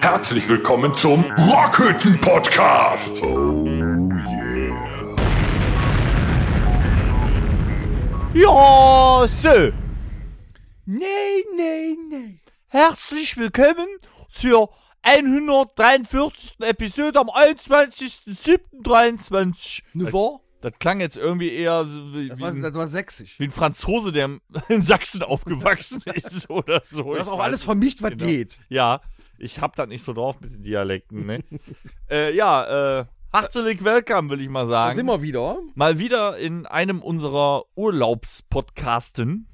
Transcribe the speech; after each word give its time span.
Herzlich 0.00 0.48
willkommen 0.48 0.94
zum 0.94 1.22
Rockhütten 1.24 2.18
Podcast. 2.20 3.22
Oh 3.22 3.66
yeah. 3.66 5.16
Ja, 8.32 9.26
so. 9.28 9.72
Nee, 10.86 11.44
nee, 11.54 11.96
nee. 12.08 12.40
Herzlich 12.68 13.36
willkommen 13.36 13.86
zur 14.32 14.70
143. 15.02 16.60
Episode 16.60 17.20
am 17.20 17.28
21.07.23. 17.28 19.82
Ne 19.92 20.10
wahr? 20.12 20.40
Das 20.60 20.72
klang 20.80 21.00
jetzt 21.00 21.16
irgendwie 21.16 21.52
eher 21.52 21.84
so 21.84 22.12
wie, 22.14 22.28
Das 22.28 22.40
war, 22.40 22.48
ein, 22.50 22.62
das 22.62 22.74
war 22.74 22.88
sächsisch. 22.88 23.38
wie 23.38 23.44
ein 23.44 23.50
Franzose, 23.52 24.10
der 24.12 24.38
in 24.68 24.82
Sachsen 24.82 25.22
aufgewachsen 25.22 26.02
ist 26.14 26.50
oder 26.50 26.82
so. 26.84 27.02
Du 27.04 27.14
hast 27.18 27.26
Ich 27.26 27.32
auch 27.32 27.40
alles 27.40 27.62
vermischt, 27.62 28.02
was 28.02 28.10
Genau. 28.10 28.24
geht. 28.24 28.58
Ja, 28.68 29.00
ich 29.38 29.60
hab 29.60 29.76
das 29.76 29.86
nicht 29.86 30.02
so 30.02 30.12
drauf 30.12 30.40
mit 30.40 30.52
den 30.52 30.62
Dialekten, 30.64 31.26
ne? 31.26 31.44
äh, 32.10 32.34
ja, 32.34 33.00
äh, 33.00 33.04
herzlich 33.32 33.84
willkommen, 33.84 34.30
will 34.30 34.40
ich 34.40 34.48
mal 34.48 34.62
Da 34.64 34.66
sagen. 34.70 34.96
sind 34.96 35.06
wir 35.06 35.22
wieder. 35.22 35.58
Mal 35.76 35.98
wieder 36.00 36.36
in 36.38 36.66
einem 36.66 37.02
unserer 37.02 37.62
Urlaubspodcasten. 37.76 39.46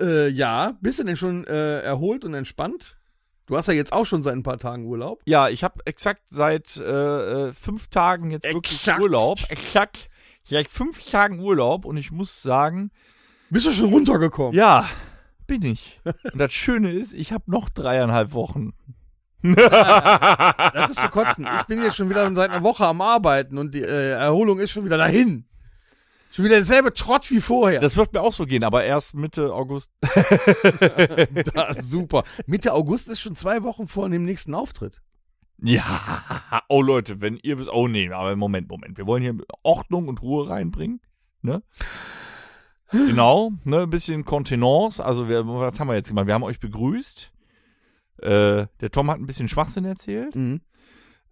Äh, 0.00 0.28
ja, 0.28 0.74
bist 0.80 0.98
du 0.98 1.04
denn 1.04 1.16
schon 1.16 1.44
äh, 1.46 1.80
erholt 1.80 2.24
und 2.24 2.34
entspannt? 2.34 2.96
Du 3.46 3.56
hast 3.56 3.66
ja 3.66 3.74
jetzt 3.74 3.92
auch 3.92 4.06
schon 4.06 4.22
seit 4.22 4.34
ein 4.34 4.44
paar 4.44 4.58
Tagen 4.58 4.84
Urlaub. 4.84 5.20
Ja, 5.26 5.48
ich 5.48 5.64
habe 5.64 5.80
exakt 5.84 6.22
seit 6.28 6.76
äh, 6.76 7.48
äh, 7.48 7.52
fünf 7.52 7.88
Tagen 7.88 8.30
jetzt 8.30 8.44
wirklich 8.44 8.74
Exakt. 8.74 9.02
Urlaub. 9.02 9.38
Exakt. 9.48 10.08
Seit 10.44 10.68
fünf 10.68 11.04
Tagen 11.10 11.38
Urlaub 11.40 11.84
und 11.84 11.96
ich 11.96 12.10
muss 12.10 12.42
sagen, 12.42 12.90
Bist 13.50 13.66
du 13.66 13.72
schon 13.72 13.92
runtergekommen? 13.92 14.52
ja, 14.54 14.88
bin 15.46 15.62
ich. 15.62 16.00
Und 16.04 16.38
das 16.38 16.52
Schöne 16.52 16.92
ist, 16.92 17.12
ich 17.12 17.32
habe 17.32 17.50
noch 17.50 17.68
dreieinhalb 17.68 18.32
Wochen. 18.32 18.72
Das 19.42 20.90
ist 20.90 21.00
zu 21.00 21.08
kotzen. 21.08 21.48
Ich 21.60 21.66
bin 21.66 21.82
jetzt 21.82 21.96
schon 21.96 22.08
wieder 22.10 22.30
seit 22.34 22.50
einer 22.50 22.62
Woche 22.62 22.86
am 22.86 23.00
Arbeiten 23.00 23.58
und 23.58 23.74
die 23.74 23.80
äh, 23.82 24.10
Erholung 24.12 24.58
ist 24.60 24.70
schon 24.70 24.84
wieder 24.84 24.98
dahin. 24.98 25.44
Schon 26.32 26.44
wieder 26.44 26.56
derselbe 26.56 26.92
Trott 26.94 27.28
wie 27.30 27.40
vorher. 27.40 27.80
Das 27.80 27.96
wird 27.96 28.12
mir 28.12 28.20
auch 28.20 28.32
so 28.32 28.46
gehen, 28.46 28.62
aber 28.62 28.84
erst 28.84 29.14
Mitte 29.14 29.52
August. 29.52 29.90
Das 31.54 31.78
ist 31.78 31.90
super. 31.90 32.22
Mitte 32.46 32.72
August 32.72 33.08
ist 33.08 33.20
schon 33.20 33.34
zwei 33.34 33.62
Wochen 33.64 33.88
vor 33.88 34.08
dem 34.08 34.24
nächsten 34.24 34.54
Auftritt. 34.54 35.00
Ja, 35.62 36.62
oh 36.68 36.82
Leute, 36.82 37.20
wenn 37.20 37.36
ihr 37.42 37.58
wisst, 37.58 37.70
oh 37.72 37.88
nee, 37.88 38.10
aber 38.10 38.34
Moment, 38.36 38.68
Moment, 38.68 38.96
wir 38.98 39.06
wollen 39.06 39.22
hier 39.22 39.36
Ordnung 39.62 40.08
und 40.08 40.22
Ruhe 40.22 40.48
reinbringen, 40.48 41.00
ne? 41.42 41.62
Genau, 42.92 43.52
ne, 43.64 43.82
ein 43.82 43.90
bisschen 43.90 44.24
Kontenance, 44.24 45.04
also 45.04 45.28
wir, 45.28 45.46
was 45.46 45.78
haben 45.78 45.88
wir 45.88 45.94
jetzt 45.94 46.08
gemacht? 46.08 46.26
Wir 46.26 46.34
haben 46.34 46.42
euch 46.42 46.58
begrüßt, 46.58 47.32
äh, 48.22 48.66
der 48.80 48.90
Tom 48.90 49.10
hat 49.10 49.18
ein 49.20 49.26
bisschen 49.26 49.46
Schwachsinn 49.48 49.84
erzählt, 49.84 50.34
Mhm. 50.34 50.60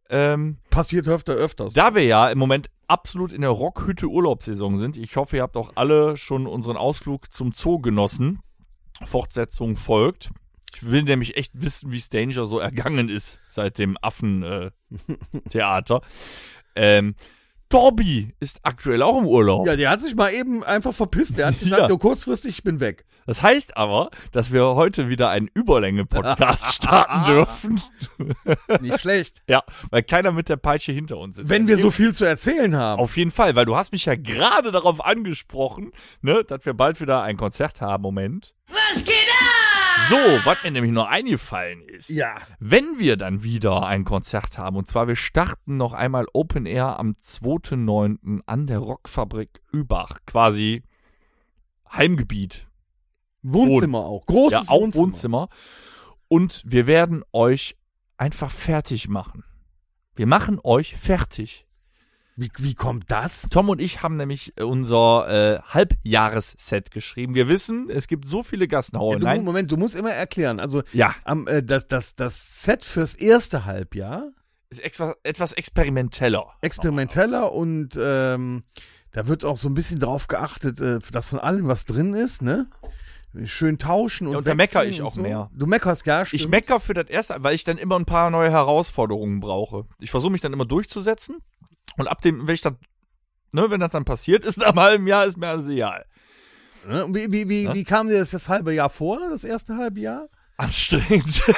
ähm, 0.09 0.59
Passiert 0.71 1.09
öfter, 1.09 1.33
öfters. 1.33 1.73
da 1.73 1.95
wir 1.97 2.05
ja 2.05 2.31
im 2.31 2.39
Moment 2.39 2.71
absolut 2.87 3.33
in 3.33 3.41
der 3.41 3.51
Rockhütte 3.51 4.07
Urlaubssaison 4.07 4.77
sind, 4.77 4.97
ich 4.97 5.17
hoffe, 5.17 5.37
ihr 5.37 5.43
habt 5.43 5.57
auch 5.57 5.73
alle 5.75 6.17
schon 6.17 6.47
unseren 6.47 6.77
Ausflug 6.77 7.33
zum 7.33 7.53
Zoo 7.53 7.81
genossen, 7.81 8.39
Fortsetzung 9.05 9.75
folgt. 9.77 10.31
Ich 10.75 10.83
will 10.89 11.03
nämlich 11.03 11.37
echt 11.37 11.53
wissen, 11.55 11.91
wie 11.93 12.01
Stanger 12.01 12.47
so 12.47 12.59
ergangen 12.59 13.09
ist 13.09 13.41
seit 13.49 13.79
dem 13.79 13.97
Affentheater. 14.01 14.67
Äh, 14.67 15.41
Theater. 15.51 16.01
ähm, 16.77 17.15
Torbi 17.71 18.35
ist 18.41 18.61
aktuell 18.63 19.03
auch 19.03 19.19
im 19.19 19.27
Urlaub. 19.27 19.67
Ja, 19.67 19.77
der 19.77 19.91
hat 19.91 20.01
sich 20.01 20.15
mal 20.15 20.33
eben 20.33 20.65
einfach 20.65 20.95
verpisst. 20.95 21.37
Der 21.37 21.49
hat 21.49 21.61
gesagt, 21.61 21.83
Ja. 21.83 21.89
jo, 21.89 21.99
kurzfristig, 21.99 22.57
ich 22.59 22.63
bin 22.63 22.81
weg. 22.81 23.05
Das 23.27 23.43
heißt 23.43 23.77
aber, 23.77 24.09
dass 24.33 24.53
wir 24.55 24.65
heute 24.75 25.11
wieder 25.11 25.29
einen 25.29 25.51
Überlänge-Podcast 25.53 26.75
starten 26.77 27.27
dürfen. 27.31 27.83
Nicht 28.81 29.01
schlecht. 29.01 29.43
ja, 29.51 29.63
weil 29.91 30.03
keiner 30.03 30.33
mit 30.33 30.49
der 30.49 30.57
Peitsche 30.57 30.93
hinter 30.93 31.19
uns 31.19 31.37
ist. 31.37 31.51
Wenn 31.51 31.67
wir 31.67 31.77
so 31.77 31.91
viel 31.91 32.15
zu 32.15 32.25
erzählen 32.25 32.75
haben. 32.75 33.01
Auf 33.03 33.19
jeden 33.19 33.31
Fall, 33.31 33.55
weil 33.55 33.67
du 33.67 33.77
hast 33.77 33.93
mich 33.93 34.07
ja 34.07 34.15
gerade 34.15 34.73
darauf 34.73 35.05
angesprochen, 35.05 35.93
ne, 36.23 36.43
dass 36.45 36.65
wir 36.65 36.73
bald 36.73 37.03
wieder 37.03 37.21
ein 37.23 37.37
Konzert 37.37 37.83
haben. 37.83 38.03
Moment. 38.03 38.55
Was 38.69 39.05
geht? 39.05 39.15
So, 40.09 40.17
was 40.17 40.63
mir 40.65 40.71
nämlich 40.71 40.93
noch 40.93 41.07
eingefallen 41.07 41.83
ist. 41.83 42.09
Ja. 42.09 42.37
Wenn 42.59 42.99
wir 42.99 43.19
dann 43.19 43.43
wieder 43.43 43.87
ein 43.87 44.05
Konzert 44.05 44.57
haben, 44.57 44.77
und 44.77 44.89
zwar 44.89 45.07
wir 45.07 45.17
starten 45.17 45.77
noch 45.77 45.93
einmal 45.93 46.27
Open 46.33 46.65
Air 46.65 46.99
am 46.99 47.11
2.9. 47.21 48.41
an 48.47 48.67
der 48.67 48.79
Rockfabrik 48.79 49.61
Übach, 49.71 50.19
quasi 50.25 50.83
Heimgebiet. 51.93 52.67
Wohnzimmer 53.43 53.99
auch. 53.99 54.25
Großes 54.25 54.67
ja, 54.67 54.73
auch 54.73 54.81
Wohnzimmer. 54.81 55.03
Wohnzimmer. 55.03 55.49
Und 56.29 56.63
wir 56.65 56.87
werden 56.87 57.23
euch 57.33 57.77
einfach 58.17 58.51
fertig 58.51 59.09
machen. 59.09 59.45
Wir 60.15 60.27
machen 60.27 60.59
euch 60.65 60.97
fertig. 60.97 61.67
Wie, 62.41 62.53
wie 62.59 62.75
kommt 62.75 63.11
das? 63.11 63.49
Tom 63.51 63.69
und 63.69 63.81
ich 63.81 64.03
haben 64.05 64.17
nämlich 64.17 64.53
äh, 64.59 64.63
unser 64.63 65.27
äh, 65.57 65.61
Halbjahresset 65.63 66.93
geschrieben. 66.93 67.35
Wir 67.35 67.49
wissen, 67.49 67.89
es 67.91 68.07
gibt 68.07 68.27
so 68.29 68.45
viele 68.45 68.65
Ja, 68.67 68.69
Gassenhauer. 68.69 69.17
du, 69.17 69.25
Nein, 69.25 69.43
Moment, 69.45 69.73
du 69.73 69.77
musst 69.77 69.97
immer 69.97 70.13
erklären. 70.13 70.61
Also 70.61 70.83
ja, 70.93 71.15
am, 71.25 71.49
äh, 71.49 71.65
das, 71.65 71.89
das, 71.89 72.15
das 72.15 72.63
Set 72.63 72.85
fürs 72.85 73.15
erste 73.15 73.65
Halbjahr, 73.65 74.29
ist 74.71 74.81
extra, 74.81 75.17
etwas 75.25 75.53
experimenteller. 75.53 76.47
experimenteller 76.61 77.53
und 77.53 77.99
ähm, 78.01 78.63
da 79.11 79.27
wird 79.27 79.45
auch 79.45 79.57
so 79.57 79.69
ein 79.69 79.75
bisschen 79.75 79.99
drauf 79.99 80.29
geachtet, 80.29 80.81
äh, 80.81 81.01
dass 81.11 81.31
von 81.31 81.41
allem 81.41 81.67
was 81.67 81.87
drin 81.87 82.15
ist, 82.15 82.43
ne? 82.43 82.69
Schön 83.45 83.79
tauschen 83.79 84.27
und 84.27 84.33
Ja, 84.35 84.39
und 84.39 84.47
da 84.47 84.55
meckere 84.55 84.87
ich 84.87 85.03
auch 85.03 85.13
so. 85.13 85.21
mehr. 85.23 85.51
Du 85.55 85.67
meckerst 85.67 86.05
gar 86.05 86.25
stimmt. 86.25 86.41
Ich 86.43 86.49
mecker 86.49 86.79
für 86.81 86.95
das 86.95 87.09
erste, 87.09 87.35
weil 87.41 87.55
ich 87.55 87.65
dann 87.65 87.79
immer 87.79 87.99
ein 87.99 88.05
paar 88.07 88.31
neue 88.31 88.51
Herausforderungen 88.51 89.41
brauche. 89.41 89.87
Ich 89.99 90.11
versuche 90.11 90.33
mich 90.33 90.41
dann 90.41 90.53
immer 90.53 90.65
durchzusetzen. 90.65 91.39
Und 91.97 92.09
ab 92.09 92.21
dem, 92.21 92.47
wenn 92.47 92.55
ich 92.55 92.61
dann, 92.61 92.77
ne, 93.53 93.71
wenn 93.71 93.81
das 93.81 93.91
dann 93.91 94.05
passiert 94.05 94.45
ist, 94.45 94.57
nach 94.59 94.67
einem 94.69 94.81
halben 94.81 95.07
Jahr 95.07 95.25
ist 95.25 95.37
mir 95.37 95.49
alles 95.49 95.69
egal. 95.69 96.05
Ne? 96.87 97.07
Wie, 97.11 97.33
wie, 97.33 97.49
wie, 97.49 97.63
Ja? 97.65 97.75
wie 97.75 97.85
kam 97.85 98.09
dir 98.09 98.19
das 98.21 98.31
das 98.31 98.49
halbe 98.49 98.73
Jahr 98.75 98.91
vor, 98.91 99.19
das 99.31 99.45
erste 99.45 99.77
halbe 99.77 100.01
Jahr? 100.01 100.29
Anstrengend. 100.57 101.43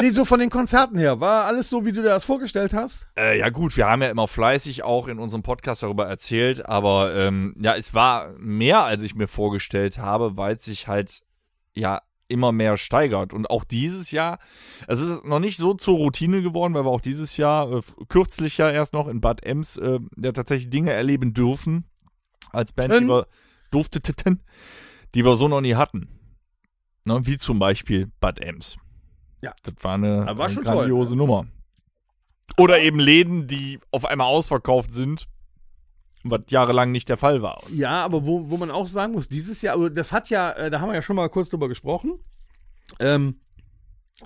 Nee, 0.00 0.10
so 0.10 0.24
von 0.24 0.40
den 0.40 0.50
Konzerten 0.50 0.98
her. 0.98 1.20
War 1.20 1.44
alles 1.44 1.68
so, 1.68 1.84
wie 1.84 1.92
du 1.92 2.02
dir 2.02 2.08
das 2.08 2.24
vorgestellt 2.24 2.72
hast? 2.72 3.06
Äh, 3.16 3.38
ja 3.38 3.50
gut, 3.50 3.76
wir 3.76 3.86
haben 3.86 4.02
ja 4.02 4.08
immer 4.08 4.26
fleißig 4.26 4.82
auch 4.82 5.06
in 5.06 5.18
unserem 5.18 5.42
Podcast 5.42 5.82
darüber 5.82 6.06
erzählt, 6.06 6.64
aber 6.66 7.14
ähm, 7.14 7.54
ja, 7.60 7.76
es 7.76 7.94
war 7.94 8.32
mehr, 8.38 8.82
als 8.84 9.02
ich 9.02 9.14
mir 9.14 9.28
vorgestellt 9.28 9.98
habe, 9.98 10.36
weil 10.36 10.56
es 10.56 10.64
sich 10.64 10.88
halt 10.88 11.20
ja 11.74 12.00
immer 12.32 12.50
mehr 12.50 12.76
steigert. 12.76 13.32
Und 13.32 13.48
auch 13.50 13.64
dieses 13.64 14.10
Jahr, 14.10 14.38
es 14.88 15.00
ist 15.00 15.24
noch 15.24 15.38
nicht 15.38 15.58
so 15.58 15.74
zur 15.74 15.96
Routine 15.96 16.42
geworden, 16.42 16.74
weil 16.74 16.84
wir 16.84 16.90
auch 16.90 17.00
dieses 17.00 17.36
Jahr, 17.36 17.70
äh, 17.70 17.82
kürzlich 18.08 18.58
ja 18.58 18.70
erst 18.70 18.94
noch 18.94 19.06
in 19.06 19.20
Bad 19.20 19.44
Ems, 19.44 19.76
äh, 19.76 20.00
ja 20.16 20.32
tatsächlich 20.32 20.70
Dinge 20.70 20.92
erleben 20.92 21.34
dürfen, 21.34 21.84
als 22.50 22.72
Band, 22.72 22.92
die 22.94 23.08
wir 23.08 23.26
durfteten, 23.70 24.42
die 25.14 25.24
wir 25.24 25.36
so 25.36 25.48
noch 25.48 25.60
nie 25.60 25.74
hatten. 25.74 26.08
Ne, 27.04 27.20
wie 27.24 27.36
zum 27.36 27.58
Beispiel 27.58 28.10
Bad 28.20 28.40
Ems. 28.40 28.76
Ja. 29.42 29.52
Das 29.62 29.74
war 29.80 29.94
eine, 29.94 30.26
war 30.26 30.46
eine 30.46 30.54
schon 30.54 30.64
toll, 30.64 30.74
grandiose 30.76 31.16
Nummer. 31.16 31.46
Oder 32.58 32.80
eben 32.80 33.00
Läden, 33.00 33.46
die 33.46 33.80
auf 33.90 34.04
einmal 34.04 34.26
ausverkauft 34.26 34.92
sind, 34.92 35.26
was 36.24 36.42
jahrelang 36.48 36.92
nicht 36.92 37.08
der 37.08 37.16
Fall 37.16 37.42
war. 37.42 37.62
Ja, 37.70 38.04
aber 38.04 38.26
wo, 38.26 38.48
wo 38.50 38.56
man 38.56 38.70
auch 38.70 38.88
sagen 38.88 39.12
muss, 39.12 39.28
dieses 39.28 39.62
Jahr, 39.62 39.74
also 39.74 39.88
das 39.88 40.12
hat 40.12 40.30
ja, 40.30 40.52
äh, 40.52 40.70
da 40.70 40.80
haben 40.80 40.88
wir 40.88 40.94
ja 40.94 41.02
schon 41.02 41.16
mal 41.16 41.28
kurz 41.28 41.48
drüber 41.48 41.68
gesprochen. 41.68 42.18
Ähm, 43.00 43.40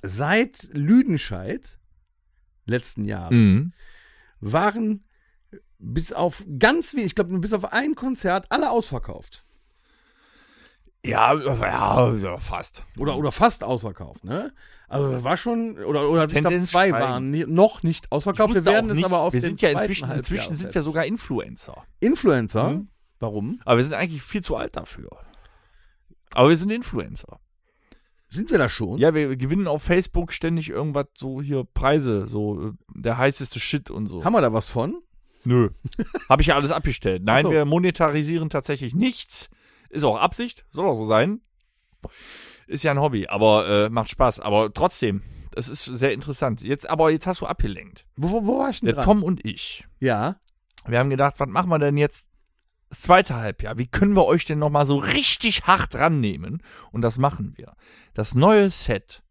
seit 0.03 0.69
Lüdenscheid 0.73 1.79
letzten 2.67 3.05
Jahres 3.05 3.33
Mhm. 3.33 3.73
waren 4.41 5.05
bis 5.79 6.13
auf 6.13 6.45
ganz 6.59 6.93
wenig, 6.95 7.07
ich 7.07 7.15
glaube 7.15 7.39
bis 7.39 7.53
auf 7.53 7.73
ein 7.73 7.95
Konzert, 7.95 8.47
alle 8.51 8.71
ausverkauft. 8.71 9.45
Ja, 11.05 11.35
ja, 11.35 12.39
fast. 12.39 12.85
Oder, 12.99 13.17
oder 13.17 13.31
fast 13.31 13.63
ausverkauft, 13.63 14.25
ne? 14.25 14.53
Also 14.89 15.11
das 15.11 15.25
war 15.25 15.37
schon, 15.37 15.79
oder, 15.79 16.09
oder 16.09 16.27
ich 16.27 16.35
glaube 16.35 16.61
zwei 16.61 16.93
waren 16.93 17.31
noch 17.53 17.83
nicht 17.83 18.07
Ich 18.07 18.13
ausverkauft. 18.13 18.55
Wir 18.55 18.65
werden 18.65 18.91
es 18.91 19.05
aber 19.05 19.21
auf 19.21 19.33
wir 19.33 19.41
sind 19.41 19.61
ja 19.61 19.71
inzwischen, 19.71 20.11
inzwischen 20.11 20.55
sind 20.55 20.75
wir 20.75 20.83
sogar 20.83 21.05
Influencer. 21.05 21.85
Influencer. 22.01 22.71
Mhm. 22.71 22.89
Warum? 23.19 23.61
Aber 23.65 23.79
wir 23.79 23.85
sind 23.85 23.95
eigentlich 23.95 24.23
viel 24.23 24.43
zu 24.43 24.57
alt 24.57 24.77
dafür. 24.77 25.11
Aber 26.33 26.49
wir 26.49 26.57
sind 26.57 26.71
Influencer. 26.71 27.41
Sind 28.29 28.51
wir 28.51 28.59
da 28.59 28.69
schon? 28.69 28.99
Ja, 28.99 29.15
wir 29.15 29.37
gewinnen 29.37 29.69
auf 29.69 29.83
Facebook 29.83 30.33
ständig 30.33 30.69
irgendwas, 30.69 31.07
so 31.15 31.41
hier 31.41 31.65
Preise, 31.65 32.27
so 32.27 32.69
äh, 32.69 32.73
der 32.95 33.19
heißeste 33.19 33.61
Shit 33.61 33.91
und 33.91 34.07
so. 34.07 34.25
Haben 34.25 34.35
wir 34.35 34.41
da 34.41 34.53
was 34.53 34.69
von? 34.69 35.01
Nö. 35.45 35.71
Habe 36.29 36.43
ich 36.43 36.49
ja 36.49 36.57
alles 36.57 36.73
abgestellt. 36.73 37.23
Nein, 37.25 37.45
so. 37.45 37.53
wir 37.53 37.65
monetarisieren 37.65 38.51
tatsächlich 38.51 38.95
nichts. 38.95 39.49
Ist 39.91 40.05
auch 40.05 40.17
Absicht, 40.17 40.65
soll 40.71 40.87
auch 40.87 40.95
so 40.95 41.07
sein. 41.07 41.41
Ist 42.67 42.83
ja 42.85 42.91
ein 42.91 43.01
Hobby, 43.01 43.27
aber 43.29 43.69
äh, 43.69 43.89
macht 43.91 44.11
Spaß. 44.11 44.41
Aber 44.41 44.73
trotzdem, 44.73 45.23
es 45.55 45.69
ist 45.69 45.85
sehr 45.85 46.13
interessant. 46.13 46.61
Jetzt, 46.63 46.89
aber 46.89 47.11
jetzt 47.11 47.27
hast 47.27 47.41
du 47.41 47.47
abgelenkt. 47.47 48.07
Wo, 48.17 48.45
wo, 48.45 48.59
war 48.59 48.71
ich 48.71 48.81
denn 48.81 48.87
Der 48.87 48.95
dran? 48.97 49.05
Tom 49.05 49.23
und 49.23 49.45
ich, 49.45 49.87
Ja. 50.01 50.37
wir 50.87 50.99
haben 50.99 51.11
gedacht, 51.11 51.35
was 51.39 51.49
machen 51.49 51.71
wir 51.71 51.79
denn 51.79 51.97
jetzt 51.97 52.29
das 52.89 53.03
zweite 53.03 53.35
Halbjahr, 53.35 53.79
wie 53.79 53.89
können 53.89 54.15
wir 54.15 54.27
euch 54.27 54.45
denn 54.45 54.61
nochmal 54.61 54.87
so 54.87 54.97
richtig 54.97 55.67
hart 55.67 55.97
rannehmen? 55.97 56.63
Und 56.93 57.03
das 57.03 57.19
machen 57.19 57.55
wir. 57.57 57.75
Das 58.15 58.37
neue 58.37 58.71
Set. 58.71 59.23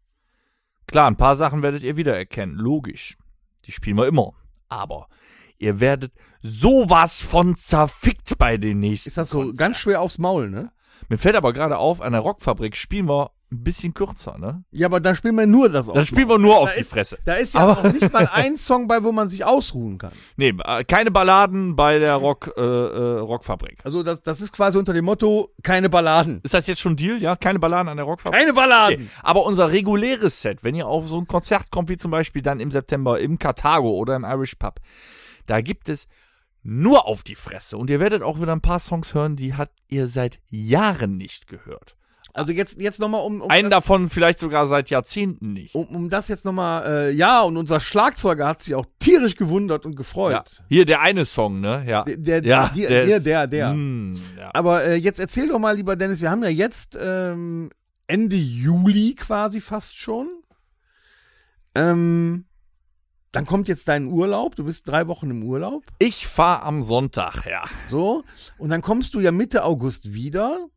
Klar, 0.86 1.10
ein 1.10 1.16
paar 1.16 1.36
Sachen 1.36 1.62
werdet 1.62 1.82
ihr 1.82 1.96
wiedererkennen, 1.96 2.56
logisch. 2.56 3.16
Die 3.64 3.72
spielen 3.72 3.96
wir 3.96 4.06
immer. 4.06 4.34
Aber 4.68 5.08
ihr 5.58 5.80
werdet 5.80 6.12
sowas 6.42 7.20
von 7.20 7.56
zerfickt 7.56 8.38
bei 8.38 8.56
den 8.56 8.80
nächsten. 8.80 9.08
Ist 9.10 9.18
das 9.18 9.30
so 9.30 9.38
Konzerten. 9.38 9.56
ganz 9.58 9.76
schwer 9.78 10.00
aufs 10.00 10.18
Maul, 10.18 10.48
ne? 10.50 10.70
Mir 11.08 11.18
fällt 11.18 11.36
aber 11.36 11.52
gerade 11.52 11.76
auf, 11.78 12.00
an 12.00 12.12
der 12.12 12.22
Rockfabrik 12.22 12.74
spielen 12.76 13.08
wir 13.08 13.30
ein 13.52 13.62
bisschen 13.62 13.94
kürzer, 13.94 14.38
ne? 14.38 14.64
Ja, 14.72 14.88
aber 14.88 14.98
dann 14.98 15.14
spielen 15.14 15.36
wir 15.36 15.46
nur 15.46 15.68
das 15.68 15.86
Dann 15.86 16.04
spielen 16.04 16.28
wir 16.28 16.38
nur 16.38 16.58
auf 16.58 16.72
die 16.76 16.82
Fresse. 16.82 17.16
Da 17.24 17.34
ist 17.34 17.54
ja 17.54 17.60
Aber- 17.60 17.78
auch 17.78 17.92
nicht 17.92 18.12
mal 18.12 18.28
ein 18.32 18.56
Song 18.56 18.88
bei, 18.88 19.04
wo 19.04 19.12
man 19.12 19.28
sich 19.28 19.44
ausruhen 19.44 19.98
kann. 19.98 20.10
Nee, 20.36 20.52
äh, 20.64 20.82
keine 20.82 21.12
Balladen 21.12 21.76
bei 21.76 22.00
der 22.00 22.14
Rock, 22.16 22.52
äh, 22.56 22.60
äh, 22.60 23.18
Rockfabrik. 23.20 23.78
Also 23.84 24.02
das, 24.02 24.20
das 24.22 24.40
ist 24.40 24.52
quasi 24.52 24.78
unter 24.78 24.92
dem 24.94 25.04
Motto, 25.04 25.50
keine 25.62 25.88
Balladen. 25.88 26.40
Ist 26.42 26.54
das 26.54 26.66
jetzt 26.66 26.80
schon 26.80 26.96
Deal? 26.96 27.22
Ja, 27.22 27.36
keine 27.36 27.60
Balladen 27.60 27.88
an 27.88 27.96
der 27.98 28.06
Rockfabrik? 28.06 28.40
Keine 28.40 28.52
Balladen! 28.52 29.02
Okay. 29.02 29.08
Aber 29.22 29.44
unser 29.46 29.70
reguläres 29.70 30.40
Set, 30.40 30.64
wenn 30.64 30.74
ihr 30.74 30.88
auf 30.88 31.06
so 31.06 31.18
ein 31.20 31.28
Konzert 31.28 31.70
kommt, 31.70 31.88
wie 31.88 31.96
zum 31.96 32.10
Beispiel 32.10 32.42
dann 32.42 32.58
im 32.58 32.72
September 32.72 33.20
im 33.20 33.38
Karthago 33.38 33.90
oder 33.90 34.16
im 34.16 34.24
Irish 34.24 34.56
Pub, 34.56 34.80
da 35.46 35.60
gibt 35.60 35.88
es 35.88 36.06
nur 36.62 37.06
auf 37.06 37.22
die 37.22 37.34
Fresse. 37.36 37.76
Und 37.78 37.90
ihr 37.90 38.00
werdet 38.00 38.22
auch 38.22 38.40
wieder 38.40 38.52
ein 38.52 38.60
paar 38.60 38.80
Songs 38.80 39.14
hören, 39.14 39.36
die 39.36 39.54
habt 39.54 39.78
ihr 39.88 40.08
seit 40.08 40.40
Jahren 40.50 41.16
nicht 41.16 41.46
gehört. 41.46 41.96
Also 42.34 42.52
jetzt, 42.52 42.78
jetzt 42.78 43.00
nochmal 43.00 43.22
um, 43.22 43.40
um, 43.40 43.50
Einen 43.50 43.70
davon 43.70 44.10
vielleicht 44.10 44.38
sogar 44.38 44.66
seit 44.66 44.90
Jahrzehnten 44.90 45.54
nicht. 45.54 45.74
um, 45.74 45.86
um 45.86 46.10
das 46.10 46.28
jetzt 46.28 46.44
nochmal, 46.44 46.84
äh, 46.86 47.10
ja, 47.12 47.40
und 47.40 47.56
unser 47.56 47.80
Schlagzeuger 47.80 48.46
hat 48.46 48.62
sich 48.62 48.74
auch 48.74 48.84
tierisch 48.98 49.36
gewundert 49.36 49.86
und 49.86 49.92
Ja. 49.92 49.96
gefreut. 49.96 50.62
Hier 50.68 50.84
der 50.84 51.00
eine 51.00 51.24
Song, 51.24 51.60
ne? 51.60 51.84
Ja. 51.88 52.02
Der, 52.04 52.42
der, 52.42 52.42
ja, 52.44 52.68
der, 52.76 52.88
der, 52.88 53.06
der, 53.06 53.20
der, 53.20 53.46
der. 53.46 53.72
Mm, 53.72 54.20
ja. 54.36 54.50
Aber 54.52 54.84
äh, 54.84 54.96
jetzt 54.96 55.18
erzähl 55.18 55.48
doch 55.48 55.58
mal, 55.58 55.76
lieber 55.76 55.96
Dennis, 55.96 56.20
wir 56.20 56.30
haben 56.30 56.42
ja 56.42 56.50
jetzt 56.50 56.98
ähm, 57.00 57.70
Ende 58.06 58.36
Juli 58.36 59.14
quasi 59.14 59.62
fast 59.62 59.96
schon. 59.96 60.28
Ähm, 61.74 62.44
dann 63.36 63.44
kommt 63.44 63.68
jetzt 63.68 63.86
dein 63.88 64.06
Urlaub. 64.06 64.56
Du 64.56 64.64
bist 64.64 64.88
drei 64.88 65.08
Wochen 65.08 65.30
im 65.30 65.42
Urlaub. 65.42 65.82
Ich 65.98 66.26
fahre 66.26 66.62
am 66.62 66.82
Sonntag, 66.82 67.44
ja. 67.44 67.64
So. 67.90 68.24
Und 68.56 68.70
dann 68.70 68.80
kommst 68.80 69.12
du 69.12 69.20
ja 69.20 69.30
Mitte 69.30 69.62
August 69.64 70.14
wieder. 70.14 70.68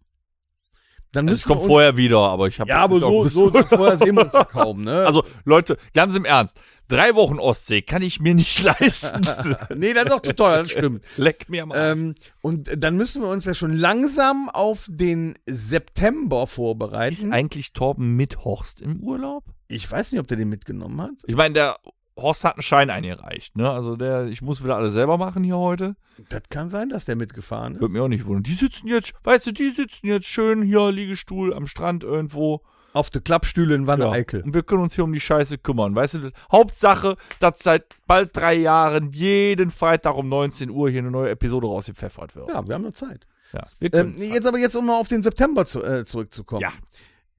Dann 1.14 1.26
Ich 1.28 1.32
müssen 1.32 1.48
komme 1.48 1.62
vorher 1.62 1.96
wieder, 1.96 2.20
aber 2.20 2.48
ich 2.50 2.60
habe 2.60 2.70
Ja, 2.70 2.80
aber 2.80 3.00
so, 3.00 3.28
so, 3.30 3.50
so 3.50 3.64
vorher 3.66 3.98
sehen 3.98 4.16
wir 4.16 4.26
uns 4.26 4.34
ja 4.34 4.44
kaum, 4.52 4.84
ne? 4.84 5.06
Also 5.06 5.24
Leute, 5.46 5.78
ganz 5.94 6.18
im 6.18 6.26
Ernst, 6.26 6.60
drei 6.90 7.16
Wochen 7.16 7.40
Ostsee 7.40 7.82
kann 7.82 8.02
ich 8.02 8.20
mir 8.20 8.36
nicht 8.36 8.62
leisten. 8.64 9.22
nee, 9.76 9.94
das 9.94 10.08
ist 10.08 10.12
auch 10.12 10.22
zu 10.22 10.36
teuer, 10.36 10.64
das 10.64 10.72
stimmt. 10.72 11.04
Leck 11.16 11.50
mir 11.50 11.66
mal. 11.66 11.94
Ähm, 11.94 12.16
und 12.42 12.70
dann 12.76 12.98
müssen 12.98 13.22
wir 13.22 13.30
uns 13.30 13.46
ja 13.46 13.56
schon 13.56 13.76
langsam 13.76 14.50
auf 14.50 14.86
den 14.90 15.36
September 15.46 16.44
ist 16.44 16.52
vorbereiten. 16.52 17.32
eigentlich 17.32 17.72
Torben 17.72 18.18
mit 18.18 18.44
Horst 18.44 18.82
im 18.82 19.00
Urlaub? 19.00 19.46
Ich 19.70 19.90
weiß 19.90 20.12
nicht, 20.12 20.20
ob 20.20 20.28
der 20.28 20.36
den 20.36 20.50
mitgenommen 20.50 21.02
hat. 21.02 21.14
Ich 21.26 21.36
meine, 21.36 21.54
der 21.54 21.78
Horst 22.22 22.44
hat 22.46 22.56
einen 22.56 22.62
Schein 22.62 22.90
eingereicht, 22.90 23.56
ne? 23.58 23.70
Also 23.70 23.96
der, 23.96 24.28
ich 24.28 24.42
muss 24.42 24.64
wieder 24.64 24.76
alles 24.76 24.94
selber 24.94 25.18
machen 25.18 25.44
hier 25.44 25.58
heute. 25.58 25.96
Das 26.30 26.42
kann 26.50 26.70
sein, 26.70 26.90
dass 26.90 27.06
der 27.06 27.16
mitgefahren 27.16 27.76
ist. 27.76 27.82
Würde 27.82 27.94
mir 27.94 28.04
auch 28.04 28.08
nicht 28.08 28.26
wundern. 28.26 28.44
Die 28.44 28.54
sitzen 28.54 28.88
jetzt, 28.88 29.14
weißt 29.24 29.48
du, 29.48 29.52
die 29.52 29.72
sitzen 29.72 30.08
jetzt 30.08 30.28
schön 30.28 30.62
hier, 30.62 30.92
Liegestuhl 30.92 31.54
am 31.54 31.68
Strand 31.68 32.04
irgendwo. 32.04 32.62
Auf 32.92 33.12
der 33.12 33.22
Klappstühle 33.22 33.76
in 33.76 33.86
Wanne 33.86 34.06
Ja. 34.06 34.12
Eickel. 34.12 34.42
Und 34.42 34.54
wir 34.56 34.64
können 34.64 34.82
uns 34.82 34.96
hier 34.96 35.04
um 35.04 35.14
die 35.14 35.20
Scheiße 35.20 35.60
kümmern. 35.60 35.96
Weißt 35.96 36.16
du, 36.16 36.32
Hauptsache, 36.52 37.18
dass 37.40 37.60
seit 37.60 37.86
bald 38.08 38.36
drei 38.36 38.56
Jahren 38.56 39.12
jeden 39.12 39.70
Freitag 39.70 40.16
um 40.16 40.28
19 40.28 40.72
Uhr 40.72 40.90
hier 40.90 41.00
eine 41.02 41.12
neue 41.12 41.30
Episode 41.30 41.68
rausgepfeffert 41.68 42.36
wird. 42.36 42.50
Ja, 42.50 42.68
wir 42.68 42.74
haben 42.74 42.82
noch 42.84 42.94
Zeit. 42.94 43.28
Ja, 43.54 43.68
Ähm, 43.80 44.16
jetzt 44.18 44.48
aber 44.48 44.58
jetzt, 44.58 44.76
um 44.76 44.88
mal 44.88 45.00
auf 45.00 45.08
den 45.08 45.22
September 45.24 45.66
zu, 45.66 45.84
äh, 45.84 46.04
zurückzukommen. 46.04 46.62
Ja. 46.62 46.72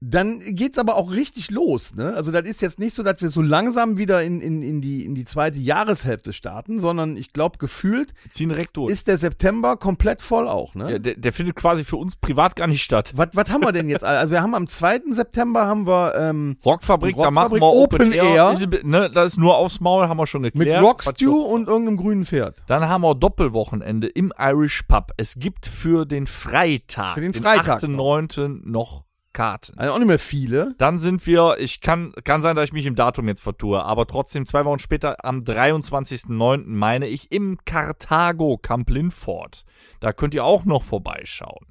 Dann 0.03 0.39
geht's 0.39 0.79
aber 0.79 0.95
auch 0.95 1.11
richtig 1.11 1.51
los, 1.51 1.93
ne? 1.93 2.15
Also 2.15 2.31
das 2.31 2.45
ist 2.45 2.59
jetzt 2.59 2.79
nicht 2.79 2.95
so, 2.95 3.03
dass 3.03 3.21
wir 3.21 3.29
so 3.29 3.39
langsam 3.39 3.99
wieder 3.99 4.23
in, 4.23 4.41
in, 4.41 4.63
in, 4.63 4.81
die, 4.81 5.05
in 5.05 5.13
die 5.13 5.25
zweite 5.25 5.59
Jahreshälfte 5.59 6.33
starten, 6.33 6.79
sondern 6.79 7.15
ich 7.17 7.33
glaube, 7.33 7.59
gefühlt 7.59 8.15
ziehen 8.31 8.49
direkt 8.49 8.75
durch. 8.77 8.91
ist 8.91 9.07
der 9.07 9.17
September 9.17 9.77
komplett 9.77 10.23
voll 10.23 10.47
auch, 10.47 10.73
ne? 10.73 10.93
ja, 10.93 10.97
der, 10.97 11.13
der 11.13 11.31
findet 11.31 11.55
quasi 11.55 11.83
für 11.83 11.97
uns 11.97 12.15
privat 12.15 12.55
gar 12.55 12.65
nicht 12.65 12.81
statt. 12.81 13.13
Was, 13.15 13.27
was 13.33 13.51
haben 13.51 13.61
wir 13.63 13.73
denn 13.73 13.89
jetzt? 13.89 14.03
Also 14.03 14.33
wir 14.33 14.41
haben 14.41 14.55
am 14.55 14.65
2. 14.65 15.01
September 15.11 15.67
haben 15.67 15.85
wir 15.85 16.15
ähm, 16.17 16.57
Rockfabrik, 16.65 17.15
da 17.15 17.29
machen 17.29 17.61
wir 17.61 17.61
Open 17.61 18.11
Air. 18.11 18.53
Ist, 18.53 18.83
ne, 18.83 19.11
das 19.11 19.33
ist 19.33 19.37
nur 19.37 19.55
aufs 19.55 19.81
Maul, 19.81 20.07
haben 20.09 20.17
wir 20.17 20.25
schon 20.25 20.41
mit 20.41 20.55
geklärt. 20.55 20.83
Rockstew 20.83 21.45
Was 21.45 21.51
und 21.51 21.67
irgendeinem 21.67 21.97
grünen 21.97 22.25
Pferd. 22.25 22.63
Dann 22.65 22.89
haben 22.89 23.01
wir 23.01 23.13
Doppelwochenende 23.13 24.07
im 24.07 24.33
Irish 24.39 24.81
Pub. 24.87 25.11
Es 25.17 25.35
gibt 25.35 25.67
für 25.67 26.07
den 26.07 26.25
Freitag, 26.25 27.13
Für 27.13 27.21
den 27.21 27.35
Freitag 27.35 27.83
8.9. 27.83 28.61
noch 28.63 29.03
Karten. 29.33 29.77
Also 29.77 29.93
auch 29.93 29.99
nicht 29.99 30.07
mehr 30.07 30.19
viele. 30.19 30.73
Dann 30.77 30.99
sind 30.99 31.25
wir, 31.25 31.55
ich 31.59 31.81
kann, 31.81 32.13
kann 32.23 32.41
sein, 32.41 32.55
dass 32.55 32.65
ich 32.65 32.73
mich 32.73 32.85
im 32.85 32.95
Datum 32.95 33.27
jetzt 33.27 33.41
vertue, 33.41 33.83
aber 33.83 34.07
trotzdem 34.07 34.45
zwei 34.45 34.65
Wochen 34.65 34.79
später, 34.79 35.23
am 35.25 35.39
23.09. 35.39 36.63
meine 36.65 37.07
ich, 37.07 37.31
im 37.31 37.57
Carthago 37.65 38.57
Camp 38.57 38.89
Linford. 38.89 39.65
Da 39.99 40.13
könnt 40.13 40.33
ihr 40.33 40.43
auch 40.43 40.65
noch 40.65 40.83
vorbeischauen. 40.83 41.67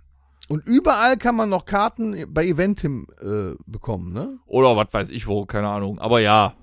Und 0.48 0.66
überall 0.66 1.16
kann 1.16 1.36
man 1.36 1.48
noch 1.48 1.64
Karten 1.64 2.26
bei 2.28 2.44
Eventim 2.44 3.06
äh, 3.20 3.54
bekommen, 3.66 4.12
ne? 4.12 4.38
Oder 4.46 4.76
was 4.76 4.92
weiß 4.92 5.10
ich 5.10 5.28
wo, 5.28 5.46
keine 5.46 5.68
Ahnung. 5.68 6.00
Aber 6.00 6.18
ja, 6.18 6.54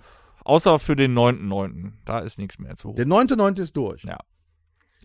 außer 0.44 0.78
für 0.80 0.98
den 0.98 1.18
9.9. 1.18 1.94
Da 2.04 2.20
ist 2.20 2.38
nichts 2.38 2.60
mehr 2.60 2.76
zu. 2.76 2.94
Der 2.94 3.06
9.9. 3.06 3.62
ist 3.62 3.78
durch. 3.78 4.04
Ja. 4.04 4.18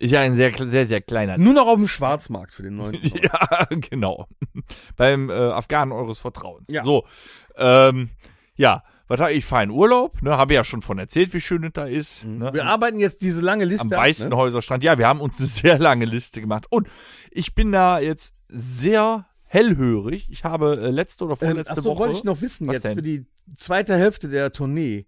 Ist 0.02 0.10
ja 0.10 0.20
ein 0.20 0.34
sehr, 0.34 0.52
sehr, 0.52 0.88
sehr 0.88 1.00
kleiner. 1.00 1.38
Nur 1.38 1.54
noch 1.54 1.68
auf 1.68 1.76
dem 1.76 1.86
Schwarzmarkt 1.86 2.52
für 2.52 2.64
den 2.64 2.76
9.9. 2.80 3.22
Ja, 3.22 3.66
genau. 3.88 4.26
Beim 4.96 5.30
äh, 5.30 5.32
Afghanen 5.32 5.92
eures 5.92 6.18
Vertrauens. 6.18 6.66
Ja. 6.68 6.82
So, 6.82 7.06
ähm, 7.56 8.10
ja, 8.56 8.82
was 9.06 9.20
habe 9.20 9.32
ich 9.32 9.44
fein 9.44 9.70
Urlaub, 9.70 10.20
ne? 10.20 10.36
Habe 10.36 10.54
ja 10.54 10.64
schon 10.64 10.82
von 10.82 10.98
erzählt, 10.98 11.32
wie 11.34 11.40
schön 11.40 11.62
es 11.62 11.72
da 11.74 11.86
ist. 11.86 12.24
Ne? 12.24 12.52
Wir 12.52 12.64
arbeiten 12.66 12.98
jetzt 12.98 13.22
diese 13.22 13.40
lange 13.40 13.64
Liste 13.64 13.82
Am 13.84 13.92
ab, 13.92 13.98
Weißenhäuser 14.00 14.60
Strand. 14.60 14.82
Ja, 14.82 14.98
wir 14.98 15.06
haben 15.06 15.20
uns 15.20 15.38
eine 15.38 15.46
sehr 15.46 15.78
lange 15.78 16.04
Liste 16.04 16.40
gemacht. 16.40 16.66
Und 16.68 16.88
ich 17.30 17.54
bin 17.54 17.70
da 17.70 18.00
jetzt 18.00 18.34
sehr 18.48 19.26
hellhörig. 19.44 20.26
Ich 20.32 20.42
habe 20.42 20.80
äh, 20.80 20.90
letzte 20.90 21.26
oder 21.26 21.34
Ähm, 21.40 21.46
vorletzte 21.48 21.74
ach 21.78 21.82
so, 21.82 21.90
Woche. 21.90 21.98
wollte 22.00 22.16
ich 22.16 22.24
noch 22.24 22.40
wissen 22.40 22.66
Was 22.66 22.74
jetzt 22.74 22.84
denn? 22.86 22.96
für 22.96 23.02
die 23.02 23.24
zweite 23.54 23.94
Hälfte 23.96 24.28
der 24.28 24.50
Tournee. 24.52 25.06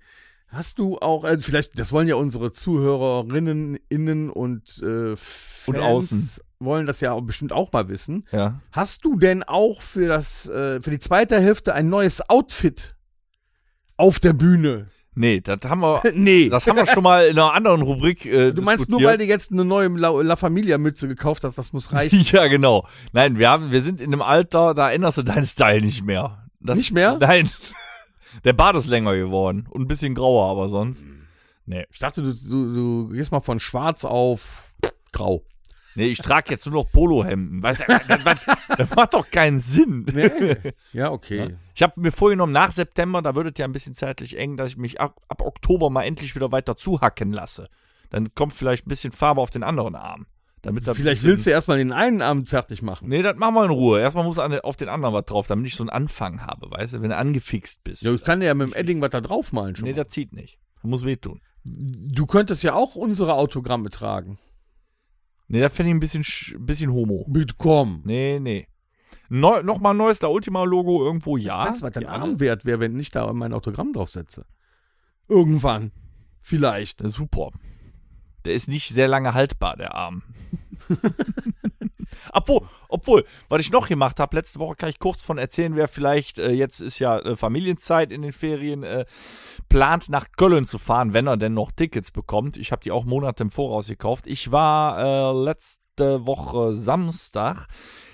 Hast 0.55 0.79
du 0.79 0.99
auch, 0.99 1.25
äh, 1.25 1.39
vielleicht, 1.41 1.79
das 1.79 1.93
wollen 1.93 2.09
ja 2.09 2.15
unsere 2.17 2.53
Zuhörerinnen, 2.53 3.79
innen 3.89 4.31
und 4.31 4.79
äh, 4.83 5.17
Fans 5.17 5.67
Und 5.67 5.79
außen. 5.79 6.31
wollen 6.61 6.87
das 6.87 7.01
ja 7.01 7.19
bestimmt 7.21 7.53
auch 7.53 7.73
mal 7.73 7.89
wissen. 7.89 8.27
ja. 8.33 8.61
Hast 8.73 9.05
du 9.05 9.17
denn 9.19 9.43
auch 9.43 9.83
für 9.83 10.09
das, 10.09 10.49
äh, 10.49 10.81
für 10.83 10.91
die 10.91 10.99
zweite 10.99 11.41
Hälfte 11.41 11.75
ein 11.75 11.89
neues 11.89 12.29
Outfit 12.29 12.95
auf 13.97 14.21
der 14.21 14.33
Bühne? 14.33 14.89
Nee, 15.17 15.41
das 15.41 15.61
haben 15.65 15.81
wir. 15.81 16.03
nee. 16.15 16.49
Das 16.49 16.67
haben 16.67 16.77
wir 16.77 16.87
schon 16.87 17.05
mal 17.05 17.27
in 17.27 17.39
einer 17.39 17.53
anderen 17.53 17.83
Rubrik 17.83 18.27
äh, 18.27 18.51
du 18.53 18.63
meinst 18.63 18.89
nur, 18.91 18.99
diskutiert. 18.99 19.11
weil 19.11 19.19
du 19.19 19.25
jetzt 19.25 19.53
eine 19.53 19.65
neue 19.65 19.89
La, 19.89 20.11
La 20.23 20.35
Familia 20.37 20.77
Mütze 20.77 21.07
gekauft 21.07 21.45
hast, 21.45 21.57
das 21.57 21.73
muss 21.73 21.93
reichen. 21.93 22.21
Ja, 22.33 22.49
genau. 22.49 22.87
Nein, 23.13 23.39
wir 23.39 23.49
haben, 23.49 23.71
wir 23.71 23.81
sind 23.83 24.01
in 24.01 24.13
einem 24.13 24.23
Alter, 24.23 24.75
da 24.75 24.91
änderst 24.91 25.19
du 25.19 25.23
deinen 25.23 25.47
Style 25.47 25.83
nicht 25.83 26.05
mehr. 26.05 26.45
Das, 26.61 26.77
Nicht 26.79 26.93
mehr? 26.93 27.17
Nein. 27.21 27.49
Der 28.43 28.53
Bart 28.53 28.77
ist 28.77 28.87
länger 28.87 29.15
geworden 29.15 29.67
und 29.71 29.83
ein 29.83 29.89
bisschen 29.89 30.15
grauer, 30.15 30.51
aber 30.51 30.69
sonst. 30.69 31.05
Nee. 31.67 31.87
Ich 31.91 31.99
dachte, 31.99 32.23
du, 32.23 32.35
du, 32.35 32.75
du 32.75 33.09
gehst 33.09 33.33
mal 33.33 33.41
von 33.41 33.61
schwarz 33.61 34.05
auf 34.05 34.75
grau. 35.13 35.45
Nee, 35.97 36.07
ich 36.07 36.19
trage 36.19 36.51
jetzt 36.51 36.67
nur 36.67 36.83
noch 36.83 36.91
Polohemden. 36.91 37.63
Weißt 37.63 37.81
du, 37.81 37.85
das, 37.87 38.25
das, 38.25 38.77
das 38.77 38.97
macht 38.97 39.15
doch 39.15 39.31
keinen 39.31 39.59
Sinn. 39.59 40.05
Nee. 40.13 40.57
ja, 40.93 41.13
okay. 41.13 41.57
Ich 41.75 41.83
habe 41.83 42.01
mir 42.01 42.11
vorgenommen, 42.11 42.53
nach 42.53 42.73
September, 42.73 43.23
da 43.23 43.35
wird 43.35 43.47
es 43.55 43.59
ja 43.59 43.65
ein 43.65 43.73
bisschen 43.73 43.95
zeitlich 43.95 44.37
eng, 44.37 44.57
dass 44.57 44.71
ich 44.71 44.77
mich 44.77 45.01
ab, 45.01 45.21
ab 45.29 45.43
Oktober 45.43 45.91
mal 45.91 46.03
endlich 46.03 46.35
wieder 46.35 46.51
weiter 46.51 46.77
zuhacken 46.77 47.33
lasse. 47.33 47.69
Dann 48.11 48.35
kommt 48.35 48.53
vielleicht 48.55 48.87
ein 48.87 48.89
bisschen 48.89 49.13
Farbe 49.13 49.41
auf 49.41 49.51
den 49.51 49.63
anderen 49.63 49.95
Arm. 49.95 50.27
Damit 50.65 50.87
da 50.87 50.95
Vielleicht 50.95 51.23
willst 51.23 51.47
du 51.47 51.51
erstmal 51.51 51.77
den 51.79 51.93
einen 51.93 52.23
Abend 52.23 52.49
fertig 52.49 52.81
machen. 52.83 53.09
Nee, 53.09 53.21
das 53.23 53.37
machen 53.37 53.55
wir 53.55 53.65
in 53.67 53.71
Ruhe. 53.71 54.01
Erstmal 54.01 54.25
muss 54.25 54.39
an, 54.39 54.59
auf 54.61 54.77
den 54.77 54.89
anderen 54.89 55.15
was 55.15 55.27
drauf, 55.27 55.47
damit 55.47 55.67
ich 55.67 55.75
so 55.77 55.83
einen 55.83 55.91
Anfang 55.91 56.41
habe, 56.47 56.71
weißt 56.71 56.95
du, 56.95 57.03
wenn 57.03 57.11
du 57.11 57.17
angefixt 57.17 57.85
bist. 57.85 58.03
Ja, 58.03 58.13
ich 58.15 58.25
kann 58.25 58.41
ja 58.41 58.55
mit 58.55 58.69
dem 58.71 58.75
Edding 58.75 59.01
was 59.03 59.11
da 59.11 59.21
draufmalen 59.21 59.77
schon. 59.77 59.85
nee, 59.85 59.93
mal. 59.93 60.03
das 60.05 60.13
zieht 60.13 60.33
nicht. 60.33 60.59
Das 60.77 60.85
muss 60.85 61.05
wehtun. 61.05 61.41
Du 61.65 62.27
könntest 62.27 62.63
ja 62.63 62.75
auch 62.75 62.95
unsere 62.95 63.35
Autogramme 63.35 63.91
tragen. 63.91 64.39
Nee, 65.49 65.61
das 65.61 65.75
fände 65.75 65.91
ich 65.91 65.97
ein 65.97 66.01
bisschen, 66.01 66.23
sch- 66.23 66.59
bisschen 66.59 66.91
homo. 66.93 67.27
Bitte 67.29 67.55
komm. 67.59 68.01
Nee, 68.05 68.39
nee. 68.41 68.67
Neu, 69.29 69.63
Nochmal 69.63 69.95
neues 69.95 70.21
La 70.23 70.29
Ultima-Logo 70.29 71.05
irgendwo, 71.05 71.37
ja. 71.37 71.69
Weißt 71.69 71.81
du, 71.81 71.87
was 71.87 71.93
dein. 71.93 72.07
Arm 72.07 72.41
wert 72.41 72.65
wäre, 72.65 72.81
wenn 72.81 72.99
ich 72.99 73.11
da 73.11 73.31
mein 73.33 73.53
Autogramm 73.53 73.93
draufsetze? 73.93 74.47
Irgendwann. 75.29 75.93
Vielleicht. 76.41 77.01
Super. 77.09 77.51
Der 78.45 78.55
ist 78.55 78.69
nicht 78.69 78.89
sehr 78.89 79.09
lange 79.09 79.35
haltbar, 79.35 79.77
der 79.77 79.95
Arm. 79.95 80.23
obwohl, 82.33 82.63
obwohl, 82.89 83.25
was 83.49 83.61
ich 83.61 83.73
noch 83.73 83.89
gemacht 83.89 84.21
habe, 84.21 84.37
letzte 84.37 84.59
Woche 84.59 84.75
kann 84.77 84.91
ich 84.91 84.99
kurz 84.99 85.23
von 85.23 85.39
erzählen, 85.39 85.77
wer 85.77 85.89
vielleicht, 85.89 86.39
äh, 86.39 86.51
jetzt 86.51 86.81
ist 86.81 86.99
ja 86.99 87.19
äh, 87.19 87.37
Familienzeit 87.37 88.13
in 88.13 88.23
den 88.23 88.33
Ferien, 88.33 88.83
äh, 88.83 89.05
plant 89.69 90.09
nach 90.11 90.27
Köln 90.37 90.67
zu 90.67 90.79
fahren, 90.79 91.15
wenn 91.15 91.27
er 91.27 91.37
denn 91.37 91.55
noch 91.55 91.73
Tickets 91.73 92.11
bekommt. 92.11 92.57
Ich 92.57 92.73
habe 92.73 92.83
die 92.83 92.93
auch 92.93 93.05
Monate 93.05 93.45
im 93.45 93.51
Voraus 93.51 93.89
gekauft. 93.89 94.27
Ich 94.27 94.53
war 94.53 95.33
äh, 95.33 95.45
letzt, 95.45 95.81
letzte 95.97 96.27
Woche 96.27 96.75
Samstag 96.75 97.69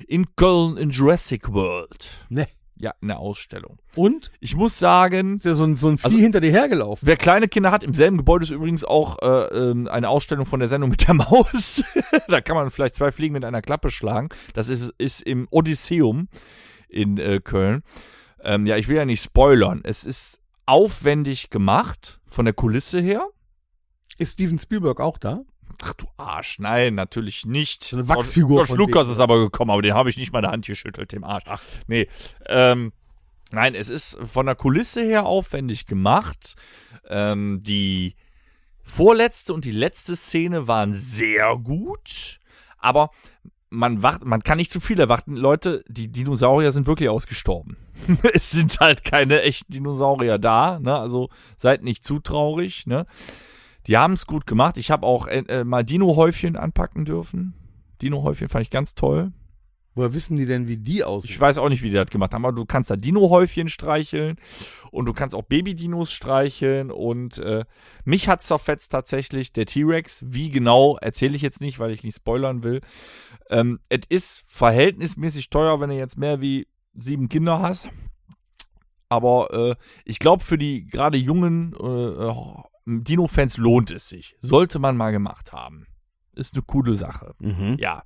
in 0.06 0.36
Köln 0.36 0.76
in 0.76 0.90
Jurassic 0.90 1.52
World. 1.52 2.10
Ne. 2.28 2.46
Ja, 2.80 2.94
eine 3.02 3.18
Ausstellung. 3.18 3.76
Und? 3.94 4.30
Ich 4.40 4.56
muss 4.56 4.78
sagen, 4.78 5.36
Ist 5.36 5.44
ja 5.44 5.54
so 5.54 5.64
ein, 5.64 5.76
so 5.76 5.88
ein 5.88 5.98
Vieh 5.98 6.04
Also- 6.04 6.16
hinter 6.16 6.40
dir 6.40 6.50
hergelaufen. 6.50 7.06
wer 7.06 7.16
kleine 7.18 7.46
Kinder 7.46 7.70
hat, 7.70 7.82
im 7.82 7.92
selben 7.92 8.16
Gebäude 8.16 8.44
ist 8.44 8.50
übrigens 8.50 8.84
auch 8.84 9.18
äh, 9.20 9.26
ähm, 9.70 9.86
eine 9.86 10.08
Ausstellung 10.08 10.46
von 10.46 10.60
der 10.60 10.68
Sendung 10.68 10.88
mit 10.90 11.06
der 11.06 11.14
Maus. 11.14 11.82
da 12.28 12.40
kann 12.40 12.56
man 12.56 12.70
vielleicht 12.70 12.94
zwei 12.94 13.12
Fliegen 13.12 13.34
mit 13.34 13.44
einer 13.44 13.60
Klappe 13.60 13.90
schlagen. 13.90 14.30
Das 14.54 14.70
ist, 14.70 14.94
ist 14.96 15.20
im 15.22 15.46
Odysseum 15.50 16.28
in 16.88 17.18
äh, 17.18 17.40
Köln. 17.44 17.82
Ähm, 18.42 18.64
ja, 18.64 18.78
ich 18.78 18.88
will 18.88 18.96
ja 18.96 19.04
nicht 19.04 19.22
spoilern. 19.22 19.82
Es 19.84 20.04
ist 20.06 20.40
aufwendig 20.64 21.50
gemacht 21.50 22.20
von 22.26 22.46
der 22.46 22.54
Kulisse 22.54 23.00
her. 23.00 23.26
Ist 24.16 24.34
Steven 24.34 24.58
Spielberg 24.58 25.00
auch 25.00 25.18
da? 25.18 25.42
Ach 25.82 25.94
du 25.94 26.06
Arsch, 26.16 26.58
nein, 26.58 26.94
natürlich 26.94 27.46
nicht. 27.46 27.84
So 27.84 27.96
eine 27.96 28.08
Wachsfigur 28.08 28.64
George 28.64 28.68
von 28.68 28.78
Lucas 28.78 29.06
dem. 29.06 29.12
ist 29.12 29.20
aber 29.20 29.38
gekommen, 29.38 29.70
aber 29.70 29.82
den 29.82 29.94
habe 29.94 30.10
ich 30.10 30.16
nicht 30.16 30.32
mal 30.32 30.40
in 30.40 30.44
der 30.44 30.52
Hand 30.52 30.66
geschüttelt, 30.66 31.12
dem 31.12 31.24
Arsch. 31.24 31.44
Ach. 31.46 31.62
Nee, 31.86 32.08
ähm, 32.46 32.92
nein, 33.50 33.74
es 33.74 33.88
ist 33.88 34.18
von 34.24 34.46
der 34.46 34.54
Kulisse 34.54 35.02
her 35.02 35.26
aufwendig 35.26 35.86
gemacht. 35.86 36.56
Ähm, 37.08 37.62
die 37.62 38.16
vorletzte 38.82 39.54
und 39.54 39.64
die 39.64 39.70
letzte 39.70 40.16
Szene 40.16 40.68
waren 40.68 40.92
sehr 40.92 41.56
gut, 41.56 42.40
aber 42.78 43.10
man 43.70 44.02
wacht, 44.02 44.24
man 44.24 44.42
kann 44.42 44.58
nicht 44.58 44.70
zu 44.70 44.80
viel 44.80 44.98
erwarten. 44.98 45.36
Leute, 45.36 45.84
die 45.88 46.08
Dinosaurier 46.08 46.72
sind 46.72 46.86
wirklich 46.86 47.08
ausgestorben. 47.08 47.76
es 48.34 48.50
sind 48.50 48.80
halt 48.80 49.04
keine 49.04 49.42
echten 49.42 49.72
Dinosaurier 49.72 50.38
da, 50.38 50.80
ne? 50.80 50.98
Also 50.98 51.30
seid 51.56 51.82
nicht 51.82 52.04
zu 52.04 52.18
traurig, 52.18 52.86
ne? 52.86 53.06
Die 53.86 53.96
haben 53.96 54.14
es 54.14 54.26
gut 54.26 54.46
gemacht. 54.46 54.76
Ich 54.76 54.90
habe 54.90 55.06
auch 55.06 55.26
äh, 55.26 55.44
äh, 55.48 55.64
mal 55.64 55.84
Dino-Häufchen 55.84 56.56
anpacken 56.56 57.04
dürfen. 57.04 57.54
Dino-Häufchen 58.02 58.48
fand 58.48 58.64
ich 58.64 58.70
ganz 58.70 58.94
toll. 58.94 59.32
Woher 59.94 60.14
wissen 60.14 60.36
die 60.36 60.46
denn, 60.46 60.68
wie 60.68 60.76
die 60.76 61.02
aussehen? 61.02 61.30
Ich 61.30 61.40
weiß 61.40 61.58
auch 61.58 61.68
nicht, 61.68 61.82
wie 61.82 61.88
die 61.88 61.96
das 61.96 62.10
gemacht 62.10 62.32
haben, 62.32 62.44
aber 62.44 62.54
du 62.54 62.64
kannst 62.64 62.90
da 62.90 62.96
Dino-Häufchen 62.96 63.68
streicheln 63.68 64.36
und 64.92 65.06
du 65.06 65.12
kannst 65.12 65.34
auch 65.34 65.42
Baby-Dinos 65.42 66.12
streicheln 66.12 66.92
und 66.92 67.38
äh, 67.38 67.64
mich 68.04 68.28
hat's 68.28 68.46
zerfetzt 68.46 68.92
tatsächlich, 68.92 69.52
der 69.52 69.66
T-Rex. 69.66 70.24
Wie 70.28 70.50
genau, 70.50 70.96
erzähle 70.98 71.34
ich 71.34 71.42
jetzt 71.42 71.60
nicht, 71.60 71.80
weil 71.80 71.90
ich 71.90 72.04
nicht 72.04 72.16
spoilern 72.16 72.62
will. 72.62 72.80
Ähm, 73.50 73.80
es 73.88 74.00
ist 74.08 74.44
verhältnismäßig 74.46 75.50
teuer, 75.50 75.80
wenn 75.80 75.90
du 75.90 75.96
jetzt 75.96 76.18
mehr 76.18 76.40
wie 76.40 76.68
sieben 76.94 77.28
Kinder 77.28 77.60
hast. 77.60 77.88
Aber 79.08 79.52
äh, 79.52 79.74
ich 80.04 80.20
glaube, 80.20 80.44
für 80.44 80.56
die 80.56 80.86
gerade 80.86 81.18
jungen 81.18 81.74
äh, 81.74 82.28
äh, 82.28 82.34
Dino-Fans 82.86 83.56
lohnt 83.56 83.90
es 83.90 84.08
sich. 84.08 84.36
Sollte 84.40 84.78
man 84.78 84.96
mal 84.96 85.12
gemacht 85.12 85.52
haben. 85.52 85.86
Ist 86.34 86.54
eine 86.54 86.62
coole 86.62 86.94
Sache. 86.94 87.34
Mhm. 87.38 87.76
Ja. 87.78 88.04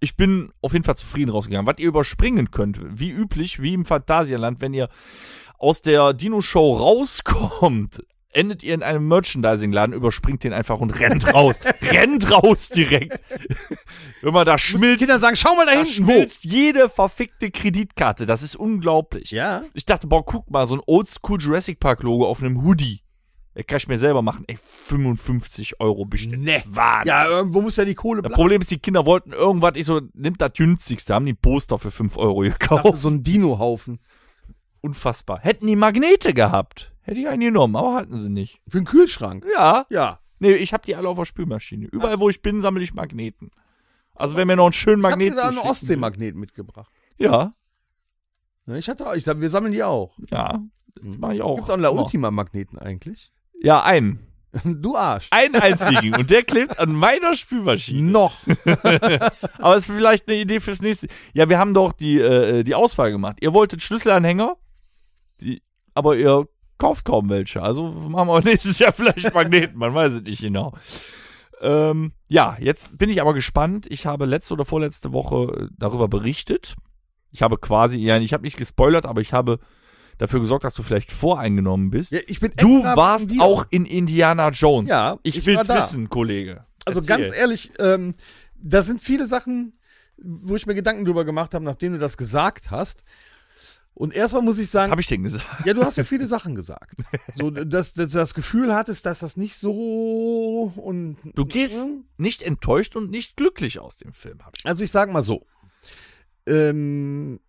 Ich 0.00 0.16
bin 0.16 0.52
auf 0.60 0.72
jeden 0.72 0.84
Fall 0.84 0.96
zufrieden 0.96 1.30
rausgegangen. 1.30 1.66
Was 1.66 1.78
ihr 1.78 1.88
überspringen 1.88 2.50
könnt, 2.50 2.78
wie 3.00 3.10
üblich, 3.10 3.60
wie 3.60 3.74
im 3.74 3.84
Phantasialand, 3.84 4.60
wenn 4.60 4.72
ihr 4.74 4.88
aus 5.58 5.82
der 5.82 6.12
Dino-Show 6.12 6.76
rauskommt, 6.76 8.04
endet 8.32 8.62
ihr 8.62 8.74
in 8.74 8.82
einem 8.82 9.08
Merchandising-Laden, 9.08 9.94
überspringt 9.94 10.44
den 10.44 10.52
einfach 10.52 10.78
und 10.80 10.90
rennt 11.00 11.26
raus. 11.34 11.58
rennt 11.82 12.30
raus 12.30 12.68
direkt. 12.68 13.20
wenn 14.20 14.32
man 14.32 14.46
da 14.46 14.58
schmilzt, 14.58 14.98
Kinder 14.98 15.18
sagen, 15.18 15.34
schau 15.34 15.56
mal 15.56 15.66
da 15.66 15.72
da 15.74 15.82
hinten, 15.82 16.06
wo? 16.06 16.12
schmilzt 16.12 16.44
jede 16.44 16.88
verfickte 16.88 17.50
Kreditkarte. 17.50 18.26
Das 18.26 18.42
ist 18.42 18.54
unglaublich. 18.54 19.30
Ja. 19.32 19.62
Ich 19.74 19.84
dachte, 19.84 20.06
boah, 20.06 20.24
guck 20.24 20.50
mal, 20.50 20.66
so 20.66 20.76
ein 20.76 20.82
Oldschool 20.86 21.40
Jurassic 21.40 21.80
Park 21.80 22.02
Logo 22.02 22.28
auf 22.28 22.40
einem 22.40 22.62
Hoodie. 22.62 23.00
Das 23.58 23.66
kann 23.66 23.78
ich 23.78 23.88
mir 23.88 23.98
selber 23.98 24.22
machen. 24.22 24.44
Ey, 24.46 24.56
55 24.56 25.80
Euro 25.80 26.04
bestimmt. 26.04 26.44
Ne. 26.44 26.62
Wahnsinn. 26.68 27.08
Ja, 27.08 27.26
irgendwo 27.26 27.60
muss 27.60 27.74
ja 27.74 27.84
die 27.84 27.96
Kohle 27.96 28.22
Das 28.22 28.28
bleiben. 28.28 28.40
Problem 28.40 28.60
ist, 28.60 28.70
die 28.70 28.78
Kinder 28.78 29.04
wollten 29.04 29.32
irgendwas, 29.32 29.72
ich 29.74 29.84
so, 29.84 30.00
nimmt 30.14 30.40
das 30.40 30.52
günstigste, 30.52 31.12
haben 31.12 31.26
die 31.26 31.34
Poster 31.34 31.76
für 31.76 31.90
5 31.90 32.16
Euro 32.18 32.38
gekauft. 32.42 33.00
So 33.00 33.08
ein 33.08 33.24
Dino-Haufen. 33.24 33.98
Unfassbar. 34.80 35.40
Hätten 35.40 35.66
die 35.66 35.74
Magnete 35.74 36.34
gehabt, 36.34 36.92
hätte 37.00 37.18
ich 37.18 37.26
einen 37.26 37.40
genommen, 37.40 37.74
aber 37.74 37.94
hatten 37.94 38.20
sie 38.20 38.30
nicht. 38.30 38.60
Für 38.68 38.78
den 38.78 38.84
Kühlschrank. 38.84 39.44
Ja. 39.52 39.86
Ja. 39.90 40.20
Nee, 40.38 40.52
ich 40.52 40.72
habe 40.72 40.84
die 40.84 40.94
alle 40.94 41.08
auf 41.08 41.18
der 41.18 41.24
Spülmaschine. 41.24 41.88
Überall, 41.88 42.20
wo 42.20 42.28
ich 42.28 42.40
bin, 42.42 42.60
sammle 42.60 42.84
ich 42.84 42.94
Magneten. 42.94 43.50
Also, 44.14 44.36
wenn 44.36 44.46
mir 44.46 44.54
noch 44.54 44.66
einen 44.66 44.72
schönen 44.72 45.00
Ich 45.00 45.02
Magnet 45.02 45.32
dir 45.32 45.36
da 45.36 45.48
einen 45.48 45.58
Ostseemagnet 45.58 46.36
mitgebracht. 46.36 46.92
Ja, 47.18 47.54
Ich 48.68 48.88
hatte 48.88 49.04
auch, 49.10 49.14
ich 49.16 49.24
sag, 49.24 49.40
wir 49.40 49.50
sammeln 49.50 49.72
die 49.72 49.82
auch. 49.82 50.16
ja. 50.30 50.62
Das 51.02 51.18
mache 51.18 51.34
ich 51.36 51.42
auch. 51.42 51.56
Gibt's 51.56 51.70
auch 51.70 51.74
einen 51.74 51.82
La. 51.82 51.90
Ultima-Magneten 51.90 52.78
eigentlich? 52.78 53.32
Ja, 53.60 53.82
einen. 53.82 54.20
Du 54.64 54.96
Arsch. 54.96 55.28
Einen 55.30 55.56
einzigen. 55.56 56.16
und 56.16 56.30
der 56.30 56.42
klebt 56.42 56.78
an 56.78 56.92
meiner 56.92 57.34
Spülmaschine. 57.34 58.10
Noch. 58.10 58.40
Aber 59.58 59.76
es 59.76 59.88
ist 59.88 59.94
vielleicht 59.94 60.28
eine 60.28 60.38
Idee 60.38 60.60
fürs 60.60 60.80
nächste. 60.80 61.08
Ja, 61.34 61.48
wir 61.48 61.58
haben 61.58 61.74
doch 61.74 61.92
die, 61.92 62.18
äh, 62.18 62.64
die 62.64 62.74
Auswahl 62.74 63.10
gemacht. 63.10 63.36
Ihr 63.40 63.52
wolltet 63.52 63.82
Schlüsselanhänger, 63.82 64.56
die, 65.40 65.62
aber 65.94 66.16
ihr 66.16 66.48
kauft 66.78 67.04
kaum 67.04 67.28
welche. 67.28 67.62
Also 67.62 67.88
machen 67.88 68.28
wir 68.28 68.40
nächstes 68.44 68.78
Jahr 68.78 68.92
vielleicht 68.92 69.34
Magneten, 69.34 69.78
man 69.78 69.94
weiß 69.94 70.14
es 70.14 70.22
nicht 70.22 70.40
genau. 70.40 70.74
Ähm, 71.60 72.12
ja, 72.28 72.56
jetzt 72.60 72.96
bin 72.96 73.10
ich 73.10 73.20
aber 73.20 73.34
gespannt. 73.34 73.86
Ich 73.90 74.06
habe 74.06 74.26
letzte 74.26 74.54
oder 74.54 74.64
vorletzte 74.64 75.12
Woche 75.12 75.52
äh, 75.52 75.68
darüber 75.76 76.08
berichtet. 76.08 76.76
Ich 77.32 77.42
habe 77.42 77.58
quasi, 77.58 77.98
ja, 77.98 78.16
ich 78.18 78.32
habe 78.32 78.44
nicht 78.44 78.56
gespoilert, 78.56 79.06
aber 79.06 79.20
ich 79.20 79.32
habe 79.32 79.58
dafür 80.18 80.40
gesorgt, 80.40 80.64
dass 80.64 80.74
du 80.74 80.82
vielleicht 80.82 81.12
voreingenommen 81.12 81.90
bist. 81.90 82.12
Ja, 82.12 82.20
ich 82.26 82.40
bin 82.40 82.52
du 82.56 82.84
warst 82.84 83.30
auch 83.40 83.66
in 83.70 83.86
Indiana 83.86 84.50
Jones. 84.50 84.90
Ja, 84.90 85.18
ich, 85.22 85.38
ich 85.38 85.46
will's 85.46 85.68
wissen, 85.68 86.08
Kollege. 86.08 86.64
Also 86.84 87.00
Erzähl. 87.00 87.16
ganz 87.16 87.36
ehrlich, 87.36 87.72
ähm, 87.78 88.14
da 88.56 88.82
sind 88.82 89.00
viele 89.00 89.26
Sachen, 89.26 89.78
wo 90.16 90.56
ich 90.56 90.66
mir 90.66 90.74
Gedanken 90.74 91.04
drüber 91.04 91.24
gemacht 91.24 91.54
habe, 91.54 91.64
nachdem 91.64 91.92
du 91.92 91.98
das 91.98 92.16
gesagt 92.16 92.70
hast. 92.70 93.04
Und 93.94 94.14
erstmal 94.14 94.42
muss 94.42 94.58
ich 94.58 94.66
Was 94.66 94.72
sagen, 94.72 94.90
habe 94.92 95.00
ich 95.00 95.08
denn 95.08 95.24
gesagt? 95.24 95.44
ja, 95.64 95.74
du 95.74 95.84
hast 95.84 95.96
ja 95.96 96.04
viele 96.04 96.26
Sachen 96.26 96.54
gesagt. 96.54 97.00
So, 97.34 97.50
dass, 97.50 97.94
dass 97.94 98.12
du 98.12 98.18
das 98.18 98.32
Gefühl 98.32 98.72
hattest, 98.72 99.04
dass 99.06 99.18
das 99.18 99.36
nicht 99.36 99.56
so 99.56 100.72
und 100.76 101.16
Du 101.34 101.44
gehst 101.44 101.84
nicht 102.16 102.42
enttäuscht 102.42 102.94
und 102.94 103.10
nicht 103.10 103.36
glücklich 103.36 103.80
aus 103.80 103.96
dem 103.96 104.12
Film. 104.12 104.38
Ich. 104.56 104.66
Also 104.66 104.84
ich 104.84 104.92
sag 104.92 105.12
mal 105.12 105.24
so. 105.24 105.46
Ähm, 106.46 107.40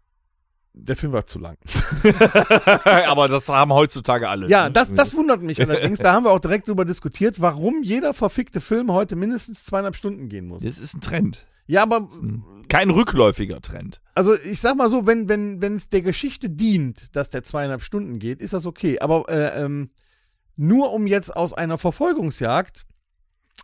der 0.74 0.96
Film 0.96 1.12
war 1.12 1.26
zu 1.26 1.40
lang. 1.40 1.58
Aber 3.08 3.28
das 3.28 3.48
haben 3.48 3.74
heutzutage 3.74 4.30
alle. 4.30 4.50
Ja, 4.50 4.66
ne? 4.66 4.72
das, 4.72 4.94
das 4.94 5.16
wundert 5.16 5.42
mich 5.42 5.62
allerdings. 5.62 6.00
Da 6.00 6.14
haben 6.14 6.26
wir 6.26 6.32
auch 6.32 6.40
direkt 6.40 6.68
drüber 6.68 6.86
diskutiert, 6.86 7.42
warum 7.42 7.84
jeder 7.84 8.14
verfickte 8.14 8.62
Film 8.62 8.92
heute 8.92 9.16
mindestens 9.16 9.66
zweieinhalb 9.66 9.96
Stunden 9.96 10.30
gehen 10.30 10.48
muss. 10.48 10.64
Das 10.64 10.78
ist 10.78 10.96
ein 10.96 11.02
Trend. 11.02 11.46
Ja, 11.66 11.84
aber 11.84 12.08
Kein 12.68 12.90
rückläufiger 12.90 13.62
Trend. 13.62 14.02
also 14.16 14.34
ich 14.36 14.60
sag 14.60 14.76
mal 14.76 14.90
so, 14.90 15.06
wenn 15.06 15.30
wenn 15.30 15.62
wenn 15.62 15.76
es 15.76 15.90
der 15.90 16.02
Geschichte 16.02 16.50
dient, 16.50 17.16
dass 17.16 17.30
der 17.30 17.44
zweieinhalb 17.44 17.84
Stunden 17.84 18.18
geht, 18.18 18.40
ist 18.40 18.54
das 18.54 18.66
okay. 18.66 19.00
Aber 19.00 19.30
äh, 19.30 19.64
ähm, 19.64 19.90
nur 20.56 20.92
um 20.92 21.06
jetzt 21.06 21.36
aus 21.36 21.54
einer 21.54 21.78
Verfolgungsjagd, 21.78 22.86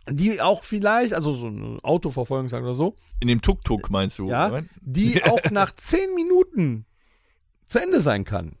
die 0.08 0.40
auch 0.40 0.62
vielleicht, 0.62 1.14
also 1.14 1.34
so 1.34 1.46
eine 1.48 1.78
Autoverfolgungsjagd 1.82 2.64
oder 2.64 2.74
so, 2.74 2.94
In 3.20 3.28
dem 3.28 3.42
Tuk-Tuk 3.42 3.90
meinst 3.90 4.18
du? 4.18 4.28
Ja. 4.28 4.48
oder? 4.48 4.64
die 4.80 5.22
auch 5.24 5.50
nach 5.50 5.74
zehn 5.74 6.14
Minuten 6.14 6.86
zu 7.68 7.78
Ende 7.78 8.00
sein 8.00 8.24
kann. 8.24 8.56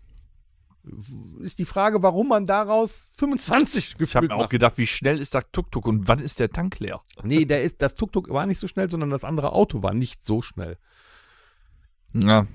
Ist 1.40 1.58
die 1.58 1.64
Frage, 1.64 2.02
warum 2.02 2.28
man 2.28 2.46
daraus 2.46 3.10
25 3.18 3.84
Ich 3.84 3.90
habe 3.90 3.98
gefühlt 3.98 4.30
mir 4.30 4.36
auch 4.36 4.48
gedacht, 4.48 4.78
wie 4.78 4.86
schnell 4.86 5.20
ist 5.20 5.34
das 5.34 5.50
Tuk-Tuk 5.50 5.86
und 5.86 6.06
wann 6.06 6.20
ist 6.20 6.38
der 6.38 6.50
Tank 6.50 6.78
leer? 6.78 7.00
Nee, 7.24 7.44
der 7.44 7.62
ist, 7.64 7.82
das 7.82 7.96
Tuk-Tuk 7.96 8.30
war 8.30 8.46
nicht 8.46 8.60
so 8.60 8.68
schnell, 8.68 8.88
sondern 8.88 9.10
das 9.10 9.24
andere 9.24 9.52
Auto 9.52 9.82
war 9.82 9.94
nicht 9.94 10.24
so 10.24 10.42
schnell. 10.42 10.78
Ja. 12.14 12.46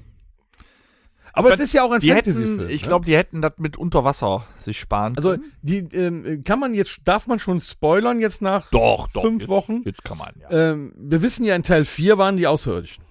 Aber 1.33 1.49
Ich 1.49 1.55
es 1.55 1.59
ist 1.61 1.73
ja 1.73 1.83
auch 1.83 1.91
ein 1.91 2.01
Fantasy-Film. 2.01 2.69
ich 2.69 2.81
ne? 2.81 2.87
glaube, 2.87 3.05
die 3.05 3.15
hätten 3.15 3.41
das 3.41 3.53
mit 3.57 3.77
Unterwasser 3.77 4.45
sich 4.59 4.79
sparen. 4.79 5.15
Also, 5.15 5.37
die, 5.61 5.79
ähm, 5.93 6.43
kann 6.43 6.59
man 6.59 6.73
jetzt, 6.73 6.99
darf 7.05 7.27
man 7.27 7.39
schon 7.39 7.59
spoilern 7.59 8.19
jetzt 8.19 8.41
nach, 8.41 8.69
doch, 8.69 9.07
doch. 9.09 9.23
fünf 9.23 9.43
jetzt, 9.43 9.49
Wochen? 9.49 9.81
Jetzt 9.85 10.03
kann 10.03 10.17
man, 10.17 10.33
ja. 10.39 10.71
ähm, 10.71 10.93
wir 10.97 11.21
wissen 11.21 11.45
ja, 11.45 11.55
in 11.55 11.63
Teil 11.63 11.85
4 11.85 12.17
waren 12.17 12.37
die 12.37 12.47
Außerirdischen. 12.47 13.03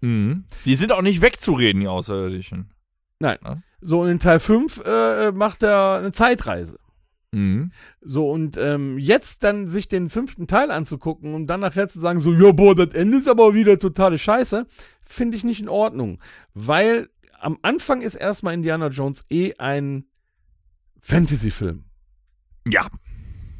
Mhm. 0.00 0.44
Die 0.64 0.76
sind 0.76 0.92
auch 0.92 1.02
nicht 1.02 1.20
wegzureden, 1.20 1.80
die 1.80 1.88
Außerirdischen. 1.88 2.70
Nein. 3.20 3.38
Ja. 3.44 3.56
So, 3.80 4.02
und 4.02 4.08
in 4.08 4.18
Teil 4.18 4.40
5 4.40 4.82
äh, 4.84 5.32
macht 5.32 5.62
er 5.62 5.98
eine 5.98 6.12
Zeitreise. 6.12 6.78
Mhm. 7.32 7.72
So, 8.00 8.30
und 8.30 8.56
ähm, 8.56 8.98
jetzt 8.98 9.44
dann 9.44 9.68
sich 9.68 9.88
den 9.88 10.08
fünften 10.08 10.46
Teil 10.46 10.70
anzugucken 10.70 11.34
und 11.34 11.46
dann 11.46 11.60
nachher 11.60 11.88
zu 11.88 12.00
sagen, 12.00 12.18
so, 12.18 12.32
ja, 12.32 12.52
boah, 12.52 12.74
das 12.74 12.94
Ende 12.94 13.18
ist 13.18 13.28
aber 13.28 13.54
wieder 13.54 13.78
totale 13.78 14.18
Scheiße, 14.18 14.66
finde 15.02 15.36
ich 15.36 15.44
nicht 15.44 15.60
in 15.60 15.68
Ordnung. 15.68 16.20
Weil 16.54 17.08
am 17.38 17.58
Anfang 17.62 18.02
ist 18.02 18.14
erstmal 18.14 18.54
Indiana 18.54 18.88
Jones 18.88 19.24
eh 19.30 19.54
ein 19.58 20.06
Fantasy-Film. 21.00 21.84
Ja. 22.66 22.86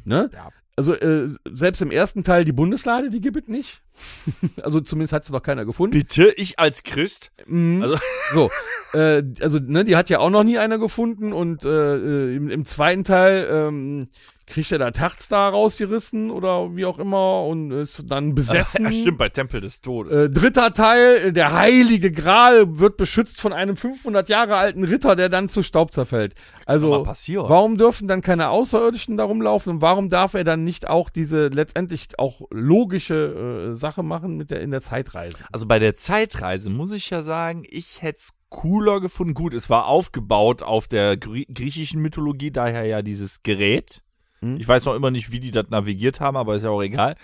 Ne? 0.03 0.29
Ja. 0.33 0.49
Also, 0.79 0.93
äh, 0.93 1.27
selbst 1.51 1.81
im 1.81 1.91
ersten 1.91 2.23
Teil 2.23 2.45
die 2.45 2.53
Bundeslade, 2.53 3.09
die 3.09 3.19
gibt 3.19 3.35
es 3.35 3.47
nicht. 3.49 3.81
also, 4.63 4.79
zumindest 4.79 5.11
hat 5.11 5.25
sie 5.25 5.33
noch 5.33 5.43
keiner 5.43 5.65
gefunden. 5.65 5.91
Bitte, 5.91 6.31
ich 6.37 6.57
als 6.57 6.83
Christ. 6.83 7.31
Mhm. 7.47 7.81
Also- 7.83 7.99
so, 8.33 8.49
äh, 8.97 9.23
also 9.41 9.59
ne, 9.59 9.83
die 9.83 9.97
hat 9.97 10.09
ja 10.09 10.19
auch 10.19 10.29
noch 10.29 10.45
nie 10.45 10.57
einer 10.57 10.77
gefunden 10.77 11.33
und 11.33 11.65
äh, 11.65 11.97
äh, 11.97 12.35
im, 12.37 12.49
im 12.49 12.63
zweiten 12.63 13.03
Teil 13.03 13.45
ähm, 13.51 14.07
kriegt 14.49 14.71
er 14.71 14.79
da 14.79 15.49
rausgerissen 15.49 16.31
oder 16.31 16.75
wie 16.75 16.85
auch 16.85 16.99
immer 16.99 17.45
und 17.45 17.71
ist 17.71 18.03
dann 18.07 18.35
besessen. 18.35 18.85
Ja, 18.85 18.91
stimmt, 18.91 19.17
bei 19.17 19.29
Tempel 19.29 19.61
des 19.61 19.81
Todes. 19.81 20.11
Äh, 20.11 20.29
dritter 20.29 20.73
Teil, 20.73 21.31
der 21.31 21.53
heilige 21.53 22.11
Gral 22.11 22.79
wird 22.79 22.97
beschützt 22.97 23.39
von 23.39 23.53
einem 23.53 23.77
500 23.77 24.27
Jahre 24.27 24.55
alten 24.55 24.83
Ritter, 24.83 25.15
der 25.15 25.29
dann 25.29 25.49
zu 25.49 25.63
Staub 25.63 25.93
zerfällt. 25.93 26.33
Also, 26.65 27.05
warum 27.05 27.77
dürfen 27.77 28.07
dann 28.07 28.21
keine 28.21 28.49
Außerirdischen 28.49 29.17
da 29.17 29.23
rumlaufen 29.23 29.73
und 29.73 29.81
warum 29.81 30.09
darf 30.09 30.33
er 30.33 30.43
dann 30.43 30.63
nicht 30.63 30.87
auch 30.87 31.09
diese 31.09 31.47
letztendlich 31.47 32.17
auch 32.17 32.41
logische 32.51 33.69
äh, 33.71 33.75
Sache 33.75 34.03
machen 34.03 34.35
mit 34.35 34.51
der 34.51 34.61
in 34.61 34.71
der 34.71 34.81
Zeitreise? 34.81 35.37
Also 35.51 35.67
bei 35.67 35.79
der 35.79 35.95
Zeitreise 35.95 36.69
muss 36.69 36.91
ich 36.91 37.09
ja 37.09 37.21
sagen, 37.21 37.63
ich 37.67 38.01
hätte 38.01 38.19
es 38.19 38.33
cooler 38.49 38.99
gefunden. 38.99 39.33
Gut, 39.33 39.53
es 39.53 39.69
war 39.69 39.85
aufgebaut 39.85 40.61
auf 40.61 40.87
der 40.87 41.17
Grie 41.17 41.45
griechischen 41.45 42.01
Mythologie, 42.01 42.51
daher 42.51 42.85
ja 42.85 43.01
dieses 43.01 43.43
Gerät. 43.43 44.03
Hm. 44.41 44.57
Ich 44.59 44.67
weiß 44.67 44.85
noch 44.85 44.95
immer 44.95 45.11
nicht, 45.11 45.31
wie 45.31 45.39
die 45.39 45.51
das 45.51 45.69
navigiert 45.69 46.19
haben, 46.19 46.37
aber 46.37 46.55
ist 46.55 46.63
ja 46.63 46.69
auch 46.69 46.81
egal. 46.81 47.15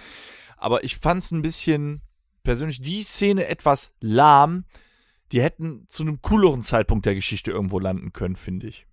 Aber 0.58 0.84
ich 0.84 0.98
fand 0.98 1.24
es 1.24 1.32
ein 1.32 1.42
bisschen 1.42 2.02
persönlich 2.44 2.82
die 2.82 3.04
Szene 3.04 3.48
etwas 3.48 3.92
lahm. 4.00 4.66
Die 5.32 5.42
hätten 5.42 5.86
zu 5.88 6.04
einem 6.04 6.22
cooleren 6.22 6.62
Zeitpunkt 6.62 7.06
der 7.06 7.16
Geschichte 7.16 7.52
irgendwo 7.52 7.80
landen 7.80 8.14
können, 8.14 8.36
finde 8.36 8.68
ich. 8.68 8.86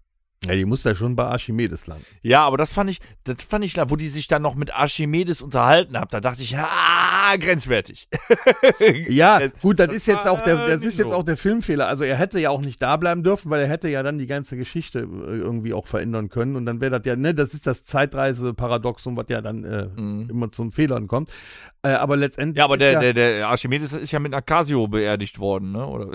Ja, 0.47 0.55
die 0.55 0.65
muss 0.65 0.83
ja 0.83 0.95
schon 0.95 1.15
bei 1.15 1.25
Archimedes 1.25 1.87
landen. 1.87 2.05
Ja, 2.23 2.45
aber 2.45 2.57
das 2.57 2.73
fand 2.73 2.91
ich, 2.91 3.01
das 3.25 3.37
fand 3.49 3.65
ich, 3.65 3.77
wo 3.77 3.97
die 3.97 4.09
sich 4.09 4.27
dann 4.27 4.43
noch 4.43 4.57
mit 4.57 4.75
Archimedes 4.75 5.41
unterhalten 5.41 5.97
haben, 5.97 6.09
da 6.11 6.21
dachte 6.21 6.43
ich, 6.43 6.57
ah, 6.57 7.37
grenzwertig. 7.39 8.09
Ja, 9.09 9.41
gut, 9.61 9.79
das 9.79 9.95
ist 9.95 10.07
jetzt 10.07 10.27
auch 10.27 10.43
der, 10.43 10.67
das 10.67 10.83
ist 10.83 10.99
jetzt 10.99 11.13
auch 11.13 11.23
der 11.23 11.37
Filmfehler. 11.37 11.87
Also 11.87 12.05
er 12.05 12.17
hätte 12.17 12.39
ja 12.41 12.51
auch 12.51 12.61
nicht 12.61 12.81
da 12.83 12.97
bleiben 12.97 13.23
dürfen, 13.23 13.51
weil 13.51 13.61
er 13.61 13.69
hätte 13.69 13.89
ja 13.89 14.03
dann 14.03 14.19
die 14.19 14.27
ganze 14.27 14.57
Geschichte 14.57 15.01
äh, 15.01 15.03
irgendwie 15.03 15.73
auch 15.75 15.87
verändern 15.87 16.29
können 16.29 16.57
und 16.57 16.67
dann 16.67 16.81
wäre 16.81 16.99
das 16.99 17.07
ja, 17.07 17.17
ne, 17.17 17.35
das 17.35 17.55
ist 17.55 17.67
das 17.67 17.85
Zeitreise-Paradoxon, 17.85 19.17
was 19.17 19.27
ja 19.29 19.41
dann 19.41 19.65
äh, 19.65 19.89
immer 20.31 20.51
zu 20.51 20.71
Fehlern 20.71 21.07
kommt. 21.09 21.31
Äh, 21.85 21.91
aber 21.91 22.17
letztendlich. 22.17 22.55
Mhm. 22.55 22.59
Ja, 22.59 22.65
aber 22.65 22.77
der, 22.77 22.93
ja, 22.93 23.01
der, 23.01 23.13
der 23.13 23.49
Archimedes 23.49 23.93
ist 23.93 24.13
ja 24.13 24.21
mit 24.21 24.33
einer 24.33 24.43
Casio 24.43 24.87
beerdigt 24.87 25.41
worden, 25.41 25.73
ne? 25.73 25.85
Oder? 25.85 26.11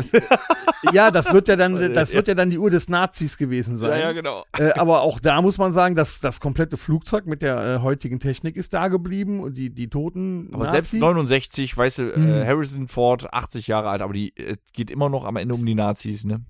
ja, 0.93 1.11
das 1.11 1.31
wird 1.33 1.49
ja 1.49 1.57
dann, 1.57 1.93
das 1.93 2.13
wird 2.13 2.29
ja 2.29 2.35
dann 2.35 2.49
die 2.49 2.57
Uhr 2.57 2.69
des 2.69 2.87
Nazis 2.87 3.37
gewesen 3.37 3.77
sein. 3.77 4.15
Genau. 4.21 4.43
Äh, 4.57 4.71
aber 4.71 5.01
auch 5.01 5.19
da 5.19 5.41
muss 5.41 5.57
man 5.57 5.73
sagen, 5.73 5.95
dass 5.95 6.19
das 6.19 6.39
komplette 6.39 6.77
Flugzeug 6.77 7.25
mit 7.27 7.41
der 7.41 7.57
äh, 7.75 7.79
heutigen 7.81 8.19
Technik 8.19 8.55
ist 8.57 8.73
da 8.73 8.87
geblieben 8.87 9.39
und 9.41 9.55
die, 9.57 9.69
die 9.69 9.89
toten. 9.89 10.47
Aber 10.53 10.65
Nazis, 10.65 10.71
selbst 10.91 10.93
69, 10.95 11.77
weißt 11.77 11.99
du, 11.99 12.03
Mhm. 12.17 12.27
äh, 12.29 12.45
Harrison 12.45 12.87
Ford, 12.87 13.33
80 13.33 13.67
Jahre 13.67 13.89
alt, 13.89 14.01
aber 14.01 14.13
die 14.13 14.35
äh, 14.37 14.57
geht 14.73 14.89
immer 14.91 15.09
noch 15.09 15.25
am 15.25 15.35
Ende 15.35 15.53
um 15.53 15.65
die 15.65 15.75
Nazis, 15.75 16.25
ne? 16.25 16.41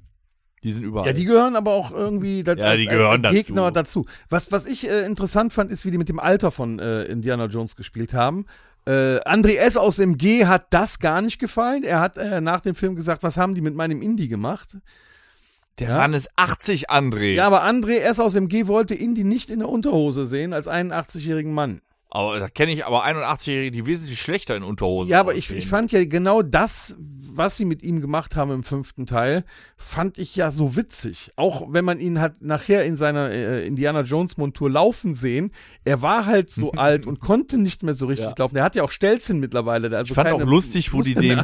Die 0.63 0.71
sind 0.71 0.85
überall. 0.85 1.07
Ja, 1.07 1.13
die 1.13 1.25
gehören 1.25 1.55
aber 1.55 1.71
auch 1.73 1.91
irgendwie 1.91 2.43
das, 2.43 2.57
Ja, 2.57 2.75
die 2.75 2.85
gehören 2.87 3.21
Gegner 3.21 3.71
dazu. 3.71 4.01
dazu. 4.03 4.17
Was, 4.29 4.51
was 4.51 4.65
ich 4.65 4.89
äh, 4.89 5.05
interessant 5.05 5.53
fand, 5.53 5.71
ist, 5.71 5.85
wie 5.85 5.91
die 5.91 5.97
mit 5.99 6.09
dem 6.09 6.19
Alter 6.19 6.49
von 6.51 6.79
äh, 6.79 7.03
Indiana 7.03 7.45
Jones 7.45 7.75
gespielt 7.75 8.13
haben. 8.13 8.45
Äh, 8.85 9.19
André 9.25 9.57
S. 9.57 9.77
aus 9.77 9.99
MG 9.99 10.45
hat 10.45 10.67
das 10.71 10.97
gar 10.99 11.21
nicht 11.21 11.39
gefallen. 11.39 11.83
Er 11.83 11.99
hat 11.99 12.17
äh, 12.17 12.41
nach 12.41 12.61
dem 12.61 12.73
Film 12.73 12.95
gesagt, 12.95 13.21
was 13.21 13.37
haben 13.37 13.53
die 13.53 13.61
mit 13.61 13.75
meinem 13.75 14.01
Indie 14.01 14.29
gemacht? 14.29 14.77
Der 15.79 15.89
ja. 15.89 15.97
Mann 15.97 16.13
ist 16.13 16.29
80, 16.35 16.89
André. 16.89 17.33
Ja, 17.33 17.47
aber 17.47 17.63
André 17.63 17.97
S. 17.99 18.19
aus 18.19 18.35
MG 18.35 18.67
wollte 18.67 18.95
Indie 18.95 19.23
nicht 19.23 19.49
in 19.49 19.59
der 19.59 19.69
Unterhose 19.69 20.25
sehen 20.25 20.53
als 20.53 20.67
einen 20.67 20.91
80-jährigen 20.91 21.53
Mann. 21.53 21.81
Aber 22.09 22.39
da 22.39 22.47
kenne 22.47 22.71
ich 22.71 22.85
aber 22.85 23.05
81-Jährige, 23.05 23.71
die 23.71 23.85
wesentlich 23.85 24.21
schlechter 24.21 24.55
in 24.55 24.63
Unterhosen 24.63 25.09
Ja, 25.11 25.19
aber 25.19 25.35
ich, 25.35 25.51
ich 25.51 25.67
fand 25.67 25.91
ja 25.91 26.03
genau 26.05 26.41
das, 26.41 26.95
was 26.99 27.57
sie 27.57 27.65
mit 27.65 27.83
ihm 27.83 28.01
gemacht 28.01 28.35
haben 28.35 28.49
im 28.51 28.63
fünften 28.63 29.05
Teil, 29.05 29.43
fand 29.75 30.17
ich 30.17 30.35
ja 30.35 30.49
so 30.51 30.75
witzig. 30.75 31.31
Auch 31.35 31.67
wenn 31.71 31.85
man 31.85 31.99
ihn 31.99 32.19
hat 32.19 32.41
nachher 32.41 32.83
in 32.85 32.95
seiner 32.97 33.29
äh, 33.29 33.67
Indiana 33.67 34.01
Jones 34.01 34.37
Montur 34.37 34.71
laufen 34.71 35.13
sehen, 35.13 35.51
er 35.83 36.01
war 36.01 36.25
halt 36.25 36.49
so 36.49 36.71
alt 36.77 37.05
und 37.05 37.19
konnte 37.19 37.57
nicht 37.59 37.83
mehr 37.83 37.93
so 37.93 38.07
richtig 38.07 38.25
Ja. 38.25 38.33
laufen. 38.37 38.55
Er 38.55 38.63
hat 38.63 38.73
ja 38.75 38.83
auch 38.83 38.89
Stelzen 38.91 39.39
mittlerweile. 39.39 39.95
Also 39.95 40.11
Ich 40.11 40.15
fand 40.15 40.31
auch 40.31 40.39
lustig, 40.41 40.93
wo 40.93 41.01
die 41.01 41.13
dem- 41.13 41.43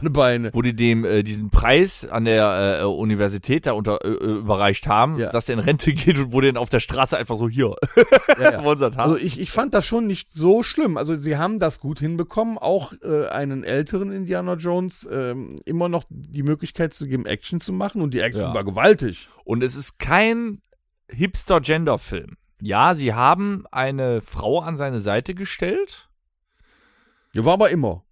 wo 0.53 0.62
die 0.63 0.75
dem 0.75 1.05
äh, 1.05 1.22
diesen 1.24 1.50
Preis 1.51 2.08
an 2.10 2.25
der 2.25 2.79
äh, 2.82 2.86
Universität 2.86 3.67
da 3.67 3.74
unter, 3.74 4.03
äh, 4.03 4.08
äh, 4.08 4.32
überreicht 4.39 4.88
haben, 4.88 5.20
Ja. 5.20 5.29
dass 5.29 5.46
der 5.46 5.53
in 5.55 5.60
Rente 5.60 5.93
geht 5.93 6.17
und 6.17 6.34
wo 6.34 6.41
den 6.41 6.58
auf 6.58 6.70
der 6.70 6.79
Straße 6.79 7.17
einfach 7.17 7.38
so 7.38 7.47
hier 7.49 7.76
Ja, 8.41 8.52
ja. 8.54 8.63
Also 8.97 9.17
ich, 9.17 9.39
ich 9.39 9.52
fand 9.52 9.73
das 9.76 9.86
schon 9.86 10.08
nicht 10.08 10.32
so 10.34 10.62
schlimm. 10.63 10.97
Also 10.97 11.15
sie 11.17 11.38
haben 11.38 11.60
das 11.60 11.80
gut 11.80 11.99
hinbekommen, 11.99 12.58
auch 12.58 12.93
äh, 13.02 13.28
einen 13.28 13.63
älteren 13.63 14.12
Indiana 14.12 14.54
Jones 14.56 15.08
ähm, 15.12 15.58
immer 15.65 15.89
noch 15.89 16.06
die 16.10 16.43
Möglichkeit 16.43 16.93
zu 16.93 17.08
geben, 17.08 17.26
Action 17.26 17.60
zu 17.60 17.73
machen 17.73 18.02
und 18.02 18.13
die 18.13 18.19
Action 18.19 18.43
Ja. 18.43 18.54
war 18.54 18.63
gewaltig. 18.63 19.28
Und 19.45 19.63
es 19.63 19.76
ist 19.76 19.99
kein 19.99 20.62
Hipster-Gender-Film. 21.10 22.38
Ja, 22.62 22.95
sie 22.95 23.13
haben 23.13 23.65
eine 23.71 24.21
Frau 24.21 24.60
an 24.62 24.78
seine 24.78 24.99
Seite 24.99 25.34
gestellt. 25.36 26.10
Ja, 27.34 27.43
war 27.45 27.54
aber 27.54 27.69
immer. 27.71 28.04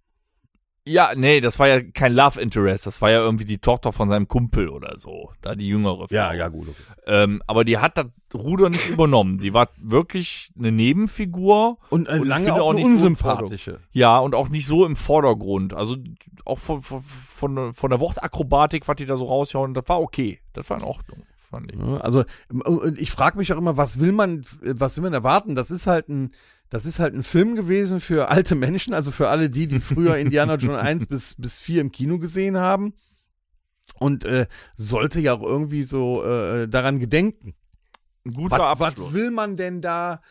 Ja, 0.84 1.10
nee, 1.14 1.40
das 1.40 1.60
war 1.60 1.68
ja 1.68 1.80
kein 1.80 2.12
Love 2.12 2.40
Interest, 2.40 2.86
das 2.86 3.00
war 3.00 3.10
ja 3.10 3.18
irgendwie 3.20 3.44
die 3.44 3.58
Tochter 3.58 3.92
von 3.92 4.08
seinem 4.08 4.26
Kumpel 4.26 4.68
oder 4.68 4.98
so, 4.98 5.30
da 5.40 5.54
die 5.54 5.68
jüngere 5.68 6.08
Frau. 6.08 6.14
Ja, 6.14 6.32
ja, 6.32 6.48
gut. 6.48 6.68
Okay. 6.68 6.82
Ähm, 7.06 7.40
aber 7.46 7.64
die 7.64 7.78
hat 7.78 7.96
das 7.96 8.06
Ruder 8.34 8.68
nicht 8.68 8.88
übernommen. 8.88 9.38
Die 9.38 9.54
war 9.54 9.68
wirklich 9.78 10.50
eine 10.58 10.72
Nebenfigur. 10.72 11.78
Und, 11.90 12.08
äh, 12.08 12.18
Und 12.18 12.26
lange 12.26 12.54
auch, 12.54 12.60
auch 12.60 12.72
nicht 12.72 12.86
so 12.86 12.90
unsympathische. 12.90 13.78
Ja, 13.92 14.18
und 14.18 14.34
auch 14.34 14.48
nicht 14.48 14.66
so 14.66 14.84
im 14.84 14.96
Vordergrund. 14.96 15.72
Also 15.72 15.96
auch 16.44 16.58
von, 16.58 16.82
von, 16.82 17.02
von, 17.02 17.74
von 17.74 17.90
der 17.90 18.00
Wortakrobatik, 18.00 18.88
was 18.88 18.96
die 18.96 19.06
da 19.06 19.16
so 19.16 19.26
raushauen, 19.26 19.74
das 19.74 19.84
war 19.86 20.00
okay. 20.00 20.40
Das 20.52 20.68
war 20.68 20.78
in 20.78 20.84
Ordnung, 20.84 21.24
fand 21.38 21.72
ich. 21.72 21.78
Also 22.00 22.24
ich 22.96 23.10
frage 23.12 23.38
mich 23.38 23.52
auch 23.52 23.58
immer, 23.58 23.76
was 23.76 24.00
will 24.00 24.12
man, 24.12 24.44
was 24.60 24.96
will 24.96 25.04
man 25.04 25.14
erwarten? 25.14 25.54
Das 25.54 25.70
ist 25.70 25.86
halt 25.86 26.08
ein, 26.08 26.32
das 26.72 26.86
ist 26.86 27.00
halt 27.00 27.14
ein 27.14 27.22
Film 27.22 27.54
gewesen 27.54 28.00
für 28.00 28.30
alte 28.30 28.54
Menschen, 28.54 28.94
also 28.94 29.10
für 29.10 29.28
alle 29.28 29.50
die, 29.50 29.66
die 29.66 29.78
früher 29.80 30.16
Indiana 30.16 30.54
Jones 30.54 30.78
1 30.78 31.06
bis, 31.06 31.34
bis 31.36 31.58
4 31.58 31.82
im 31.82 31.92
Kino 31.92 32.18
gesehen 32.18 32.56
haben. 32.56 32.94
Und 33.98 34.24
äh, 34.24 34.46
sollte 34.78 35.20
ja 35.20 35.34
auch 35.34 35.42
irgendwie 35.42 35.84
so 35.84 36.24
äh, 36.24 36.66
daran 36.66 36.98
gedenken. 36.98 37.54
Guter 38.24 38.58
Was, 38.58 38.80
was 38.80 38.88
Abschluss. 38.88 39.12
will 39.12 39.30
man 39.30 39.58
denn 39.58 39.82
da 39.82 40.22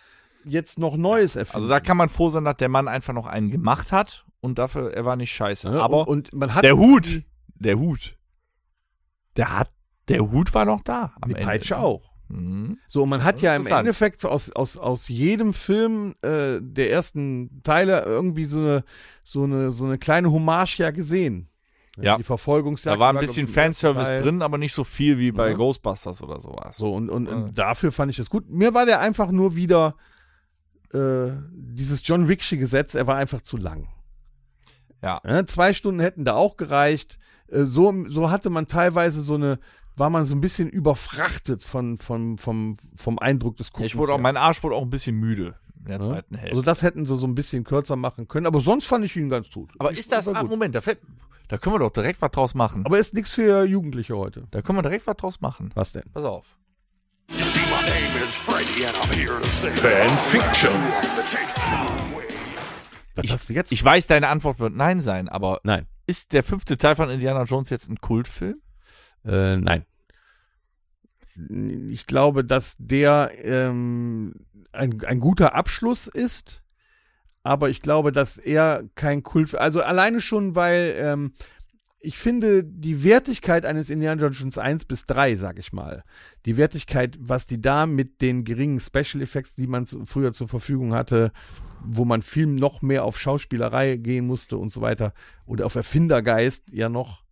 jetzt 0.43 0.79
noch 0.79 0.97
Neues 0.97 1.35
erfinden? 1.35 1.57
Also 1.57 1.67
da 1.67 1.79
kann 1.79 1.95
man 1.95 2.09
froh 2.09 2.29
sein, 2.29 2.43
dass 2.43 2.57
der 2.57 2.69
Mann 2.69 2.87
einfach 2.87 3.13
noch 3.13 3.27
einen 3.27 3.51
gemacht 3.51 3.91
hat 3.91 4.25
und 4.39 4.57
dafür, 4.57 4.95
er 4.95 5.05
war 5.05 5.17
nicht 5.17 5.31
scheiße. 5.31 5.69
Ja, 5.69 5.79
Aber 5.79 6.07
und, 6.07 6.33
und 6.33 6.39
man 6.39 6.55
hat 6.55 6.63
der 6.63 6.75
Hut, 6.75 7.21
der 7.53 7.77
Hut, 7.77 8.17
der 9.35 9.59
hat, 9.59 9.69
der 10.07 10.31
Hut 10.31 10.55
war 10.55 10.65
noch 10.65 10.81
da. 10.81 11.13
Am 11.21 11.29
die 11.29 11.35
Ende. 11.35 11.45
Peitsche 11.45 11.77
auch. 11.77 12.10
Mhm. 12.31 12.77
So, 12.87 13.03
und 13.03 13.09
man 13.09 13.23
hat 13.23 13.41
ja 13.41 13.55
im. 13.55 13.67
Endeffekt 13.67 14.25
aus, 14.25 14.51
aus, 14.51 14.77
aus 14.77 15.07
jedem 15.07 15.53
Film 15.53 16.15
äh, 16.21 16.59
der 16.61 16.91
ersten 16.91 17.61
Teile 17.63 18.03
irgendwie 18.03 18.45
so 18.45 18.59
eine, 18.59 18.83
so 19.23 19.43
eine, 19.43 19.71
so 19.71 19.85
eine 19.85 19.97
kleine 19.97 20.31
Hommage 20.31 20.77
ja 20.79 20.91
gesehen. 20.91 21.47
Ja. 21.97 22.17
Die 22.17 22.23
Verfolgungsjagd. 22.23 22.95
Da 22.95 22.99
war 22.99 23.13
ein 23.13 23.19
bisschen 23.19 23.47
Fanservice 23.47 24.21
drin, 24.21 24.41
aber 24.41 24.57
nicht 24.57 24.73
so 24.73 24.83
viel 24.85 25.19
wie 25.19 25.31
bei 25.31 25.49
Ja. 25.49 25.55
Ghostbusters 25.55 26.23
oder 26.23 26.39
sowas. 26.39 26.77
So, 26.77 26.93
und, 26.93 27.09
und, 27.09 27.27
Ja. 27.27 27.33
und 27.33 27.57
dafür 27.57 27.91
fand 27.91 28.11
ich 28.11 28.17
das 28.17 28.29
gut. 28.29 28.49
Mir 28.49 28.73
war 28.73 28.85
der 28.85 29.01
einfach 29.01 29.29
nur 29.31 29.55
wieder 29.55 29.95
äh, 30.93 31.31
dieses 31.53 32.01
John 32.07 32.27
Wicksche 32.27 32.57
Gesetz, 32.57 32.95
er 32.95 33.07
war 33.07 33.17
einfach 33.17 33.41
zu 33.41 33.57
lang. 33.57 33.89
Ja. 35.01 35.19
Ja, 35.25 35.45
zwei 35.45 35.73
Stunden 35.73 35.99
hätten 35.99 36.25
da 36.25 36.33
auch 36.35 36.57
gereicht. 36.57 37.17
Äh, 37.47 37.63
so, 37.63 37.93
so 38.07 38.29
hatte 38.31 38.49
man 38.49 38.67
teilweise 38.67 39.21
so 39.21 39.35
eine, 39.35 39.59
war 39.95 40.09
man 40.09 40.25
so 40.25 40.33
ein 40.35 40.41
bisschen 40.41 40.69
überfrachtet 40.69 41.63
von, 41.63 41.97
von, 41.97 42.37
vom, 42.37 42.77
vom 42.95 43.19
Eindruck 43.19 43.57
des 43.57 43.67
Ja, 43.67 43.71
Guckens. 43.73 43.85
ich 43.91 43.97
wurde 43.97 44.13
auch, 44.13 44.17
her. 44.17 44.23
mein 44.23 44.37
Arsch 44.37 44.63
wurde 44.63 44.75
auch 44.75 44.81
ein 44.83 44.89
bisschen 44.89 45.15
müde 45.17 45.55
in 45.79 45.85
der 45.85 45.95
Ja. 45.97 46.01
zweiten 46.01 46.35
Hälfte. 46.35 46.51
Also 46.51 46.61
das 46.61 46.81
hätten 46.81 47.05
sie 47.05 47.15
so 47.15 47.27
ein 47.27 47.35
bisschen 47.35 47.63
kürzer 47.63 47.95
machen 47.95 48.27
können, 48.27 48.45
aber 48.45 48.61
sonst 48.61 48.85
fand 48.87 49.03
ich 49.05 49.15
ihn 49.15 49.29
ganz 49.29 49.49
gut. 49.51 49.71
aber 49.79 49.91
Ich- 49.91 49.99
ist 49.99 50.11
das, 50.11 50.27
war 50.27 50.35
ah. 50.35 50.43
Moment, 50.43 50.75
da, 50.75 50.81
fällt, 50.81 50.99
da 51.49 51.57
können 51.57 51.75
wir 51.75 51.79
doch 51.79 51.91
direkt 51.91 52.21
was 52.21 52.31
draus 52.31 52.53
machen. 52.53 52.85
Aber 52.85 52.97
ist 52.99 53.13
nichts 53.13 53.33
für 53.33 53.65
Jugendliche 53.65 54.15
heute. 54.17 54.47
da 54.51 54.61
können 54.61 54.77
wir 54.77 54.83
direkt 54.83 55.07
was 55.07 55.17
draus 55.17 55.41
machen. 55.41 55.71
Was 55.75 55.91
denn? 55.91 56.03
Pass 56.13 56.23
auf. 56.23 56.57
You 57.29 57.43
see, 57.43 57.59
my 57.59 57.89
name 57.89 58.23
is 58.25 58.35
Freddy, 58.35 58.85
and 58.85 58.95
I'm 58.97 59.13
here 59.13 59.39
to 59.39 59.49
say 59.49 59.69
Fanfiction. 59.69 60.71
Was 63.15 63.25
Ich- 63.25 63.31
hast 63.31 63.49
du 63.49 63.53
jetzt? 63.53 63.71
Ich 63.71 63.83
weiß, 63.83 64.07
deine 64.07 64.27
Antwort 64.29 64.59
wird 64.59 64.73
Nein 64.75 64.99
sein, 65.01 65.27
aber 65.29 65.59
nein. 65.63 65.87
ist 66.07 66.33
der 66.33 66.43
fünfte 66.43 66.77
Teil 66.77 66.95
von 66.95 67.09
Indiana 67.09 67.43
Jones 67.43 67.69
jetzt 67.69 67.89
ein 67.89 67.97
Kultfilm? 67.99 68.61
Äh, 69.25 69.57
nein. 69.57 69.85
Ich 71.89 72.05
glaube, 72.07 72.43
dass 72.43 72.75
der 72.77 73.31
ähm, 73.41 74.33
ein, 74.71 75.03
ein 75.05 75.19
guter 75.19 75.55
Abschluss 75.55 76.07
ist, 76.07 76.61
aber 77.43 77.69
ich 77.69 77.81
glaube, 77.81 78.11
dass 78.11 78.37
er 78.37 78.83
kein 78.95 79.23
Kult. 79.23 79.55
Also 79.55 79.81
alleine 79.81 80.21
schon, 80.21 80.55
weil 80.55 80.95
ähm, 80.97 81.33
ich 82.03 82.17
finde, 82.17 82.63
die 82.63 83.03
Wertigkeit 83.03 83.65
eines 83.65 83.91
Indiana 83.91 84.27
Jones 84.27 84.57
1 84.57 84.85
bis 84.85 85.05
3, 85.05 85.35
sag 85.35 85.59
ich 85.59 85.71
mal, 85.71 86.03
die 86.45 86.57
Wertigkeit, 86.57 87.17
was 87.19 87.45
die 87.45 87.61
da 87.61 87.85
mit 87.85 88.21
den 88.21 88.43
geringen 88.43 88.79
Special 88.79 89.21
Effects, 89.21 89.55
die 89.55 89.67
man 89.67 89.85
früher 89.85 90.33
zur 90.33 90.47
Verfügung 90.47 90.95
hatte, 90.95 91.31
wo 91.83 92.03
man 92.03 92.23
viel 92.23 92.47
noch 92.47 92.81
mehr 92.81 93.05
auf 93.05 93.19
Schauspielerei 93.19 93.97
gehen 93.97 94.25
musste 94.25 94.57
und 94.57 94.71
so 94.71 94.81
weiter, 94.81 95.13
oder 95.45 95.67
auf 95.67 95.75
Erfindergeist 95.75 96.69
ja 96.73 96.89
noch, 96.89 97.23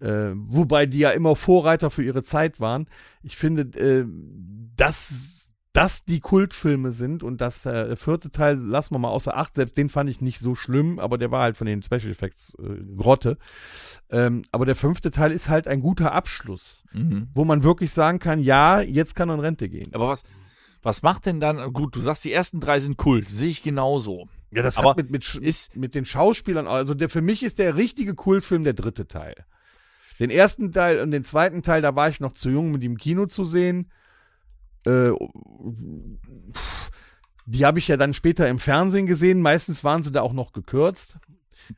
äh, 0.00 0.32
wobei 0.34 0.86
die 0.86 0.98
ja 0.98 1.10
immer 1.10 1.36
Vorreiter 1.36 1.90
für 1.90 2.02
ihre 2.02 2.22
Zeit 2.22 2.60
waren. 2.60 2.86
Ich 3.22 3.36
finde, 3.36 3.62
äh, 3.78 4.04
das, 4.76 5.48
das 5.72 6.04
die 6.04 6.20
Kultfilme 6.20 6.90
sind 6.90 7.22
und 7.22 7.40
das 7.40 7.64
äh, 7.66 7.96
vierte 7.96 8.30
Teil 8.30 8.56
lassen 8.56 8.94
wir 8.94 8.98
mal 8.98 9.08
außer 9.08 9.36
Acht. 9.36 9.54
Selbst 9.54 9.76
den 9.76 9.88
fand 9.88 10.08
ich 10.10 10.20
nicht 10.20 10.38
so 10.38 10.54
schlimm, 10.54 10.98
aber 10.98 11.18
der 11.18 11.30
war 11.30 11.42
halt 11.42 11.56
von 11.56 11.66
den 11.66 11.82
Special 11.82 12.10
Effects 12.10 12.54
äh, 12.58 12.82
Grotte. 12.96 13.38
Ähm, 14.10 14.42
aber 14.52 14.66
der 14.66 14.76
fünfte 14.76 15.10
Teil 15.10 15.32
ist 15.32 15.48
halt 15.48 15.66
ein 15.68 15.80
guter 15.80 16.12
Abschluss, 16.12 16.82
Mhm. 16.92 17.28
wo 17.34 17.44
man 17.44 17.62
wirklich 17.62 17.92
sagen 17.92 18.18
kann, 18.18 18.40
ja, 18.40 18.80
jetzt 18.80 19.14
kann 19.14 19.28
er 19.28 19.34
in 19.34 19.40
Rente 19.40 19.68
gehen. 19.68 19.94
Aber 19.94 20.08
was, 20.08 20.22
was 20.82 21.02
macht 21.02 21.26
denn 21.26 21.40
dann, 21.40 21.72
gut, 21.72 21.96
du 21.96 22.00
sagst, 22.00 22.24
die 22.24 22.32
ersten 22.32 22.60
drei 22.60 22.80
sind 22.80 22.96
Kult, 22.96 23.28
sehe 23.28 23.50
ich 23.50 23.62
genauso. 23.62 24.28
Ja, 24.52 24.62
das 24.62 24.78
aber 24.78 24.90
hat 24.90 24.96
mit, 24.98 25.10
mit, 25.10 25.34
ist- 25.34 25.74
mit 25.76 25.94
den 25.94 26.04
Schauspielern, 26.06 26.66
also 26.68 26.94
der, 26.94 27.08
für 27.08 27.20
mich 27.22 27.42
ist 27.42 27.58
der 27.58 27.76
richtige 27.76 28.14
Kultfilm 28.14 28.62
der 28.64 28.74
dritte 28.74 29.06
Teil. 29.08 29.34
Den 30.18 30.30
ersten 30.30 30.72
Teil 30.72 31.00
und 31.00 31.10
den 31.10 31.24
zweiten 31.24 31.62
Teil, 31.62 31.82
da 31.82 31.94
war 31.94 32.08
ich 32.08 32.20
noch 32.20 32.32
zu 32.32 32.48
jung, 32.50 32.70
mit 32.72 32.82
ihm 32.82 32.92
im 32.92 32.98
Kino 32.98 33.26
zu 33.26 33.44
sehen. 33.44 33.90
Äh, 34.86 35.10
die 37.46 37.64
habe 37.64 37.78
ich 37.78 37.88
ja 37.88 37.96
dann 37.96 38.14
später 38.14 38.48
im 38.48 38.58
Fernsehen 38.58 39.06
gesehen. 39.06 39.40
Meistens 39.40 39.84
waren 39.84 40.02
sie 40.02 40.10
da 40.12 40.22
auch 40.22 40.32
noch 40.32 40.52
gekürzt. 40.52 41.16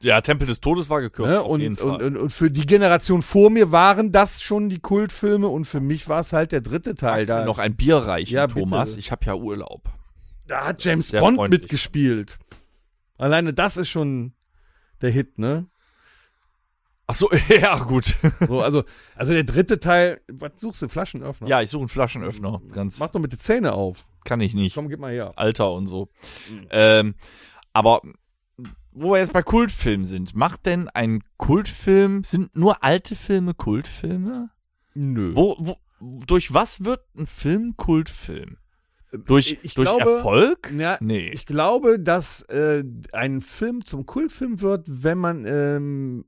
Ja, 0.02 0.20
Tempel 0.20 0.46
des 0.46 0.60
Todes 0.60 0.90
war 0.90 1.00
gekürzt, 1.00 1.30
Ne? 1.30 1.42
Und, 1.42 1.62
und, 1.80 2.02
und, 2.02 2.16
und 2.18 2.30
für 2.30 2.50
die 2.50 2.66
Generation 2.66 3.22
vor 3.22 3.48
mir 3.48 3.72
waren 3.72 4.12
das 4.12 4.42
schon 4.42 4.68
die 4.68 4.80
Kultfilme 4.80 5.48
und 5.48 5.64
für 5.64 5.80
mich 5.80 6.08
war 6.08 6.20
es 6.20 6.32
halt 6.34 6.52
der 6.52 6.60
dritte 6.60 6.94
Teil. 6.94 7.24
Da, 7.24 7.44
noch 7.46 7.58
ein 7.58 7.74
Bier 7.74 7.96
reichen, 7.96 8.34
Ja, 8.34 8.46
bitte. 8.46 8.60
Thomas? 8.60 8.96
Ich 8.98 9.10
habe 9.10 9.24
ja 9.24 9.34
Urlaub. 9.34 9.88
da 10.46 10.66
hat 10.66 10.84
James 10.84 11.10
Bond 11.12 11.36
freundlich. 11.36 11.62
mitgespielt. 11.62 12.38
Alleine 13.16 13.54
das 13.54 13.78
ist 13.78 13.88
schon 13.88 14.32
der 15.00 15.10
Hit, 15.10 15.38
ne? 15.38 15.66
Ach 17.10 17.14
so, 17.14 17.30
ja, 17.48 17.78
gut. 17.78 18.16
So, 18.46 18.60
also, 18.60 18.84
also 19.16 19.32
der 19.32 19.44
dritte 19.44 19.80
Teil, 19.80 20.20
was 20.30 20.52
suchst 20.56 20.82
du? 20.82 20.88
Flaschenöffner? 20.88 21.48
ja, 21.48 21.62
ich 21.62 21.70
suche 21.70 21.80
einen 21.82 21.88
Flaschenöffner. 21.88 22.60
Ganz 22.70 23.00
Mach 23.00 23.08
doch 23.08 23.18
mit 23.20 23.32
die 23.32 23.38
Zähne 23.38 23.72
auf. 23.72 24.06
kann 24.24 24.40
ich 24.42 24.52
nicht. 24.54 24.74
Komm, 24.74 24.88
gib 24.88 25.00
mal 25.00 25.12
her. 25.12 25.32
Alter 25.36 25.72
und 25.72 25.86
so. 25.86 26.10
Mhm. 26.50 26.66
Ähm, 26.70 27.14
aber 27.72 28.02
wo 28.92 29.12
wir 29.12 29.18
jetzt 29.18 29.32
bei 29.32 29.42
Kultfilmen 29.42 30.04
sind, 30.04 30.34
macht 30.34 30.66
denn 30.66 30.88
ein 30.88 31.22
Kultfilm, 31.36 32.24
sind 32.24 32.54
nur 32.56 32.82
alte 32.84 33.14
Filme 33.14 33.54
Kultfilme? 33.54 34.50
Nö. 34.94 35.32
Wo, 35.34 35.56
wo, 35.58 35.76
durch 36.00 36.52
was 36.52 36.84
wird 36.84 37.00
ein 37.16 37.26
Film 37.26 37.74
Kultfilm? 37.76 38.58
Durch, 39.12 39.58
Ich 39.62 39.72
durch 39.74 39.88
glaube- 39.88 40.10
Erfolg? 40.16 40.74
Ja, 40.76 40.98
Nee. 41.00 41.30
Ich 41.30 41.46
glaube, 41.46 41.98
dass 41.98 42.42
äh, 42.42 42.84
ein 43.12 43.40
Film 43.40 43.82
zum 43.84 44.04
Kultfilm 44.04 44.60
wird, 44.60 44.84
wenn 44.88 45.16
man 45.18 45.46
ähm, 45.46 46.24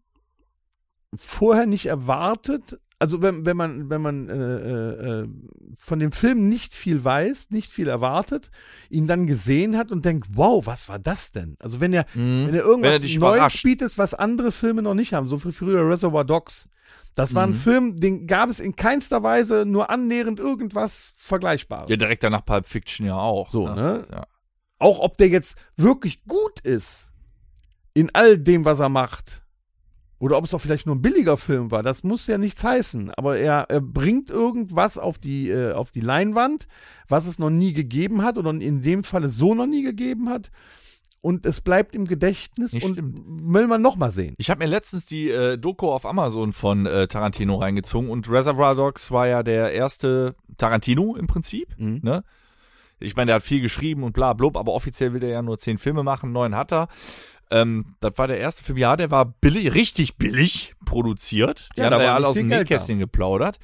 vorher 1.15 1.67
nicht 1.67 1.87
erwartet, 1.87 2.79
also 2.99 3.23
wenn, 3.23 3.47
wenn 3.47 3.57
man, 3.57 3.89
wenn 3.89 4.03
man 4.03 4.29
äh, 4.29 4.35
äh, 4.35 5.23
äh, 5.23 5.29
von 5.75 5.99
dem 5.99 6.13
Film 6.13 6.49
nicht 6.51 6.75
viel 6.75 7.03
weiß, 7.03 7.49
nicht 7.51 7.73
viel 7.73 7.89
erwartet, 7.89 8.51
ihn 8.91 9.07
dann 9.07 9.27
gesehen 9.27 9.77
hat 9.79 9.91
und 9.91 10.05
denkt, 10.05 10.29
wow, 10.35 10.67
was 10.67 10.89
war 10.89 10.99
das 10.99 11.33
denn? 11.33 11.57
Also 11.61 11.81
wenn 11.81 11.95
er, 11.95 12.05
Mhm. 12.15 12.47
wenn 12.49 12.55
er 12.55 12.63
irgendwas 12.63 13.03
Wenn 13.03 13.11
er 13.11 13.19
Neues 13.19 13.63
bietet, 13.63 13.97
was 13.97 14.13
andere 14.13 14.53
Filme 14.53 14.83
noch 14.83 14.95
nicht 14.95 15.15
haben, 15.15 15.27
so 15.27 15.43
wie 15.45 15.53
früher 15.53 15.89
Reservoir 15.89 16.25
Dogs. 16.25 16.69
Das 17.17 17.35
war 17.35 17.45
ein 17.45 17.51
Mhm. 17.51 17.55
Film, 17.55 17.97
den 17.97 18.27
gab 18.27 18.51
es 18.51 18.61
in 18.61 18.77
keinster 18.77 19.23
Weise 19.23 19.65
nur 19.67 19.89
annähernd 19.91 20.39
irgendwas 20.39 21.13
Vergleichbares. 21.17 21.89
Ja, 21.89 21.97
direkt 21.97 22.23
danach 22.23 22.45
Pulp 22.45 22.67
Fiction 22.67 23.07
ja 23.07 23.17
auch. 23.17 23.49
So, 23.49 23.67
ne? 23.69 24.07
Ja. 24.13 24.27
auch 24.79 24.99
ob 25.01 25.17
der 25.17 25.29
jetzt 25.29 25.57
wirklich 25.77 26.23
gut 26.25 26.61
ist 26.61 27.11
in 27.95 28.11
all 28.15 28.39
dem, 28.39 28.65
was 28.65 28.79
er 28.79 28.89
macht. 28.91 29.43
Oder 30.21 30.37
ob 30.37 30.45
es 30.45 30.53
auch 30.53 30.61
vielleicht 30.61 30.85
nur 30.87 30.95
ein 30.95 31.01
billiger 31.03 31.39
Film 31.39 31.71
war, 31.71 31.83
das 31.83 32.05
muss 32.05 32.27
ja 32.27 32.37
nichts 32.37 32.63
heißen. 32.63 33.11
Aber 33.17 33.39
er, 33.39 33.67
er 33.71 33.81
bringt 33.81 34.29
irgendwas 34.29 34.99
auf 34.99 35.19
die, 35.19 35.49
äh, 35.49 35.73
auf 35.73 35.91
die 35.91 36.01
Leinwand, 36.03 36.69
was 37.09 37.27
es 37.27 37.39
noch 37.39 37.49
nie 37.49 37.73
gegeben 37.73 38.23
hat 38.23 38.37
oder 38.37 38.51
in 38.51 38.83
dem 38.83 39.03
Falle 39.03 39.31
so 39.31 39.55
noch 39.55 39.67
nie 39.67 39.83
gegeben 39.83 40.29
hat. 40.29 40.51
Und 41.23 41.47
es 41.47 41.63
bleibt 41.63 41.95
im 41.95 42.07
Gedächtnis 42.07 42.73
Nee, 42.75 42.83
und 42.83 42.93
stimmt. 42.93 43.19
will 43.55 43.67
man 43.67 43.81
noch 43.83 43.97
mal 43.97 44.13
sehen. 44.13 44.35
Ich 44.39 44.51
habe 44.51 44.59
mir 44.59 44.71
letztens 44.71 45.07
die 45.07 45.31
äh, 45.31 45.57
Doku 45.59 45.91
auf 45.91 46.05
Amazon 46.05 46.53
von 46.53 46.85
äh, 46.87 47.09
Tarantino 47.09 47.57
reingezogen 47.57 48.11
und 48.11 48.31
Reservoir 48.31 48.75
Dogs 48.75 49.11
war 49.11 49.27
ja 49.27 49.43
der 49.43 49.73
erste 49.73 50.35
Tarantino 50.59 51.17
im 51.17 51.27
Prinzip. 51.27 51.75
Mhm. 51.79 52.01
Ne? 52.03 52.25
Ich 53.01 53.17
meine, 53.17 53.29
der 53.29 53.37
hat 53.37 53.43
viel 53.43 53.63
geschrieben 53.63 54.03
und 54.03 54.13
bla 54.13 54.35
blub, 54.35 54.59
aber 54.59 54.73
offiziell 54.73 55.15
will 55.15 55.21
der 55.21 55.31
ja 55.31 55.43
nur 55.43 55.57
zehn 55.57 55.79
Filme 55.79 56.03
machen, 56.03 56.33
neun 56.33 56.55
hat 56.55 56.73
er. 56.73 56.89
Ähm, 57.51 57.97
das 58.01 58.17
war 58.17 58.29
der 58.29 58.39
erste 58.39 58.63
Film, 58.63 58.79
ja, 58.79 58.97
der 58.97 59.11
war 59.11 59.25
billig, 59.27 59.75
richtig 59.75 60.17
billig 60.17 60.75
produziert. 60.85 61.69
Die 61.77 61.81
Ja, 61.81 61.87
haben 61.87 61.93
da 61.93 62.03
ja 62.03 62.15
alle 62.15 62.29
aus 62.29 62.37
dem. 62.37 62.49
Nähkästchen 62.49 62.99
geplaudert. 62.99 63.59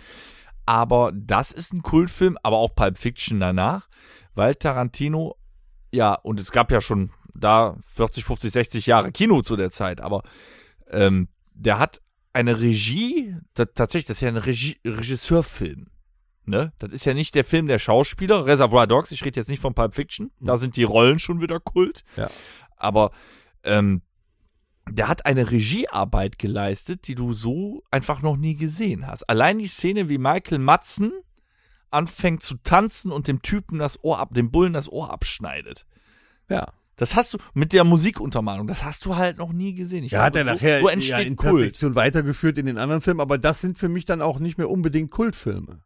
Aber 0.64 1.12
das 1.14 1.52
ist 1.52 1.72
ein 1.72 1.82
Kultfilm, 1.82 2.36
aber 2.42 2.56
auch 2.56 2.74
Pulp 2.74 2.98
Fiction 2.98 3.38
danach, 3.38 3.88
weil 4.34 4.56
Tarantino, 4.56 5.36
ja, 5.92 6.14
und 6.14 6.40
es 6.40 6.50
gab 6.50 6.72
ja 6.72 6.80
schon 6.80 7.10
da 7.34 7.76
40, 7.94 8.24
50, 8.24 8.50
60 8.50 8.86
Jahre 8.86 9.12
Kino 9.12 9.42
zu 9.42 9.54
der 9.54 9.70
Zeit, 9.70 10.00
aber 10.00 10.22
ähm, 10.90 11.28
der 11.54 11.78
hat 11.78 12.00
eine 12.32 12.60
Regie, 12.60 13.36
da, 13.54 13.64
tatsächlich, 13.66 14.06
das 14.06 14.16
ist 14.18 14.22
ja 14.22 14.28
ein 14.28 14.36
Regie, 14.36 14.78
Regisseurfilm. 14.84 15.86
Ne? 16.44 16.72
Das 16.78 16.90
ist 16.90 17.04
ja 17.06 17.14
nicht 17.14 17.34
der 17.34 17.44
Film 17.44 17.66
der 17.66 17.78
Schauspieler. 17.78 18.46
Reservoir 18.46 18.86
Dogs, 18.86 19.10
ich 19.12 19.24
rede 19.24 19.40
jetzt 19.40 19.48
nicht 19.48 19.60
von 19.60 19.74
Pulp 19.74 19.94
Fiction, 19.94 20.32
da 20.40 20.56
sind 20.56 20.76
die 20.76 20.84
Rollen 20.84 21.18
schon 21.20 21.40
wieder 21.40 21.60
Kult. 21.60 22.02
Ja. 22.16 22.28
Aber 22.76 23.12
ähm, 23.66 24.02
der 24.88 25.08
hat 25.08 25.26
eine 25.26 25.50
Regiearbeit 25.50 26.38
geleistet, 26.38 27.08
die 27.08 27.14
du 27.14 27.34
so 27.34 27.82
einfach 27.90 28.22
noch 28.22 28.36
nie 28.36 28.54
gesehen 28.54 29.06
hast. 29.06 29.28
Allein 29.28 29.58
die 29.58 29.66
Szene, 29.66 30.08
wie 30.08 30.18
Michael 30.18 30.58
Matzen 30.58 31.12
anfängt 31.90 32.42
zu 32.42 32.56
tanzen 32.62 33.10
und 33.10 33.28
dem 33.28 33.42
Typen 33.42 33.78
das 33.78 34.02
Ohr 34.04 34.18
ab, 34.18 34.34
dem 34.34 34.50
Bullen 34.50 34.72
das 34.72 34.90
Ohr 34.90 35.10
abschneidet. 35.10 35.86
Ja. 36.48 36.72
Das 36.96 37.14
hast 37.14 37.34
du 37.34 37.38
mit 37.52 37.74
der 37.74 37.84
Musikuntermalung, 37.84 38.66
das 38.66 38.82
hast 38.82 39.04
du 39.04 39.16
halt 39.16 39.36
noch 39.36 39.52
nie 39.52 39.74
gesehen. 39.74 40.02
Ich 40.04 40.12
Ja, 40.12 40.22
hat 40.22 40.34
er 40.34 40.44
glaube, 40.44 40.58
so, 40.58 40.64
nachher 40.64 40.80
so 40.80 40.86
ja, 40.88 40.92
entsteht 40.94 41.26
in 41.26 41.36
Kult. 41.36 41.56
Perfektion 41.56 41.94
weitergeführt 41.94 42.56
in 42.56 42.66
den 42.66 42.78
anderen 42.78 43.02
Filmen, 43.02 43.20
aber 43.20 43.36
das 43.36 43.60
sind 43.60 43.76
für 43.76 43.90
mich 43.90 44.06
dann 44.06 44.22
auch 44.22 44.38
nicht 44.38 44.56
mehr 44.56 44.70
unbedingt 44.70 45.10
Kultfilme. 45.10 45.82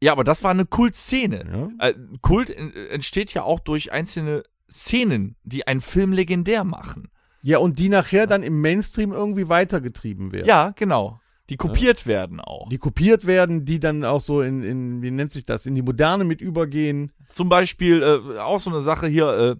Ja, 0.00 0.12
aber 0.12 0.24
das 0.24 0.42
war 0.42 0.50
eine 0.50 0.66
Kultszene. 0.66 1.70
Ja. 1.78 1.88
Äh, 1.88 1.94
Kult 2.20 2.50
entsteht 2.50 3.32
ja 3.32 3.42
auch 3.42 3.60
durch 3.60 3.92
einzelne 3.92 4.42
Szenen, 4.70 5.36
die 5.44 5.66
einen 5.66 5.80
Film 5.80 6.12
legendär 6.12 6.64
machen. 6.64 7.08
Ja, 7.42 7.58
und 7.58 7.78
die 7.78 7.88
nachher 7.88 8.26
dann 8.26 8.42
im 8.42 8.60
Mainstream 8.60 9.12
irgendwie 9.12 9.48
weitergetrieben 9.48 10.32
werden. 10.32 10.46
Ja, 10.46 10.72
genau. 10.74 11.20
Die 11.48 11.56
kopiert 11.56 12.06
werden 12.06 12.40
auch. 12.40 12.68
Die 12.68 12.76
kopiert 12.78 13.26
werden, 13.26 13.64
die 13.64 13.80
dann 13.80 14.04
auch 14.04 14.20
so 14.20 14.42
in, 14.42 14.62
in, 14.62 15.02
wie 15.02 15.10
nennt 15.10 15.30
sich 15.32 15.46
das, 15.46 15.64
in 15.64 15.74
die 15.74 15.82
Moderne 15.82 16.24
mit 16.24 16.42
übergehen. 16.42 17.12
Zum 17.32 17.48
Beispiel 17.48 18.02
äh, 18.02 18.38
auch 18.40 18.58
so 18.58 18.68
eine 18.70 18.82
Sache 18.82 19.06
hier, 19.06 19.28
äh, 19.28 19.56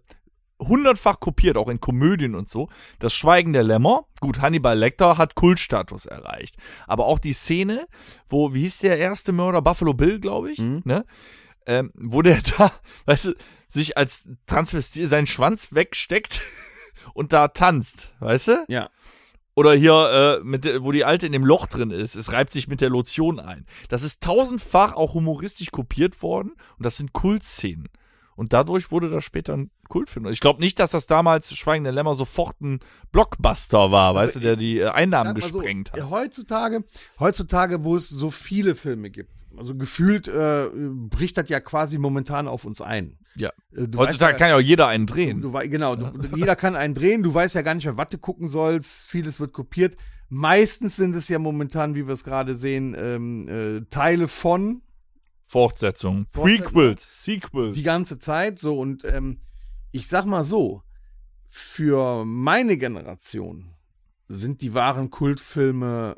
hundertfach 0.60 1.20
kopiert, 1.20 1.56
auch 1.56 1.68
in 1.68 1.80
Komödien 1.80 2.34
und 2.34 2.48
so. 2.48 2.68
Das 2.98 3.14
Schweigen 3.14 3.52
der 3.52 3.62
Lämmer. 3.62 4.06
Gut, 4.20 4.40
Hannibal 4.40 4.76
Lecter 4.76 5.16
hat 5.16 5.34
Kultstatus 5.34 6.04
erreicht. 6.04 6.56
Aber 6.86 7.06
auch 7.06 7.20
die 7.20 7.32
Szene, 7.32 7.86
wo, 8.26 8.52
wie 8.54 8.62
hieß 8.62 8.78
der 8.80 8.98
erste 8.98 9.32
Mörder? 9.32 9.62
Buffalo 9.62 9.94
Bill, 9.94 10.18
glaube 10.20 10.50
ich, 10.50 10.58
Mhm. 10.58 10.82
ne? 10.84 11.04
Ähm, 11.68 11.92
wo 11.94 12.22
der 12.22 12.40
da, 12.58 12.72
weißt 13.04 13.26
du, 13.26 13.34
sich 13.68 13.96
als 13.98 14.26
Transvestit 14.46 15.06
seinen 15.08 15.26
Schwanz 15.26 15.74
wegsteckt 15.74 16.40
und 17.14 17.32
da 17.32 17.48
tanzt, 17.48 18.14
weißt 18.20 18.48
du? 18.48 18.64
Ja. 18.68 18.88
Oder 19.54 19.74
hier, 19.74 20.38
äh, 20.40 20.44
mit, 20.44 20.66
wo 20.82 20.92
die 20.92 21.04
Alte 21.04 21.26
in 21.26 21.32
dem 21.32 21.44
Loch 21.44 21.66
drin 21.66 21.90
ist, 21.90 22.14
es 22.14 22.32
reibt 22.32 22.52
sich 22.52 22.68
mit 22.68 22.80
der 22.80 22.90
Lotion 22.90 23.38
ein. 23.38 23.66
Das 23.88 24.02
ist 24.02 24.22
tausendfach 24.22 24.94
auch 24.94 25.14
humoristisch 25.14 25.70
kopiert 25.70 26.22
worden 26.22 26.52
und 26.78 26.86
das 26.86 26.96
sind 26.96 27.12
Kultszenen. 27.12 27.88
Und 28.36 28.52
dadurch 28.52 28.92
wurde 28.92 29.10
das 29.10 29.24
später 29.24 29.56
ein 29.56 29.72
Kultfilm. 29.88 30.28
Ich 30.28 30.38
glaube 30.38 30.60
nicht, 30.60 30.78
dass 30.78 30.92
das 30.92 31.08
damals 31.08 31.56
Schweigende 31.56 31.90
Lämmer 31.90 32.14
sofort 32.14 32.60
ein 32.60 32.78
Blockbuster 33.10 33.90
war, 33.90 34.14
weißt 34.14 34.36
du, 34.36 34.40
der 34.40 34.54
die 34.54 34.84
Einnahmen 34.84 35.32
mal 35.32 35.42
so, 35.42 35.58
gesprengt 35.58 35.92
hat. 35.92 36.08
heutzutage, 36.08 36.84
heutzutage, 37.18 37.82
wo 37.82 37.96
es 37.96 38.08
so 38.08 38.30
viele 38.30 38.76
Filme 38.76 39.10
gibt, 39.10 39.37
also 39.58 39.74
gefühlt 39.74 40.28
äh, 40.28 40.68
bricht 40.72 41.36
das 41.36 41.48
ja 41.48 41.60
quasi 41.60 41.98
momentan 41.98 42.48
auf 42.48 42.64
uns 42.64 42.80
ein. 42.80 43.18
Ja. 43.36 43.50
Äh, 43.72 43.88
du 43.88 43.98
Heutzutage 43.98 44.32
weißt 44.32 44.38
kann 44.38 44.50
ja 44.50 44.56
auch 44.56 44.60
jeder 44.60 44.88
einen 44.88 45.06
drehen. 45.06 45.40
du, 45.40 45.52
genau, 45.52 45.96
du, 45.96 46.36
jeder 46.36 46.56
kann 46.56 46.76
einen 46.76 46.94
drehen, 46.94 47.22
du 47.22 47.34
weißt 47.34 47.54
ja 47.54 47.62
gar 47.62 47.74
nicht 47.74 47.84
mehr, 47.84 47.96
was 47.96 48.08
du 48.08 48.18
gucken 48.18 48.48
sollst, 48.48 49.06
vieles 49.06 49.40
wird 49.40 49.52
kopiert. 49.52 49.96
Meistens 50.28 50.96
sind 50.96 51.14
es 51.16 51.28
ja 51.28 51.38
momentan, 51.38 51.94
wie 51.94 52.06
wir 52.06 52.14
es 52.14 52.24
gerade 52.24 52.54
sehen, 52.54 52.94
ähm, 52.98 53.48
äh, 53.48 53.80
Teile 53.90 54.28
von 54.28 54.82
Fortsetzung, 55.44 56.26
Fortsetzung. 56.30 56.72
Prequels, 56.72 57.24
Sequels. 57.24 57.74
die 57.74 57.82
ganze 57.82 58.18
Zeit 58.18 58.58
so 58.58 58.78
und 58.78 59.04
ähm, 59.04 59.40
ich 59.90 60.08
sag 60.08 60.26
mal 60.26 60.44
so, 60.44 60.82
für 61.46 62.24
meine 62.26 62.76
Generation 62.76 63.70
sind 64.28 64.60
die 64.60 64.74
wahren 64.74 65.10
Kultfilme 65.10 66.16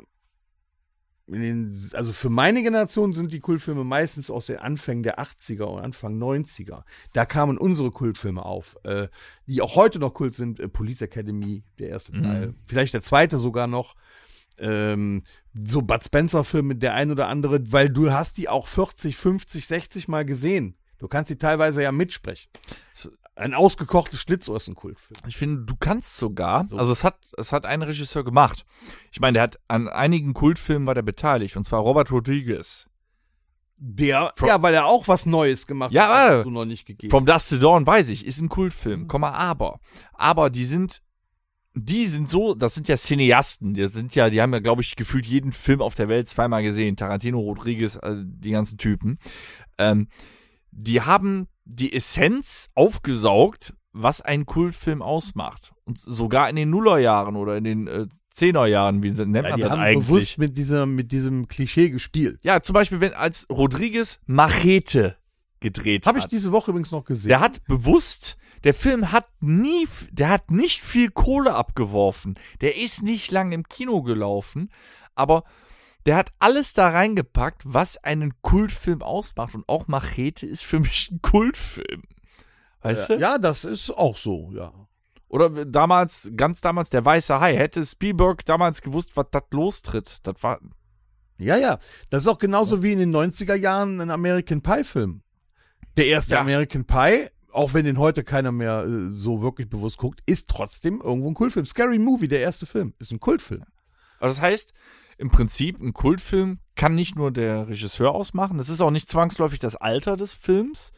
den, 1.39 1.77
also 1.93 2.13
für 2.13 2.31
meine 2.31 2.63
Generation 2.63 3.13
sind 3.13 3.33
die 3.33 3.41
Kultfilme 3.41 3.85
meistens 3.85 4.31
aus 4.31 4.47
den 4.47 4.57
Anfängen 4.57 5.03
der 5.03 5.19
80er 5.21 5.65
und 5.65 5.81
Anfang 5.81 6.19
90er. 6.19 6.83
Da 7.13 7.25
kamen 7.25 7.59
unsere 7.59 7.91
Kultfilme 7.91 8.45
auf, 8.45 8.77
äh, 8.85 9.09
die 9.47 9.63
auch 9.63 9.77
heute 9.77 9.99
noch 9.99 10.15
Kult 10.15 10.35
sind. 10.35 10.61
Äh, 10.61 10.69
Police 10.69 11.03
Academy, 11.03 11.63
der 11.79 11.91
erste 11.91 12.17
Mhm. 12.17 12.23
Teil, 12.23 12.55
vielleicht 12.67 12.95
der 12.95 13.03
zweite 13.03 13.39
sogar 13.39 13.67
noch. 13.67 13.95
Ähm, 14.59 15.23
so 15.67 15.83
Bud 15.83 16.05
Spencer-Filme, 16.05 16.77
der 16.77 16.95
ein 16.95 17.11
oder 17.11 17.29
andere, 17.29 17.73
weil 17.73 17.89
du 17.89 18.13
hast 18.13 18.37
die 18.37 18.49
auch 18.49 18.67
40, 18.67 19.17
50, 19.17 19.67
60 19.67 20.09
Mal 20.09 20.25
gesehen. 20.25 20.77
Du 20.99 21.09
kannst 21.09 21.31
die 21.31 21.39
teilweise 21.39 21.83
ja 21.83 21.93
mitsprechen. 21.93 22.51
So- 23.41 23.45
Ein 23.45 23.55
ausgekochtes 23.55 24.21
Schlitzohr 24.21 24.57
ist 24.57 24.69
ein 24.69 24.75
Kultfilm. 24.75 25.19
Ich 25.27 25.37
finde, 25.37 25.63
du 25.63 25.75
kannst 25.79 26.17
sogar, 26.17 26.69
also 26.73 26.93
es 26.93 27.05
hat, 27.05 27.17
es 27.37 27.53
hat 27.53 27.67
ein 27.67 27.83
Regisseur 27.83 28.23
gemacht. 28.25 28.65
Ich 29.13 29.21
meine, 29.21 29.35
der 29.35 29.43
hat 29.45 29.59
an 29.69 29.89
einigen 29.89 30.35
Kultfilmen 30.35 30.87
war 30.87 30.95
der 30.95 31.03
beteiligt, 31.03 31.57
und 31.57 31.65
zwar 31.65 31.81
Robert 31.81 32.11
Rodriguez. 32.13 32.87
Der, 33.83 34.33
From- 34.37 34.49
ja, 34.49 34.61
weil 34.63 34.75
er 34.75 34.85
auch 34.87 35.09
was 35.09 35.25
Neues 35.25 35.67
gemacht 35.67 35.91
Ja, 35.93 36.07
hat, 36.09 36.33
äh, 36.33 36.37
was 36.37 36.43
du 36.45 36.51
noch 36.51 36.67
nicht 36.67 36.85
gegeben 36.85 37.11
From 37.11 37.25
Dust 37.25 37.49
to 37.49 37.57
Dawn 37.57 37.87
weiß 37.87 38.11
ich, 38.11 38.27
ist 38.27 38.41
ein 38.43 38.51
Kultfilm, 38.51 39.07
Komma, 39.09 39.31
aber. 39.31 39.81
Aber 40.13 40.51
die 40.51 40.67
sind, 40.67 41.01
die 41.73 42.07
sind 42.07 42.29
so, 42.29 42.55
das 42.55 42.75
sind 42.75 42.89
ja 42.89 42.97
Cineasten, 42.99 43.73
die 43.73 43.87
sind 43.89 44.15
ja, 44.15 44.29
die 44.29 44.43
haben 44.43 44.53
ja, 44.53 44.59
glaube 44.59 44.83
ich, 44.83 44.97
gefühlt 44.97 45.25
jeden 45.25 45.53
Film 45.53 45.81
auf 45.81 45.95
der 45.95 46.09
Welt 46.09 46.29
zweimal 46.29 46.63
gesehen. 46.63 46.97
Tarantino, 46.97 47.39
Rodriguez, 47.41 47.97
äh, 47.97 48.17
die 48.23 48.51
ganzen 48.51 48.77
Typen. 48.77 49.19
Ähm, 49.79 50.09
die 50.73 51.01
haben 51.01 51.49
die 51.65 51.93
Essenz 51.93 52.69
aufgesaugt, 52.75 53.75
was 53.93 54.21
ein 54.21 54.47
Kultfilm 54.47 55.03
ausmacht. 55.03 55.73
Und 55.85 55.99
sogar 55.99 56.49
in 56.49 56.57
den 56.57 56.71
Nullerjahren 56.71 57.37
oder 57.37 57.57
in 57.57 57.65
den 57.65 57.87
äh, 57.89 58.07
Zehnerjahren, 58.31 59.03
wie 59.03 59.11
nennt 59.11 59.35
Ja, 59.35 59.43
man 59.43 59.57
die 59.57 59.63
das 59.63 59.71
haben 59.73 59.81
eigentlich? 59.81 60.07
bewusst 60.07 60.39
mit, 60.39 60.57
dieser, 60.57 60.87
mit 60.87 61.11
diesem 61.11 61.49
Klischee 61.49 61.91
gespielt. 61.91 62.39
Ja, 62.43 62.63
zum 62.63 62.75
Beispiel, 62.75 63.01
wenn 63.01 63.13
als 63.13 63.47
Rodriguez 63.51 64.21
Machete 64.27 65.17
gedreht 65.59 66.07
Habe 66.07 66.19
ich 66.19 66.25
hat. 66.25 66.33
diese 66.33 66.53
Woche 66.53 66.71
übrigens 66.71 66.93
noch 66.93 67.05
gesehen. 67.05 67.29
Der 67.29 67.41
hat 67.41 67.65
bewusst, 67.67 68.37
der 68.65 68.73
Film 68.75 69.13
hat 69.13 69.27
nie, 69.41 69.87
der 70.13 70.29
hat 70.31 70.51
nicht 70.51 70.81
viel 70.81 71.11
Kohle 71.11 71.55
abgeworfen. 71.55 72.37
Der 72.61 72.77
ist 72.79 73.03
nicht 73.03 73.31
lang 73.31 73.53
im 73.53 73.65
Kino 73.69 74.03
gelaufen, 74.03 74.71
aber 75.15 75.45
der 76.07 76.17
hat 76.17 76.31
alles 76.39 76.73
da 76.73 76.89
reingepackt, 76.89 77.63
was 77.65 77.97
einen 77.99 78.41
Kultfilm 78.43 79.03
ausmacht. 79.03 79.55
Und 79.55 79.69
auch 79.69 79.87
Machete 79.89 80.47
ist 80.47 80.65
für 80.65 80.81
mich 80.81 81.11
ein 81.11 81.21
Kultfilm. 81.23 82.03
Weißt 82.83 83.11
du? 83.11 83.19
ja, 83.19 83.39
das 83.39 83.65
ist 83.65 83.91
auch 83.91 84.17
so, 84.17 84.51
ja. 84.55 84.73
Oder 85.29 85.65
damals, 85.65 86.33
ganz 86.37 86.61
damals, 86.61 86.91
der 86.91 87.05
Weiße 87.05 87.39
Hai. 87.39 87.55
Hätte 87.55 87.85
Spielberg 87.87 88.45
damals 88.47 88.83
gewusst, 88.83 89.13
was 89.15 89.27
das 89.31 89.45
lostritt. 89.53 90.19
Das 90.27 90.43
war, 90.43 90.59
Ja, 91.39 91.57
ja. 91.57 91.79
Das 92.09 92.25
ist 92.25 92.29
auch 92.29 92.39
genauso 92.39 92.83
wie 92.83 92.93
in 92.93 92.99
den 92.99 93.15
90er 93.15 93.55
Jahren 93.55 94.01
ein 94.01 94.11
American 94.11 94.61
Pie-Film. 94.63 95.23
Der 95.97 96.07
erste 96.07 96.35
Ja. 96.35 96.41
American 96.41 96.85
Pie, 96.85 97.29
auch 97.53 97.75
wenn 97.75 97.85
den 97.85 97.99
heute 97.99 98.25
keiner 98.25 98.51
mehr 98.51 98.85
äh, 98.85 99.11
so 99.15 99.43
wirklich 99.43 99.69
bewusst 99.69 99.99
guckt, 99.99 100.21
ist 100.27 100.49
trotzdem 100.49 101.01
irgendwo 101.01 101.29
ein 101.31 101.35
Kultfilm. 101.35 101.67
Scary 101.67 101.99
Movie, 101.99 102.29
der 102.29 102.41
erste 102.41 102.67
Film, 102.67 102.95
ist 102.99 103.13
ein 103.13 103.21
Kultfilm. 103.21 103.65
Also 104.19 104.35
das 104.35 104.41
heißt, 104.43 104.73
im 105.21 105.31
Prinzip, 105.31 105.81
ein 105.81 105.93
Kultfilm 105.93 106.59
kann 106.75 106.95
nicht 106.95 107.15
nur 107.17 107.31
der 107.31 107.69
Regisseur 107.69 108.13
ausmachen. 108.13 108.59
Das 108.59 108.69
ist 108.69 108.81
auch 108.81 108.91
nicht 108.91 109.09
zwangsläufig 109.09 109.59
das 109.59 109.77
Alter 109.77 110.17
des 110.17 110.35
Films, 110.35 110.93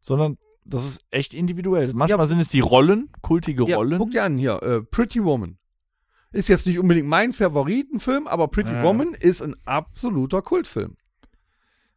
sondern 0.00 0.38
das 0.64 0.86
ist 0.86 1.04
echt 1.10 1.34
individuell. 1.34 1.92
Manchmal 1.94 2.20
Ja. 2.20 2.26
sind 2.26 2.40
es 2.40 2.48
die 2.48 2.60
Rollen, 2.60 3.10
kultige 3.22 3.64
Ja, 3.64 3.76
Rollen. 3.76 3.98
guck 3.98 4.10
dir 4.10 4.24
an 4.24 4.38
hier, 4.38 4.62
äh, 4.62 4.82
Pretty 4.82 5.22
Woman. 5.24 5.58
Ist 6.30 6.48
jetzt 6.48 6.66
nicht 6.66 6.78
unbedingt 6.78 7.08
mein 7.08 7.32
Favoritenfilm, 7.32 8.26
aber 8.26 8.48
Pretty 8.48 8.70
Ja. 8.70 8.82
Woman 8.82 9.14
ist 9.14 9.40
ein 9.40 9.54
absoluter 9.64 10.42
Kultfilm. 10.42 10.96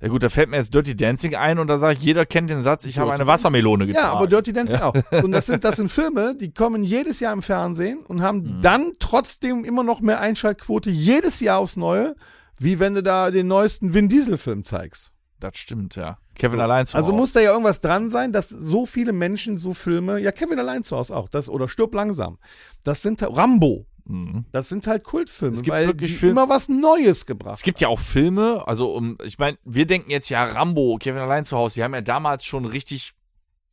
Ja 0.02 0.08
gut, 0.08 0.24
da 0.24 0.30
fällt 0.30 0.50
mir 0.50 0.58
jetzt 0.58 0.74
Dirty 0.74 0.96
Dancing 0.96 1.36
ein 1.36 1.60
und 1.60 1.68
da 1.68 1.78
sage 1.78 1.94
ich, 2.00 2.04
jeder 2.04 2.26
kennt 2.26 2.50
den 2.50 2.62
Satz, 2.64 2.86
ich 2.88 2.98
habe 2.98 3.14
eine 3.14 3.28
Wassermelone 3.28 3.86
getragen. 3.86 4.08
Ja, 4.08 4.14
aber 4.14 4.28
Dirty 4.28 4.52
Dancing 4.52 4.80
auch. 4.82 4.96
Und 5.24 5.32
das 5.32 5.46
sind, 5.46 5.64
das 5.64 5.76
sind 5.76 5.92
Filme, 5.92 6.36
die 6.36 6.52
kommen 6.54 6.84
jedes 6.84 7.20
Jahr 7.20 7.34
im 7.34 7.44
Fernsehen 7.44 8.00
und 8.08 8.22
haben 8.24 8.40
Mhm. 8.58 8.62
dann 8.64 8.92
trotzdem 9.00 9.64
immer 9.64 9.84
noch 9.84 10.02
mehr 10.02 10.20
Einschaltquote 10.20 10.90
jedes 10.90 11.40
Jahr 11.40 11.60
aufs 11.60 11.78
Neue, 11.78 12.16
wie 12.58 12.80
wenn 12.80 12.96
du 12.96 13.04
da 13.04 13.30
den 13.30 13.48
neuesten 13.48 13.94
Vin 13.94 14.10
Diesel-Film 14.10 14.66
zeigst. 14.66 15.12
Das 15.40 15.58
stimmt, 15.58 15.96
ja. 15.96 16.18
Kevin 16.36 16.60
allein 16.60 16.86
zu 16.88 16.96
Also 16.98 17.10
Hause. 17.10 17.18
muss 17.18 17.34
da 17.34 17.40
ja 17.40 17.52
irgendwas 17.52 17.82
dran 17.82 18.10
sein, 18.10 18.32
dass 18.32 18.50
so 18.50 18.86
viele 18.86 19.12
Menschen 19.14 19.58
so 19.58 19.74
Filme, 19.74 20.20
ja, 20.20 20.32
Kevin 20.32 20.60
allein 20.60 20.84
zu 20.84 20.96
Hause 20.98 21.16
auch, 21.16 21.30
das, 21.30 21.50
oder 21.50 21.68
Stirb 21.68 21.94
langsam. 21.94 22.38
Das 22.84 23.02
sind 23.02 23.22
Rambo. 23.24 23.86
Mhm. 24.06 24.46
Das 24.52 24.70
sind 24.70 24.88
halt 24.88 25.04
Kultfilme, 25.04 25.54
Es 25.56 25.62
gibt 25.64 25.74
weil 25.76 25.88
wirklich 25.88 26.12
die 26.12 26.18
Film- 26.18 26.32
immer 26.32 26.50
was 26.50 26.70
Neues 26.70 27.26
gebracht 27.26 27.58
Es 27.58 27.64
gibt 27.64 27.82
ja 27.82 27.88
auch 27.88 28.00
Filme, 28.00 28.64
also 28.68 28.94
um, 28.94 29.18
ich 29.24 29.38
meine, 29.40 29.58
wir 29.64 29.86
denken 29.86 30.12
jetzt 30.12 30.30
ja 30.30 30.44
Rambo, 30.44 30.98
Kevin 31.00 31.22
allein 31.22 31.46
zu 31.46 31.58
Hause, 31.58 31.76
die 31.76 31.84
haben 31.84 31.94
ja 31.94 32.02
damals 32.02 32.46
schon 32.46 32.66
richtig 32.66 33.14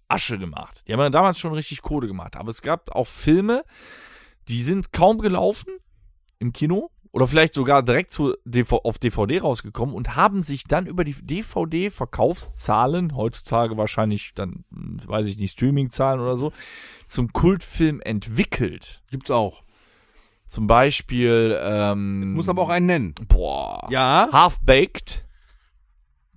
Asche 0.09 0.39
gemacht. 0.39 0.85
Die 0.89 0.93
haben 0.93 1.01
ja 1.01 1.11
damals 1.11 1.39
schon 1.39 1.53
richtig 1.53 1.83
Kohle 1.83 2.07
gemacht. 2.07 2.37
Aber 2.37 2.51
es 2.51 2.63
gab 2.63 2.91
auch 2.95 3.07
Filme, 3.07 3.63
die 4.49 4.63
sind 4.63 4.93
kaum 4.93 5.19
gelaufen 5.19 5.77
im 6.39 6.53
Kino 6.55 6.91
oder 7.13 7.27
vielleicht 7.27 7.53
sogar 7.53 7.83
direkt 7.83 8.11
zu 8.11 8.35
DV 8.45 8.81
auf 8.85 8.99
DVD 8.99 9.41
rausgekommen 9.41 9.95
und 9.95 10.17
haben 10.17 10.43
sich 10.43 10.65
dann 10.65 10.87
über 10.87 11.05
die 11.05 11.15
DVD-Verkaufszahlen, 11.99 13.17
heutzutage 13.17 13.77
wahrscheinlich 13.77 14.33
dann, 14.35 14.65
weiß 14.71 15.27
ich 15.27 15.39
nicht, 15.39 15.53
Streaming-Zahlen 15.53 16.21
oder 16.21 16.37
so, 16.37 16.53
zum 17.07 17.33
Kultfilm 17.33 18.01
entwickelt. 18.01 19.03
Gibt's 19.11 19.31
auch. 19.31 19.63
Zum 20.49 20.67
Beispiel, 20.67 21.57
ähm, 21.63 22.33
Muss 22.33 22.49
aber 22.49 22.63
auch 22.63 22.71
einen 22.71 22.87
nennen. 22.87 23.15
boah, 23.29 23.87
Ja. 23.91 24.29
Half-Baked, 24.33 25.25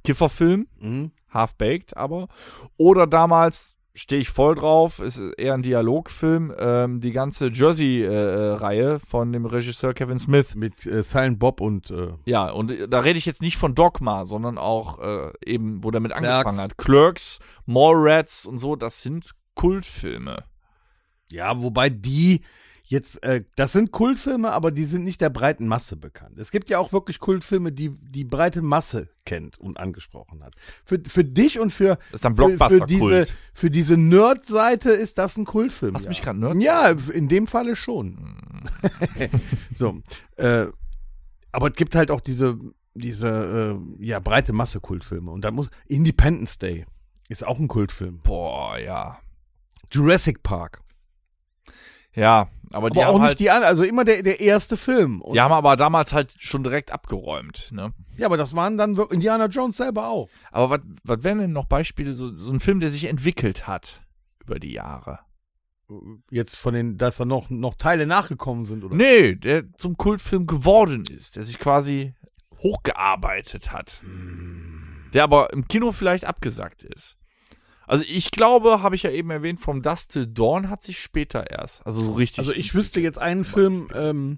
Kifferfilm, 0.04 0.68
Mhm. 0.80 1.12
Half-Baked 1.34 1.96
aber. 1.96 2.28
Oder 2.78 3.08
damals, 3.08 3.78
stehe 3.94 4.22
ich 4.22 4.30
voll 4.30 4.56
drauf, 4.56 5.00
ist 5.00 5.18
eher 5.38 5.54
ein 5.54 5.62
Dialogfilm, 5.62 6.54
ähm, 6.58 7.00
die 7.02 7.12
ganze 7.12 7.48
Jersey-Reihe 7.50 9.00
von 9.00 9.32
dem 9.32 9.46
Regisseur 9.46 9.94
Kevin 9.94 10.18
Smith. 10.20 10.56
Mit 10.56 10.86
äh, 10.86 11.04
Silent 11.04 11.40
Bob 11.40 11.62
und 11.62 11.90
äh, 11.92 12.14
Ja, 12.26 12.50
und 12.50 12.74
da 12.90 13.00
rede 13.00 13.18
ich 13.18 13.26
jetzt 13.26 13.42
nicht 13.42 13.58
von 13.58 13.76
Dogma, 13.76 14.26
sondern 14.26 14.58
auch 14.58 15.00
äh, 15.00 15.32
eben, 15.46 15.84
wo 15.84 15.92
damit 15.92 16.12
angefangen 16.14 16.44
Clerks. 16.58 16.60
hat. 16.64 16.78
Clerks, 16.78 17.40
Mallrats 17.66 18.46
und 18.46 18.58
so, 18.60 18.76
das 18.76 19.02
sind 19.04 19.32
Kultfilme. 19.56 20.44
Ja, 21.30 21.62
wobei 21.62 21.90
die 21.90 22.42
jetzt, 22.92 23.24
äh, 23.24 23.44
das 23.56 23.72
sind 23.72 23.92
Kultfilme, 23.92 24.52
aber 24.52 24.70
die 24.72 24.86
sind 24.86 25.06
nicht 25.06 25.22
der 25.22 25.30
breiten 25.30 25.66
Masse 25.66 25.96
bekannt. 25.96 26.38
Es 26.38 26.52
gibt 26.52 26.70
ja 26.70 26.78
auch 26.78 26.92
wirklich 26.92 27.20
Kultfilme, 27.20 27.72
die 27.72 27.90
die 27.90 28.26
breite 28.26 28.62
Masse 28.62 29.08
kennt 29.26 29.58
und 29.58 29.80
angesprochen 29.80 30.44
hat. 30.44 30.56
Für, 30.84 31.00
für 31.08 31.24
dich 31.24 31.60
und 31.60 31.72
für, 31.72 31.96
Das 32.12 32.16
ist 32.16 32.26
dann 32.26 32.36
für, 32.36 32.58
für 32.58 32.86
diese, 32.86 33.28
für 33.54 33.72
diese 33.72 33.96
Nerd-Seite 33.96 34.92
ist 34.92 35.18
das 35.18 35.38
ein 35.38 35.46
Kultfilm. 35.46 35.96
Hast 35.96 36.04
du 36.04 36.08
ja. 36.08 36.10
mich 36.10 36.22
gerade 36.22 36.40
Nerd? 36.40 36.58
Ja, 36.58 36.90
in 36.90 37.30
dem 37.30 37.48
Falle 37.48 37.78
schon. 37.78 38.36
so, 39.76 40.02
äh, 40.36 40.66
aber 41.54 41.70
es 41.70 41.76
gibt 41.76 41.96
halt 41.96 42.12
auch 42.12 42.22
diese, 42.22 42.60
diese, 42.94 43.80
äh, 44.00 44.06
ja, 44.06 44.20
breite 44.20 44.52
Masse 44.52 44.82
Kultfilme. 44.82 45.32
Und 45.32 45.46
da 45.46 45.52
muss, 45.52 45.70
Independence 45.88 46.60
Day 46.60 46.86
ist 47.30 47.46
auch 47.48 47.58
ein 47.58 47.70
Kultfilm. 47.70 48.20
Boah, 48.22 48.78
ja. 48.78 49.20
Jurassic 49.92 50.44
Park. 50.44 50.82
Ja, 52.14 52.50
aber 52.74 52.90
die 52.90 53.00
Aber 53.00 53.10
auch 53.10 53.14
haben 53.16 53.22
nicht 53.22 53.28
halt, 53.30 53.40
die 53.40 53.50
an, 53.50 53.64
also 53.64 53.84
immer 53.84 54.06
der, 54.06 54.24
der 54.24 54.40
erste 54.40 54.78
Film. 54.78 55.22
Und, 55.22 55.34
die 55.34 55.42
haben 55.42 55.52
aber 55.52 55.76
damals 55.76 56.14
halt 56.14 56.36
schon 56.40 56.64
direkt 56.64 56.92
abgeräumt, 56.92 57.70
ne? 57.72 57.94
ja, 58.18 58.26
aber 58.26 58.38
das 58.38 58.56
waren 58.56 58.78
dann 58.78 58.96
Indiana 59.10 59.46
Jones 59.46 59.78
selber 59.78 60.08
auch. 60.08 60.30
Aber 60.52 60.70
was 60.70 60.80
was 61.04 61.24
wären 61.24 61.40
denn 61.40 61.54
noch 61.54 61.66
Beispiele, 61.66 62.14
so, 62.14 62.34
so 62.34 62.52
ein 62.52 62.60
Film, 62.60 62.80
der 62.80 62.92
sich 62.92 63.06
entwickelt 63.06 63.68
hat 63.68 64.02
über 64.44 64.60
die 64.60 64.74
Jahre? 64.74 65.20
Jetzt 66.30 66.56
von 66.56 66.74
den, 66.74 66.98
dass 66.98 67.18
da 67.18 67.26
noch, 67.26 67.50
noch 67.50 67.76
Teile 67.76 68.08
nachgekommen 68.08 68.66
sind, 68.66 68.84
oder? 68.84 68.96
Nee, 68.96 69.36
der 69.36 69.74
zum 69.74 69.98
Kultfilm 69.98 70.48
geworden 70.48 71.04
ist, 71.10 71.36
der 71.36 71.44
sich 71.44 71.60
quasi 71.60 72.14
hochgearbeitet 72.60 73.72
hat. 73.72 74.02
Der 75.14 75.24
aber 75.24 75.52
im 75.52 75.68
Kino 75.68 75.92
vielleicht 75.92 76.26
abgesagt 76.26 76.84
ist. 76.84 77.18
Also 77.92 78.06
ich 78.08 78.32
glaube, 78.32 78.82
habe 78.82 78.96
ich 78.96 79.04
ja 79.04 79.12
eben 79.12 79.32
erwähnt, 79.32 79.60
From 79.60 79.82
Dust 79.82 80.14
Till 80.14 80.26
Dawn 80.26 80.70
hat 80.70 80.82
sich 80.82 80.98
später 80.98 81.52
erst, 81.52 81.86
also 81.86 82.02
so 82.02 82.14
richtig. 82.14 82.40
Also 82.40 82.54
ich 82.54 82.74
wüsste 82.74 83.02
jetzt 83.02 83.18
einen 83.18 83.44
Film, 83.44 83.90
ähm, 83.94 84.38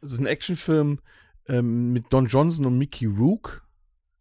also 0.00 0.18
ein 0.18 0.26
Actionfilm 0.26 1.00
ähm, 1.48 1.92
mit 1.92 2.04
Don 2.10 2.26
Johnson 2.26 2.64
und 2.64 2.78
Mickey 2.78 3.06
Rook. 3.06 3.66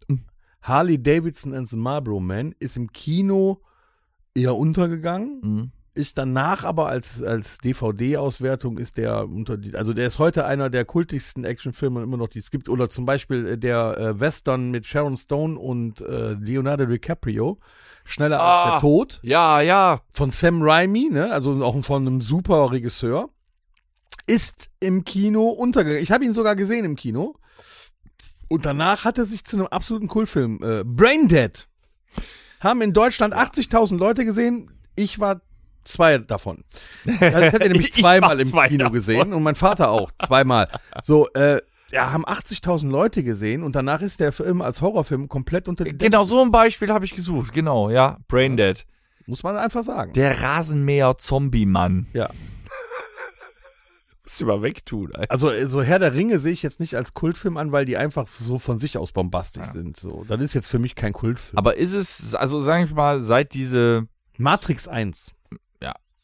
Mhm. 0.07 0.25
Harley 0.63 0.99
Davidson 0.99 1.53
and 1.53 1.69
the 1.69 1.75
Marlboro 1.75 2.19
Man 2.19 2.55
ist 2.57 2.75
im 2.75 2.91
Kino 2.91 3.61
eher 4.33 4.55
untergegangen. 4.55 5.41
Mhm. 5.43 5.71
Ist 5.93 6.17
danach 6.17 6.63
aber 6.63 6.87
als, 6.87 7.21
als 7.21 7.59
DVD-Auswertung 7.59 8.79
ist 8.79 8.97
der 8.97 9.29
unter 9.29 9.57
die, 9.57 9.75
also 9.75 9.93
der 9.93 10.07
ist 10.07 10.17
heute 10.17 10.45
einer 10.45 10.71
der 10.71 10.85
kultigsten 10.85 11.43
Actionfilme 11.43 12.01
immer 12.01 12.17
noch, 12.17 12.29
die 12.29 12.39
es 12.39 12.49
gibt. 12.49 12.67
Oder 12.67 12.89
zum 12.89 13.05
Beispiel 13.05 13.45
äh, 13.45 13.57
der 13.59 13.95
äh, 13.99 14.19
Western 14.19 14.71
mit 14.71 14.87
Sharon 14.87 15.17
Stone 15.17 15.59
und 15.59 16.01
äh, 16.01 16.33
Leonardo 16.33 16.87
DiCaprio. 16.87 17.59
Schneller 18.05 18.39
als 18.39 18.43
Ah. 18.43 18.71
der 18.71 18.79
Tod 18.81 19.19
Ja, 19.23 19.61
ja. 19.61 20.01
von 20.13 20.31
Sam 20.31 20.61
Raimi, 20.61 21.09
ne? 21.11 21.31
also 21.31 21.63
auch 21.63 21.81
von 21.83 22.05
einem 22.07 22.21
super 22.21 22.71
Regisseur, 22.71 23.29
ist 24.27 24.69
im 24.79 25.03
Kino 25.05 25.49
untergegangen. 25.49 26.03
Ich 26.03 26.11
habe 26.11 26.25
ihn 26.25 26.33
sogar 26.33 26.55
gesehen 26.55 26.85
im 26.85 26.95
Kino. 26.95 27.35
Und 28.49 28.65
danach 28.65 29.05
hat 29.05 29.17
er 29.17 29.25
sich 29.25 29.45
zu 29.45 29.55
einem 29.57 29.67
absoluten 29.67 30.07
Kultfilm. 30.07 30.59
Äh, 30.61 30.83
Brain 30.83 31.27
Dead. 31.29 31.67
Haben 32.59 32.81
in 32.81 32.93
Deutschland 32.93 33.33
80.000 33.33 33.97
Leute 33.97 34.25
gesehen. 34.25 34.71
Ich 34.95 35.19
war 35.19 35.41
zwei 35.83 36.17
davon. 36.17 36.63
Also 37.05 37.23
ich 37.39 37.53
habe 37.53 37.65
ihn 37.65 37.71
nämlich 37.71 37.87
Ich 37.89 37.93
zweimal 38.01 38.39
im 38.39 38.51
Kino 38.51 38.77
davon. 38.79 38.93
gesehen 38.93 39.33
und 39.33 39.41
mein 39.43 39.55
Vater 39.55 39.89
auch 39.89 40.11
zweimal. 40.25 40.67
So, 41.03 41.27
äh, 41.29 41.61
ja, 41.91 42.11
haben 42.11 42.25
80.000 42.25 42.89
Leute 42.89 43.23
gesehen 43.23 43.63
und 43.63 43.75
danach 43.75 44.01
ist 44.01 44.19
der 44.19 44.31
Film 44.31 44.61
als 44.61 44.81
Horrorfilm 44.81 45.27
komplett 45.29 45.67
unter 45.67 45.83
die. 45.83 45.97
Genau, 45.97 46.23
so 46.25 46.41
ein 46.41 46.51
Beispiel 46.51 46.89
habe 46.91 47.05
ich 47.05 47.15
gesucht. 47.15 47.53
Genau, 47.53 47.89
ja. 47.89 48.17
Braindead. 48.27 48.85
Muss 49.27 49.43
man 49.43 49.55
einfach 49.57 49.83
sagen. 49.83 50.13
Der 50.13 50.41
Rasenmäher-Zombie-Mann. 50.41 52.07
ja. 52.13 52.29
Muss 54.23 54.39
ich 54.39 54.45
mal 54.47 54.61
wegtun, 54.61 55.13
Alter. 55.15 55.31
Also 55.31 55.49
äh, 55.51 55.65
so 55.67 55.81
Herr 55.81 55.99
der 55.99 56.13
Ringe 56.13 56.39
sehe 56.39 56.53
ich 56.53 56.63
jetzt 56.63 56.79
nicht 56.79 56.95
als 56.95 57.13
Kultfilm 57.13 57.57
an, 57.57 57.71
weil 57.71 57.85
die 57.85 57.97
einfach 57.97 58.27
so 58.27 58.59
von 58.59 58.77
sich 58.77 58.97
aus 58.97 59.11
bombastisch 59.11 59.65
Ja. 59.65 59.71
sind. 59.71 59.97
So, 59.97 60.23
das 60.27 60.41
ist 60.41 60.53
jetzt 60.53 60.67
für 60.67 60.79
mich 60.79 60.95
kein 60.95 61.11
Kultfilm. 61.13 61.57
Aber 61.57 61.75
ist 61.75 61.93
es, 61.93 62.35
also 62.35 62.61
sage 62.61 62.85
ich 62.85 62.93
mal, 62.93 63.19
seit 63.19 63.53
diese 63.53 64.07
Matrix 64.37 64.87
1, 64.87 65.31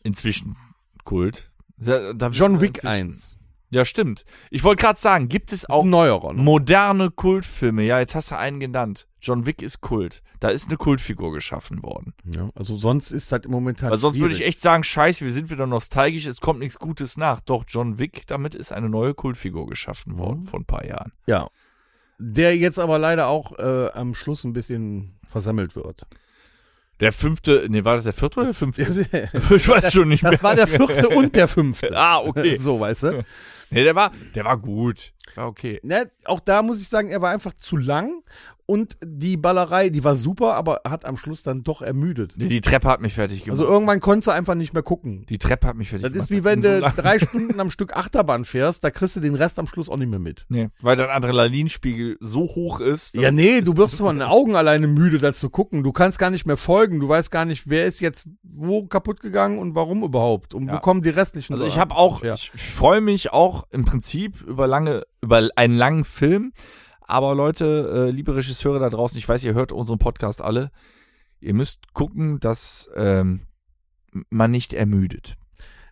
inzwischen 0.03 0.55
Kult. 1.03 1.51
John 1.79 2.61
Wick 2.61 2.77
inzwischen- 2.77 2.87
1, 2.87 3.36
Ja, 3.69 3.83
stimmt. 3.83 4.23
Ich 4.49 4.63
wollte 4.63 4.81
gerade 4.81 4.99
sagen, 4.99 5.27
gibt 5.27 5.51
es 5.51 5.69
auch 5.69 5.83
neuerer. 5.83 6.33
noch. 6.33 6.43
moderne 6.43 7.11
Kultfilme? 7.11 7.83
Ja, 7.83 7.99
jetzt 7.99 8.15
hast 8.15 8.31
du 8.31 8.37
einen 8.37 8.59
genannt. 8.59 9.07
John 9.19 9.45
Wick 9.45 9.61
ist 9.61 9.81
Kult. 9.81 10.21
Da 10.39 10.49
ist 10.49 10.67
eine 10.67 10.77
Kultfigur 10.77 11.33
geschaffen 11.33 11.83
worden. 11.83 12.13
Ja, 12.23 12.49
also 12.55 12.77
sonst 12.77 13.11
ist 13.11 13.31
das 13.31 13.41
im 13.43 13.51
Moment 13.51 13.81
halt 13.81 13.91
Weil 13.91 13.97
sonst 13.97 14.19
würde 14.19 14.35
ich 14.35 14.45
echt 14.45 14.61
sagen, 14.61 14.83
scheiße, 14.83 15.25
wir 15.25 15.33
sind 15.33 15.49
wieder 15.49 15.67
nostalgisch, 15.67 16.25
es 16.25 16.39
kommt 16.39 16.59
nichts 16.59 16.79
Gutes 16.79 17.17
nach. 17.17 17.41
Doch, 17.41 17.65
John 17.67 17.97
Wick, 17.99 18.25
damit 18.27 18.55
ist 18.55 18.71
eine 18.71 18.89
neue 18.89 19.13
Kultfigur 19.13 19.67
geschaffen 19.67 20.17
worden 20.17 20.43
vor 20.43 20.59
ein 20.59 20.65
paar 20.65 20.85
Jahren. 20.85 21.11
Ja. 21.25 21.49
Der 22.19 22.55
jetzt 22.55 22.79
aber 22.79 22.99
leider 22.99 23.27
auch 23.27 23.57
äh, 23.59 23.89
am 23.91 24.13
Schluss 24.13 24.43
ein 24.43 24.53
bisschen 24.53 25.19
versammelt 25.27 25.75
wird. 25.75 26.03
Der 26.99 27.11
fünfte, 27.11 27.67
nee, 27.69 27.83
war 27.83 27.95
das 27.95 28.05
der 28.05 28.13
vierte 28.13 28.39
oder 28.39 28.47
der 28.47 28.55
fünfte? 28.55 28.85
Das 28.85 28.97
ich 29.51 29.67
weiß 29.69 29.93
schon 29.93 30.07
nicht 30.07 30.23
mehr. 30.23 30.41
war 30.41 30.55
der 30.55 30.67
vierte 30.67 31.09
und 31.09 31.35
der 31.35 31.47
fünfte. 31.47 31.95
Ah, 31.95 32.19
okay. 32.19 32.57
So, 32.59 32.79
weißt 32.79 33.03
du? 33.03 33.25
Nee, 33.69 33.83
der 33.83 33.95
war, 33.95 34.11
der 34.35 34.45
war 34.45 34.57
gut. 34.57 35.13
War 35.35 35.47
okay. 35.47 35.79
Ne, 35.83 36.09
auch 36.25 36.39
da 36.39 36.61
muss 36.61 36.81
ich 36.81 36.87
sagen, 36.87 37.09
er 37.09 37.21
war 37.21 37.31
einfach 37.31 37.53
zu 37.53 37.75
lang 37.77 38.23
und 38.65 38.97
die 39.03 39.37
Ballerei, 39.37 39.89
die 39.89 40.03
war 40.03 40.15
super, 40.15 40.55
aber 40.55 40.81
hat 40.87 41.05
am 41.05 41.15
Schluss 41.17 41.43
dann 41.43 41.63
doch 41.63 41.81
ermüdet. 41.81 42.33
Nee, 42.37 42.47
die 42.47 42.59
Treppe 42.61 42.87
hat 42.89 43.01
mich 43.01 43.13
fertig 43.13 43.43
gemacht. 43.43 43.59
Also 43.59 43.71
irgendwann 43.71 43.99
konntest 44.01 44.27
du 44.27 44.31
einfach 44.31 44.55
nicht 44.55 44.73
mehr 44.73 44.83
gucken. 44.83 45.25
die 45.27 45.37
Treppe 45.37 45.67
hat 45.67 45.75
mich 45.77 45.89
fertig 45.89 46.03
Das 46.03 46.11
gemacht. 46.13 46.29
ist 46.31 46.35
wie 46.35 46.43
wenn 46.43 46.61
du 46.61 46.79
so 46.79 46.87
drei 47.01 47.19
Stunden 47.19 47.59
am 47.59 47.69
Stück 47.71 47.95
Achterbahn 47.95 48.45
fährst, 48.45 48.83
da 48.83 48.89
kriegst 48.91 49.15
du 49.15 49.19
den 49.19 49.35
Rest 49.35 49.59
am 49.59 49.67
Schluss 49.67 49.89
auch 49.89 49.97
nicht 49.97 50.09
mehr 50.09 50.19
mit. 50.19 50.45
Nee, 50.49 50.69
weil 50.81 50.95
dein 50.97 51.09
Adrenalinspiegel 51.09 52.17
so 52.19 52.41
hoch 52.41 52.79
ist. 52.79 53.15
Ja, 53.15 53.31
nee, 53.31 53.61
du 53.61 53.75
wirst 53.77 53.95
von 53.97 54.17
den 54.19 54.27
Augen 54.27 54.55
alleine 54.55 54.87
müde, 54.87 55.17
da 55.17 55.33
zu 55.33 55.49
gucken. 55.49 55.83
Du 55.83 55.91
kannst 55.91 56.19
gar 56.19 56.29
nicht 56.29 56.45
mehr 56.47 56.57
folgen. 56.57 56.99
Du 56.99 57.07
weißt 57.09 57.31
gar 57.31 57.45
nicht, 57.45 57.69
wer 57.69 57.85
ist 57.85 57.99
jetzt 58.01 58.27
wo 58.43 58.85
kaputt 58.85 59.21
gegangen 59.21 59.59
und 59.59 59.75
warum 59.75 60.03
überhaupt. 60.03 60.53
Und 60.53 60.67
wo 60.67 60.73
Ja. 60.73 60.79
kommen 60.79 61.01
die 61.03 61.09
restlichen 61.09 61.53
Also 61.53 61.65
so 61.65 61.67
ich 61.69 61.77
habe 61.77 61.95
auch, 61.95 62.23
Ja. 62.23 62.33
ich 62.33 62.51
freue 62.51 63.01
mich 63.01 63.31
auch 63.31 63.56
im 63.69 63.85
Prinzip 63.85 64.41
über 64.41 64.67
lange, 64.67 65.03
über 65.21 65.49
einen 65.55 65.77
langen 65.77 66.03
Film. 66.03 66.53
Aber 67.01 67.35
Leute, 67.35 68.07
äh, 68.09 68.11
liebe 68.11 68.35
Regisseure 68.35 68.79
da 68.79 68.89
draußen, 68.89 69.17
ich 69.17 69.27
weiß, 69.27 69.43
ihr 69.45 69.53
hört 69.53 69.71
unseren 69.71 69.97
Podcast 69.97 70.41
alle. 70.41 70.71
Ihr 71.39 71.53
müsst 71.53 71.93
gucken, 71.93 72.39
dass 72.39 72.89
ähm, 72.95 73.41
man 74.29 74.51
nicht 74.51 74.73
ermüdet. 74.73 75.37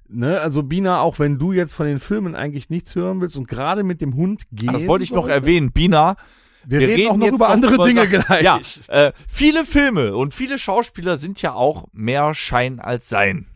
Ne, 0.08 0.40
also 0.40 0.62
Bina, 0.62 1.00
auch 1.00 1.18
wenn 1.18 1.40
du 1.40 1.52
jetzt 1.52 1.74
von 1.74 1.88
den 1.88 2.00
Filmen 2.00 2.36
eigentlich 2.36 2.70
nichts 2.70 2.94
hören 2.96 3.22
willst 3.22 3.38
und 3.38 3.48
gerade 3.48 3.84
mit 3.84 4.02
dem 4.02 4.16
Hund 4.16 4.44
gehen. 4.52 4.70
Ah, 4.70 4.74
das 4.74 4.88
wollte 4.88 5.04
ich 5.04 5.12
noch 5.12 5.28
erwähnen. 5.28 5.72
Bina, 5.72 6.16
Wir, 6.66 6.80
wir 6.80 6.88
reden, 6.90 6.96
reden 7.00 7.12
auch 7.12 7.18
noch 7.18 7.28
über 7.28 7.38
noch 7.38 7.54
andere 7.54 7.74
über 7.76 7.86
Dinge 7.88 8.08
gleich. 8.08 8.44
ja, 8.44 8.60
äh, 8.88 9.14
viele 9.28 9.66
Filme 9.66 10.16
und 10.16 10.34
viele 10.34 10.60
Schauspieler 10.60 11.18
sind 11.18 11.42
ja 11.42 11.54
auch 11.54 11.86
mehr 11.92 12.36
Schein 12.36 12.80
als 12.80 13.10
Sein. 13.10 13.48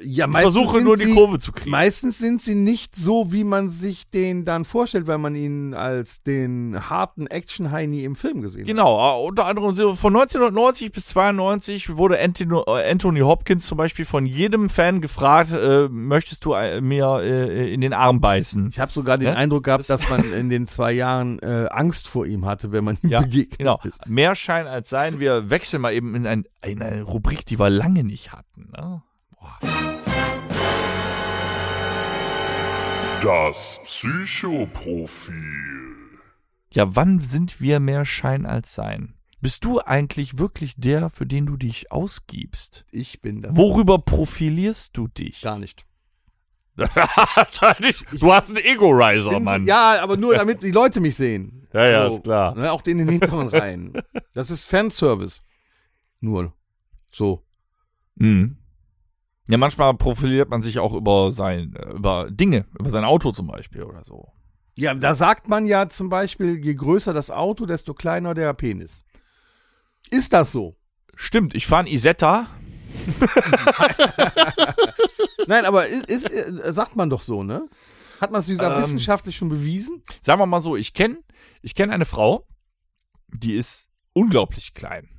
Ja 0.00 0.26
Ich 0.26 0.38
versuche 0.38 0.80
nur 0.80 0.96
die 0.96 1.04
sie- 1.04 1.14
Kurve 1.14 1.38
zu 1.38 1.52
kriegen. 1.52 1.70
Meistens 1.70 2.18
sind 2.18 2.40
sie 2.40 2.54
nicht 2.54 2.96
so, 2.96 3.30
wie 3.32 3.44
man 3.44 3.68
sich 3.68 4.08
den 4.08 4.44
dann 4.44 4.64
vorstellt, 4.64 5.06
weil 5.06 5.18
man 5.18 5.34
ihn 5.34 5.74
als 5.74 6.22
den 6.22 6.88
harten 6.88 7.26
Action-Heini 7.26 8.02
im 8.04 8.16
Film 8.16 8.40
gesehen 8.40 8.62
hat. 8.62 8.66
Genau, 8.68 9.20
äh, 9.22 9.26
unter 9.28 9.46
anderem 9.46 9.72
so 9.72 9.94
von 9.94 10.14
1990 10.14 10.92
bis 10.92 11.06
92 11.08 11.96
wurde 11.96 12.18
Anthony, 12.20 12.60
äh, 12.66 12.90
Anthony 12.90 13.20
Hopkins 13.20 13.66
zum 13.66 13.76
Beispiel 13.76 14.04
von 14.06 14.24
jedem 14.24 14.68
Fan 14.70 15.00
gefragt, 15.02 15.52
äh, 15.52 15.88
möchtest 15.90 16.44
du 16.46 16.54
äh, 16.54 16.80
mir 16.80 17.20
äh, 17.22 17.72
in 17.74 17.80
den 17.82 17.92
Arm 17.92 18.20
beißen? 18.20 18.68
Ich 18.70 18.78
habe 18.80 18.90
sogar 18.92 19.18
den 19.18 19.28
Ne? 19.28 19.36
Eindruck 19.36 19.64
gehabt, 19.64 19.80
Das- 19.80 20.00
dass 20.00 20.08
man 20.08 20.24
in 20.32 20.48
den 20.48 20.66
zwei 20.66 20.92
Jahren 20.92 21.38
äh, 21.40 21.66
Angst 21.70 22.08
vor 22.08 22.24
ihm 22.26 22.46
hatte, 22.46 22.72
wenn 22.72 22.84
man 22.84 22.96
ihm 23.02 23.10
Ja, 23.10 23.20
begegnet 23.20 23.58
Genau, 23.58 23.78
ist. 23.84 24.06
mehr 24.08 24.34
Schein 24.34 24.66
als 24.66 24.88
Sein. 24.88 25.20
Wir 25.20 25.50
wechseln 25.50 25.82
mal 25.82 25.92
eben 25.92 26.14
in, 26.14 26.26
ein, 26.26 26.44
in 26.64 26.80
eine 26.80 27.02
Rubrik, 27.02 27.44
die 27.44 27.58
wir 27.58 27.68
lange 27.68 28.04
nicht 28.04 28.32
hatten. 28.32 28.70
Ne? 28.74 29.02
Das 33.22 33.80
Psychoprofil. 33.84 35.36
Ja, 36.72 36.96
wann 36.96 37.20
sind 37.20 37.60
wir 37.60 37.78
mehr 37.78 38.04
Schein 38.04 38.44
als 38.46 38.74
Sein? 38.74 39.14
Bist 39.40 39.64
du 39.64 39.78
eigentlich 39.80 40.38
wirklich 40.38 40.74
der, 40.76 41.08
für 41.08 41.24
den 41.24 41.46
du 41.46 41.56
dich 41.56 41.92
ausgibst? 41.92 42.84
Ich 42.90 43.22
bin 43.22 43.40
das 43.40 43.54
Worüber 43.54 43.98
profilierst 43.98 44.96
du 44.96 45.06
dich? 45.06 45.40
gar 45.40 45.60
nicht. 45.60 45.86
du 46.76 48.32
hast 48.32 48.48
einen 48.50 48.64
Ego-Riser, 48.64 49.38
Mann. 49.38 49.66
Ja, 49.66 50.02
aber 50.02 50.16
nur 50.16 50.34
damit 50.34 50.64
die 50.64 50.72
Leute 50.72 50.98
mich 50.98 51.14
sehen. 51.14 51.68
Ja, 51.72 51.86
ja, 51.86 52.08
ist 52.08 52.24
klar. 52.24 52.56
Ne, 52.56 52.72
auch 52.72 52.84
in 52.86 52.98
den 52.98 53.08
hinteren 53.08 53.46
Reihen. 53.48 53.92
Das 54.34 54.50
ist 54.50 54.64
Fanservice. 54.64 55.42
Nur. 56.20 56.54
So. 57.12 57.44
Mhm. 58.16 58.56
Ja, 59.52 59.58
manchmal 59.58 59.92
profiliert 59.92 60.48
man 60.48 60.62
sich 60.62 60.78
auch 60.78 60.94
über 60.94 61.30
sein, 61.30 61.74
über 61.94 62.30
Dinge, 62.30 62.64
über 62.78 62.88
sein 62.88 63.04
Auto 63.04 63.32
zum 63.32 63.48
Beispiel 63.48 63.82
oder 63.82 64.02
so. 64.02 64.32
Ja, 64.76 64.94
da 64.94 65.14
sagt 65.14 65.46
man 65.46 65.66
ja 65.66 65.90
zum 65.90 66.08
Beispiel, 66.08 66.56
je 66.64 66.72
größer 66.72 67.12
das 67.12 67.30
Auto, 67.30 67.66
desto 67.66 67.92
kleiner 67.92 68.32
der 68.32 68.54
Penis. 68.54 69.04
Ist 70.10 70.32
das 70.32 70.52
so? 70.52 70.74
Stimmt, 71.16 71.54
ich 71.54 71.66
fahre 71.66 71.82
ein 71.82 71.86
Isetta. 71.86 72.46
Nein, 75.46 75.66
aber 75.66 75.86
ist, 75.86 76.08
ist, 76.08 76.30
äh, 76.30 76.72
sagt 76.72 76.96
man 76.96 77.10
doch 77.10 77.20
so, 77.20 77.42
ne? 77.42 77.68
Hat 78.22 78.32
man 78.32 78.40
es 78.40 78.46
sogar 78.46 78.74
Ähm. 78.74 78.82
wissenschaftlich 78.84 79.36
schon 79.36 79.50
bewiesen? 79.50 80.02
Sagen 80.22 80.40
wir 80.40 80.46
mal 80.46 80.62
so, 80.62 80.76
ich 80.76 80.94
kenne 80.94 81.18
ich 81.60 81.74
kenn 81.74 81.90
eine 81.90 82.06
Frau, 82.06 82.46
die 83.28 83.54
ist 83.56 83.90
unglaublich 84.14 84.72
klein. 84.72 85.10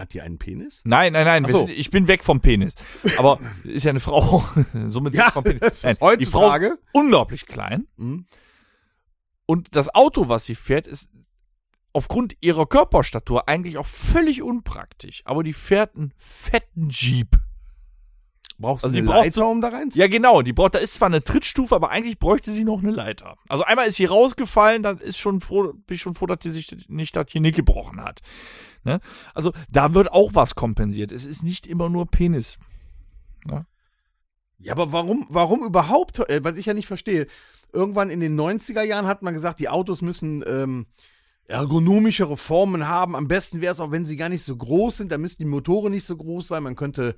Hat 0.00 0.14
die 0.14 0.22
einen 0.22 0.38
Penis? 0.38 0.80
Nein, 0.84 1.12
nein, 1.12 1.26
nein, 1.26 1.44
so. 1.44 1.66
sind, 1.66 1.76
ich 1.76 1.90
bin 1.90 2.08
weg 2.08 2.24
vom 2.24 2.40
Penis. 2.40 2.74
Aber 3.18 3.38
ist 3.64 3.84
ja 3.84 3.90
eine 3.90 4.00
Frau, 4.00 4.42
somit 4.86 5.12
weg 5.12 5.30
vom 5.30 5.44
Penis. 5.44 5.82
Nein, 5.82 5.98
die 6.18 6.24
Frau 6.24 6.48
ist 6.56 6.78
unglaublich 6.92 7.44
klein. 7.44 7.86
Hm? 7.98 8.24
Und 9.44 9.76
das 9.76 9.94
Auto, 9.94 10.28
was 10.28 10.46
sie 10.46 10.54
fährt, 10.54 10.86
ist 10.86 11.10
aufgrund 11.92 12.34
ihrer 12.40 12.64
Körperstatur 12.64 13.46
eigentlich 13.46 13.76
auch 13.76 13.84
völlig 13.84 14.42
unpraktisch. 14.42 15.20
Aber 15.26 15.42
die 15.42 15.52
fährt 15.52 15.94
einen 15.96 16.14
fetten 16.16 16.88
Jeep. 16.88 17.36
Brauchst 18.60 18.84
Also 18.84 18.94
du 18.94 19.02
die 19.02 19.08
eine 19.08 19.14
braucht 19.14 19.24
Leiter, 19.24 19.48
um 19.48 19.60
da 19.60 19.68
rein 19.68 19.90
Ja, 19.94 20.06
genau. 20.06 20.42
Die 20.42 20.52
braucht, 20.52 20.74
da 20.74 20.78
ist 20.78 20.94
zwar 20.94 21.06
eine 21.06 21.24
Trittstufe, 21.24 21.74
aber 21.74 21.90
eigentlich 21.90 22.18
bräuchte 22.18 22.50
sie 22.50 22.64
noch 22.64 22.80
eine 22.80 22.90
Leiter. 22.90 23.36
Also 23.48 23.64
einmal 23.64 23.86
ist 23.86 23.96
sie 23.96 24.04
rausgefallen, 24.04 24.82
dann 24.82 24.98
ist 24.98 25.18
schon 25.18 25.40
froh, 25.40 25.72
bin 25.72 25.94
ich 25.94 26.00
schon 26.02 26.14
froh, 26.14 26.26
dass 26.26 26.38
sie 26.42 26.50
sich 26.50 26.88
nicht 26.88 27.16
das 27.16 27.26
Genick 27.32 27.56
gebrochen 27.56 28.02
hat. 28.02 28.20
Ne? 28.84 29.00
Also 29.34 29.52
da 29.70 29.94
wird 29.94 30.12
auch 30.12 30.34
was 30.34 30.54
kompensiert. 30.54 31.10
Es 31.10 31.24
ist 31.24 31.42
nicht 31.42 31.66
immer 31.66 31.88
nur 31.88 32.06
Penis. 32.06 32.58
Ja, 34.58 34.72
aber 34.72 34.92
warum, 34.92 35.26
warum 35.30 35.64
überhaupt, 35.64 36.18
äh, 36.28 36.44
was 36.44 36.58
ich 36.58 36.66
ja 36.66 36.74
nicht 36.74 36.86
verstehe, 36.86 37.26
irgendwann 37.72 38.10
in 38.10 38.20
den 38.20 38.38
90er 38.38 38.82
Jahren 38.82 39.06
hat 39.06 39.22
man 39.22 39.32
gesagt, 39.32 39.58
die 39.58 39.70
Autos 39.70 40.02
müssen 40.02 40.44
ähm, 40.46 40.86
ergonomischere 41.46 42.36
Formen 42.36 42.86
haben. 42.86 43.16
Am 43.16 43.26
besten 43.26 43.62
wäre 43.62 43.72
es 43.72 43.80
auch, 43.80 43.90
wenn 43.90 44.04
sie 44.04 44.16
gar 44.16 44.28
nicht 44.28 44.44
so 44.44 44.54
groß 44.54 44.98
sind, 44.98 45.12
dann 45.12 45.22
müssten 45.22 45.42
die 45.44 45.48
Motoren 45.48 45.92
nicht 45.92 46.06
so 46.06 46.14
groß 46.14 46.48
sein. 46.48 46.62
Man 46.62 46.76
könnte 46.76 47.16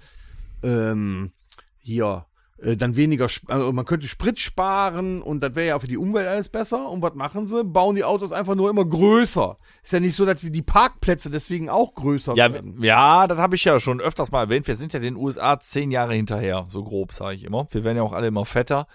ähm, 0.62 1.32
hier 1.78 2.26
äh, 2.58 2.76
dann 2.76 2.96
weniger, 2.96 3.26
also 3.48 3.72
man 3.72 3.84
könnte 3.84 4.06
Sprit 4.06 4.38
sparen 4.38 5.20
und 5.22 5.42
das 5.42 5.54
wäre 5.54 5.68
ja 5.68 5.78
für 5.78 5.88
die 5.88 5.96
Umwelt 5.96 6.28
alles 6.28 6.48
besser. 6.48 6.88
Und 6.88 7.02
was 7.02 7.14
machen 7.14 7.46
sie? 7.46 7.64
Bauen 7.64 7.96
die 7.96 8.04
Autos 8.04 8.32
einfach 8.32 8.54
nur 8.54 8.70
immer 8.70 8.84
größer. 8.84 9.58
Ist 9.82 9.92
ja 9.92 10.00
nicht 10.00 10.14
so, 10.14 10.24
dass 10.24 10.42
wir 10.42 10.50
die 10.50 10.62
Parkplätze 10.62 11.28
deswegen 11.30 11.68
auch 11.68 11.94
größer 11.94 12.34
Ja, 12.36 12.52
werden. 12.52 12.80
ja, 12.82 13.26
das 13.26 13.38
habe 13.38 13.56
ich 13.56 13.64
ja 13.64 13.80
schon 13.80 14.00
öfters 14.00 14.30
mal 14.30 14.42
erwähnt. 14.42 14.68
Wir 14.68 14.76
sind 14.76 14.92
ja 14.92 15.00
den 15.00 15.16
USA 15.16 15.58
zehn 15.58 15.90
Jahre 15.90 16.14
hinterher, 16.14 16.66
so 16.68 16.84
grob 16.84 17.12
sage 17.12 17.36
ich 17.36 17.44
immer. 17.44 17.66
Wir 17.70 17.82
werden 17.84 17.96
ja 17.96 18.02
auch 18.02 18.12
alle 18.12 18.28
immer 18.28 18.44
fetter. 18.44 18.86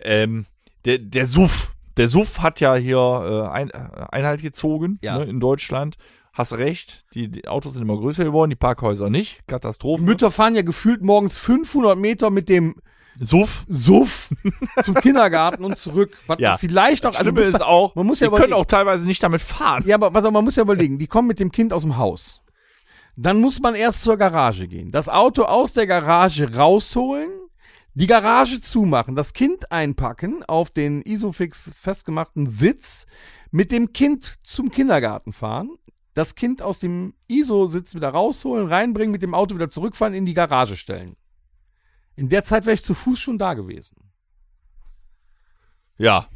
Ähm, 0.00 0.46
der, 0.84 0.98
der 0.98 1.26
Suff, 1.26 1.74
der 1.98 2.08
Suff 2.08 2.40
hat 2.40 2.60
ja 2.60 2.74
hier 2.76 2.98
äh, 2.98 3.48
ein, 3.54 3.70
äh, 3.70 4.06
Einhalt 4.10 4.40
gezogen 4.42 4.98
Ja. 5.02 5.18
ne, 5.18 5.24
in 5.24 5.40
Deutschland. 5.40 5.96
Hast 6.32 6.52
recht, 6.52 7.04
die, 7.14 7.28
die 7.28 7.48
Autos 7.48 7.72
sind 7.74 7.82
immer 7.82 7.96
größer 7.96 8.24
geworden, 8.24 8.50
die 8.50 8.56
Parkhäuser 8.56 9.10
nicht. 9.10 9.40
Katastrophe. 9.48 10.02
Mütter 10.04 10.30
fahren 10.30 10.54
ja 10.54 10.62
gefühlt 10.62 11.02
morgens 11.02 11.36
500 11.36 11.98
Meter 11.98 12.30
mit 12.30 12.48
dem 12.48 12.76
Suff. 13.18 13.64
Suff 13.68 14.30
zum 14.84 14.94
Kindergarten 14.94 15.64
und 15.64 15.76
zurück. 15.76 16.16
Was 16.28 16.38
Ja. 16.38 16.56
vielleicht 16.56 17.04
auch, 17.04 17.10
Das 17.10 17.18
also 17.18 17.32
Schlimme 17.32 17.44
ist 17.46 17.58
da- 17.58 17.64
auch, 17.64 17.96
man 17.96 18.06
muss 18.06 18.18
die 18.18 18.24
ja 18.26 18.30
können 18.30 18.38
überlegen- 18.44 18.60
auch 18.60 18.66
teilweise 18.66 19.06
nicht 19.06 19.20
damit 19.22 19.40
fahren. 19.40 19.82
Ja, 19.86 19.96
aber 19.96 20.14
was, 20.14 20.22
man 20.30 20.44
muss 20.44 20.54
ja 20.54 20.62
überlegen, 20.62 20.98
die 21.00 21.08
kommen 21.08 21.26
mit 21.26 21.40
dem 21.40 21.50
Kind 21.50 21.72
aus 21.72 21.82
dem 21.82 21.96
Haus. 21.96 22.40
Dann 23.16 23.40
muss 23.40 23.58
man 23.58 23.74
erst 23.74 24.02
zur 24.02 24.16
Garage 24.16 24.68
gehen, 24.68 24.92
das 24.92 25.08
Auto 25.08 25.42
aus 25.42 25.72
der 25.72 25.88
Garage 25.88 26.54
rausholen, 26.54 27.28
Die 27.98 28.06
Garage 28.06 28.60
zumachen, 28.60 29.16
das 29.16 29.32
Kind 29.32 29.72
einpacken, 29.72 30.44
auf 30.44 30.70
den 30.70 31.02
Isofix 31.02 31.72
festgemachten 31.74 32.48
Sitz, 32.48 33.06
mit 33.50 33.72
dem 33.72 33.92
Kind 33.92 34.38
zum 34.44 34.70
Kindergarten 34.70 35.32
fahren, 35.32 35.76
das 36.14 36.36
Kind 36.36 36.62
aus 36.62 36.78
dem 36.78 37.14
ISO-Sitz 37.26 37.96
wieder 37.96 38.10
rausholen, 38.10 38.68
reinbringen, 38.68 39.10
mit 39.10 39.22
dem 39.22 39.34
Auto 39.34 39.56
wieder 39.56 39.68
zurückfahren, 39.68 40.14
in 40.14 40.26
die 40.26 40.34
Garage 40.34 40.76
stellen. 40.76 41.16
In 42.14 42.28
der 42.28 42.44
Zeit 42.44 42.66
wäre 42.66 42.74
ich 42.74 42.84
zu 42.84 42.94
Fuß 42.94 43.18
schon 43.18 43.36
da 43.36 43.54
gewesen. 43.54 43.96
Ja, 45.96 46.28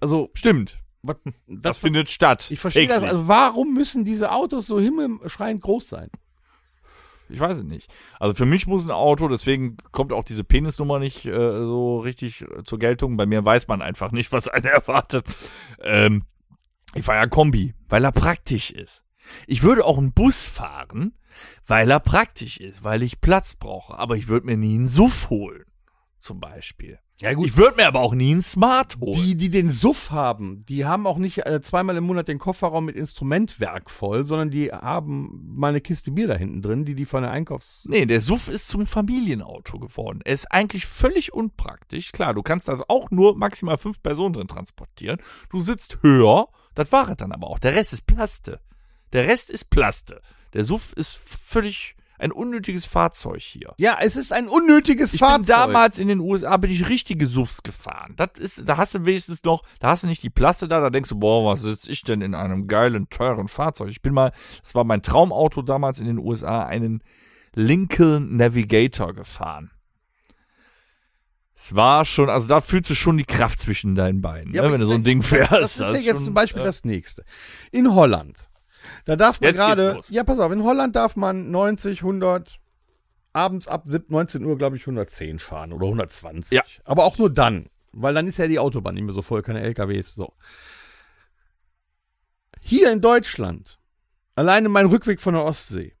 Also, 0.00 0.30
stimmt. 0.34 0.80
was, 1.02 1.18
Das, 1.24 1.34
das, 1.46 1.78
findet 1.78 2.08
statt. 2.10 2.50
ich 2.50 2.58
verstehe 2.58 2.88
das. 2.88 3.04
Also, 3.04 3.28
warum 3.28 3.74
müssen 3.74 4.04
diese 4.04 4.32
Autos 4.32 4.66
so 4.66 4.80
himmelschreiend 4.80 5.60
groß 5.62 5.88
sein? 5.88 6.10
Ich 7.28 7.40
weiß 7.40 7.58
es 7.58 7.64
nicht. 7.64 7.92
Also 8.18 8.34
für 8.34 8.46
mich 8.46 8.66
muss 8.66 8.86
ein 8.86 8.92
Auto, 8.92 9.28
deswegen 9.28 9.76
kommt 9.92 10.12
auch 10.12 10.24
diese 10.24 10.44
Penisnummer 10.44 10.98
nicht 10.98 11.24
äh, 11.26 11.30
so 11.32 11.98
richtig 11.98 12.44
zur 12.64 12.78
Geltung. 12.78 13.16
Bei 13.16 13.26
mir 13.26 13.44
weiß 13.44 13.68
man 13.68 13.82
einfach 13.82 14.12
nicht, 14.12 14.32
was 14.32 14.48
einen 14.48 14.64
erwartet. 14.66 15.26
Ähm, 15.80 16.24
ich 16.94 17.04
fahre 17.04 17.18
ja 17.18 17.26
Kombi, 17.26 17.74
weil 17.88 18.04
er 18.04 18.12
praktisch 18.12 18.70
ist. 18.70 19.02
Ich 19.46 19.62
würde 19.62 19.84
auch 19.84 19.98
einen 19.98 20.12
Bus 20.12 20.46
fahren, 20.46 21.14
weil 21.66 21.90
er 21.90 22.00
praktisch 22.00 22.58
ist, 22.58 22.84
weil 22.84 23.02
ich 23.02 23.20
Platz 23.20 23.56
brauche. 23.56 23.98
Aber 23.98 24.16
ich 24.16 24.28
würde 24.28 24.46
mir 24.46 24.56
nie 24.56 24.76
einen 24.76 24.88
Suff 24.88 25.30
holen, 25.30 25.64
zum 26.18 26.40
Beispiel. 26.40 26.98
Ja, 27.20 27.30
Ich 27.30 27.56
würde 27.56 27.76
mir 27.76 27.86
aber 27.86 28.00
auch 28.00 28.14
nie 28.14 28.32
einen 28.32 28.42
Smart 28.42 28.98
holen. 29.00 29.22
Die, 29.22 29.36
die 29.36 29.48
den 29.48 29.70
Suff 29.70 30.10
haben, 30.10 30.66
die 30.66 30.84
haben 30.84 31.06
auch 31.06 31.16
nicht 31.16 31.46
äh, 31.46 31.62
zweimal 31.62 31.96
im 31.96 32.04
Monat 32.04 32.28
den 32.28 32.38
Kofferraum 32.38 32.84
mit 32.84 32.96
Instrumentwerk 32.96 33.90
voll, 33.90 34.26
sondern 34.26 34.50
die 34.50 34.70
haben 34.70 35.54
mal 35.54 35.68
eine 35.68 35.80
Kiste 35.80 36.10
Bier 36.10 36.28
da 36.28 36.34
hinten 36.34 36.60
drin, 36.60 36.84
die 36.84 36.94
die 36.94 37.06
von 37.06 37.22
der 37.22 37.30
Einkaufs... 37.30 37.84
Nee, 37.88 38.04
der 38.04 38.20
Suff 38.20 38.48
ist 38.48 38.68
zum 38.68 38.86
Familienauto 38.86 39.78
geworden. 39.78 40.20
Er 40.24 40.34
ist 40.34 40.52
eigentlich 40.52 40.84
völlig 40.84 41.32
unpraktisch. 41.32 42.12
Klar, 42.12 42.34
du 42.34 42.42
kannst 42.42 42.68
da 42.68 42.78
auch 42.88 43.10
nur 43.10 43.34
maximal 43.36 43.78
fünf 43.78 44.02
Personen 44.02 44.34
drin 44.34 44.48
transportieren. 44.48 45.18
Du 45.48 45.60
sitzt 45.60 46.02
höher, 46.02 46.48
das 46.74 46.92
war 46.92 47.08
es 47.08 47.16
dann 47.16 47.32
aber 47.32 47.48
auch. 47.48 47.58
Der 47.58 47.74
Rest 47.74 47.94
ist 47.94 48.06
Plaste. 48.06 48.60
Der 49.14 49.26
Rest 49.26 49.48
ist 49.48 49.70
Plaste. 49.70 50.20
Der 50.52 50.64
Suff 50.64 50.92
ist 50.92 51.16
völlig 51.16 51.96
ein 52.18 52.32
unnötiges 52.32 52.86
Fahrzeug 52.86 53.40
hier. 53.42 53.74
Ja, 53.78 53.98
es 54.00 54.16
ist 54.16 54.32
ein 54.32 54.48
unnötiges 54.48 55.14
Ich 55.14 55.20
Fahrzeug. 55.20 55.38
bin 55.38 55.46
damals 55.46 55.98
in 55.98 56.08
den 56.08 56.20
USA 56.20 56.56
bin 56.56 56.70
ich 56.70 56.88
richtige 56.88 57.26
Suffs 57.26 57.62
gefahren. 57.62 58.14
Das 58.16 58.30
ist, 58.38 58.62
da 58.66 58.76
hast 58.76 58.94
du 58.94 59.04
wenigstens 59.06 59.42
noch, 59.44 59.62
da 59.80 59.88
hast 59.88 60.02
du 60.02 60.06
nicht 60.06 60.22
die 60.22 60.30
Plaste 60.30 60.68
da, 60.68 60.80
da 60.80 60.90
denkst 60.90 61.10
du, 61.10 61.16
boah, 61.18 61.50
was 61.52 61.62
sitze 61.62 61.90
ich 61.90 62.02
denn 62.02 62.20
in 62.22 62.34
einem 62.34 62.66
geilen, 62.66 63.08
teuren 63.10 63.48
Fahrzeug? 63.48 63.90
Ich 63.90 64.02
bin 64.02 64.14
mal, 64.14 64.32
das 64.62 64.74
war 64.74 64.84
mein 64.84 65.02
Traumauto 65.02 65.62
damals 65.62 66.00
in 66.00 66.06
den 66.06 66.18
USA, 66.18 66.62
einen 66.64 67.02
Lincoln 67.54 68.36
Navigator 68.36 69.14
gefahren. 69.14 69.70
Es 71.58 71.74
war 71.74 72.04
schon, 72.04 72.28
also 72.28 72.46
da 72.48 72.60
fühlst 72.60 72.90
du 72.90 72.94
schon 72.94 73.16
die 73.16 73.24
Kraft 73.24 73.58
zwischen 73.60 73.94
deinen 73.94 74.20
Beinen, 74.20 74.52
Ja, 74.52 74.62
ne, 74.62 74.72
wenn 74.72 74.80
du 74.80 74.86
so 74.86 74.92
ein 74.92 75.04
Ding 75.04 75.20
das- 75.20 75.28
fährst. 75.30 75.52
Das 75.52 75.74
ist 75.76 75.80
ja 75.80 75.92
jetzt 75.94 76.16
schon, 76.16 76.24
zum 76.26 76.34
Beispiel 76.34 76.60
äh, 76.60 76.64
das 76.66 76.84
nächste. 76.84 77.24
In 77.72 77.94
Holland. 77.94 78.36
Da 79.04 79.16
darf 79.16 79.40
man 79.40 79.54
gerade. 79.54 80.00
Ja, 80.08 80.24
pass 80.24 80.38
auf, 80.38 80.52
in 80.52 80.62
Holland 80.62 80.96
darf 80.96 81.16
man 81.16 81.50
90, 81.50 82.00
100, 82.00 82.58
abends 83.32 83.68
ab 83.68 83.84
7, 83.86 84.06
19 84.08 84.44
Uhr, 84.44 84.56
glaube 84.56 84.76
ich, 84.76 84.82
110 84.82 85.38
fahren 85.38 85.72
oder 85.72 85.86
120. 85.86 86.56
Ja. 86.56 86.62
Aber 86.84 87.04
auch 87.04 87.18
nur 87.18 87.30
dann, 87.30 87.68
weil 87.92 88.14
dann 88.14 88.26
ist 88.26 88.38
ja 88.38 88.48
die 88.48 88.58
Autobahn 88.58 88.94
nicht 88.94 89.04
mehr 89.04 89.14
so 89.14 89.22
voll, 89.22 89.42
keine 89.42 89.60
LKWs. 89.60 90.14
So. 90.14 90.32
Hier 92.60 92.90
in 92.92 93.00
Deutschland, 93.00 93.78
alleine 94.34 94.68
mein 94.68 94.86
Rückweg 94.86 95.20
von 95.20 95.34
der 95.34 95.44
Ostsee, 95.44 95.94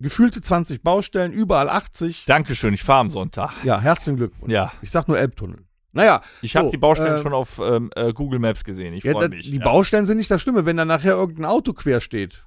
gefühlte 0.00 0.40
20 0.40 0.82
Baustellen, 0.82 1.32
überall 1.32 1.68
80. 1.68 2.24
Dankeschön, 2.26 2.74
ich 2.74 2.82
fahre 2.82 3.00
am 3.00 3.10
Sonntag. 3.10 3.52
Ja, 3.64 3.80
herzlichen 3.80 4.16
Glückwunsch. 4.16 4.52
Ja, 4.52 4.72
Ich 4.82 4.90
sag 4.90 5.08
nur 5.08 5.18
Elbtunnel. 5.18 5.64
Naja, 5.94 6.22
ich 6.42 6.56
habe 6.56 6.66
so, 6.66 6.70
die 6.72 6.76
Baustellen 6.76 7.16
äh, 7.16 7.22
schon 7.22 7.32
auf 7.32 7.60
ähm, 7.60 7.90
äh, 7.94 8.12
Google 8.12 8.40
Maps 8.40 8.64
gesehen. 8.64 8.92
Ich 8.94 9.04
Ja, 9.04 9.12
freue 9.12 9.28
da, 9.30 9.36
mich. 9.36 9.48
die 9.50 9.56
ja. 9.58 9.64
Baustellen 9.64 10.06
sind 10.06 10.18
nicht 10.18 10.30
das 10.30 10.42
Schlimme, 10.42 10.66
wenn 10.66 10.76
dann 10.76 10.88
nachher 10.88 11.12
irgendein 11.12 11.46
Auto 11.46 11.72
quer 11.72 12.00
steht 12.00 12.44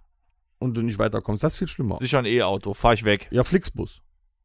und 0.60 0.74
du 0.76 0.82
nicht 0.82 1.00
weiterkommst. 1.00 1.44
Das 1.44 1.54
ist 1.54 1.60
viel 1.60 1.68
schlimmer. 1.68 1.98
Sicher 1.98 2.20
ein 2.20 2.26
E-Auto, 2.26 2.74
fahr 2.74 2.94
ich 2.94 3.06
weg. 3.06 3.28
Ja, 3.32 3.44
Flixbus. 3.44 4.02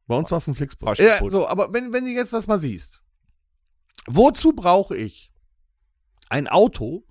Bei 0.06 0.14
uns 0.16 0.30
war 0.30 0.38
es 0.38 0.46
ein 0.46 0.54
Flixbus. 0.54 0.98
Ja, 0.98 1.18
so, 1.28 1.48
aber 1.48 1.72
wenn, 1.72 1.92
wenn 1.92 2.04
du 2.04 2.10
jetzt 2.12 2.32
das 2.32 2.46
mal 2.46 2.58
siehst, 2.60 3.02
wozu 4.06 4.52
brauche 4.52 4.96
ich 4.96 5.32
ein 6.28 6.46
Auto? 6.48 7.04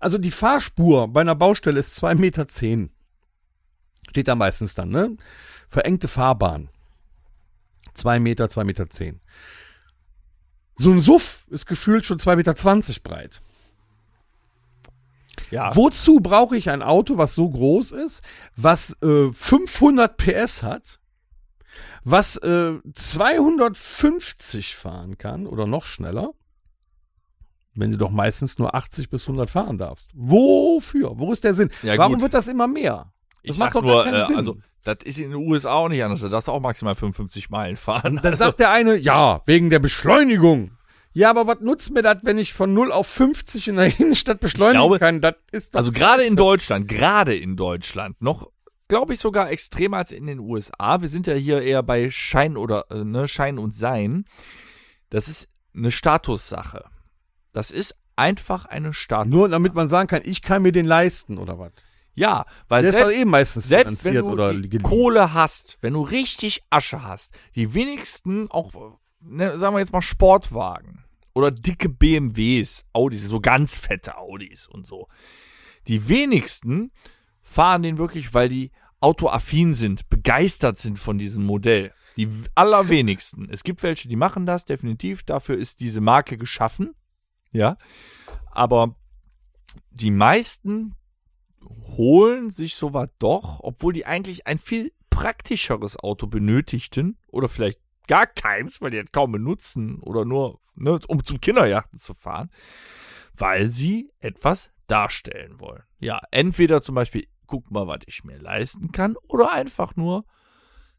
Also 0.00 0.16
die 0.18 0.30
Fahrspur 0.30 1.08
bei 1.08 1.20
einer 1.20 1.34
Baustelle 1.34 1.80
ist 1.80 2.02
2,10 2.02 2.14
Meter. 2.16 2.48
Zehn. 2.48 2.90
Steht 4.10 4.28
da 4.28 4.34
meistens 4.34 4.74
dann, 4.74 4.88
ne? 4.88 5.16
Verengte 5.68 6.08
Fahrbahn. 6.08 6.70
2 7.94 8.20
Meter, 8.20 8.46
2,10 8.46 8.64
Meter. 8.64 8.90
Zehn. 8.90 9.20
So 10.78 10.92
ein 10.92 11.00
Suff 11.00 11.44
ist 11.50 11.66
gefühlt 11.66 12.06
schon 12.06 12.18
2,20 12.18 12.36
Meter 12.36 12.54
breit. 13.02 13.42
Ja, 15.50 15.74
Wozu 15.74 16.20
brauche 16.20 16.56
ich 16.56 16.70
ein 16.70 16.82
Auto, 16.82 17.18
was 17.18 17.34
so 17.34 17.48
groß 17.48 17.92
ist, 17.92 18.22
was 18.56 18.96
äh, 19.02 19.32
500 19.32 20.16
PS 20.16 20.62
hat, 20.62 21.00
was 22.04 22.36
äh, 22.36 22.74
250 22.92 24.76
fahren 24.76 25.18
kann 25.18 25.46
oder 25.46 25.66
noch 25.66 25.84
schneller, 25.84 26.32
wenn 27.74 27.92
du 27.92 27.98
doch 27.98 28.10
meistens 28.10 28.58
nur 28.58 28.74
80 28.74 29.10
bis 29.10 29.26
100 29.26 29.50
fahren 29.50 29.78
darfst? 29.78 30.10
Wofür? 30.14 31.18
Wo 31.18 31.32
ist 31.32 31.44
der 31.44 31.54
Sinn? 31.54 31.70
Ja, 31.82 31.96
Warum 31.96 32.14
gut. 32.14 32.22
wird 32.22 32.34
das 32.34 32.46
immer 32.48 32.66
mehr? 32.66 33.12
Ich 33.50 33.56
Das 33.56 33.58
sag 33.58 33.74
macht 33.74 33.76
doch 33.76 33.82
nur, 33.82 34.06
äh, 34.06 34.26
Sinn. 34.26 34.36
also 34.36 34.56
das 34.84 34.98
ist 35.04 35.18
in 35.20 35.30
den 35.30 35.38
USA 35.38 35.72
auch 35.74 35.88
nicht 35.88 36.02
anders. 36.02 36.20
Da 36.20 36.28
darfst 36.28 36.48
du 36.48 36.52
auch 36.52 36.60
maximal 36.60 36.94
55 36.94 37.50
Meilen 37.50 37.76
fahren. 37.76 38.20
Dann 38.22 38.36
sagt 38.36 38.60
der 38.60 38.70
eine, 38.70 38.96
ja, 38.96 39.42
wegen 39.46 39.70
der 39.70 39.78
Beschleunigung. 39.78 40.72
Ja, 41.12 41.30
aber 41.30 41.46
was 41.46 41.60
nutzt 41.60 41.92
mir 41.92 42.02
das, 42.02 42.18
wenn 42.22 42.38
ich 42.38 42.52
von 42.52 42.72
0 42.74 42.92
auf 42.92 43.06
50 43.08 43.68
in 43.68 43.76
der 43.76 43.86
Innenstadt 44.00 44.40
beschleunigen 44.40 44.78
glaube, 44.80 44.98
kann? 44.98 45.20
Das 45.20 45.34
ist 45.50 45.76
Also 45.76 45.90
gerade 45.92 46.22
in 46.24 46.36
Deutschland, 46.36 46.86
gerade 46.88 47.34
in 47.36 47.56
Deutschland, 47.56 48.20
noch 48.22 48.50
glaube 48.88 49.14
ich 49.14 49.20
sogar 49.20 49.50
extremer 49.50 49.98
als 49.98 50.12
in 50.12 50.26
den 50.26 50.38
USA. 50.38 51.00
Wir 51.00 51.08
sind 51.08 51.26
ja 51.26 51.34
hier 51.34 51.60
eher 51.60 51.82
bei 51.82 52.10
Schein 52.10 52.56
oder 52.56 52.84
äh, 52.90 53.04
ne, 53.04 53.28
Schein 53.28 53.58
und 53.58 53.74
Sein. 53.74 54.24
Das 55.10 55.28
ist 55.28 55.48
eine 55.74 55.90
Statussache. 55.90 56.84
Das 57.52 57.70
ist 57.70 57.96
einfach 58.16 58.66
eine 58.66 58.94
Status. 58.94 59.30
Nur 59.30 59.48
damit 59.48 59.74
man 59.74 59.88
sagen 59.88 60.08
kann, 60.08 60.22
ich 60.24 60.42
kann 60.42 60.62
mir 60.62 60.72
den 60.72 60.86
leisten 60.86 61.38
oder 61.38 61.58
was. 61.58 61.72
Ja, 62.18 62.46
weil 62.66 62.82
Der 62.82 62.90
ist 62.90 62.96
selbst, 62.96 63.12
halt 63.12 63.20
eben 63.20 63.30
meistens 63.30 63.64
selbst 63.64 64.04
wenn 64.04 64.14
du 64.14 64.24
oder. 64.24 64.52
Kohle 64.82 65.34
hast, 65.34 65.78
wenn 65.82 65.92
du 65.92 66.02
richtig 66.02 66.64
Asche 66.68 67.04
hast, 67.04 67.32
die 67.54 67.74
wenigsten 67.74 68.50
auch, 68.50 68.98
ne, 69.20 69.56
sagen 69.56 69.76
wir 69.76 69.78
jetzt 69.78 69.92
mal 69.92 70.02
Sportwagen 70.02 71.04
oder 71.32 71.52
dicke 71.52 71.88
BMWs, 71.88 72.84
Audis, 72.92 73.28
so 73.28 73.40
ganz 73.40 73.76
fette 73.76 74.18
Audis 74.18 74.66
und 74.66 74.84
so. 74.84 75.06
Die 75.86 76.08
wenigsten 76.08 76.90
fahren 77.40 77.82
den 77.82 77.98
wirklich, 77.98 78.34
weil 78.34 78.48
die 78.48 78.72
autoaffin 79.00 79.72
sind, 79.74 80.08
begeistert 80.08 80.76
sind 80.76 80.98
von 80.98 81.18
diesem 81.18 81.44
Modell. 81.44 81.92
Die 82.16 82.28
allerwenigsten. 82.56 83.48
Es 83.48 83.62
gibt 83.62 83.84
welche, 83.84 84.08
die 84.08 84.16
machen 84.16 84.44
das, 84.44 84.64
definitiv. 84.64 85.22
Dafür 85.22 85.56
ist 85.56 85.78
diese 85.78 86.00
Marke 86.00 86.36
geschaffen. 86.36 86.96
Ja. 87.52 87.78
Aber 88.50 88.96
die 89.92 90.10
meisten 90.10 90.96
holen 91.96 92.50
sich 92.50 92.74
sowas 92.74 93.08
doch, 93.18 93.60
obwohl 93.60 93.92
die 93.92 94.06
eigentlich 94.06 94.46
ein 94.46 94.58
viel 94.58 94.92
praktischeres 95.10 95.98
Auto 95.98 96.26
benötigten 96.26 97.18
oder 97.28 97.48
vielleicht 97.48 97.80
gar 98.06 98.26
keins, 98.26 98.80
weil 98.80 98.90
die 98.90 98.98
halt 98.98 99.12
kaum 99.12 99.32
benutzen 99.32 100.00
oder 100.00 100.24
nur, 100.24 100.60
ne, 100.74 100.98
um 101.08 101.22
zum 101.22 101.40
Kinderjachten 101.40 101.98
zu 101.98 102.14
fahren, 102.14 102.50
weil 103.34 103.68
sie 103.68 104.10
etwas 104.20 104.70
darstellen 104.86 105.60
wollen. 105.60 105.82
Ja, 105.98 106.20
entweder 106.30 106.82
zum 106.82 106.94
Beispiel, 106.94 107.26
guck 107.46 107.70
mal, 107.70 107.86
was 107.86 108.00
ich 108.06 108.24
mir 108.24 108.38
leisten 108.38 108.92
kann, 108.92 109.16
oder 109.28 109.52
einfach 109.52 109.96
nur, 109.96 110.24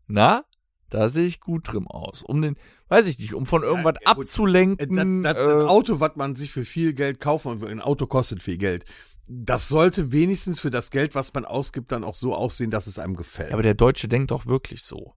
na, 0.08 0.44
da 0.90 1.10
sehe 1.10 1.28
ich 1.28 1.40
gut 1.40 1.72
drin 1.72 1.88
aus. 1.88 2.24
Um 2.24 2.42
den, 2.42 2.56
weiß 2.88 3.08
ich 3.08 3.20
nicht, 3.20 3.34
um 3.34 3.46
von 3.46 3.64
irgendwas 3.64 3.96
ja, 4.04 4.12
abzulenken. 4.12 5.24
Das, 5.24 5.36
das, 5.36 5.46
das 5.46 5.64
äh, 5.64 5.68
Auto, 5.68 6.00
was 6.00 6.16
man 6.16 6.36
sich 6.36 6.52
für 6.52 6.66
viel 6.66 6.94
Geld 6.94 7.20
kaufen 7.20 7.52
und 7.52 7.66
ein 7.66 7.82
Auto 7.82 8.08
kostet 8.08 8.42
viel 8.42 8.58
Geld, 8.58 8.86
das 9.32 9.68
sollte 9.68 10.12
wenigstens 10.12 10.60
für 10.60 10.72
das 10.72 10.90
Geld, 10.90 11.14
was 11.14 11.34
man 11.34 11.46
ausgibt, 11.46 11.92
dann 11.92 12.04
auch 12.04 12.16
so 12.16 12.34
aussehen, 12.34 12.72
dass 12.72 12.88
es 12.88 12.98
einem 12.98 13.16
gefällt. 13.16 13.54
Aber 13.54 13.62
der 13.62 13.76
Deutsche 13.76 14.08
denkt 14.08 14.32
doch 14.32 14.48
wirklich 14.48 14.84
so. 14.84 15.14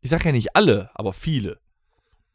Ich 0.00 0.10
sag 0.10 0.24
ja 0.24 0.32
nicht 0.32 0.56
alle, 0.56 0.90
aber 0.94 1.12
viele. 1.12 1.60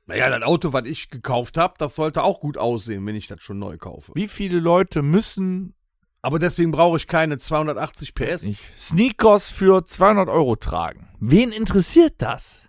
naja, 0.05 0.29
das 0.29 0.43
Auto, 0.43 0.71
was 0.71 0.85
ich 0.85 1.09
gekauft 1.09 1.57
habe, 1.57 1.73
das 1.77 1.95
sollte 1.95 2.23
auch 2.23 2.39
gut 2.39 2.57
aussehen, 2.57 3.05
wenn 3.05 3.15
ich 3.15 3.27
das 3.27 3.41
schon 3.41 3.59
neu 3.59 3.77
kaufe. 3.77 4.13
Wie 4.15 4.29
viele 4.29 4.59
Leute 4.59 5.01
müssen 5.01 5.75
Aber 6.21 6.39
deswegen 6.39 6.71
brauche 6.71 6.97
ich 6.97 7.07
keine 7.07 7.37
280 7.37 8.15
PS. 8.15 8.43
nicht, 8.43 8.61
Sneakers 8.77 9.49
für 9.49 9.83
200 9.83 10.29
Euro 10.29 10.55
tragen? 10.55 11.09
Wen 11.19 11.51
interessiert 11.51 12.21
das? 12.21 12.61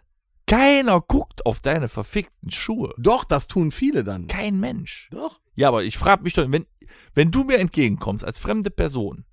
Keiner 0.49 1.01
guckt 1.01 1.45
auf 1.47 1.61
deine 1.61 1.89
verfickten 1.89 2.51
Schuhe. 2.51 2.95
Doch, 2.99 3.25
das 3.25 3.47
tun 3.49 3.71
viele 3.71 4.03
dann. 4.03 4.27
Kein 4.27 4.59
Mensch. 4.59 5.09
Doch. 5.11 5.41
Ja, 5.57 5.69
aber 5.69 5.85
ich 5.85 5.99
frage 5.99 6.23
mich 6.23 6.35
doch, 6.35 6.51
wenn, 6.51 6.67
wenn 7.15 7.31
du 7.31 7.45
mir 7.45 7.59
entgegenkommst 7.59 8.25
als 8.25 8.39
fremde 8.39 8.71
Person, 8.71 9.25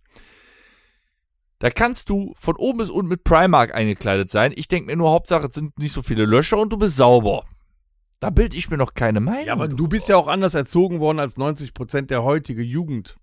Da 1.64 1.70
kannst 1.70 2.10
du 2.10 2.34
von 2.36 2.58
oben 2.58 2.80
bis 2.80 2.90
unten 2.90 3.08
mit 3.08 3.24
Primark 3.24 3.74
eingekleidet 3.74 4.30
sein. 4.30 4.52
Ich 4.54 4.68
denke 4.68 4.88
mir 4.88 4.98
nur, 4.98 5.12
Hauptsache, 5.12 5.48
es 5.48 5.56
sind 5.56 5.80
nicht 5.80 5.94
so 5.94 6.02
viele 6.02 6.26
Löcher 6.26 6.58
und 6.58 6.74
du 6.74 6.78
bist 6.78 6.98
sauber. 6.98 7.46
Da 8.20 8.32
bilde 8.32 8.58
ich 8.58 8.70
mir 8.70 8.76
noch 8.76 8.96
keine 8.96 9.22
Meinung. 9.22 9.46
Ja, 9.46 9.54
aber 9.54 9.70
du 9.70 9.88
bist 9.88 10.10
ja 10.10 10.18
auch 10.18 10.28
anders 10.28 10.56
erzogen 10.56 11.00
worden 11.00 11.20
als 11.20 11.38
90 11.38 11.74
Prozent 11.74 12.10
der 12.10 12.24
heutige 12.24 12.64
Jugend. 12.64 13.16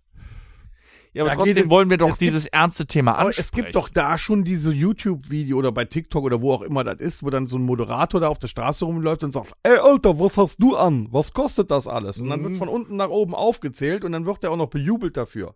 Ja, 1.13 1.23
aber 1.23 1.31
da 1.31 1.37
trotzdem 1.37 1.55
geht 1.55 1.71
wollen 1.71 1.91
wir 1.91 1.97
doch 1.97 2.09
es 2.09 2.19
gibt- 2.19 2.23
dieses 2.23 2.47
ernste 2.47 2.87
Thema 2.87 3.13
ansprechen. 3.19 3.41
es 3.41 3.53
gibt 3.53 3.75
doch 3.75 3.89
da 3.89 4.17
schon 4.19 4.45
diese 4.45 4.73
YouTube-Video 4.73 5.57
oder 5.59 5.73
bei 5.73 5.85
TikTok 5.85 6.25
oder 6.25 6.41
wo 6.41 6.53
auch 6.53 6.63
immer 6.63 6.85
das 6.85 6.99
ist, 7.01 7.23
wo 7.23 7.31
dann 7.31 7.47
so 7.47 7.57
ein 7.59 7.63
Moderator 7.65 8.21
da 8.21 8.29
auf 8.29 8.39
der 8.39 8.49
Straße 8.49 8.85
rumläuft 8.85 9.25
und 9.25 9.33
sagt, 9.33 9.53
ey 9.63 9.79
Alter, 9.79 10.19
was 10.21 10.37
hast 10.39 10.59
du 10.63 10.77
an? 10.77 11.09
Was 11.11 11.33
kostet 11.33 11.71
das 11.71 11.87
alles? 11.87 12.19
Und 12.19 12.29
dann 12.31 12.43
wird 12.43 12.53
Mhm. 12.55 12.59
von 12.59 12.69
unten 12.69 12.97
nach 12.97 13.09
oben 13.11 13.35
aufgezählt 13.35 14.05
und 14.05 14.13
dann 14.13 14.27
wird 14.27 14.45
er 14.45 14.51
auch 14.53 14.57
noch 14.57 14.69
bejubelt 14.69 15.17
dafür. 15.17 15.55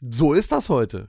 So 0.00 0.32
ist 0.32 0.50
das 0.52 0.68
heute. 0.70 1.08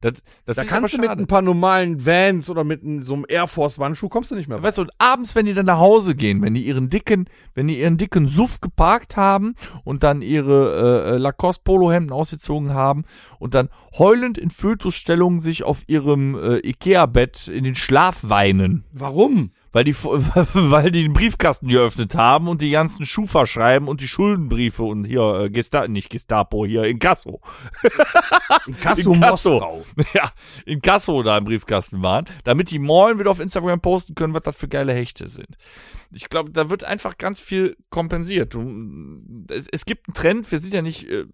Das, 0.00 0.22
das 0.46 0.56
Da 0.56 0.64
kannst 0.64 0.94
du 0.94 0.98
mit 0.98 1.10
ein 1.10 1.26
paar 1.26 1.42
normalen 1.42 2.06
Vans 2.06 2.48
oder 2.48 2.64
mit 2.64 2.80
so 3.04 3.14
einem 3.14 3.26
Air 3.28 3.46
Force 3.46 3.78
Wandschuh 3.78 4.08
kommst 4.08 4.30
du 4.30 4.34
nicht 4.34 4.48
mehr 4.48 4.58
weit. 4.58 4.64
Weißt 4.64 4.78
du, 4.78 4.82
und 4.82 4.92
abends, 4.98 5.34
wenn 5.34 5.44
die 5.44 5.52
dann 5.52 5.66
nach 5.66 5.78
Hause 5.78 6.14
gehen, 6.14 6.40
wenn 6.40 6.54
die 6.54 6.64
ihren 6.64 6.88
dicken, 6.88 7.26
wenn 7.54 7.66
die 7.66 7.80
ihren 7.80 7.98
dicken 7.98 8.26
Suff 8.26 8.60
geparkt 8.60 9.16
haben 9.16 9.54
und 9.84 10.02
dann 10.02 10.22
ihre 10.22 11.04
äh, 11.06 11.10
äh, 11.10 11.16
Lacoste 11.18 11.62
Polohemden 11.64 12.12
ausgezogen 12.12 12.72
haben 12.72 13.04
und 13.38 13.54
dann 13.54 13.68
heulend 13.98 14.38
in 14.38 14.50
Fötusstellung 14.50 15.40
sich 15.40 15.64
auf 15.64 15.82
ihrem 15.86 16.34
äh, 16.34 16.66
Ikea-Bett 16.66 17.48
in 17.48 17.64
den 17.64 17.74
Schlaf 17.74 18.20
weinen, 18.22 18.84
Warum? 18.92 19.50
Weil 19.72 19.84
die, 19.84 19.94
weil 20.02 20.90
die 20.90 21.02
den 21.02 21.12
Briefkasten 21.12 21.68
geöffnet 21.68 22.14
haben 22.14 22.48
und 22.48 22.60
die 22.60 22.70
ganzen 22.70 23.06
Schufa 23.06 23.46
schreiben 23.46 23.88
und 23.88 24.00
die 24.00 24.08
Schuldenbriefe 24.08 24.82
und 24.82 25.04
hier, 25.04 25.40
äh, 25.40 25.50
Gesta 25.50 25.86
nicht 25.88 26.10
Gestapo, 26.10 26.66
hier 26.66 26.84
Inkasso. 26.84 27.40
Inkasso 28.66 29.12
Inkasso. 29.12 29.52
Moskau. 29.52 29.84
ja, 30.14 30.30
in 30.66 30.80
Kasso 30.82 31.22
da 31.22 31.38
im 31.38 31.44
Briefkasten 31.44 32.02
waren, 32.02 32.26
damit 32.44 32.70
die 32.70 32.78
morgen 32.78 33.18
wieder 33.18 33.30
auf 33.30 33.40
Instagram 33.40 33.80
posten 33.80 34.14
können, 34.14 34.34
was 34.34 34.42
das 34.42 34.56
für 34.56 34.68
geile 34.68 34.92
Hechte 34.92 35.28
sind. 35.28 35.56
Ich 36.12 36.28
glaube, 36.28 36.50
da 36.50 36.70
wird 36.70 36.84
einfach 36.84 37.18
ganz 37.18 37.40
viel 37.40 37.76
kompensiert. 37.90 38.56
Es, 39.48 39.66
es 39.70 39.84
gibt 39.84 40.08
einen 40.08 40.14
Trend, 40.14 40.50
wir 40.50 40.58
sind 40.58 40.74
ja 40.74 40.82
nicht, 40.82 41.08
äh, 41.08 41.26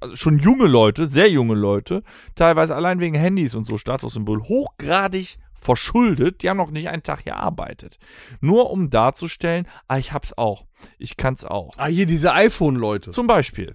also 0.00 0.16
schon 0.16 0.38
junge 0.38 0.66
Leute, 0.66 1.06
sehr 1.06 1.30
junge 1.30 1.54
Leute, 1.54 2.02
teilweise 2.34 2.74
allein 2.74 3.00
wegen 3.00 3.16
Handys 3.16 3.54
und 3.54 3.66
so 3.66 3.78
Statussymbol, 3.78 4.42
hochgradig 4.44 5.38
verschuldet, 5.62 6.42
die 6.42 6.50
haben 6.50 6.56
noch 6.56 6.70
nicht 6.70 6.88
einen 6.88 7.02
Tag 7.02 7.24
gearbeitet. 7.24 7.98
Nur 8.40 8.70
um 8.70 8.90
darzustellen, 8.90 9.66
ah, 9.88 9.98
ich 9.98 10.12
hab's 10.12 10.36
auch. 10.36 10.66
Ich 10.98 11.16
kann's 11.16 11.44
auch. 11.44 11.70
Ah, 11.76 11.86
hier 11.86 12.06
diese 12.06 12.32
iPhone-Leute. 12.32 13.10
Zum 13.10 13.26
Beispiel. 13.26 13.74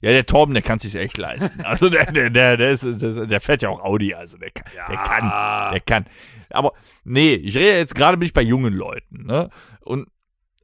Ja, 0.00 0.12
der 0.12 0.26
Torben, 0.26 0.54
der 0.54 0.62
kann 0.62 0.78
sich's 0.78 0.94
echt 0.94 1.18
leisten. 1.18 1.64
Also 1.64 1.88
der, 1.88 2.06
der, 2.06 2.30
der, 2.30 2.56
der, 2.56 2.70
ist, 2.70 2.84
der, 2.84 3.26
der 3.26 3.40
fährt 3.40 3.62
ja 3.62 3.68
auch 3.68 3.80
Audi, 3.82 4.14
also 4.14 4.38
der 4.38 4.52
kann, 4.52 4.64
der 4.88 4.96
kann, 4.96 5.72
der 5.72 5.80
kann. 5.80 6.06
Aber 6.50 6.72
nee, 7.04 7.34
ich 7.34 7.56
rede 7.56 7.76
jetzt 7.76 7.96
gerade 7.96 8.16
bin 8.16 8.26
ich 8.26 8.32
bei 8.32 8.42
jungen 8.42 8.72
Leuten, 8.74 9.26
ne? 9.26 9.50
Und 9.80 10.06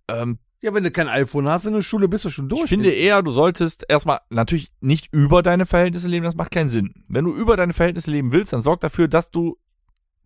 ähm, 0.06 0.38
Ja, 0.62 0.72
wenn 0.72 0.84
du 0.84 0.92
kein 0.92 1.08
iPhone 1.08 1.48
hast 1.48 1.66
in 1.66 1.72
der 1.74 1.82
Schule, 1.82 2.06
bist 2.06 2.24
du 2.24 2.30
schon 2.30 2.48
durch. 2.48 2.62
ich 2.62 2.68
finde 2.68 2.92
eher, 2.92 3.22
du 3.22 3.32
solltest 3.32 3.84
erstmal 3.88 4.20
natürlich 4.30 4.70
nicht 4.80 5.12
über 5.12 5.42
deine 5.42 5.66
Verhältnisse 5.66 6.08
leben, 6.08 6.24
das 6.24 6.36
macht 6.36 6.52
keinen 6.52 6.68
Sinn. 6.68 7.04
Wenn 7.08 7.24
du 7.24 7.34
über 7.34 7.56
deine 7.56 7.72
Verhältnisse 7.72 8.12
leben 8.12 8.30
willst, 8.30 8.52
dann 8.52 8.62
sorg 8.62 8.80
dafür, 8.80 9.08
dass 9.08 9.32
du 9.32 9.58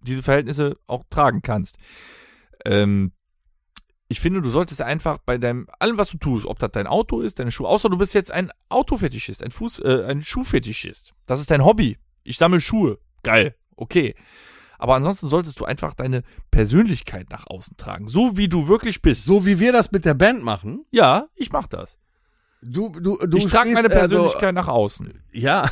diese 0.02 0.22
Verhältnisse 0.22 0.76
auch 0.86 1.04
tragen 1.10 1.42
kannst. 1.42 1.76
Ähm, 2.64 3.12
ich 4.08 4.20
finde, 4.20 4.40
du 4.40 4.48
solltest 4.48 4.80
einfach 4.80 5.18
bei 5.18 5.36
deinem, 5.36 5.66
allem, 5.78 5.98
was 5.98 6.10
du 6.10 6.16
tust, 6.18 6.46
ob 6.46 6.58
das 6.58 6.70
dein 6.72 6.86
Auto 6.86 7.20
ist, 7.20 7.38
deine 7.38 7.50
Schuhe, 7.50 7.68
außer 7.68 7.90
du 7.90 7.98
bist 7.98 8.14
jetzt 8.14 8.30
ein 8.30 8.50
Autofetischist, 8.70 9.42
ein 9.42 9.50
Fuß, 9.50 9.80
äh, 9.80 10.04
ein 10.08 10.22
Schuhfetischist. 10.22 11.12
Das 11.26 11.40
ist 11.40 11.50
dein 11.50 11.64
Hobby. 11.64 11.98
Ich 12.24 12.38
sammle 12.38 12.60
Schuhe. 12.60 12.98
Geil. 13.22 13.54
Okay. 13.76 14.14
Aber 14.78 14.94
ansonsten 14.94 15.28
solltest 15.28 15.60
du 15.60 15.64
einfach 15.64 15.92
deine 15.92 16.22
Persönlichkeit 16.50 17.28
nach 17.30 17.46
außen 17.48 17.76
tragen. 17.76 18.08
So 18.08 18.36
wie 18.36 18.48
du 18.48 18.68
wirklich 18.68 19.02
bist. 19.02 19.24
so 19.24 19.44
wie 19.44 19.58
wir 19.58 19.72
das 19.72 19.90
mit 19.90 20.04
der 20.04 20.14
Band 20.14 20.42
machen. 20.42 20.84
Ja, 20.90 21.26
ich 21.34 21.50
mach 21.52 21.66
das. 21.66 21.98
Du, 22.62 22.88
du, 22.88 23.18
du 23.18 23.36
ich 23.36 23.46
trage 23.46 23.70
meine 23.70 23.88
also- 23.88 23.98
Persönlichkeit 23.98 24.54
nach 24.54 24.68
außen. 24.68 25.22
ja. 25.32 25.70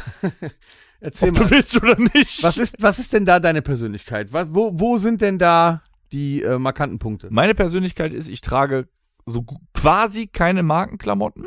Erzähl 1.01 1.29
Ob 1.31 1.39
mal. 1.39 1.45
du 1.45 1.51
willst 1.51 1.77
oder 1.77 1.97
nicht. 1.99 2.43
Was 2.43 2.59
ist, 2.59 2.77
was 2.81 2.99
ist 2.99 3.13
denn 3.13 3.25
da 3.25 3.39
deine 3.41 3.63
Persönlichkeit? 3.63 4.33
Was, 4.33 4.49
wo, 4.55 4.71
wo 4.75 4.97
sind 4.99 5.21
denn 5.21 5.39
da 5.39 5.83
die 6.13 6.43
äh, 6.43 6.59
markanten 6.59 6.99
Punkte? 6.99 7.29
Meine 7.31 7.55
Persönlichkeit 7.55 8.13
ist, 8.15 8.29
ich 8.29 8.41
trage 8.41 8.89
so 9.27 9.45
quasi 9.75 10.27
keine 10.29 10.63
Markenklamotten. 10.63 11.47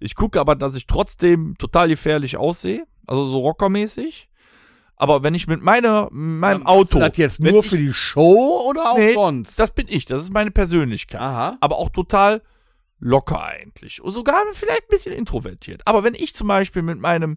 Ich 0.00 0.14
gucke 0.14 0.40
aber, 0.40 0.54
dass 0.56 0.76
ich 0.76 0.86
trotzdem 0.86 1.54
total 1.58 1.88
gefährlich 1.88 2.36
aussehe. 2.36 2.84
Also 3.06 3.26
so 3.26 3.38
rockermäßig. 3.40 4.28
Aber 4.96 5.22
wenn 5.22 5.34
ich 5.34 5.46
mit 5.48 5.62
meiner, 5.62 6.08
meinem 6.12 6.62
Machst 6.62 6.66
Auto. 6.66 6.98
du 6.98 7.08
das 7.08 7.16
jetzt 7.16 7.40
nur 7.40 7.60
ich- 7.60 7.66
für 7.68 7.76
die 7.78 7.92
Show 7.92 8.64
oder 8.68 8.92
auch 8.92 8.96
Nee, 8.98 9.14
sonst? 9.14 9.58
Das 9.58 9.72
bin 9.72 9.86
ich, 9.88 10.04
das 10.06 10.22
ist 10.22 10.32
meine 10.32 10.50
Persönlichkeit. 10.50 11.20
Aha. 11.20 11.56
Aber 11.60 11.76
auch 11.76 11.90
total 11.90 12.42
locker 13.00 13.42
eigentlich. 13.44 14.00
Und 14.00 14.12
sogar 14.12 14.40
vielleicht 14.52 14.82
ein 14.84 14.88
bisschen 14.88 15.12
introvertiert. 15.12 15.82
Aber 15.84 16.04
wenn 16.04 16.14
ich 16.14 16.34
zum 16.34 16.48
Beispiel 16.48 16.82
mit 16.82 17.00
meinem 17.00 17.36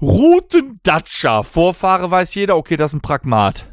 roten 0.00 0.80
Dacia 0.82 1.42
vorfahre, 1.42 2.10
weiß 2.10 2.34
jeder, 2.34 2.56
okay, 2.56 2.76
das 2.76 2.92
ist 2.92 2.96
ein 2.96 3.02
Pragmat. 3.02 3.66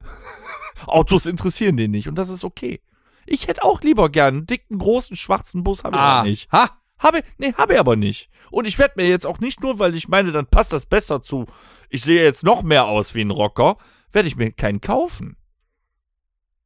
Autos 0.86 1.26
interessieren 1.26 1.76
den 1.76 1.90
nicht 1.90 2.08
und 2.08 2.16
das 2.16 2.30
ist 2.30 2.44
okay. 2.44 2.80
Ich 3.26 3.48
hätte 3.48 3.62
auch 3.62 3.80
lieber 3.82 4.08
gern 4.10 4.34
einen 4.34 4.46
dicken, 4.46 4.78
großen, 4.78 5.16
schwarzen 5.16 5.62
Bus, 5.62 5.84
habe 5.84 5.96
ich 5.96 6.02
aber 6.02 6.28
nicht. 6.28 6.48
Ah, 6.50 6.62
Ha. 6.64 6.80
Habe, 7.00 7.22
nee, 7.38 7.54
habe 7.54 7.72
ich 7.72 7.80
aber 7.80 7.96
nicht. 7.96 8.28
Und 8.50 8.66
ich 8.66 8.78
werde 8.78 8.94
mir 8.96 9.08
jetzt 9.08 9.26
auch 9.26 9.40
nicht 9.40 9.62
nur, 9.62 9.78
weil 9.78 9.94
ich 9.94 10.08
meine, 10.08 10.32
dann 10.32 10.46
passt 10.46 10.72
das 10.74 10.84
besser 10.84 11.22
zu, 11.22 11.46
ich 11.88 12.02
sehe 12.02 12.22
jetzt 12.22 12.44
noch 12.44 12.62
mehr 12.62 12.84
aus 12.84 13.14
wie 13.14 13.22
ein 13.22 13.30
Rocker, 13.30 13.78
werde 14.12 14.28
ich 14.28 14.36
mir 14.36 14.52
keinen 14.52 14.82
kaufen. 14.82 15.38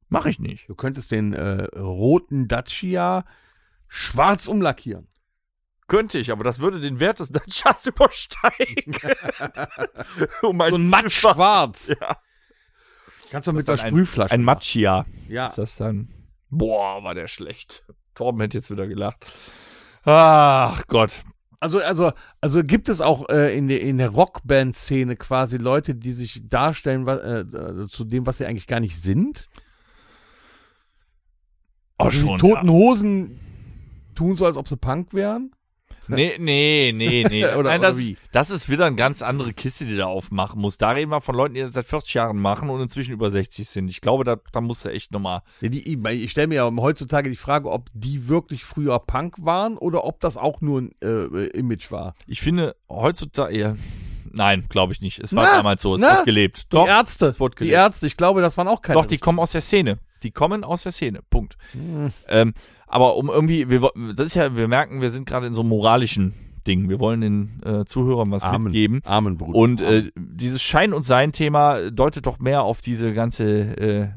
Mache 0.08 0.30
ich 0.30 0.40
nicht. 0.40 0.68
Du 0.68 0.74
könntest 0.74 1.12
den 1.12 1.34
äh, 1.34 1.66
roten 1.78 2.48
Dacia 2.48 3.24
schwarz 3.86 4.48
umlackieren. 4.48 5.06
Könnte 5.87 6.18
ich, 6.18 6.32
aber 6.32 6.45
das 6.45 6.61
würde 6.61 6.80
den 6.80 6.99
Wert 7.01 7.20
des 7.20 7.28
Dacias 7.32 7.87
übersteigen. 7.87 8.97
um 10.43 10.61
ein 10.61 10.70
So 10.70 10.76
ein 10.78 10.89
matt 10.89 11.12
schwarz. 11.12 11.89
Ja. 12.01 12.16
Kannst 13.30 13.49
du 13.49 13.53
mit 13.53 13.66
der 13.66 13.76
Sprühflasche. 13.76 14.32
Ein 14.32 14.43
Macchia. 14.45 15.07
Ja. 15.28 15.47
Ist 15.47 15.59
das 15.59 15.76
dann? 15.76 16.09
Boah, 16.51 17.03
war 17.03 17.14
der 17.14 17.26
schlecht. 17.26 17.85
Torben 18.14 18.41
hätte 18.41 18.59
jetzt 18.59 18.70
wieder 18.70 18.87
gelacht. 18.87 19.26
Ach 20.05 20.87
Gott. 20.87 21.24
Also, 21.61 21.80
also, 21.80 22.12
also 22.41 22.62
gibt 22.62 22.89
es 22.89 23.01
auch 23.01 23.28
äh, 23.30 23.57
in 23.57 23.68
der, 23.68 23.80
in 23.80 23.97
der 23.99 24.11
Rockband-Szene 24.11 25.16
quasi 25.16 25.57
Leute, 25.57 25.95
die 25.95 26.12
sich 26.12 26.47
darstellen 26.47 27.09
äh, 27.09 27.41
äh, 27.41 27.89
zu 27.89 28.05
dem, 28.05 28.26
was 28.26 28.37
sie 28.37 28.45
eigentlich 28.47 28.66
gar 28.66 28.80
nicht 28.80 29.01
sind? 29.01 29.49
Oh, 31.99 32.05
Also 32.05 32.18
schon. 32.26 32.39
die 32.39 32.41
Toten 32.41 32.68
Hosen 32.70 33.41
tun 34.14 34.37
so, 34.37 34.45
als 34.45 34.57
ob 34.59 34.68
sie 34.68 34.76
Punk 34.76 35.14
wären? 35.14 35.53
Nee, 36.09 36.36
nee, 36.38 36.92
nee, 36.94 37.24
nee. 37.28 37.46
Oder- 37.55 37.70
Nein, 37.70 37.80
das, 37.80 37.96
das 38.32 38.50
ist 38.50 38.68
wieder 38.68 38.86
eine 38.86 38.96
ganz 38.96 39.22
andere 39.22 39.52
Kiste, 39.52 39.84
die 39.84 39.96
da 39.96 40.07
aufmachen 40.07 40.61
muss. 40.61 40.78
Da 40.78 40.90
reden 40.90 41.11
wir 41.11 41.20
von 41.20 41.34
Leuten, 41.34 41.55
die 41.55 41.61
das 41.61 41.72
seit 41.72 41.86
40 41.86 42.14
Jahren 42.14 42.38
machen 42.38 42.70
und 42.70 42.80
inzwischen 42.80 43.12
über 43.12 43.30
60 43.30 43.68
sind. 43.68 43.88
Ich 43.90 44.00
glaube, 44.00 44.24
da, 44.24 44.36
da 44.52 44.61
musst 44.61 44.84
du 44.84 44.90
echt 44.90 45.12
nochmal. 45.12 45.42
Ja, 45.61 45.68
die, 45.68 45.98
ich 46.24 46.30
stelle 46.30 46.48
mir 46.48 46.57
ja 46.57 46.70
heutzutage 46.76 47.30
die 47.30 47.36
Frage, 47.36 47.70
ob 47.70 47.88
die 47.92 48.28
wirklich 48.28 48.64
früher 48.64 48.98
Punk 48.98 49.36
waren 49.38 49.78
oder 49.78 50.05
ob 50.05 50.20
das 50.20 50.36
auch 50.36 50.61
nur 50.61 50.82
ein 50.82 50.92
äh, 51.02 51.46
Image 51.48 51.90
war. 51.90 52.14
Ich 52.26 52.40
finde, 52.40 52.76
heutzutage. 52.88 53.59
Ja, 53.59 53.76
nein, 54.32 54.66
glaube 54.68 54.92
ich 54.92 55.00
nicht. 55.00 55.18
Es 55.18 55.34
war 55.34 55.44
Na, 55.44 55.57
damals 55.57 55.82
so. 55.82 55.94
Es 55.94 56.00
na, 56.00 56.16
wird 56.16 56.26
gelebt. 56.26 56.64
Die 56.64 56.76
Doch, 56.76 56.86
Ärzte, 56.86 57.26
es 57.26 57.38
die 57.38 57.48
gelebt. 57.55 57.74
Ärzte, 57.74 58.07
ich 58.07 58.16
glaube, 58.16 58.40
das 58.40 58.57
waren 58.57 58.68
auch 58.68 58.82
keine. 58.82 59.00
Doch, 59.00 59.07
die 59.07 59.18
kommen 59.18 59.38
aus 59.38 59.52
der 59.52 59.61
Szene. 59.61 59.98
Die 60.22 60.30
kommen 60.30 60.64
aus 60.64 60.82
der 60.84 60.92
Szene. 60.92 61.20
Punkt. 61.28 61.57
Hm. 61.72 62.11
Ähm, 62.28 62.55
aber 62.95 63.16
um 63.16 63.28
irgendwie, 63.28 63.68
wir, 63.68 63.90
das 64.14 64.26
ist 64.26 64.34
ja, 64.34 64.57
wir 64.57 64.68
merken, 64.68 65.01
wir 65.01 65.11
sind 65.11 65.26
gerade 65.26 65.47
in 65.49 65.55
so 65.55 65.62
einem 65.62 65.70
moralischen 65.70 66.32
Ding. 66.64 66.88
Wir 66.88 67.01
wollen 67.01 67.20
den 67.20 67.61
äh, 67.64 67.84
Zuhörern 67.84 68.30
was 68.30 68.45
Amen. 68.45 68.64
mitgeben. 68.64 69.01
Amen, 69.05 69.36
Bruder. 69.36 69.59
Und 69.59 69.80
äh, 69.80 70.11
dieses 70.16 70.62
Schein 70.62 70.92
und 70.95 71.03
Sein 71.03 71.32
Thema 71.32 71.90
deutet 71.90 72.26
doch 72.26 72.38
mehr 72.38 72.62
auf 72.62 72.80
diese 72.80 73.12
ganze 73.12 73.47
äh, 73.76 74.09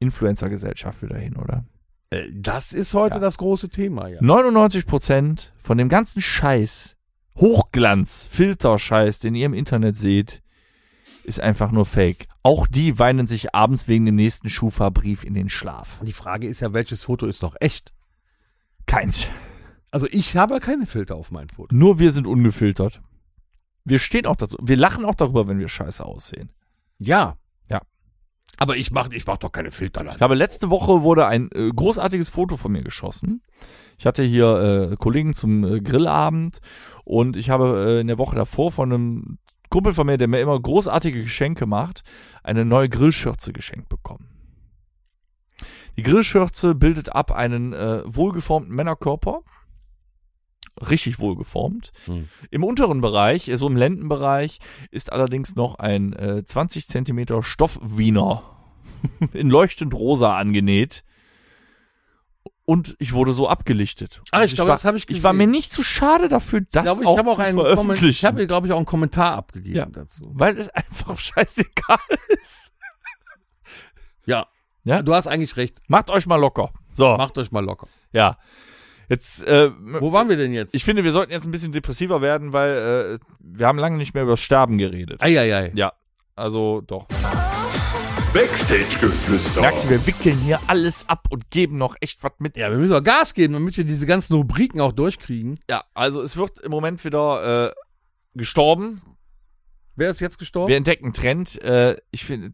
Influencer-Gesellschaft 0.00 1.02
wieder 1.02 1.16
hin, 1.18 1.36
oder? 1.36 1.64
Äh, 2.10 2.28
das 2.32 2.72
ist 2.72 2.94
heute 2.94 3.16
Ja. 3.16 3.20
das 3.20 3.38
große 3.38 3.68
Thema, 3.68 4.08
ja. 4.08 4.18
99 4.20 4.86
Prozent 4.86 5.52
von 5.58 5.78
dem 5.78 5.88
ganzen 5.88 6.20
Scheiß, 6.22 6.96
Hochglanz, 7.38 8.26
Filterscheiß, 8.30 9.20
den 9.20 9.34
ihr 9.34 9.46
im 9.46 9.54
Internet 9.54 9.96
seht, 9.96 10.42
ist 11.24 11.40
einfach 11.40 11.70
nur 11.70 11.86
Fake. 11.86 12.26
Auch 12.42 12.66
die 12.66 12.98
weinen 12.98 13.26
sich 13.26 13.54
abends 13.54 13.86
wegen 13.88 14.06
dem 14.06 14.16
nächsten 14.16 14.48
Schufa-Brief 14.48 15.22
in 15.22 15.34
den 15.34 15.48
Schlaf. 15.48 16.00
Und 16.00 16.06
die 16.06 16.12
Frage 16.12 16.46
ist 16.48 16.60
ja, 16.60 16.72
welches 16.72 17.02
Foto 17.04 17.26
ist 17.26 17.42
noch 17.42 17.54
echt? 17.60 17.92
Keins. 18.86 19.28
Also 19.90 20.06
ich 20.10 20.36
habe 20.36 20.58
keine 20.60 20.86
Filter 20.86 21.16
auf 21.16 21.30
mein 21.30 21.48
Foto. 21.48 21.74
Nur 21.74 21.98
wir 21.98 22.10
sind 22.10 22.26
ungefiltert. 22.26 23.02
Wir 23.84 23.98
stehen 23.98 24.26
auch 24.26 24.36
dazu. 24.36 24.56
Wir 24.60 24.76
lachen 24.76 25.04
auch 25.04 25.14
darüber, 25.14 25.48
wenn 25.48 25.58
wir 25.58 25.68
scheiße 25.68 26.04
aussehen. 26.04 26.50
Ja. 26.98 27.36
Ja. 27.68 27.82
Aber 28.58 28.76
ich 28.76 28.90
mach, 28.90 29.10
ich 29.10 29.26
mach 29.26 29.38
doch 29.38 29.52
keine 29.52 29.70
Filter. 29.70 30.04
Ich 30.14 30.20
habe 30.20 30.34
letzte 30.34 30.70
Woche 30.70 31.02
wurde 31.02 31.26
ein 31.26 31.50
äh, 31.52 31.70
großartiges 31.70 32.28
Foto 32.28 32.56
von 32.56 32.72
mir 32.72 32.82
geschossen. 32.82 33.42
Ich 33.98 34.06
hatte 34.06 34.22
hier 34.22 34.90
äh, 34.92 34.96
Kollegen 34.96 35.34
zum 35.34 35.64
äh, 35.64 35.80
Grillabend 35.80 36.58
und 37.04 37.36
ich 37.36 37.50
habe 37.50 37.84
äh, 37.86 38.00
in 38.00 38.06
der 38.06 38.18
Woche 38.18 38.36
davor 38.36 38.70
von 38.70 38.92
einem 38.92 39.38
Kumpel 39.68 39.94
von 39.94 40.06
mir, 40.06 40.18
der 40.18 40.28
mir 40.28 40.40
immer 40.40 40.60
großartige 40.60 41.22
Geschenke 41.22 41.66
macht, 41.66 42.02
eine 42.42 42.64
neue 42.64 42.88
Grillschürze 42.88 43.52
geschenkt 43.52 43.88
bekommen. 43.88 44.31
Die 45.96 46.02
Grillschürze 46.02 46.74
bildet 46.74 47.14
ab 47.14 47.30
einen 47.32 47.72
äh, 47.72 48.02
wohlgeformten 48.06 48.74
Männerkörper. 48.74 49.40
Richtig 50.88 51.18
wohlgeformt. 51.18 51.92
Hm. 52.06 52.28
Im 52.50 52.64
unteren 52.64 53.00
Bereich, 53.02 53.48
äh, 53.48 53.56
so 53.58 53.66
im 53.66 53.76
Lendenbereich, 53.76 54.58
ist 54.90 55.12
allerdings 55.12 55.54
noch 55.54 55.74
ein 55.76 56.12
äh, 56.14 56.42
20 56.44 56.88
Zentimeter 56.88 57.42
Stoffwiener 57.42 58.42
in 59.32 59.50
leuchtend 59.50 59.92
rosa 59.94 60.36
angenäht. 60.36 61.04
Und 62.64 62.94
ich 63.00 63.12
wurde 63.12 63.32
so 63.32 63.48
abgelichtet. 63.48 64.22
Ah, 64.30 64.44
ich 64.44 64.52
Und 64.52 64.54
glaube, 64.56 64.68
war, 64.70 64.76
das 64.76 64.84
habe 64.84 64.96
ich 64.96 65.08
Ich 65.10 65.22
war 65.24 65.32
gesehen. 65.32 65.50
mir 65.50 65.52
nicht 65.52 65.72
zu 65.72 65.82
schade 65.82 66.28
dafür, 66.28 66.60
das 66.70 66.84
Ich 66.84 66.84
glaube, 66.84 67.02
ich 67.02 67.06
auch 67.08 67.18
habe 67.18 67.30
auch 67.32 67.38
einen 67.40 67.58
veröffentlichen. 67.58 68.08
ich 68.08 68.24
habe, 68.24 68.46
glaube 68.46 68.66
ich, 68.68 68.72
auch 68.72 68.76
einen 68.78 68.86
Kommentar 68.86 69.34
abgegeben 69.34 69.76
Ja. 69.76 69.86
dazu. 69.86 70.30
weil 70.34 70.56
es 70.56 70.68
einfach 70.74 71.18
scheißegal 71.18 71.98
ist. 72.42 72.72
Ja. 74.24 74.46
Ja? 74.84 75.02
Du 75.02 75.14
hast 75.14 75.26
eigentlich 75.26 75.56
recht. 75.56 75.78
Macht 75.88 76.10
euch 76.10 76.26
mal 76.26 76.36
locker. 76.36 76.72
So, 76.92 77.16
Macht 77.16 77.38
euch 77.38 77.50
mal 77.52 77.64
locker. 77.64 77.88
ja. 78.12 78.38
Jetzt, 79.08 79.44
äh, 79.46 79.70
Wo 80.00 80.12
waren 80.12 80.30
wir 80.30 80.38
denn 80.38 80.54
jetzt? 80.54 80.74
ich 80.74 80.84
finde, 80.84 81.04
wir 81.04 81.12
sollten 81.12 81.32
jetzt 81.32 81.44
ein 81.44 81.50
bisschen 81.50 81.72
depressiver 81.72 82.22
werden, 82.22 82.54
weil 82.54 83.18
äh, 83.20 83.24
wir 83.40 83.66
haben 83.66 83.78
lange 83.78 83.98
nicht 83.98 84.14
mehr 84.14 84.22
über 84.22 84.32
das 84.32 84.40
Sterben 84.40 84.78
geredet. 84.78 85.22
Eieiei. 85.22 85.70
Ja, 85.74 85.92
also 86.34 86.80
doch. 86.80 87.08
Backstage-Geflüster. 88.32 89.60
Merkst 89.60 89.84
du, 89.84 89.90
wir 89.90 90.06
wickeln 90.06 90.38
hier 90.38 90.58
alles 90.66 91.06
ab 91.08 91.26
und 91.28 91.50
geben 91.50 91.76
noch 91.76 91.96
echt 92.00 92.24
was 92.24 92.32
mit. 92.38 92.56
Ja, 92.56 92.70
wir 92.70 92.78
müssen 92.78 92.92
doch 92.92 93.02
Gas 93.02 93.34
geben, 93.34 93.52
damit 93.52 93.76
wir 93.76 93.84
diese 93.84 94.06
ganzen 94.06 94.34
Rubriken 94.34 94.80
auch 94.80 94.92
durchkriegen. 94.92 95.60
Ja, 95.68 95.84
also 95.92 96.22
es 96.22 96.38
wird 96.38 96.58
im 96.60 96.70
Moment 96.70 97.04
wieder 97.04 97.68
äh, 97.68 97.72
gestorben. 98.34 99.02
Wer 99.96 100.08
ist 100.10 100.20
jetzt 100.20 100.38
gestorben? 100.38 100.70
Wir 100.70 100.78
entdecken 100.78 101.04
einen 101.06 101.12
Trend. 101.12 101.60
Äh, 101.60 101.96
ich 102.10 102.24
finde, 102.24 102.52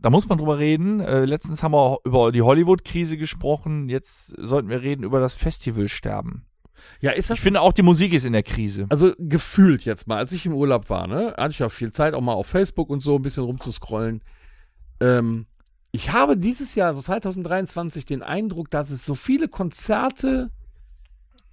da 0.00 0.10
muss 0.10 0.28
man 0.28 0.38
drüber 0.38 0.58
reden. 0.58 1.00
Äh, 1.00 1.24
letztens 1.24 1.62
haben 1.62 1.72
wir 1.72 1.78
auch 1.78 1.98
über 2.04 2.32
die 2.32 2.42
Hollywood-Krise 2.42 3.16
gesprochen. 3.16 3.88
Jetzt 3.88 4.34
sollten 4.38 4.68
wir 4.68 4.82
reden 4.82 5.04
über 5.04 5.20
das 5.20 5.34
Festivalsterben. 5.34 6.46
ja, 7.00 7.10
ist 7.10 7.30
das 7.30 7.38
Ich 7.38 7.42
finde 7.42 7.60
auch, 7.60 7.72
die 7.72 7.82
Musik 7.82 8.12
ist 8.12 8.24
in 8.24 8.32
der 8.32 8.42
Krise. 8.42 8.86
Also 8.88 9.12
gefühlt 9.18 9.84
jetzt 9.84 10.06
mal, 10.06 10.16
als 10.16 10.32
ich 10.32 10.46
im 10.46 10.54
Urlaub 10.54 10.88
war, 10.88 11.06
ne, 11.06 11.34
hatte 11.36 11.50
ich 11.52 11.62
auch 11.62 11.70
viel 11.70 11.92
Zeit, 11.92 12.14
auch 12.14 12.20
mal 12.20 12.32
auf 12.32 12.46
Facebook 12.46 12.90
und 12.90 13.00
so 13.00 13.16
ein 13.16 13.22
bisschen 13.22 13.44
rumzuscrollen. 13.44 14.22
Ähm, 15.00 15.46
ich 15.92 16.12
habe 16.12 16.36
dieses 16.36 16.74
Jahr, 16.74 16.88
also 16.88 17.02
2023, 17.02 18.04
den 18.04 18.22
Eindruck, 18.22 18.70
dass 18.70 18.90
es 18.90 19.04
so 19.04 19.14
viele 19.14 19.48
Konzerte 19.48 20.50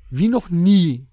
wie 0.10 0.28
noch 0.28 0.50
nie 0.50 1.08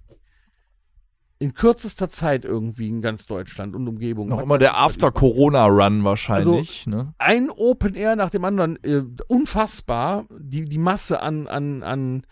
in 1.44 1.54
kürzester 1.54 2.08
Zeit 2.08 2.44
irgendwie 2.44 2.88
in 2.88 3.00
ganz 3.02 3.26
Deutschland 3.26 3.76
und 3.76 3.86
Umgebung. 3.86 4.28
Noch 4.28 4.40
immer 4.40 4.58
der 4.58 4.76
After-Corona-Run 4.78 6.02
wahrscheinlich. 6.02 6.86
ne? 6.86 7.14
Ein 7.18 7.50
Open 7.50 7.94
Air 7.94 8.16
nach 8.16 8.30
dem 8.30 8.44
anderen, 8.44 8.82
äh, 8.82 9.02
unfassbar, 9.28 10.24
die, 10.38 10.64
die 10.64 10.78
Masse 10.78 11.20
an, 11.20 11.46
an, 11.46 11.82
an 11.82 12.22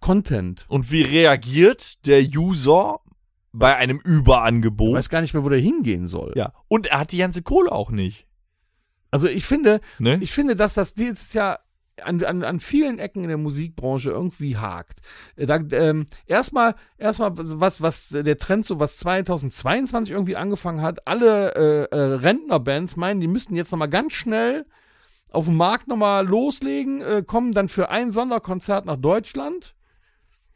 Content. 0.00 0.66
Und 0.68 0.92
wie 0.92 1.02
reagiert 1.02 2.06
der 2.06 2.20
User 2.22 3.00
bei 3.52 3.74
einem 3.76 4.00
Ich 4.04 4.06
Überangebot? 4.10 4.94
weiß 4.96 5.08
gar 5.08 5.20
nicht 5.22 5.34
mehr, 5.34 5.44
wo 5.44 5.48
der 5.48 5.58
hingehen 5.58 6.06
soll. 6.06 6.32
ja. 6.36 6.52
Und 6.68 6.86
er 6.86 7.00
hat 7.00 7.12
die 7.12 7.18
ganze 7.18 7.42
Kohle 7.42 7.72
auch 7.72 7.90
nicht. 7.90 8.26
Also 9.10 9.26
ich 9.28 9.46
finde, 9.46 9.80
Ne? 9.98 10.18
Ich 10.20 10.32
finde, 10.32 10.54
dass 10.54 10.74
das 10.74 10.92
dieses 10.94 11.32
Jahr 11.32 11.60
an, 12.04 12.22
an, 12.24 12.42
an 12.44 12.60
vielen 12.60 12.98
Ecken 12.98 13.22
in 13.22 13.28
der 13.28 13.38
Musikbranche 13.38 14.10
irgendwie 14.10 14.56
hakt. 14.56 15.00
Äh, 15.36 15.46
Da, 15.46 15.56
ähm, 15.72 16.06
erstmal, 16.26 16.74
erstmal 16.98 17.32
was, 17.34 17.80
was 17.80 18.08
der 18.08 18.38
Trend 18.38 18.66
so, 18.66 18.80
was 18.80 18.98
2022 18.98 20.12
irgendwie 20.12 20.36
angefangen 20.36 20.82
hat, 20.82 21.06
alle 21.06 21.54
äh, 21.54 21.96
äh, 21.96 22.14
Rentnerbands 22.14 22.96
meinen, 22.96 23.20
die 23.20 23.28
müssten 23.28 23.54
jetzt 23.54 23.72
nochmal 23.72 23.88
ganz 23.88 24.12
schnell 24.12 24.66
auf 25.30 25.46
dem 25.46 25.56
Markt 25.56 25.88
nochmal 25.88 26.26
loslegen, 26.26 27.00
äh, 27.00 27.22
kommen 27.26 27.52
dann 27.52 27.68
für 27.68 27.90
ein 27.90 28.12
Sonderkonzert 28.12 28.86
nach 28.86 28.96
Deutschland. 28.96 29.74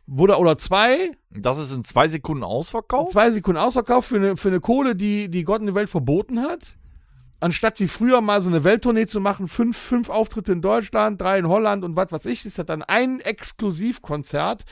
Wurde, 0.07 0.37
oder 0.37 0.59
zwei, 0.59 1.13
Das 1.31 1.59
ist 1.59 1.73
in 1.73 1.85
zwei 1.85 2.09
Sekunden 2.09 2.43
ausverkauft. 2.43 3.13
zwei 3.13 3.31
Sekunden 3.31 3.59
ausverkauft 3.61 4.09
für 4.09 4.17
eine, 4.17 4.37
für 4.37 4.49
eine 4.49 4.61
Kohle, 4.61 4.97
die, 4.97 5.31
die 5.31 5.45
Gott 5.45 5.61
in 5.61 5.67
der 5.67 5.75
Welt 5.75 5.89
verboten 5.91 6.41
hat. 6.43 6.75
Anstatt 7.43 7.81
wie 7.81 7.89
früher 7.89 8.21
mal 8.21 8.41
so 8.41 8.49
eine 8.49 8.63
Welttournee 8.63 9.07
zu 9.07 9.19
machen, 9.19 9.49
fünf, 9.49 9.77
fünf 9.77 10.11
Auftritte 10.11 10.53
in 10.53 10.63
Deutschland, 10.63 11.21
drei 11.21 11.41
in 11.41 11.49
Holland 11.49 11.83
und 11.83 11.97
was 11.97 12.13
weiß 12.13 12.27
ich, 12.27 12.47
ist 12.47 12.57
das 12.57 12.67
dann 12.67 12.85
ein 12.85 13.19
Exklusivkonzert 13.19 14.63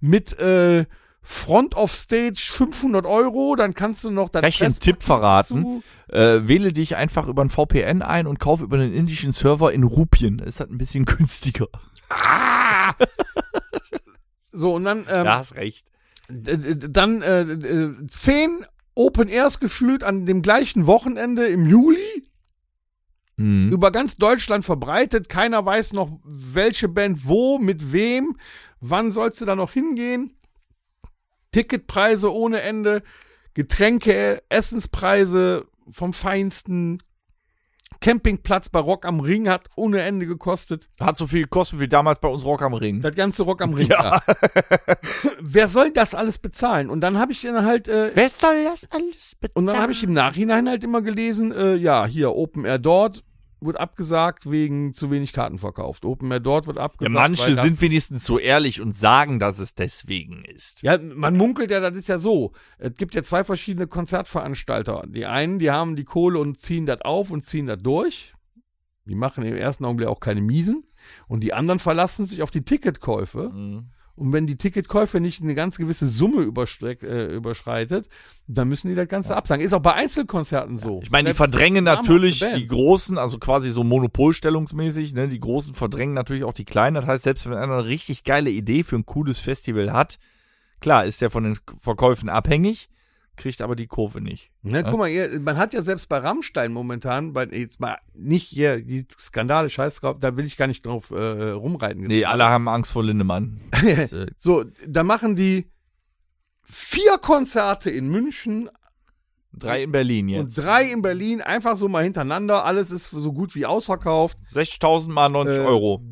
mit 0.00 0.38
äh, 0.38 0.86
Front 1.22 1.76
of 1.76 1.92
Stage 1.92 2.40
500 2.52 3.04
Euro, 3.04 3.56
dann 3.56 3.74
kannst 3.74 4.04
du 4.04 4.10
noch 4.10 4.28
das 4.28 4.42
Gleich 4.42 4.58
den 4.58 4.72
Tipp 4.74 5.02
verraten. 5.02 5.82
Äh, 6.06 6.46
wähle 6.46 6.72
dich 6.72 6.94
einfach 6.94 7.26
über 7.26 7.42
ein 7.42 7.50
VPN 7.50 8.00
ein 8.00 8.28
und 8.28 8.38
kauf 8.38 8.60
über 8.60 8.78
den 8.78 8.94
indischen 8.94 9.32
Server 9.32 9.72
in 9.72 9.82
Rupien. 9.82 10.38
Ist 10.38 10.60
halt 10.60 10.70
ein 10.70 10.78
bisschen 10.78 11.04
günstiger. 11.06 11.66
So, 14.52 14.74
und 14.76 14.84
dann, 14.84 15.04
ähm, 15.10 15.26
hast 15.26 15.56
recht. 15.56 15.84
dann 16.28 17.22
äh, 17.22 17.40
äh, 17.42 18.06
zehn 18.06 18.64
Open 19.00 19.28
Airs 19.28 19.60
gefühlt 19.60 20.04
an 20.04 20.26
dem 20.26 20.42
gleichen 20.42 20.86
Wochenende 20.86 21.46
im 21.46 21.66
Juli. 21.66 22.24
Mhm. 23.36 23.70
über 23.72 23.90
ganz 23.90 24.16
Deutschland 24.16 24.66
verbreitet. 24.66 25.30
Keiner 25.30 25.64
weiß 25.64 25.94
noch, 25.94 26.20
welche 26.24 26.88
Band 26.88 27.26
wo, 27.26 27.58
mit 27.58 27.92
wem, 27.92 28.36
wann 28.80 29.10
sollst 29.10 29.40
du 29.40 29.46
da 29.46 29.56
noch 29.56 29.72
hingehen. 29.72 30.36
Ticketpreise 31.50 32.30
ohne 32.30 32.60
Ende, 32.60 33.02
Getränke, 33.54 34.42
Essenspreise 34.50 35.66
vom 35.90 36.12
Feinsten. 36.12 37.02
Campingplatz 38.00 38.68
bei 38.68 38.78
Rock 38.78 39.04
am 39.04 39.20
Ring 39.20 39.48
hat 39.48 39.68
ohne 39.76 40.00
Ende 40.00 40.26
gekostet. 40.26 40.88
Hat 40.98 41.16
so 41.16 41.26
viel 41.26 41.42
gekostet 41.42 41.80
wie 41.80 41.88
damals 41.88 42.18
bei 42.20 42.28
uns 42.28 42.44
Rock 42.44 42.62
am 42.62 42.74
Ring. 42.74 43.02
Das 43.02 43.14
ganze 43.14 43.42
Rock 43.42 43.60
am 43.60 43.74
Ring. 43.74 43.88
Ja. 43.88 44.20
da. 44.26 44.34
Wer 45.40 45.68
soll 45.68 45.90
das 45.90 46.14
alles 46.14 46.38
bezahlen? 46.38 46.88
Und 46.88 47.00
dann 47.02 47.18
habe 47.18 47.32
ich 47.32 47.42
dann 47.42 47.64
halt 47.64 47.88
äh, 47.88 48.12
Wer 48.14 48.28
soll 48.30 48.64
das 48.64 48.88
alles 48.90 49.34
bezahlen? 49.34 49.52
Und 49.54 49.66
dann 49.66 49.78
habe 49.78 49.92
ich 49.92 50.02
im 50.02 50.12
Nachhinein 50.12 50.68
halt 50.68 50.82
immer 50.84 51.02
gelesen, 51.02 51.52
äh, 51.52 51.74
ja, 51.74 52.06
hier 52.06 52.34
Open 52.34 52.64
Air 52.64 52.78
dort 52.78 53.22
wird 53.60 53.78
abgesagt 53.78 54.50
wegen 54.50 54.94
zu 54.94 55.10
wenig 55.10 55.32
Karten 55.32 55.58
verkauft. 55.58 56.04
Open 56.04 56.30
Air 56.30 56.40
dort 56.40 56.66
wird 56.66 56.76
ja, 56.76 56.82
abgesagt. 56.84 57.12
manche 57.12 57.46
weil 57.48 57.54
das- 57.56 57.64
sind 57.64 57.80
wenigstens 57.80 58.24
so 58.24 58.38
ehrlich 58.38 58.80
und 58.80 58.94
sagen, 58.96 59.38
dass 59.38 59.58
es 59.58 59.74
deswegen 59.74 60.44
ist. 60.44 60.82
Ja, 60.82 60.98
man 60.98 61.36
munkelt 61.36 61.70
ja, 61.70 61.80
das 61.80 61.94
ist 61.94 62.08
ja 62.08 62.18
so. 62.18 62.52
Es 62.78 62.94
gibt 62.94 63.14
ja 63.14 63.22
zwei 63.22 63.44
verschiedene 63.44 63.86
Konzertveranstalter. 63.86 65.04
Die 65.08 65.26
einen, 65.26 65.58
die 65.58 65.70
haben 65.70 65.96
die 65.96 66.04
Kohle 66.04 66.38
und 66.38 66.60
ziehen 66.60 66.86
das 66.86 67.02
auf 67.02 67.30
und 67.30 67.46
ziehen 67.46 67.66
das 67.66 67.78
durch. 67.82 68.32
Die 69.06 69.14
machen 69.14 69.44
im 69.44 69.56
ersten 69.56 69.84
Augenblick 69.84 70.08
auch 70.08 70.20
keine 70.20 70.40
Miesen. 70.40 70.84
Und 71.26 71.40
die 71.42 71.52
anderen 71.52 71.80
verlassen 71.80 72.24
sich 72.26 72.42
auf 72.42 72.50
die 72.50 72.62
Ticketkäufe. 72.62 73.50
Mhm. 73.50 73.90
Und 74.20 74.34
wenn 74.34 74.46
die 74.46 74.56
Ticketkäufe 74.56 75.18
nicht 75.18 75.42
eine 75.42 75.54
ganz 75.54 75.78
gewisse 75.78 76.06
Summe 76.06 76.42
äh, 76.42 77.34
überschreitet, 77.34 78.06
dann 78.46 78.68
müssen 78.68 78.88
die 78.88 78.94
das 78.94 79.08
Ganze 79.08 79.34
absagen. 79.34 79.64
Ist 79.64 79.72
auch 79.72 79.80
bei 79.80 79.94
Einzelkonzerten 79.94 80.76
so. 80.76 81.00
Ich 81.02 81.10
meine, 81.10 81.30
die 81.30 81.34
verdrängen 81.34 81.84
natürlich 81.84 82.44
die 82.54 82.66
Großen, 82.66 83.16
also 83.16 83.38
quasi 83.38 83.70
so 83.70 83.82
monopolstellungsmäßig, 83.82 85.14
ne? 85.14 85.26
Die 85.26 85.40
Großen 85.40 85.72
verdrängen 85.72 86.12
natürlich 86.12 86.44
auch 86.44 86.52
die 86.52 86.66
Kleinen. 86.66 86.96
Das 86.96 87.06
heißt, 87.06 87.24
selbst 87.24 87.48
wenn 87.48 87.56
einer 87.56 87.78
eine 87.78 87.86
richtig 87.86 88.22
geile 88.22 88.50
Idee 88.50 88.82
für 88.82 88.96
ein 88.96 89.06
cooles 89.06 89.38
Festival 89.38 89.90
hat, 89.90 90.18
klar, 90.80 91.06
ist 91.06 91.22
der 91.22 91.30
von 91.30 91.44
den 91.44 91.58
Verkäufen 91.78 92.28
abhängig, 92.28 92.90
kriegt 93.40 93.60
aber 93.62 93.74
die 93.74 93.86
Kurve 93.88 94.20
nicht. 94.20 94.52
Ne, 94.62 94.84
guck 94.84 94.98
mal, 94.98 95.08
ihr, 95.08 95.40
man 95.40 95.56
hat 95.56 95.72
ja 95.72 95.82
selbst 95.82 96.08
bei 96.08 96.18
Rammstein 96.18 96.72
momentan, 96.72 97.32
bei, 97.32 97.46
jetzt 97.46 97.80
mal 97.80 97.98
nicht 98.14 98.46
hier 98.48 98.80
die 98.80 99.06
Skandale, 99.18 99.70
scheiß 99.70 99.96
drauf, 99.96 100.16
da 100.20 100.36
will 100.36 100.44
ich 100.44 100.56
gar 100.56 100.66
nicht 100.68 100.86
drauf 100.86 101.10
äh, 101.10 101.50
rumreiten. 101.50 102.04
Nee, 102.04 102.24
alle 102.24 102.44
haben 102.44 102.68
Angst 102.68 102.92
vor 102.92 103.02
Lindemann. 103.04 103.60
Äh, 103.82 104.26
So, 104.38 104.64
da 104.86 105.02
machen 105.02 105.34
die 105.36 105.70
vier 106.62 107.18
Konzerte 107.20 107.90
in 107.90 108.08
München 108.08 108.68
Drei 109.52 109.82
in 109.82 109.90
Berlin 109.90 110.28
jetzt. 110.28 110.56
und 110.58 110.64
drei 110.64 110.84
in 110.92 111.02
Berlin, 111.02 111.40
einfach 111.40 111.74
so 111.76 111.88
mal 111.88 112.04
hintereinander. 112.04 112.64
Alles 112.64 112.92
ist 112.92 113.10
so 113.10 113.32
gut 113.32 113.56
wie 113.56 113.66
ausverkauft. 113.66 114.38
60.000 114.46 115.08
mal 115.08 115.28
90 115.28 115.56
Äh, 115.56 115.60
Euro. 115.60 116.02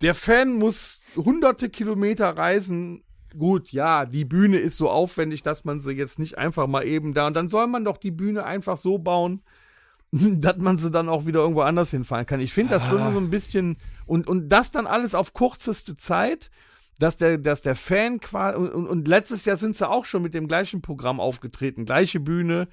Der 0.00 0.14
Fan 0.14 0.52
muss 0.56 1.02
hunderte 1.16 1.68
Kilometer 1.68 2.28
reisen. 2.28 3.02
Gut, 3.38 3.70
ja, 3.70 4.06
die 4.06 4.24
Bühne 4.24 4.58
ist 4.58 4.76
so 4.76 4.90
aufwendig, 4.90 5.42
dass 5.42 5.64
man 5.64 5.80
sie 5.80 5.92
jetzt 5.92 6.18
nicht 6.18 6.38
einfach 6.38 6.66
mal 6.66 6.84
eben 6.84 7.14
da. 7.14 7.26
Und 7.26 7.34
dann 7.34 7.48
soll 7.48 7.66
man 7.66 7.84
doch 7.84 7.96
die 7.96 8.10
Bühne 8.10 8.44
einfach 8.44 8.76
so 8.76 8.98
bauen, 8.98 9.42
dass 10.10 10.56
man 10.58 10.78
sie 10.78 10.90
dann 10.90 11.08
auch 11.08 11.26
wieder 11.26 11.40
irgendwo 11.40 11.62
anders 11.62 11.90
hinfahren 11.90 12.26
kann. 12.26 12.40
Ich 12.40 12.52
finde 12.52 12.74
das 12.74 12.86
schon 12.86 13.12
so 13.12 13.18
ein 13.18 13.30
bisschen. 13.30 13.76
Und, 14.06 14.26
und 14.26 14.48
das 14.48 14.72
dann 14.72 14.86
alles 14.86 15.14
auf 15.14 15.32
kürzeste 15.32 15.96
Zeit, 15.96 16.50
dass 16.98 17.16
der, 17.16 17.38
dass 17.38 17.62
der 17.62 17.76
Fan 17.76 18.20
quasi. 18.20 18.58
Und, 18.58 18.86
und 18.86 19.08
letztes 19.08 19.44
Jahr 19.44 19.56
sind 19.56 19.76
sie 19.76 19.88
auch 19.88 20.04
schon 20.04 20.22
mit 20.22 20.34
dem 20.34 20.48
gleichen 20.48 20.82
Programm 20.82 21.20
aufgetreten, 21.20 21.86
gleiche 21.86 22.20
Bühne. 22.20 22.68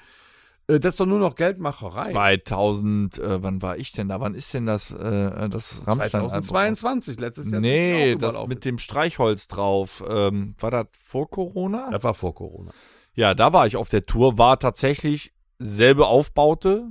Äh, 0.68 0.80
Das 0.80 0.94
ist 0.94 1.00
doch 1.00 1.06
nur 1.06 1.20
noch 1.20 1.36
Geldmacherei. 1.36 2.12
2000, 2.12 3.18
äh, 3.20 3.44
wann 3.44 3.62
war 3.62 3.78
ich 3.78 3.92
denn 3.92 4.10
da? 4.10 4.20
Wann 4.20 4.36
ist 4.36 4.54
denn 4.54 4.66
das, 4.66 4.92
äh, 4.92 5.50
das 5.50 5.82
Rammstein? 5.86 6.10
2022, 6.30 7.20
letztes 7.20 7.52
Jahr. 7.52 7.62
Nee, 7.62 8.16
das 8.16 8.46
mit 8.48 8.66
dem 8.66 8.78
Streichholz 8.80 9.48
drauf. 9.48 10.04
Ähm, 10.10 10.56
war 10.60 10.72
das 10.72 10.88
vor 11.04 11.30
Corona? 11.30 11.90
Das 11.92 12.04
war 12.04 12.14
vor 12.14 12.36
Corona. 12.36 12.72
Ja, 13.14 13.34
da 13.34 13.52
war 13.54 13.66
ich 13.66 13.76
auf 13.78 13.90
der 13.90 14.06
Tour, 14.06 14.38
war 14.38 14.60
tatsächlich 14.60 15.34
selbe 15.58 16.06
Aufbaute, 16.06 16.90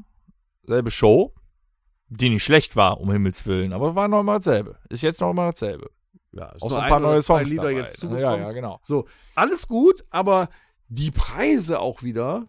selbe 0.64 0.90
Show, 0.90 1.32
die 2.08 2.30
nicht 2.30 2.42
schlecht 2.44 2.74
war, 2.76 3.00
um 3.00 3.12
Himmels 3.12 3.46
Willen, 3.46 3.72
aber 3.72 3.94
war 3.94 4.08
noch 4.08 4.22
mal 4.22 4.38
dasselbe. 4.38 4.76
Ist 4.88 5.02
jetzt 5.02 5.20
noch 5.20 5.32
mal 5.32 5.50
dasselbe. 5.52 5.90
Ja, 6.32 6.46
ist 6.50 6.62
Auch 6.62 6.70
so 6.70 6.76
ein 6.76 6.88
paar 6.88 7.00
neue 7.00 7.22
Songs 7.22 7.48
Lieder 7.48 7.62
dabei. 7.62 7.76
jetzt 7.76 7.94
ja, 8.02 8.08
zugekommen. 8.08 8.40
ja, 8.40 8.52
genau. 8.52 8.80
So, 8.82 9.06
alles 9.34 9.68
gut, 9.68 10.04
aber 10.10 10.48
die 10.88 11.10
Preise 11.10 11.78
auch 11.80 12.02
wieder 12.02 12.46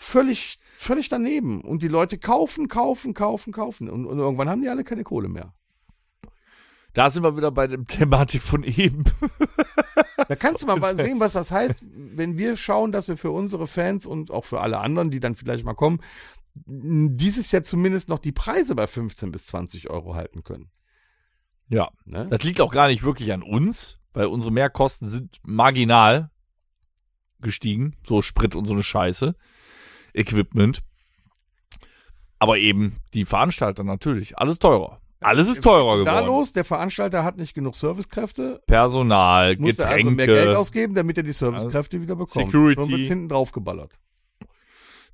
völlig, 0.00 0.58
völlig 0.78 1.08
daneben. 1.08 1.60
Und 1.60 1.82
die 1.82 1.88
Leute 1.88 2.18
kaufen, 2.18 2.68
kaufen, 2.68 3.14
kaufen, 3.14 3.52
kaufen. 3.52 3.88
Und, 3.88 4.06
und 4.06 4.18
irgendwann 4.18 4.48
haben 4.48 4.62
die 4.62 4.68
alle 4.68 4.82
keine 4.82 5.04
Kohle 5.04 5.28
mehr. 5.28 5.52
Da 6.94 7.08
sind 7.08 7.22
wir 7.22 7.36
wieder 7.36 7.52
bei 7.52 7.68
der 7.68 7.84
Thematik 7.84 8.42
von 8.42 8.64
eben. 8.64 9.04
Da 10.28 10.36
kannst 10.36 10.62
du 10.62 10.66
mal 10.66 10.96
sehen, 10.96 11.18
was 11.18 11.32
das 11.32 11.50
heißt, 11.50 11.82
wenn 11.82 12.36
wir 12.36 12.56
schauen, 12.56 12.92
dass 12.92 13.08
wir 13.08 13.16
für 13.16 13.32
unsere 13.32 13.66
Fans 13.66 14.06
und 14.06 14.30
auch 14.30 14.44
für 14.44 14.60
alle 14.60 14.78
anderen, 14.78 15.10
die 15.10 15.18
dann 15.18 15.34
vielleicht 15.34 15.64
mal 15.64 15.74
kommen, 15.74 15.98
dieses 16.54 17.50
Jahr 17.50 17.64
zumindest 17.64 18.08
noch 18.08 18.20
die 18.20 18.30
Preise 18.30 18.76
bei 18.76 18.86
15 18.86 19.32
bis 19.32 19.46
20 19.46 19.90
Euro 19.90 20.14
halten 20.14 20.44
können. 20.44 20.70
Ja. 21.68 21.90
Ne? 22.04 22.28
Das 22.30 22.44
liegt 22.44 22.60
auch 22.60 22.70
gar 22.70 22.86
nicht 22.86 23.02
wirklich 23.02 23.32
an 23.32 23.42
uns, 23.42 23.98
weil 24.12 24.26
unsere 24.26 24.52
Mehrkosten 24.52 25.08
sind 25.08 25.38
marginal 25.42 26.30
gestiegen. 27.40 27.96
So 28.06 28.22
Sprit 28.22 28.54
und 28.54 28.66
so 28.66 28.74
eine 28.74 28.84
Scheiße. 28.84 29.34
Equipment. 30.14 30.80
Aber 32.38 32.56
eben 32.58 32.96
die 33.14 33.24
Veranstalter 33.24 33.84
natürlich. 33.84 34.38
Alles 34.38 34.58
teurer. 34.58 35.00
Alles 35.22 35.48
ist 35.48 35.62
teurer 35.62 36.02
Da 36.04 36.20
geworden. 36.20 36.26
los, 36.38 36.54
der 36.54 36.64
Veranstalter 36.64 37.22
hat 37.24 37.36
nicht 37.36 37.52
genug 37.52 37.76
Servicekräfte, 37.76 38.62
Personal, 38.66 39.56
muss 39.58 39.76
Getränke. 39.76 39.94
also 39.96 40.10
mehr 40.12 40.26
Geld 40.26 40.56
ausgeben, 40.56 40.94
damit 40.94 41.18
er 41.18 41.22
die 41.22 41.34
Servicekräfte 41.34 42.00
wieder 42.00 42.16
bekommt. 42.16 42.46
Security. 42.46 42.80
Schon 42.80 42.90
wird's 42.90 43.08
hinten 43.08 43.28
drauf 43.28 43.52
geballert. 43.52 43.98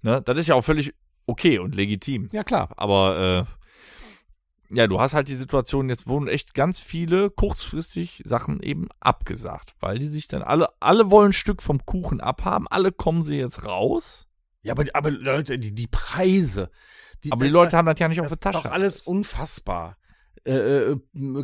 ne? 0.02 0.22
Das 0.22 0.38
ist 0.38 0.46
ja 0.48 0.54
auch 0.54 0.62
völlig 0.62 0.94
okay 1.26 1.58
und 1.58 1.74
legitim. 1.74 2.28
Ja, 2.30 2.44
klar. 2.44 2.68
Aber 2.76 3.46
äh, 4.70 4.74
ja, 4.76 4.86
du 4.86 5.00
hast 5.00 5.14
halt 5.14 5.26
die 5.28 5.34
Situation, 5.34 5.88
jetzt 5.88 6.06
wurden 6.06 6.28
echt 6.28 6.54
ganz 6.54 6.78
viele 6.78 7.28
kurzfristig 7.30 8.22
Sachen 8.24 8.62
eben 8.62 8.86
abgesagt, 9.00 9.74
weil 9.80 9.98
die 9.98 10.06
sich 10.06 10.28
dann 10.28 10.42
alle, 10.42 10.68
alle 10.78 11.10
wollen 11.10 11.30
ein 11.30 11.32
Stück 11.32 11.62
vom 11.62 11.84
Kuchen 11.84 12.20
abhaben, 12.20 12.68
alle 12.68 12.92
kommen 12.92 13.24
sie 13.24 13.36
jetzt 13.36 13.64
raus, 13.64 14.28
Ja, 14.66 14.72
aber, 14.72 14.84
aber 14.94 15.10
Leute, 15.10 15.58
die, 15.58 15.72
die 15.72 15.86
Preise. 15.86 16.70
aber 17.30 17.44
die 17.44 17.50
Leute 17.50 17.76
haben 17.76 17.86
das 17.86 17.98
ja 17.98 18.08
nicht 18.08 18.20
auf 18.20 18.28
das 18.28 18.38
der 18.38 18.50
ist 18.50 18.54
Tasche. 18.56 18.64
doch 18.68 18.72
alles 18.74 19.00
unfassbar. 19.06 19.96
Äh, 20.44 20.92
äh, 20.92 20.96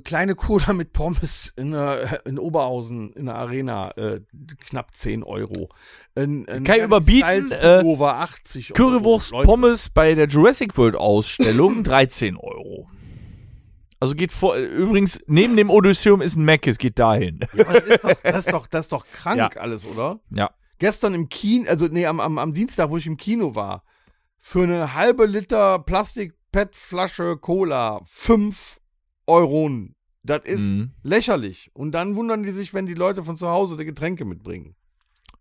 kleine 0.04 0.36
Cola 0.36 0.72
mit 0.72 0.92
Pommes 0.92 1.52
in, 1.56 1.72
der, 1.72 2.24
in 2.24 2.38
Oberhausen 2.38 3.12
in 3.14 3.26
der 3.26 3.34
Arena, 3.34 3.90
äh, 3.96 4.20
knapp 4.68 4.94
10 4.94 5.24
Euro. 5.24 5.68
Ein, 6.14 6.46
ein 6.48 6.62
Kann 6.62 6.76
ich 6.78 6.84
überbieten, 6.84 7.50
äh, 7.50 7.82
Over 7.84 8.16
80 8.18 8.70
Euro. 8.70 8.74
Currywurst 8.90 9.32
Leute, 9.32 9.46
Pommes 9.46 9.88
bei 9.90 10.14
der 10.14 10.28
Jurassic 10.28 10.76
World 10.76 10.94
Ausstellung 10.94 11.82
13 11.84 12.36
Euro. 12.36 12.88
Also 13.98 14.14
geht 14.14 14.30
vor, 14.32 14.56
übrigens, 14.56 15.20
neben 15.26 15.56
dem 15.56 15.70
Odysseum 15.70 16.20
ist 16.22 16.36
ein 16.36 16.44
Mac, 16.44 16.66
es 16.66 16.78
geht 16.78 16.98
dahin. 16.98 17.40
Ja, 17.54 17.64
das, 17.64 17.84
ist 17.88 18.04
doch, 18.04 18.14
das, 18.22 18.38
ist 18.46 18.52
doch, 18.52 18.66
das 18.68 18.84
ist 18.86 18.92
doch 18.92 19.06
krank 19.14 19.38
Ja. 19.38 19.48
alles, 19.60 19.84
oder? 19.84 20.20
Ja. 20.30 20.50
Gestern 20.82 21.14
im 21.14 21.28
Kino, 21.28 21.68
also 21.70 21.86
nee, 21.86 22.06
am, 22.06 22.18
am, 22.18 22.38
am 22.38 22.54
Dienstag, 22.54 22.90
wo 22.90 22.96
ich 22.96 23.06
im 23.06 23.16
Kino 23.16 23.54
war, 23.54 23.84
für 24.40 24.64
eine 24.64 24.94
halbe 24.94 25.26
Liter 25.26 25.78
Plastik-PET-Flasche 25.78 27.36
Cola 27.36 28.00
5 28.04 28.80
Euro. 29.28 29.70
Das 30.24 30.40
ist 30.44 30.58
Mhm. 30.60 30.90
lächerlich. 31.04 31.70
Und 31.72 31.92
dann 31.92 32.16
wundern 32.16 32.42
die 32.42 32.50
sich, 32.50 32.74
wenn 32.74 32.86
die 32.86 32.94
Leute 32.94 33.22
von 33.22 33.36
zu 33.36 33.46
Hause 33.48 33.76
die 33.76 33.84
Getränke 33.84 34.24
mitbringen. 34.24 34.74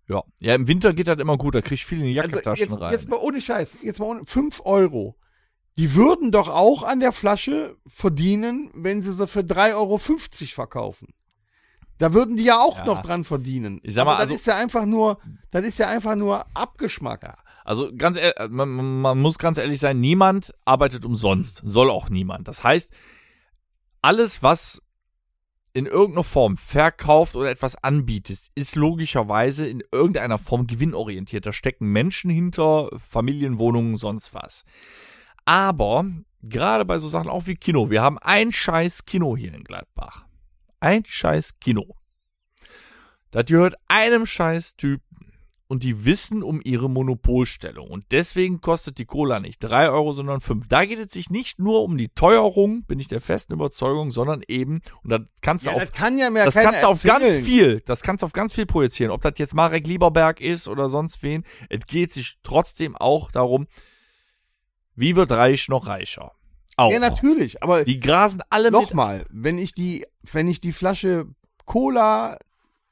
Ja. 0.08 0.22
Ja, 0.38 0.54
im 0.54 0.68
Winter 0.68 0.94
geht 0.94 1.08
das 1.08 1.18
immer 1.18 1.38
gut, 1.40 1.56
da 1.56 1.62
krieg 1.62 1.80
ich 1.80 1.88
viel 1.88 2.02
in 2.02 2.06
die 2.06 2.20
Also 2.22 2.30
Jackentaschen 2.36 2.70
jetzt, 2.70 2.80
rein. 2.80 2.92
jetzt 2.92 3.10
mal 3.10 3.18
ohne 3.18 3.42
Scheiß, 3.42 3.78
jetzt 3.82 4.00
mal 4.00 4.06
ohne 4.06 4.22
5 4.28 4.62
Euro. 4.64 5.18
Die 5.76 5.96
würden 5.96 6.32
doch 6.32 6.50
auch 6.50 6.84
an 6.84 7.00
der 7.00 7.14
Flasche 7.14 7.78
verdienen, 7.88 8.70
wenn 8.76 9.02
sie 9.02 9.16
sie 9.16 9.26
für 9.26 9.40
3,50 9.40 9.74
Euro 9.74 9.98
verkaufen. 10.54 11.08
Da 12.02 12.14
würden 12.16 12.36
die 12.36 12.44
ja 12.46 12.60
auch 12.60 12.80
Ja. 12.80 12.86
noch 12.86 13.04
dran 13.04 13.24
verdienen. 13.24 13.80
Ich 13.84 13.94
sag 13.94 14.06
mal, 14.06 14.14
Aber 14.14 14.22
das 14.22 14.32
also- 14.32 14.36
ist 14.36 14.48
ja 14.48 14.56
einfach 14.56 14.86
nur, 14.88 15.20
das 15.52 15.64
ist 15.64 15.78
ja 15.78 15.88
einfach 15.88 16.16
nur 16.16 16.46
Abgeschmack. 16.56 17.38
Also 17.64 17.92
ganz 17.96 18.18
ehrlich, 18.18 18.34
man, 18.50 18.70
man- 18.70 19.02
man 19.02 19.20
muss 19.22 19.38
ganz 19.38 19.60
ehrlich 19.60 19.80
sein, 19.80 20.00
niemand 20.00 20.52
arbeitet 20.66 21.06
umsonst. 21.06 21.62
Soll 21.64 21.92
auch 21.92 22.10
niemand. 22.10 22.48
Das 22.48 22.64
heißt, 22.64 22.92
alles, 24.02 24.42
was 24.42 24.82
in 25.74 25.86
irgendeiner 25.86 26.24
Form 26.24 26.58
verkauft 26.58 27.36
oder 27.36 27.52
etwas 27.52 27.82
anbietet, 27.84 28.48
ist 28.56 28.76
logischerweise 28.76 29.68
in 29.68 29.84
irgendeiner 29.92 30.40
Form 30.40 30.66
gewinnorientiert. 30.66 31.46
Da 31.46 31.54
stecken 31.54 31.86
Menschen 31.86 32.32
hinter, 32.32 32.90
Familienwohnungen, 32.98 33.96
sonst 33.96 34.34
was. 34.34 34.64
Aber 35.46 36.06
gerade 36.42 36.84
bei 36.84 36.98
so 36.98 37.08
Sachen 37.08 37.30
auch 37.30 37.46
wie 37.46 37.56
Kino, 37.56 37.92
wir 37.92 38.02
haben 38.02 38.18
ein 38.18 38.52
scheiß 38.52 39.06
Kino 39.06 39.38
hier 39.38 39.54
in 39.54 39.64
Gladbach. 39.64 40.26
Ein 40.82 41.06
scheiß 41.06 41.60
Kino. 41.60 41.96
Das 43.32 43.46
gehört 43.46 43.76
einem 43.88 44.26
scheiß 44.26 44.76
Typen 44.76 45.06
und 45.68 45.84
die 45.84 46.04
wissen 46.04 46.44
um 46.44 46.60
ihre 46.62 46.90
Monopolstellung. 46.90 47.90
Und 47.90 48.04
deswegen 48.12 48.60
kostet 48.60 48.98
die 48.98 49.06
Cola 49.06 49.40
nicht 49.40 49.60
3 49.60 49.90
Euro, 49.90 50.12
sondern 50.12 50.42
5. 50.42 50.68
Da 50.68 50.84
geht 50.84 51.00
es 51.00 51.14
sich 51.14 51.30
nicht 51.30 51.60
nur 51.60 51.84
um 51.84 51.98
die 51.98 52.10
Teuerung, 52.10 52.84
bin 52.84 53.00
ich 53.00 53.08
der 53.08 53.22
festen 53.22 53.54
Überzeugung, 53.54 54.12
sondern 54.12 54.42
eben, 54.50 54.82
und 55.02 55.12
da 55.12 55.20
kannst 55.42 55.66
du 55.66 55.70
Ja, 55.70 55.78
auf, 55.78 55.84
das 55.84 55.92
kann 55.94 56.18
ja 56.18 56.30
das 56.30 56.56
kannst 56.56 56.84
du 56.84 56.88
auf 56.88 57.04
ganz 57.04 57.46
viel, 57.46 57.80
das 57.86 58.02
kannst 58.02 58.22
du 58.22 58.26
auf 58.26 58.34
ganz 58.34 58.54
viel 58.54 58.66
projizieren. 58.66 59.14
Ob 59.14 59.22
das 59.22 59.36
jetzt 59.38 59.54
Marek 59.54 59.88
Lieberberg 59.88 60.42
ist 60.42 60.68
oder 60.68 60.90
sonst 60.90 61.24
wen, 61.24 61.46
es 61.70 61.86
geht 61.86 62.12
sich 62.12 62.38
trotzdem 62.44 62.98
auch 62.98 63.32
darum, 63.32 63.68
wie 64.96 65.16
wird 65.16 65.32
reich 65.32 65.70
noch 65.70 65.88
reicher. 65.88 66.34
Auch. 66.78 66.92
Ja, 66.92 67.00
natürlich. 67.00 67.62
Aber 67.64 67.84
Die 67.84 68.00
grasen 68.00 68.42
alle 68.50 68.72
nochmal, 68.72 69.26
wenn 69.30 69.58
ich 69.58 69.74
die, 69.74 70.06
wenn 70.24 70.48
ich 70.48 70.60
die 70.62 70.72
Flasche 70.72 71.28
Cola, 71.66 72.38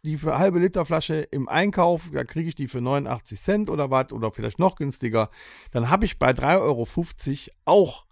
die 0.03 0.17
für 0.17 0.37
halbe 0.37 0.59
Liter 0.59 0.85
Flasche 0.85 1.15
im 1.31 1.49
Einkauf, 1.49 2.09
da 2.13 2.23
kriege 2.23 2.49
ich 2.49 2.55
die 2.55 2.67
für 2.67 2.81
89 2.81 3.39
Cent 3.39 3.69
oder 3.69 3.89
was, 3.91 4.11
oder 4.11 4.31
vielleicht 4.31 4.59
noch 4.59 4.75
günstiger, 4.75 5.29
dann 5.71 5.89
habe 5.89 6.05
ich 6.05 6.19
bei 6.19 6.31
3,50 6.31 6.59
Euro 6.61 6.87
auch 7.65 8.05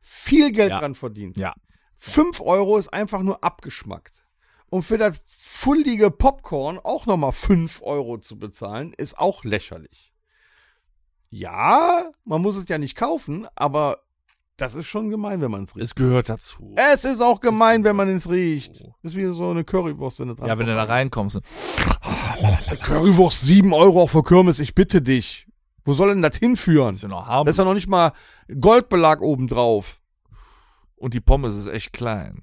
viel 0.00 0.52
Geld 0.52 0.70
Ja. 0.70 0.80
dran 0.80 0.94
verdient. 0.94 1.36
Ja. 1.36 1.54
5 1.96 2.40
Euro 2.40 2.76
ist 2.78 2.92
einfach 2.92 3.22
nur 3.22 3.42
abgeschmackt. 3.42 4.24
Und 4.70 4.82
für 4.82 4.98
das 4.98 5.20
fullige 5.26 6.10
Popcorn 6.10 6.78
auch 6.82 7.06
nochmal 7.06 7.32
5 7.32 7.80
Euro 7.82 8.18
zu 8.18 8.38
bezahlen, 8.38 8.92
ist 8.96 9.18
auch 9.18 9.44
lächerlich. 9.44 10.12
Ja, 11.30 12.10
man 12.24 12.42
muss 12.42 12.56
es 12.56 12.68
ja 12.68 12.78
nicht 12.78 12.96
kaufen, 12.96 13.46
aber 13.54 14.03
das 14.56 14.74
ist 14.74 14.86
schon 14.86 15.10
gemein, 15.10 15.40
wenn 15.40 15.50
man 15.50 15.64
es 15.64 15.74
riecht. 15.74 15.84
Es 15.84 15.94
gehört 15.94 16.28
dazu. 16.28 16.74
Es 16.76 17.04
ist 17.04 17.20
auch 17.20 17.40
gemein, 17.40 17.82
wenn 17.84 17.96
man 17.96 18.08
es 18.08 18.30
riecht. 18.30 18.80
Das 19.02 19.12
ist 19.12 19.16
wie 19.16 19.26
so 19.26 19.50
eine 19.50 19.64
Currywurst, 19.64 20.20
wenn 20.20 20.28
du 20.28 20.34
dran 20.34 20.46
Ja, 20.48 20.58
wenn 20.58 20.66
du 20.66 20.74
da 20.74 20.84
reinkommst. 20.84 21.40
Currywurst 22.82 23.40
7 23.42 23.72
Euro 23.72 24.02
auch 24.02 24.10
für 24.10 24.22
Kirmes, 24.22 24.60
ich 24.60 24.74
bitte 24.74 25.02
dich. 25.02 25.46
Wo 25.84 25.92
soll 25.92 26.08
denn 26.10 26.22
das 26.22 26.36
hinführen? 26.36 26.94
ist 26.94 27.02
ja 27.02 27.08
noch 27.08 27.26
harm. 27.26 27.44
Da 27.44 27.50
ist 27.50 27.58
ja 27.58 27.64
noch 27.64 27.74
nicht 27.74 27.88
mal 27.88 28.12
Goldbelag 28.60 29.20
oben 29.20 29.48
drauf. 29.48 30.00
Und 30.96 31.14
die 31.14 31.20
Pommes 31.20 31.56
ist 31.56 31.66
echt 31.66 31.92
klein. 31.92 32.42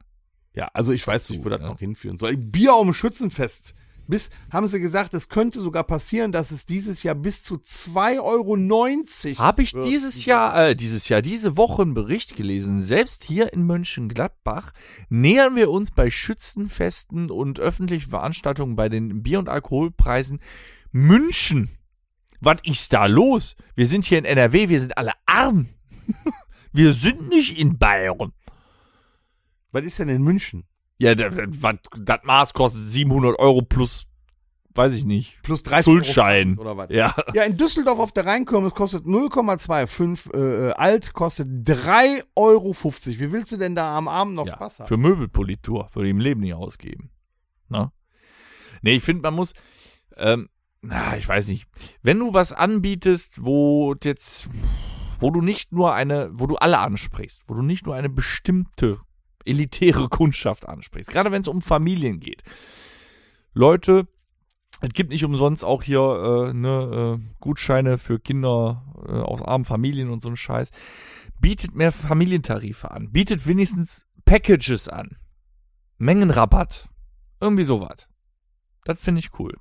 Ja, 0.54 0.70
also 0.74 0.92
ich 0.92 1.06
weiß 1.08 1.30
nicht, 1.30 1.44
wo 1.46 1.50
das 1.50 1.62
ja. 1.62 1.68
noch 1.68 1.80
hinführen 1.80 2.18
soll. 2.18 2.36
Bier 2.36 2.76
um 2.76 2.94
Schützenfest. 2.94 3.74
Bis, 4.08 4.30
haben 4.52 4.68
sie 4.68 4.80
gesagt, 4.80 5.14
es 5.14 5.30
könnte 5.30 5.62
sogar 5.62 5.84
passieren, 5.84 6.32
dass 6.32 6.52
es 6.52 6.66
dieses 6.66 7.04
Jahr 7.04 7.16
bis 7.16 7.44
zu 7.44 7.56
2,90 7.56 8.20
Euro 8.22 9.40
Habe 9.40 9.62
ich 9.62 9.74
dieses 9.74 10.26
Jahr, 10.26 10.70
äh, 10.70 10.76
dieses 10.76 11.08
Jahr, 11.10 11.22
diese 11.22 11.56
Woche 11.58 11.84
einen 11.84 11.94
Bericht 11.94 12.36
gelesen. 12.36 12.82
Selbst 12.82 13.24
hier 13.24 13.54
in 13.54 13.66
Mönchengladbach 13.66 14.74
nähern 15.10 15.56
wir 15.56 15.70
uns 15.70 15.92
bei 15.92 16.12
Schützenfesten 16.12 17.32
und 17.32 17.60
öffentlichen 17.60 18.10
Veranstaltungen 18.10 18.76
bei 18.76 18.90
den 18.90 19.24
Bier- 19.24 19.40
und 19.40 19.50
Alkoholpreisen 19.50 20.40
München. 20.92 21.70
Was 22.42 22.58
ist 22.64 22.92
da 22.92 23.06
los? 23.06 23.56
Wir 23.76 23.88
sind 23.88 24.04
hier 24.06 24.18
in 24.18 24.26
NRW, 24.26 24.68
wir 24.70 24.80
sind 24.80 24.98
alle 24.98 25.14
arm. 25.26 25.70
wir 26.74 26.94
sind 26.94 27.30
nicht 27.30 27.58
in 27.58 27.78
Bayern. 27.78 28.34
Was 29.72 29.84
ist 29.84 30.00
denn 30.00 30.10
in 30.10 30.22
München? 30.22 30.66
Ja, 31.02 31.16
das, 31.16 31.36
das 31.98 32.20
Maß 32.24 32.54
kostet 32.54 32.82
700 32.82 33.40
Euro 33.40 33.64
plus, 33.64 34.06
weiß 34.76 34.96
ich 34.96 35.04
nicht, 35.04 35.42
Plus 35.42 35.64
30 35.64 35.86
Schuldschein. 35.86 36.52
Euro 36.52 36.62
oder 36.62 36.78
was? 36.78 36.90
Ja. 36.92 37.16
Ja, 37.34 37.44
in 37.44 37.58
Düsseldorf 37.58 37.98
auf 37.98 38.12
der 38.12 38.28
Rheinkirmes 38.28 38.76
kostet 38.76 39.06
0,25. 39.06 40.32
Äh, 40.32 40.70
äh, 40.70 40.72
alt 40.74 41.14
kostet 41.14 41.48
3,50 41.68 42.24
Euro. 42.36 42.74
Wie 42.74 43.32
willst 43.32 43.52
du 43.52 43.58
denn 43.58 43.74
da 43.74 43.98
am 43.98 44.08
Abend 44.08 44.36
noch 44.36 44.46
ja, 44.46 44.54
Spaß 44.54 44.82
haben? 44.82 44.88
Für 44.88 44.98
Möbelpolitur 44.98 45.90
würde 45.94 46.08
ich 46.08 46.12
im 46.12 46.20
Leben 46.20 46.42
nicht 46.42 46.54
ausgeben. 46.54 47.10
Na? 47.68 47.92
Nee, 48.84 48.98
ich 48.98 49.04
finde, 49.04 49.24
man 49.24 49.34
muss, 49.34 49.54
ähm, 50.18 50.50
na, 50.84 51.18
ich 51.18 51.28
weiß 51.28 51.48
nicht, 51.48 51.68
wenn 52.04 52.20
du 52.20 52.36
was 52.36 52.54
anbietest, 52.54 53.44
wo 53.44 53.96
jetzt, 54.04 54.50
wo 55.20 55.32
du 55.32 55.42
nicht 55.42 55.72
nur 55.72 55.96
eine, 55.96 56.30
wo 56.34 56.46
du 56.46 56.58
alle 56.58 56.78
ansprichst, 56.78 57.42
wo 57.48 57.56
du 57.56 57.64
nicht 57.64 57.88
nur 57.88 57.96
eine 57.96 58.10
bestimmte 58.10 59.00
elitäre 59.46 60.10
Kundschaft 60.10 60.68
ansprichst, 60.68 61.12
gerade 61.12 61.32
wenn 61.32 61.42
es 61.42 61.48
um 61.48 61.62
Familien 61.62 62.20
geht. 62.20 62.44
Leute, 63.54 64.08
Es 64.84 64.94
gibt 64.94 65.12
nicht 65.12 65.24
umsonst 65.24 65.64
auch 65.64 65.84
hier 65.84 66.00
äh, 66.50 66.54
ne, 66.54 67.20
äh, 67.20 67.36
Gutscheine 67.40 67.98
für 68.00 68.20
Kinder 68.20 68.84
äh, 69.08 69.12
aus 69.12 69.42
armen 69.44 69.66
Familien 69.66 70.10
und 70.10 70.22
so 70.24 70.30
ein 70.30 70.36
Scheiß. 70.36 70.72
Bietet 71.40 71.76
mehr 71.76 71.92
Familientarife 71.92 72.90
an. 72.90 73.12
Bietet 73.12 73.46
wenigstens 73.46 74.06
Packages 74.26 74.88
an. 74.90 75.18
Mengenrabatt. 75.98 76.90
Irgendwie 77.40 77.64
sowas. 77.64 78.08
Das 78.86 79.00
finde 79.00 79.20
ich 79.20 79.38
cool. 79.40 79.56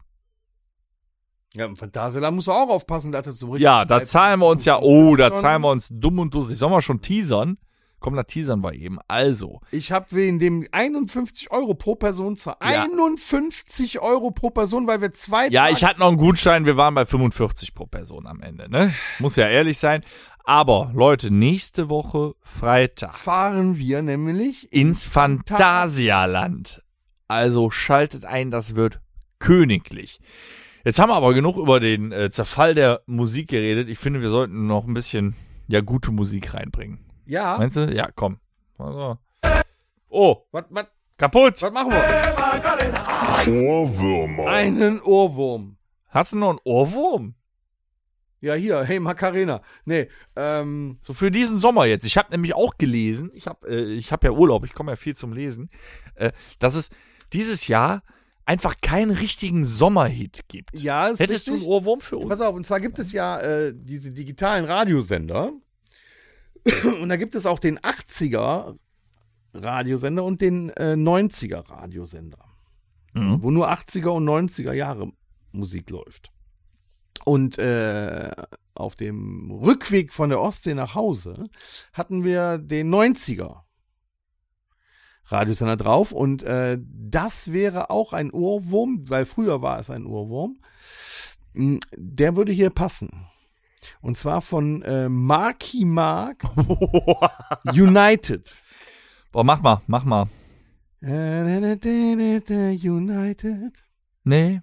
Ja, 1.52 1.66
im 1.66 1.76
Phantasialand 1.76 2.36
musst 2.36 2.48
du 2.48 2.52
auch 2.52 2.70
aufpassen, 2.70 3.12
dass 3.12 3.24
du 3.24 3.32
zum 3.32 3.50
richtigen 3.50 3.64
Ja, 3.64 3.84
da 3.84 4.04
zahlen 4.04 4.40
wir 4.40 4.46
uns 4.46 4.64
ja, 4.64 4.78
oh, 4.80 5.16
da 5.16 5.32
zahlen 5.32 5.62
wir 5.62 5.70
uns 5.70 5.88
dumm 5.90 6.18
und 6.20 6.32
dusselig. 6.32 6.58
Sollen 6.58 6.72
wir 6.72 6.80
schon 6.80 7.02
teasern? 7.02 7.58
Komm, 8.00 8.16
da 8.16 8.22
teasern 8.24 8.62
wir 8.64 8.74
eben. 8.74 8.98
Also, 9.08 9.60
Ich 9.70 9.92
habe 9.92 10.06
wegen 10.10 10.38
dem 10.38 10.66
51 10.72 11.50
Euro 11.52 11.74
pro 11.74 11.94
Person 11.94 12.36
zahlen. 12.36 12.56
Ja. 12.62 12.82
51 12.84 14.00
Euro 14.00 14.30
pro 14.30 14.50
Person, 14.50 14.86
weil 14.86 15.00
wir 15.02 15.12
zwei 15.12 15.48
ja, 15.48 15.64
Tage- 15.64 15.74
ich 15.76 15.84
hatte 15.84 16.00
noch 16.00 16.08
einen 16.08 16.16
Gutschein, 16.16 16.64
wir 16.66 16.76
waren 16.76 16.94
bei 16.94 17.04
45 17.04 17.74
pro 17.74 17.86
Person 17.86 18.26
am 18.26 18.40
Ende, 18.40 18.70
ne? 18.70 18.92
Muss 19.18 19.36
ja 19.36 19.46
ehrlich 19.48 19.78
sein. 19.78 20.00
Aber, 20.44 20.90
Leute, 20.94 21.30
nächste 21.30 21.88
Woche 21.90 22.34
Freitag 22.42 23.14
fahren 23.14 23.76
wir 23.76 24.00
nämlich 24.02 24.72
ins 24.72 25.04
Phantasialand. 25.04 26.82
Also 27.28 27.70
schaltet 27.70 28.24
ein, 28.24 28.50
das 28.50 28.74
wird 28.74 29.00
königlich. 29.38 30.20
Jetzt 30.84 30.98
haben 30.98 31.10
wir 31.10 31.14
aber 31.16 31.34
genug 31.34 31.56
über 31.58 31.78
den 31.78 32.10
äh, 32.10 32.30
Zerfall 32.30 32.74
der 32.74 33.02
Musik 33.06 33.48
geredet. 33.48 33.88
Ich 33.88 33.98
finde, 33.98 34.20
wir 34.22 34.30
sollten 34.30 34.66
noch 34.66 34.86
ein 34.86 34.94
bisschen, 34.94 35.36
ja, 35.68 35.80
gute 35.82 36.10
Musik 36.10 36.54
reinbringen. 36.54 36.98
Ja, 37.30 37.58
Meinst 37.58 37.76
du? 37.76 37.82
Ja, 37.94 38.08
komm. 38.12 38.40
Also. 38.76 39.16
Oh, 40.08 40.38
was 40.50 40.64
was 40.70 40.86
kaputt. 41.16 41.62
was 41.62 41.70
machen 41.72 41.92
wir? 41.92 42.02
Ohrwürmer. 43.70 44.46
Einen 44.48 45.00
Ohrwurm. 45.00 45.76
Hast 46.08 46.32
du 46.32 46.38
noch 46.38 46.50
einen 46.50 46.58
Ohrwurm? 46.64 47.34
Ja, 48.40 48.54
hier, 48.54 48.82
hey 48.82 48.98
Macarena. 48.98 49.62
Nee, 49.84 50.08
ähm, 50.34 50.96
So 51.00 51.12
für 51.12 51.30
diesen 51.30 51.58
Sommer 51.58 51.84
jetzt. 51.84 52.04
Ich 52.04 52.18
habe 52.18 52.32
nämlich 52.32 52.56
auch 52.56 52.78
gelesen, 52.78 53.30
ich 53.32 53.46
habe 53.46 53.68
äh, 53.68 53.92
ich 53.92 54.10
hab 54.10 54.24
ja 54.24 54.32
Urlaub, 54.32 54.64
ich 54.64 54.72
komme 54.74 54.90
ja 54.90 54.96
viel 54.96 55.14
zum 55.14 55.32
Lesen, 55.32 55.70
äh, 56.16 56.32
dass 56.58 56.74
es 56.74 56.90
dieses 57.32 57.68
Jahr 57.68 58.02
einfach 58.44 58.74
keinen 58.82 59.12
richtigen 59.12 59.62
Sommerhit 59.62 60.40
gibt. 60.48 60.74
ja, 60.74 61.06
ist 61.06 61.20
Hättest 61.20 61.46
du 61.46 61.52
richtig. 61.52 61.68
einen 61.68 61.72
Ohrwurm 61.72 62.00
für 62.00 62.16
uns? 62.16 62.28
Pass 62.28 62.40
auf, 62.40 62.56
und 62.56 62.66
zwar 62.66 62.80
gibt 62.80 62.98
es 62.98 63.12
ja 63.12 63.38
äh, 63.38 63.72
diese 63.72 64.10
digitalen 64.12 64.64
Radiosender. 64.64 65.52
Und 67.00 67.08
da 67.08 67.16
gibt 67.16 67.34
es 67.34 67.46
auch 67.46 67.58
den 67.58 67.78
80er 67.78 68.76
Radiosender 69.54 70.24
und 70.24 70.40
den 70.40 70.70
äh, 70.70 70.94
90er 70.94 71.68
Radiosender. 71.68 72.44
Mhm. 73.14 73.42
Wo 73.42 73.50
nur 73.50 73.70
80er 73.70 74.08
und 74.08 74.28
90er 74.28 74.72
Jahre 74.72 75.10
Musik 75.52 75.90
läuft. 75.90 76.30
Und 77.24 77.58
äh, 77.58 78.30
auf 78.74 78.96
dem 78.96 79.50
Rückweg 79.50 80.12
von 80.12 80.30
der 80.30 80.40
Ostsee 80.40 80.74
nach 80.74 80.94
Hause 80.94 81.48
hatten 81.92 82.24
wir 82.24 82.58
den 82.58 82.92
90er 82.92 83.62
Radiosender 85.26 85.76
drauf. 85.76 86.12
Und 86.12 86.42
äh, 86.42 86.78
das 86.80 87.52
wäre 87.52 87.90
auch 87.90 88.12
ein 88.12 88.30
Ohrwurm, 88.30 89.08
weil 89.08 89.26
früher 89.26 89.62
war 89.62 89.78
es 89.78 89.90
ein 89.90 90.06
Ohrwurm. 90.06 90.60
Mm, 91.52 91.78
Der 91.96 92.36
würde 92.36 92.52
hier 92.52 92.70
passen. 92.70 93.26
Und 94.00 94.16
zwar 94.16 94.40
von 94.40 94.82
äh, 94.82 95.08
Marky 95.08 95.84
Mark 95.84 96.44
United. 97.64 98.56
Boah, 99.32 99.44
mach 99.44 99.60
mal, 99.60 99.82
mach 99.86 100.04
mal. 100.04 100.26
United. 102.82 103.72
Nee. 104.24 104.60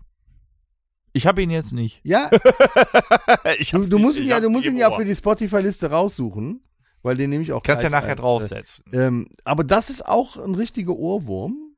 Ich 1.13 1.25
habe 1.25 1.41
ihn 1.41 1.49
jetzt 1.49 1.73
nicht. 1.73 1.99
Ja, 2.03 2.29
du, 3.71 3.79
du 3.89 3.97
musst 3.97 4.19
ihn 4.19 4.27
ja, 4.27 4.39
du 4.39 4.49
musst 4.49 4.67
ihn 4.67 4.77
ja 4.77 4.91
für 4.91 5.05
die 5.05 5.15
Spotify-Liste 5.15 5.89
raussuchen, 5.89 6.61
weil 7.01 7.17
den 7.17 7.31
nehme 7.31 7.43
ich 7.43 7.53
auch 7.53 7.63
Kannst 7.63 7.83
ja 7.83 7.89
nachher 7.89 8.11
als, 8.11 8.21
draufsetzen. 8.21 8.85
Äh, 8.93 9.07
ähm, 9.07 9.29
aber 9.43 9.63
das 9.63 9.89
ist 9.89 10.05
auch 10.05 10.37
ein 10.37 10.53
richtiger 10.53 10.93
Ohrwurm. 10.93 11.75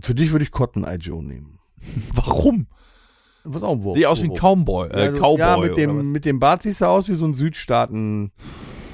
Für 0.00 0.14
dich 0.14 0.30
würde 0.30 0.44
ich 0.44 0.52
Cotton 0.52 0.84
Eye 0.84 0.96
Joe 0.96 1.24
nehmen. 1.24 1.58
Warum? 2.12 2.68
Was 3.44 3.62
auch 3.62 3.72
ein 3.72 3.82
Wurm. 3.82 3.94
Sieht 3.94 4.06
aus 4.06 4.22
wie 4.22 4.28
ein. 4.30 4.34
Cowboy. 4.34 4.88
Äh, 4.90 5.04
ja, 5.04 5.10
du, 5.10 5.18
Cowboy 5.18 5.38
ja, 5.38 5.56
mit 5.58 5.76
dem, 5.76 6.12
mit 6.12 6.24
dem 6.24 6.40
Bart 6.40 6.62
siehst 6.62 6.80
du 6.80 6.86
aus 6.86 7.08
wie 7.08 7.14
so 7.14 7.26
ein 7.26 7.34
Südstaaten. 7.34 8.32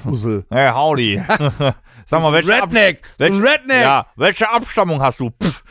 Usel. 0.05 0.45
Hey, 0.49 0.71
howdy. 0.73 1.21
Sag 2.05 2.21
mal, 2.21 2.33
welche, 2.33 2.53
Ab 2.55 2.63
Redneck. 2.73 3.01
welche, 3.17 3.37
ein 3.37 3.43
Redneck. 3.47 3.81
Ja, 3.81 4.07
welche 4.15 4.49
Abstammung 4.49 5.01
hast 5.01 5.19
du? 5.19 5.29
Pff. 5.41 5.63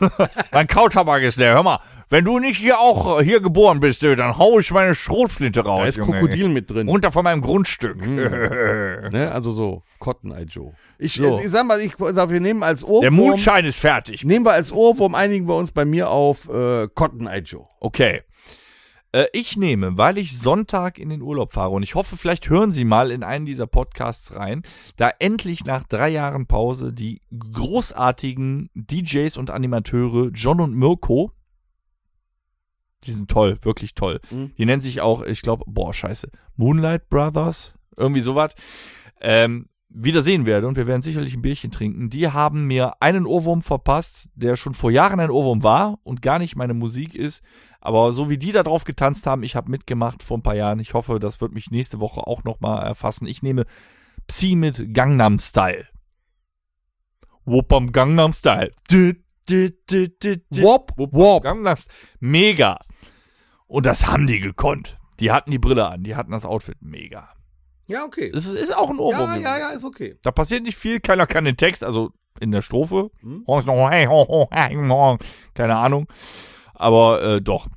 mein 0.52 0.66
Kautabak 0.66 1.22
ist 1.22 1.36
leer. 1.36 1.54
Hör 1.54 1.62
mal, 1.62 1.80
wenn 2.08 2.24
du 2.24 2.38
nicht 2.38 2.58
hier 2.58 2.78
auch 2.78 3.20
äh, 3.20 3.24
hier 3.24 3.40
geboren 3.40 3.80
bist, 3.80 4.04
äh, 4.04 4.16
dann 4.16 4.36
hau 4.38 4.58
ich 4.58 4.70
meine 4.70 4.94
Schrotflinte 4.94 5.60
raus. 5.64 5.82
Da 5.82 5.86
ist 5.86 5.96
Junge. 5.96 6.12
Krokodil 6.12 6.48
mit 6.48 6.70
drin. 6.70 6.88
Runter 6.88 7.10
von 7.12 7.24
meinem 7.24 7.40
Grundstück. 7.40 8.04
Ne? 8.04 9.30
Also 9.32 9.52
so, 9.52 9.82
Cotton 9.98 10.32
Eye 10.32 10.44
Joe. 10.44 10.72
Ich, 10.98 11.14
So. 11.14 11.38
äh, 11.38 11.44
ich 11.44 11.50
sag 11.50 11.66
mal, 11.66 11.80
ich, 11.80 11.98
wir 11.98 12.40
nehmen 12.40 12.62
als 12.62 12.84
Ohrwurm. 12.84 13.02
Der 13.02 13.10
Mondschein 13.10 13.64
ist 13.64 13.78
fertig. 13.78 14.24
Nehmen 14.24 14.44
wir 14.44 14.52
als 14.52 14.72
Ohrwurm, 14.72 15.14
einigen 15.14 15.48
wir 15.48 15.54
uns 15.56 15.72
bei 15.72 15.84
mir 15.84 16.10
auf 16.10 16.48
äh, 16.48 16.88
Cotton 16.94 17.26
Eye 17.26 17.40
Joe. 17.40 17.64
Okay. 17.80 18.22
Äh, 19.12 19.26
ich 19.32 19.56
nehme, 19.56 19.96
weil 19.96 20.18
ich 20.18 20.38
Sonntag 20.38 20.98
in 20.98 21.08
den 21.08 21.22
Urlaub 21.22 21.52
fahre 21.52 21.70
und 21.70 21.82
ich 21.82 21.94
hoffe, 21.94 22.16
vielleicht 22.16 22.48
hören 22.48 22.72
Sie 22.72 22.84
mal 22.84 23.10
in 23.10 23.22
einen 23.22 23.46
dieser 23.46 23.66
Podcasts 23.66 24.34
rein, 24.34 24.62
da 24.96 25.10
endlich 25.18 25.64
nach 25.64 25.84
drei 25.84 26.08
Jahren 26.08 26.46
Pause 26.46 26.92
die 26.92 27.22
großartigen 27.36 28.70
DJs 28.74 29.36
und 29.36 29.50
Animateure 29.50 30.30
John 30.32 30.60
und 30.60 30.74
Mirko, 30.74 31.32
die 33.04 33.12
sind 33.12 33.30
toll, 33.30 33.58
wirklich 33.62 33.94
toll. 33.94 34.20
Mhm. 34.30 34.52
Die 34.58 34.66
nennen 34.66 34.82
sich 34.82 35.00
auch, 35.00 35.22
ich 35.22 35.42
glaube, 35.42 35.64
boah, 35.66 35.94
scheiße, 35.94 36.30
Moonlight 36.56 37.08
Brothers, 37.08 37.74
irgendwie 37.96 38.20
sowas. 38.20 38.54
Ähm, 39.20 39.68
wieder 39.88 40.22
sehen 40.22 40.46
werde 40.46 40.66
und 40.66 40.76
wir 40.76 40.86
werden 40.86 41.02
sicherlich 41.02 41.34
ein 41.34 41.42
Bierchen 41.42 41.70
trinken. 41.70 42.10
Die 42.10 42.28
haben 42.28 42.66
mir 42.66 43.00
einen 43.00 43.26
Ohrwurm 43.26 43.62
verpasst, 43.62 44.28
der 44.34 44.56
schon 44.56 44.74
vor 44.74 44.90
Jahren 44.90 45.20
ein 45.20 45.30
Ohrwurm 45.30 45.62
war 45.62 45.98
und 46.02 46.22
gar 46.22 46.38
nicht 46.38 46.56
meine 46.56 46.74
Musik 46.74 47.14
ist. 47.14 47.42
Aber 47.80 48.12
so 48.12 48.28
wie 48.28 48.38
die 48.38 48.52
da 48.52 48.62
drauf 48.62 48.84
getanzt 48.84 49.26
haben, 49.26 49.42
ich 49.42 49.54
habe 49.54 49.70
mitgemacht 49.70 50.22
vor 50.22 50.38
ein 50.38 50.42
paar 50.42 50.56
Jahren. 50.56 50.80
Ich 50.80 50.94
hoffe, 50.94 51.18
das 51.18 51.40
wird 51.40 51.52
mich 51.52 51.70
nächste 51.70 52.00
Woche 52.00 52.26
auch 52.26 52.42
nochmal 52.44 52.84
erfassen. 52.84 53.26
Ich 53.26 53.42
nehme 53.42 53.64
Psy 54.26 54.56
mit 54.56 54.92
Gangnam 54.92 55.38
Style. 55.38 55.86
Whoopam 57.44 57.92
Gangnam 57.92 58.32
Style. 58.32 58.72
Wop, 59.48 60.92
wop. 60.96 61.44
Gangnam 61.44 61.76
Style. 61.76 61.96
Mega. 62.18 62.78
Und 63.68 63.86
das 63.86 64.06
haben 64.06 64.26
die 64.26 64.40
gekonnt. 64.40 64.98
Die 65.20 65.30
hatten 65.30 65.52
die 65.52 65.58
Brille 65.58 65.86
an, 65.88 66.02
die 66.02 66.16
hatten 66.16 66.32
das 66.32 66.44
Outfit 66.44 66.78
mega. 66.80 67.35
Ja, 67.86 68.04
okay. 68.04 68.32
Es 68.34 68.46
ist, 68.46 68.60
ist 68.60 68.76
auch 68.76 68.90
ein 68.90 68.98
Ohrwurm. 68.98 69.34
Ja, 69.34 69.56
ja, 69.56 69.58
ja, 69.58 69.68
ist 69.70 69.84
okay. 69.84 70.16
Da 70.22 70.30
passiert 70.30 70.62
nicht 70.62 70.76
viel, 70.76 71.00
keiner 71.00 71.26
kann 71.26 71.44
den 71.44 71.56
Text, 71.56 71.84
also 71.84 72.10
in 72.40 72.50
der 72.50 72.62
Strophe. 72.62 73.10
Hm. 73.20 73.44
Keine 75.54 75.76
Ahnung. 75.76 76.08
Aber 76.74 77.22
äh, 77.22 77.40
doch. 77.40 77.68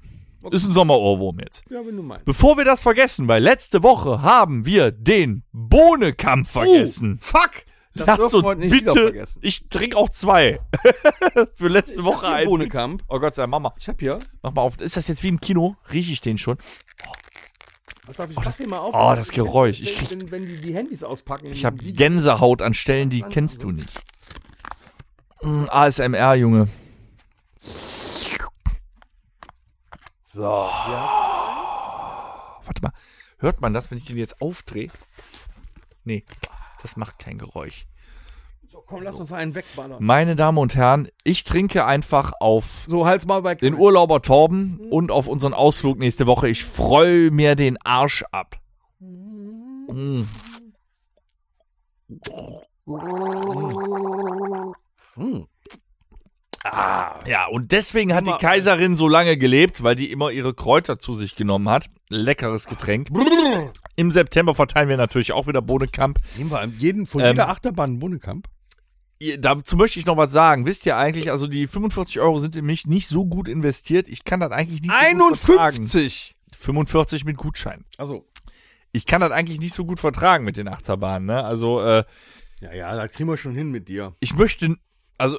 Ist 0.51 0.65
ein 0.65 0.71
Sommerohrwurm 0.71 1.39
jetzt. 1.39 1.63
Ja, 1.69 1.85
wenn 1.85 1.95
du 1.97 2.03
meinst. 2.03 2.25
Bevor 2.25 2.57
wir 2.57 2.65
das 2.65 2.81
vergessen, 2.81 3.27
weil 3.27 3.43
letzte 3.43 3.83
Woche 3.83 4.21
haben 4.21 4.65
wir 4.65 4.91
den 4.91 5.43
Bohnenkampf 5.51 6.49
vergessen. 6.51 7.19
fuck! 7.21 7.65
Das 7.95 8.07
Lasst 8.07 8.21
dürfen 8.21 8.31
wir 8.31 8.37
uns 8.37 8.47
heute 8.47 8.59
nicht 8.61 8.71
wieder 8.71 8.93
bitte. 8.93 9.05
vergessen. 9.07 9.39
Ich 9.41 9.67
trinke 9.67 9.97
auch 9.97 10.09
zwei. 10.09 10.59
Für 11.55 11.67
letzte 11.67 12.03
Woche 12.05 12.27
Hier 12.27 12.35
einen. 12.35 12.49
Bohnekamp. 12.49 13.03
Oh 13.09 13.19
Gott 13.19 13.35
sei 13.35 13.41
Dank, 13.41 13.51
Mama. 13.51 13.73
Ich 13.77 13.89
hab 13.89 13.99
hier. 13.99 14.19
Mach 14.41 14.53
mal 14.53 14.61
auf. 14.61 14.79
Ist 14.79 14.95
das 14.95 15.07
jetzt 15.07 15.23
wie 15.23 15.27
im 15.27 15.41
Kino? 15.41 15.75
Rieche 15.91 16.13
ich 16.13 16.21
den 16.21 16.37
schon? 16.37 16.57
Was 17.03 17.28
darf 18.17 18.29
ich 18.29 18.55
den 18.55 18.69
mal 18.69 18.77
auf? 18.79 18.93
oh, 18.93 19.15
das 19.15 19.29
Geräusch. 19.31 19.79
Ich 19.81 19.95
krieg- 19.97 20.09
wenn, 20.11 20.31
wenn 20.31 20.45
die 20.47 20.57
die 20.57 20.73
Handys 20.73 21.03
auspacken. 21.03 21.47
Ich 21.51 21.65
habe 21.65 21.77
Gänsehaut 21.77 22.61
an 22.61 22.73
Stellen, 22.73 23.09
die 23.09 23.21
kennst 23.21 23.63
du 23.63 23.71
nicht. 23.71 23.99
Mm, 25.41 25.65
ASMR, 25.69 26.35
Junge. 26.35 26.67
So. 30.25 30.41
Warte 32.65 32.81
mal. 32.81 32.91
Hört 33.39 33.61
man 33.61 33.73
das, 33.73 33.89
wenn 33.89 33.97
ich 33.97 34.05
den 34.05 34.17
jetzt 34.17 34.41
aufdrehe? 34.41 34.89
Nee, 36.03 36.23
das 36.81 36.97
macht 36.97 37.19
kein 37.19 37.37
Geräusch. 37.37 37.85
So, 38.89 38.95
komm, 38.95 39.03
lass 39.03 39.19
uns 39.19 39.31
einen 39.31 39.53
wegballern. 39.53 40.03
Meine 40.03 40.35
Damen 40.35 40.57
und 40.57 40.75
Herren, 40.75 41.09
ich 41.23 41.43
trinke 41.43 41.85
einfach 41.85 42.33
auf 42.39 42.85
So, 42.87 43.05
halt's 43.05 43.27
mal 43.27 43.41
bei. 43.41 43.53
den 43.55 43.75
Urlauber 43.75 44.21
Torben 44.21 44.79
und 44.89 45.11
auf 45.11 45.27
unseren 45.27 45.53
Ausflug 45.53 45.99
nächste 45.99 46.25
Woche. 46.27 46.49
Ich 46.49 46.63
freue 46.65 47.29
mir 47.29 47.55
den 47.55 47.77
Arsch 47.83 48.23
ab. 48.31 48.55
Mm. 48.99 50.23
Hm. 55.15 55.45
Ja, 57.25 57.47
und 57.51 57.71
deswegen 57.71 58.13
hat 58.13 58.27
die 58.27 58.31
Kaiserin 58.31 58.95
so 58.95 59.07
lange 59.07 59.37
gelebt, 59.37 59.81
weil 59.83 59.95
die 59.95 60.11
immer 60.11 60.31
ihre 60.31 60.53
Kräuter 60.53 60.99
zu 60.99 61.13
sich 61.13 61.35
genommen 61.35 61.69
hat. 61.69 61.87
Leckeres 62.09 62.65
Getränk. 62.65 63.09
Im 63.95 64.11
September 64.11 64.53
verteilen 64.53 64.89
wir 64.89 64.97
natürlich 64.97 65.31
auch 65.31 65.47
wieder 65.47 65.61
Bohnenkamp. 65.61 66.19
Nehmen 66.37 66.51
wir 66.51 66.65
jeden, 66.77 67.07
von 67.07 67.21
Ähm, 67.21 67.27
jeder 67.27 67.49
Achterbahn 67.49 67.99
ihr- 68.01 68.43
dazu 69.39 69.75
möchte 69.75 69.99
ich 69.99 70.05
noch 70.05 70.17
was 70.17 70.31
sagen. 70.31 70.65
Wisst 70.65 70.85
ihr 70.85 70.97
eigentlich, 70.97 71.31
also 71.31 71.47
die 71.47 71.67
45 71.67 72.19
Euro 72.19 72.39
sind 72.39 72.55
in 72.55 72.65
mich 72.65 72.87
nicht 72.87 73.07
so 73.07 73.25
gut 73.25 73.47
investiert. 73.47 74.07
Ich 74.07 74.23
kann 74.23 74.39
das 74.39 74.51
eigentlich 74.51 74.81
nicht 74.81 74.91
so 74.91 75.17
gut 75.17 75.37
vertragen. 75.37 75.77
51! 75.77 76.35
45 76.55 77.25
mit 77.25 77.37
Gutschein. 77.37 77.85
Also, 77.97 78.25
Ich 78.91 79.05
kann 79.05 79.21
das 79.21 79.31
eigentlich 79.31 79.59
nicht 79.59 79.73
so 79.75 79.85
gut 79.85 79.99
vertragen 79.99 80.43
mit 80.45 80.57
den 80.57 80.67
Achterbahnen. 80.67 81.27
Ne? 81.27 81.43
Also 81.43 81.81
äh, 81.81 82.03
ja, 82.61 82.73
ja, 82.73 82.95
da 82.95 83.07
kriegen 83.07 83.29
wir 83.29 83.37
schon 83.37 83.53
hin 83.53 83.71
mit 83.71 83.87
dir. 83.87 84.15
ich 84.19 84.35
möchte, 84.35 84.75
also 85.17 85.37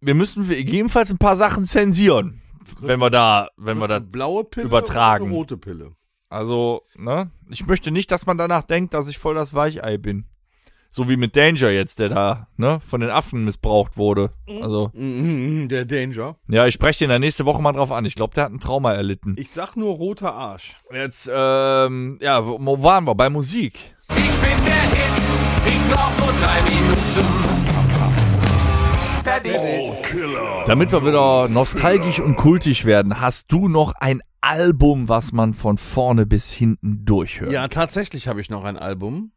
wir 0.00 0.14
müssen 0.14 0.48
gegebenenfalls 0.48 1.10
ein 1.10 1.18
paar 1.18 1.36
Sachen 1.36 1.64
zensieren, 1.64 2.40
wenn 2.80 3.00
wir 3.00 3.10
da, 3.10 3.48
wenn 3.56 3.78
wir 3.78 3.88
das 3.88 4.02
blaue 4.08 4.44
Pille 4.44 4.66
übertragen. 4.66 5.30
rote 5.30 5.56
Pille. 5.58 5.94
Also, 6.28 6.82
ne? 6.96 7.30
Ich 7.50 7.66
möchte 7.66 7.90
nicht, 7.90 8.10
dass 8.10 8.24
man 8.24 8.38
danach 8.38 8.62
denkt, 8.62 8.94
dass 8.94 9.08
ich 9.08 9.18
voll 9.18 9.34
das 9.34 9.52
Weichei 9.52 9.98
bin. 9.98 10.24
So 10.94 11.08
wie 11.08 11.16
mit 11.16 11.34
Danger 11.36 11.70
jetzt, 11.70 12.00
der 12.00 12.10
da, 12.10 12.48
ne, 12.58 12.78
von 12.86 13.00
den 13.00 13.08
Affen 13.08 13.46
missbraucht 13.46 13.96
wurde. 13.96 14.30
Also, 14.60 14.90
Mhm, 14.92 15.68
der 15.70 15.86
Danger. 15.86 16.36
ja, 16.48 16.66
ich 16.66 16.74
spreche 16.74 16.98
den 16.98 17.08
da 17.08 17.18
nächste 17.18 17.46
Woche 17.46 17.62
mal 17.62 17.72
drauf 17.72 17.90
an. 17.90 18.04
Ich 18.04 18.14
glaube, 18.14 18.34
der 18.34 18.44
hat 18.44 18.52
ein 18.52 18.60
Trauma 18.60 18.92
erlitten. 18.92 19.34
Ich 19.38 19.50
sag 19.50 19.74
nur 19.74 19.94
roter 19.94 20.34
Arsch. 20.34 20.74
Jetzt, 20.92 21.30
ähm, 21.34 22.18
ja, 22.20 22.46
wo, 22.46 22.82
waren 22.82 23.04
wir? 23.06 23.14
Bei 23.14 23.30
Musik. 23.30 23.78
Ich 24.10 24.16
bin 24.16 24.64
der 24.66 24.74
Hit, 24.74 25.22
ich 25.66 25.94
brauch 25.94 26.18
nur 26.18 26.32
drei 26.42 26.60
Minuten. 26.60 27.62
Fertig. 29.24 30.66
Damit 30.66 30.92
wir 30.92 31.06
wieder 31.06 31.48
nostalgisch 31.48 32.20
und 32.20 32.36
kultisch 32.36 32.84
werden, 32.84 33.18
hast 33.20 33.50
du 33.50 33.68
noch 33.68 33.94
ein 33.98 34.20
Album, 34.42 35.08
was 35.08 35.32
man 35.32 35.54
von 35.54 35.78
vorne 35.78 36.26
bis 36.26 36.52
hinten 36.52 37.04
durchhört. 37.04 37.52
Ja, 37.52 37.68
tatsächlich 37.68 38.26
habe 38.28 38.40
ich 38.40 38.50
noch 38.50 38.64
ein 38.64 38.76
Album, 38.76 39.30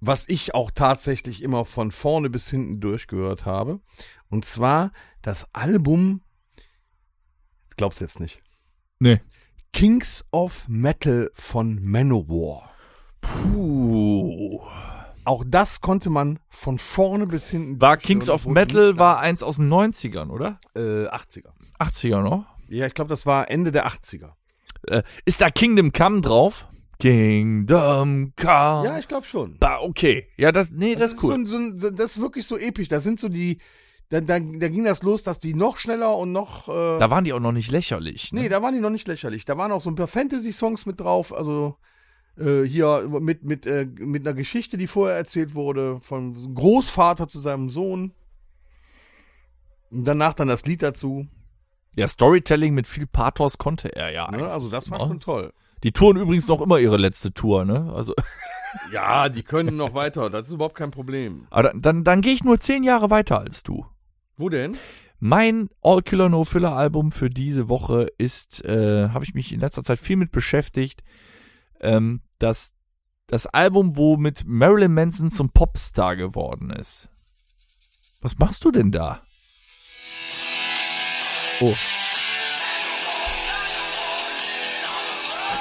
was 0.00 0.28
ich 0.28 0.54
auch 0.54 0.70
tatsächlich 0.70 1.42
immer 1.42 1.64
von 1.64 1.90
vorne 1.90 2.30
bis 2.30 2.48
hinten 2.50 2.80
durchgehört 2.80 3.44
habe. 3.46 3.80
Und 4.28 4.44
zwar 4.44 4.92
das 5.22 5.46
Album, 5.54 6.22
glaubst 7.76 8.00
du 8.00 8.04
jetzt 8.04 8.20
nicht, 8.20 8.42
Nee. 8.98 9.20
Kings 9.72 10.24
of 10.32 10.66
Metal 10.68 11.30
von 11.34 11.82
Manowar. 11.82 12.70
Puh. 13.20 14.60
Auch 15.24 15.44
das 15.46 15.80
konnte 15.80 16.08
man 16.08 16.38
von 16.48 16.78
vorne 16.78 17.26
bis 17.26 17.50
hinten 17.50 17.80
War 17.80 17.96
Kings 17.96 18.28
of 18.30 18.46
Metal, 18.46 18.98
war 18.98 19.18
eins 19.18 19.42
aus 19.42 19.56
den 19.56 19.68
90ern, 19.68 20.30
oder? 20.30 20.60
äh, 20.74 21.08
80er. 21.08 21.50
80er 21.78 22.22
noch? 22.22 22.46
Ja, 22.68 22.86
ich 22.86 22.94
glaube, 22.94 23.08
das 23.10 23.26
war 23.26 23.50
Ende 23.50 23.70
der 23.72 23.86
80er. 23.86 24.32
Äh, 24.86 25.02
ist 25.24 25.40
da 25.40 25.50
Kingdom 25.50 25.92
Come 25.92 26.20
drauf? 26.20 26.66
Kingdom 26.98 28.32
Come. 28.36 28.84
Ja, 28.86 28.98
ich 28.98 29.08
glaube 29.08 29.26
schon. 29.26 29.56
Da, 29.60 29.80
okay. 29.80 30.28
Ja, 30.36 30.52
das, 30.52 30.70
nee, 30.70 30.94
das, 30.94 31.12
ist 31.12 31.20
so, 31.20 31.28
cool. 31.28 31.46
so, 31.46 31.58
so, 31.74 31.90
das 31.90 32.12
ist 32.12 32.20
wirklich 32.20 32.46
so 32.46 32.56
episch. 32.56 32.88
Da 32.88 33.00
sind 33.00 33.20
so 33.20 33.28
die, 33.28 33.58
da, 34.08 34.20
da, 34.20 34.38
da 34.38 34.68
ging 34.68 34.84
das 34.84 35.02
los, 35.02 35.22
dass 35.22 35.38
die 35.38 35.54
noch 35.54 35.78
schneller 35.78 36.16
und 36.16 36.32
noch. 36.32 36.68
Äh, 36.68 36.98
da 36.98 37.10
waren 37.10 37.24
die 37.24 37.32
auch 37.32 37.40
noch 37.40 37.52
nicht 37.52 37.70
lächerlich. 37.70 38.32
Ne? 38.32 38.42
nee, 38.42 38.48
da 38.48 38.62
waren 38.62 38.74
die 38.74 38.80
noch 38.80 38.90
nicht 38.90 39.08
lächerlich. 39.08 39.44
Da 39.44 39.58
waren 39.58 39.72
auch 39.72 39.80
so 39.80 39.90
ein 39.90 39.96
paar 39.96 40.06
Fantasy-Songs 40.06 40.86
mit 40.86 41.00
drauf. 41.00 41.34
Also 41.34 41.76
äh, 42.38 42.62
hier 42.62 43.08
mit, 43.20 43.44
mit, 43.44 43.66
äh, 43.66 43.86
mit 43.98 44.26
einer 44.26 44.34
Geschichte, 44.34 44.76
die 44.76 44.86
vorher 44.86 45.16
erzählt 45.16 45.54
wurde, 45.54 45.98
vom 46.02 46.54
Großvater 46.54 47.28
zu 47.28 47.40
seinem 47.40 47.68
Sohn. 47.68 48.12
Und 49.90 50.04
danach 50.04 50.34
dann 50.34 50.48
das 50.48 50.64
Lied 50.66 50.82
dazu. 50.82 51.26
Ja, 51.96 52.06
Storytelling 52.06 52.74
mit 52.74 52.86
viel 52.86 53.06
Pathos 53.06 53.58
konnte 53.58 53.94
er 53.94 54.12
ja. 54.12 54.30
Ne? 54.30 54.48
Also 54.48 54.68
das 54.68 54.90
war 54.90 55.00
schon 55.00 55.20
toll. 55.20 55.52
Die 55.82 55.92
touren 55.92 56.16
übrigens 56.16 56.48
noch 56.48 56.60
immer 56.60 56.78
ihre 56.78 56.96
letzte 56.96 57.32
Tour, 57.32 57.64
ne? 57.64 57.92
Also, 57.94 58.14
Ja, 58.92 59.28
die 59.28 59.42
können 59.42 59.76
noch 59.76 59.94
weiter. 59.94 60.30
Das 60.30 60.46
ist 60.46 60.52
überhaupt 60.52 60.74
kein 60.74 60.90
Problem. 60.90 61.46
aber 61.50 61.70
dann, 61.70 61.82
dann, 61.82 62.04
dann 62.04 62.20
gehe 62.20 62.34
ich 62.34 62.44
nur 62.44 62.58
zehn 62.60 62.82
Jahre 62.82 63.10
weiter 63.10 63.38
als 63.40 63.62
du. 63.62 63.86
Wo 64.36 64.48
denn? 64.48 64.76
Mein 65.18 65.70
All 65.82 66.02
Killer 66.02 66.28
No 66.28 66.44
Filler 66.44 66.76
Album 66.76 67.10
für 67.10 67.30
diese 67.30 67.68
Woche 67.70 68.06
ist, 68.18 68.64
äh, 68.64 69.08
habe 69.08 69.24
ich 69.24 69.32
mich 69.34 69.52
in 69.52 69.60
letzter 69.60 69.82
Zeit 69.82 69.98
viel 69.98 70.16
mit 70.16 70.30
beschäftigt. 70.30 71.02
Ähm, 71.80 72.20
das, 72.38 72.74
das 73.26 73.46
Album, 73.46 73.96
wo 73.96 74.18
mit 74.18 74.44
Marilyn 74.46 74.92
Manson 74.92 75.30
zum 75.30 75.50
Popstar 75.50 76.16
geworden 76.16 76.70
ist. 76.70 77.08
Was 78.20 78.38
machst 78.38 78.64
du 78.64 78.70
denn 78.70 78.92
da? 78.92 79.22
Oh. 81.60 81.74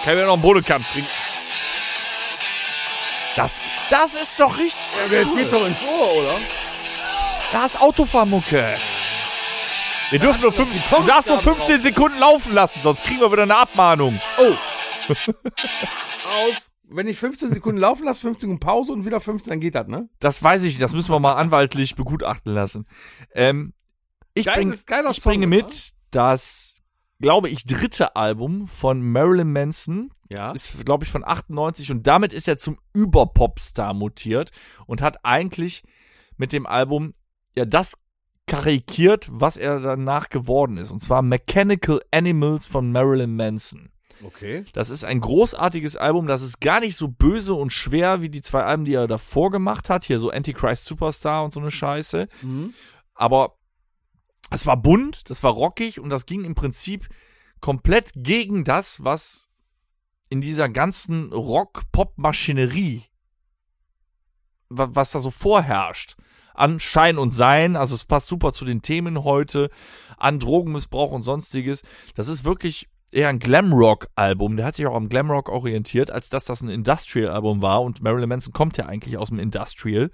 Kann 0.05 0.13
ich 0.13 0.19
mir 0.19 0.27
noch 0.27 0.33
einen 0.33 0.41
Bodenkampf 0.43 0.91
trinken? 0.91 1.09
Das, 3.35 3.59
das 3.89 4.13
ist 4.13 4.39
doch 4.39 4.55
richtig. 4.55 4.79
Der 5.09 5.25
geht 5.25 5.51
doch 5.51 5.65
ins 5.65 5.83
Ohr, 5.83 6.17
oder? 6.17 6.37
Da 7.51 7.65
ist 7.65 7.81
Autofahrmucke. 7.81 8.75
Wir 10.11 10.19
dürfen 10.19 10.41
nur 10.41 10.51
fünf, 10.51 10.69
du 10.91 11.03
darfst 11.07 11.27
nur 11.27 11.39
15 11.39 11.81
Sekunden 11.81 12.19
laufen 12.19 12.53
lassen, 12.53 12.81
sonst 12.83 13.03
kriegen 13.03 13.19
wir 13.19 13.31
wieder 13.31 13.41
eine 13.41 13.57
Abmahnung. 13.57 14.19
Oh. 14.37 14.53
Aus. 16.45 16.69
Wenn 16.83 17.07
ich 17.07 17.17
15 17.17 17.49
Sekunden 17.49 17.81
laufen 17.81 18.05
lasse, 18.05 18.21
15 18.21 18.41
Sekunden 18.41 18.59
Pause 18.59 18.93
und 18.93 19.07
wieder 19.07 19.19
15, 19.19 19.49
dann 19.49 19.59
geht 19.59 19.73
das, 19.73 19.87
ne? 19.87 20.07
Das 20.19 20.43
weiß 20.43 20.65
ich 20.65 20.73
nicht, 20.73 20.83
das 20.83 20.93
müssen 20.93 21.11
wir 21.11 21.19
mal 21.19 21.33
anwaltlich 21.33 21.95
begutachten 21.95 22.53
lassen. 22.53 22.85
Ähm, 23.33 23.73
ich 24.35 24.45
Geil, 24.45 24.55
bring, 24.57 24.73
ich 24.73 24.85
Song, 25.19 25.31
bringe 25.31 25.47
oder? 25.47 25.55
mit 25.55 25.93
das, 26.11 26.74
glaube 27.19 27.49
ich, 27.49 27.65
dritte 27.65 28.15
Album 28.15 28.67
von 28.67 29.01
Marilyn 29.01 29.51
Manson. 29.51 30.11
Ja. 30.35 30.51
Ist, 30.51 30.85
glaube 30.85 31.03
ich, 31.03 31.11
von 31.11 31.23
98 31.23 31.91
und 31.91 32.07
damit 32.07 32.33
ist 32.33 32.47
er 32.47 32.57
zum 32.57 32.79
Überpopstar 32.93 33.93
mutiert 33.93 34.51
und 34.87 35.01
hat 35.01 35.23
eigentlich 35.23 35.83
mit 36.37 36.51
dem 36.51 36.65
Album 36.65 37.13
ja 37.55 37.65
das 37.65 37.95
karikiert, 38.47 39.27
was 39.31 39.57
er 39.57 39.79
danach 39.79 40.29
geworden 40.29 40.77
ist. 40.77 40.91
Und 40.91 40.99
zwar 40.99 41.21
Mechanical 41.21 42.01
Animals 42.11 42.67
von 42.67 42.91
Marilyn 42.91 43.35
Manson. 43.35 43.91
Okay. 44.23 44.65
Das 44.73 44.89
ist 44.89 45.03
ein 45.03 45.19
großartiges 45.19 45.97
Album. 45.97 46.27
Das 46.27 46.41
ist 46.41 46.59
gar 46.59 46.79
nicht 46.79 46.95
so 46.95 47.07
böse 47.07 47.53
und 47.53 47.71
schwer 47.71 48.21
wie 48.21 48.29
die 48.29 48.41
zwei 48.41 48.63
Alben, 48.63 48.85
die 48.85 48.93
er 48.93 49.07
davor 49.07 49.51
gemacht 49.51 49.89
hat. 49.89 50.03
Hier 50.03 50.19
so 50.19 50.29
Antichrist 50.29 50.85
Superstar 50.85 51.43
und 51.43 51.53
so 51.53 51.59
eine 51.59 51.71
Scheiße. 51.71 52.27
Mhm. 52.41 52.73
Aber 53.13 53.57
es 54.51 54.65
war 54.65 54.77
bunt, 54.77 55.29
das 55.29 55.43
war 55.43 55.53
rockig 55.53 55.99
und 55.99 56.09
das 56.09 56.25
ging 56.25 56.43
im 56.43 56.55
Prinzip 56.55 57.07
komplett 57.61 58.11
gegen 58.15 58.63
das, 58.63 59.03
was 59.03 59.49
in 60.29 60.41
dieser 60.41 60.69
ganzen 60.69 61.31
Rock-Pop-Maschinerie, 61.33 63.03
wa- 64.69 64.89
was 64.91 65.11
da 65.11 65.19
so 65.19 65.31
vorherrscht. 65.31 66.15
An 66.53 66.79
Schein 66.79 67.17
und 67.17 67.31
Sein, 67.31 67.75
also 67.75 67.95
es 67.95 68.05
passt 68.05 68.27
super 68.27 68.53
zu 68.53 68.63
den 68.63 68.81
Themen 68.81 69.23
heute, 69.23 69.69
an 70.17 70.39
Drogenmissbrauch 70.39 71.11
und 71.11 71.21
sonstiges. 71.21 71.81
Das 72.15 72.29
ist 72.29 72.45
wirklich 72.45 72.87
eher 73.11 73.27
ein 73.29 73.39
Glamrock-Album. 73.39 74.55
Der 74.57 74.65
hat 74.65 74.75
sich 74.75 74.87
auch 74.87 74.95
am 74.95 75.09
Glamrock 75.09 75.49
orientiert, 75.49 76.11
als 76.11 76.29
dass 76.29 76.45
das 76.45 76.61
ein 76.61 76.69
Industrial-Album 76.69 77.61
war. 77.61 77.81
Und 77.81 78.01
Marilyn 78.01 78.29
Manson 78.29 78.53
kommt 78.53 78.77
ja 78.77 78.85
eigentlich 78.85 79.17
aus 79.17 79.29
dem 79.29 79.39
Industrial. 79.39 80.11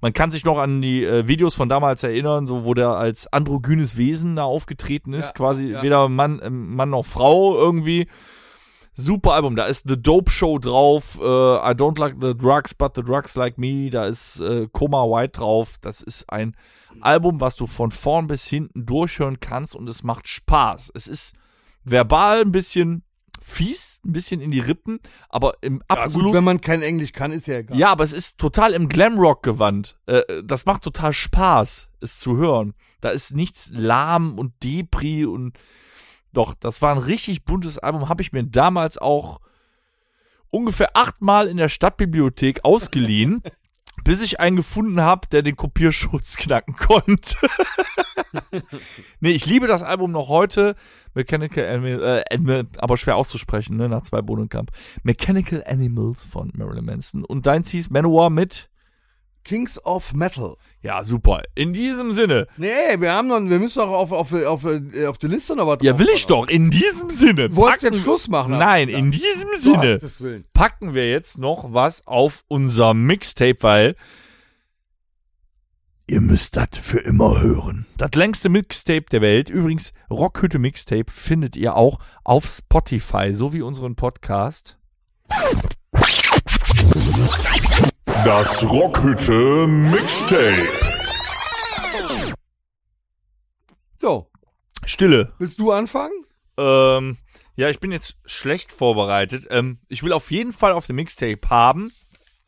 Man 0.00 0.12
kann 0.12 0.30
sich 0.30 0.44
noch 0.44 0.58
an 0.58 0.80
die 0.80 1.04
äh, 1.04 1.26
Videos 1.26 1.54
von 1.54 1.68
damals 1.68 2.02
erinnern, 2.02 2.46
so 2.46 2.64
wo 2.64 2.74
der 2.74 2.90
als 2.90 3.26
androgynes 3.32 3.96
Wesen 3.96 4.36
da 4.36 4.44
aufgetreten 4.44 5.12
ist, 5.12 5.28
Ja, 5.28 5.32
quasi 5.32 5.68
ja. 5.68 5.82
weder 5.82 6.08
Mann, 6.08 6.38
äh, 6.38 6.50
Mann 6.50 6.90
noch 6.90 7.04
Frau 7.04 7.56
irgendwie. 7.56 8.06
Super 8.94 9.34
Album, 9.34 9.54
da 9.54 9.66
ist 9.66 9.84
The 9.88 10.00
Dope 10.00 10.28
Show 10.28 10.58
drauf, 10.58 11.18
äh, 11.20 11.24
I 11.24 11.72
Don't 11.72 12.00
Like 12.00 12.16
the 12.20 12.36
Drugs, 12.36 12.74
but 12.74 12.96
the 12.96 13.02
Drugs 13.02 13.36
Like 13.36 13.56
Me, 13.56 13.90
da 13.90 14.06
ist 14.06 14.40
äh, 14.40 14.66
Coma 14.72 15.04
White 15.04 15.38
drauf. 15.38 15.76
Das 15.80 16.00
ist 16.00 16.28
ein 16.32 16.56
Album, 17.00 17.40
was 17.40 17.54
du 17.54 17.68
von 17.68 17.92
vorn 17.92 18.26
bis 18.26 18.46
hinten 18.48 18.86
durchhören 18.86 19.38
kannst 19.38 19.76
und 19.76 19.88
es 19.88 20.02
macht 20.02 20.26
Spaß. 20.26 20.90
Es 20.94 21.06
ist 21.06 21.36
verbal 21.84 22.40
ein 22.40 22.50
bisschen 22.50 23.04
fies, 23.40 23.98
ein 24.04 24.12
bisschen 24.12 24.40
in 24.40 24.50
die 24.50 24.60
Rippen, 24.60 25.00
aber 25.28 25.54
im 25.60 25.82
Ja, 25.90 25.96
absolut 25.96 26.28
gut, 26.28 26.34
wenn 26.34 26.44
man 26.44 26.60
kein 26.60 26.82
Englisch 26.82 27.12
kann, 27.12 27.32
ist 27.32 27.46
ja 27.46 27.58
egal. 27.58 27.78
ja, 27.78 27.88
aber 27.88 28.04
es 28.04 28.12
ist 28.12 28.38
total 28.38 28.72
im 28.72 28.88
Glamrock 28.88 29.42
gewandt. 29.42 29.96
Äh, 30.06 30.22
das 30.44 30.66
macht 30.66 30.82
total 30.82 31.12
Spaß, 31.12 31.88
es 32.00 32.18
zu 32.18 32.36
hören. 32.36 32.74
Da 33.00 33.10
ist 33.10 33.34
nichts 33.34 33.70
lahm 33.72 34.38
und 34.38 34.52
Depri 34.62 35.24
und 35.24 35.58
doch, 36.32 36.54
das 36.54 36.82
war 36.82 36.94
ein 36.94 36.98
richtig 36.98 37.44
buntes 37.44 37.78
Album. 37.78 38.08
Habe 38.08 38.22
ich 38.22 38.32
mir 38.32 38.44
damals 38.44 38.98
auch 38.98 39.40
ungefähr 40.50 40.96
achtmal 40.96 41.48
in 41.48 41.56
der 41.56 41.68
Stadtbibliothek 41.68 42.64
ausgeliehen, 42.64 43.42
bis 44.04 44.22
ich 44.22 44.40
einen 44.40 44.56
gefunden 44.56 45.00
habe, 45.00 45.28
der 45.28 45.42
den 45.42 45.56
Kopierschutz 45.56 46.36
knacken 46.38 46.74
konnte. 46.74 47.36
nee, 49.20 49.30
ich 49.30 49.46
liebe 49.46 49.66
das 49.66 49.82
Album 49.82 50.12
noch 50.12 50.28
heute. 50.28 50.76
Mechanical 51.14 51.66
Animal, 51.66 52.24
äh, 52.30 52.34
äh, 52.34 52.64
aber 52.78 52.96
schwer 52.96 53.16
auszusprechen, 53.16 53.76
ne, 53.76 53.88
nach 53.88 54.02
zwei 54.02 54.22
Bodenkamp. 54.22 54.70
Mechanical 55.02 55.64
Animals 55.66 56.24
von 56.24 56.52
Marilyn 56.54 56.84
Manson. 56.84 57.24
Und 57.24 57.46
deins 57.46 57.70
hieß 57.70 57.90
Manowar 57.90 58.30
mit? 58.30 58.70
Kings 59.44 59.82
of 59.84 60.12
Metal. 60.12 60.56
Ja, 60.80 61.02
super. 61.02 61.42
In 61.56 61.72
diesem 61.72 62.12
Sinne. 62.12 62.46
Nee, 62.56 62.68
wir 62.98 63.12
haben 63.12 63.26
noch, 63.26 63.40
wir 63.40 63.58
müssen 63.58 63.80
doch 63.80 63.90
auf, 63.90 64.12
auf, 64.12 64.32
auf, 64.32 64.64
äh, 64.64 65.06
auf 65.06 65.18
der 65.18 65.28
Liste 65.30 65.56
noch 65.56 65.66
was 65.66 65.78
Ja, 65.82 65.98
will 65.98 66.08
ich 66.14 66.26
doch. 66.26 66.46
In 66.46 66.70
diesem 66.70 67.10
Sinne. 67.10 67.54
Wolltest 67.56 67.82
packen- 67.82 67.94
jetzt 67.94 68.02
Schluss 68.04 68.28
machen? 68.28 68.56
Nein, 68.58 68.88
in 68.88 69.10
diesem 69.10 69.50
Sinne 69.56 70.00
Willen. 70.00 70.44
packen 70.52 70.94
wir 70.94 71.10
jetzt 71.10 71.38
noch 71.38 71.72
was 71.72 72.06
auf 72.06 72.44
unser 72.48 72.94
Mixtape, 72.94 73.56
weil 73.62 73.96
Ihr 76.10 76.22
müsst 76.22 76.56
das 76.56 76.68
für 76.80 77.00
immer 77.00 77.42
hören. 77.42 77.84
Das 77.98 78.12
längste 78.14 78.48
Mixtape 78.48 79.04
der 79.12 79.20
Welt. 79.20 79.50
Übrigens, 79.50 79.92
Rockhütte 80.10 80.58
Mixtape 80.58 81.04
findet 81.12 81.54
ihr 81.54 81.76
auch 81.76 81.98
auf 82.24 82.46
Spotify, 82.46 83.34
so 83.34 83.52
wie 83.52 83.60
unseren 83.60 83.94
Podcast. 83.94 84.78
Das 88.28 88.62
Rockhütte 88.62 89.66
Mixtape. 89.66 90.68
So, 93.96 94.30
Stille. 94.84 95.32
willst 95.38 95.58
du 95.58 95.72
anfangen? 95.72 96.12
Ähm, 96.58 97.16
ja, 97.56 97.70
ich 97.70 97.80
bin 97.80 97.90
jetzt 97.90 98.16
schlecht 98.26 98.70
vorbereitet. 98.70 99.46
Ähm, 99.48 99.78
ich 99.88 100.02
will 100.02 100.12
auf 100.12 100.30
jeden 100.30 100.52
Fall 100.52 100.72
auf 100.72 100.86
dem 100.86 100.96
Mixtape 100.96 101.40
haben. 101.48 101.90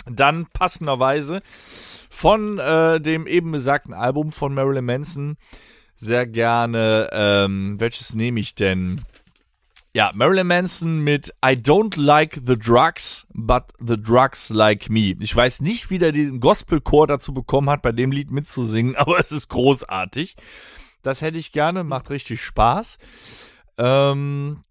Dann 0.05 0.45
passenderweise 0.53 1.41
von 2.11 2.59
äh, 2.59 3.01
dem 3.01 3.27
eben 3.27 3.51
besagten 3.51 3.95
Album 3.95 4.33
von 4.33 4.53
Marilyn 4.53 4.85
Manson 4.85 5.39
sehr 5.97 6.27
gerne. 6.27 7.09
Ähm, 7.11 7.81
welches 7.81 8.15
nehme 8.15 8.41
ich 8.41 8.55
denn? 8.55 9.01
Ja, 9.93 10.13
Marilyn 10.15 10.47
Manson 10.47 11.01
mit 11.01 11.31
I 11.45 11.55
don't 11.55 12.01
like 12.01 12.43
the 12.47 12.57
drugs, 12.57 13.27
but 13.35 13.73
the 13.81 14.01
drugs 14.01 14.49
like 14.49 14.89
me. 14.89 15.17
Ich 15.19 15.35
weiß 15.35 15.63
nicht, 15.63 15.91
wie 15.91 15.99
der 15.99 16.13
den 16.13 16.39
Gospelchor 16.39 17.09
dazu 17.09 17.35
bekommen 17.35 17.69
hat, 17.69 17.83
bei 17.83 17.91
dem 17.91 18.13
Lied 18.13 18.31
mitzusingen, 18.31 18.95
aber 18.97 19.19
es 19.19 19.33
ist 19.33 19.49
großartig. 19.49 20.37
Das 21.03 21.23
hätte 21.23 21.39
ich 21.39 21.51
gerne, 21.51 21.83
macht 21.83 22.11
richtig 22.11 22.41
Spaß. 22.41 22.99
Ähm, 23.79 24.63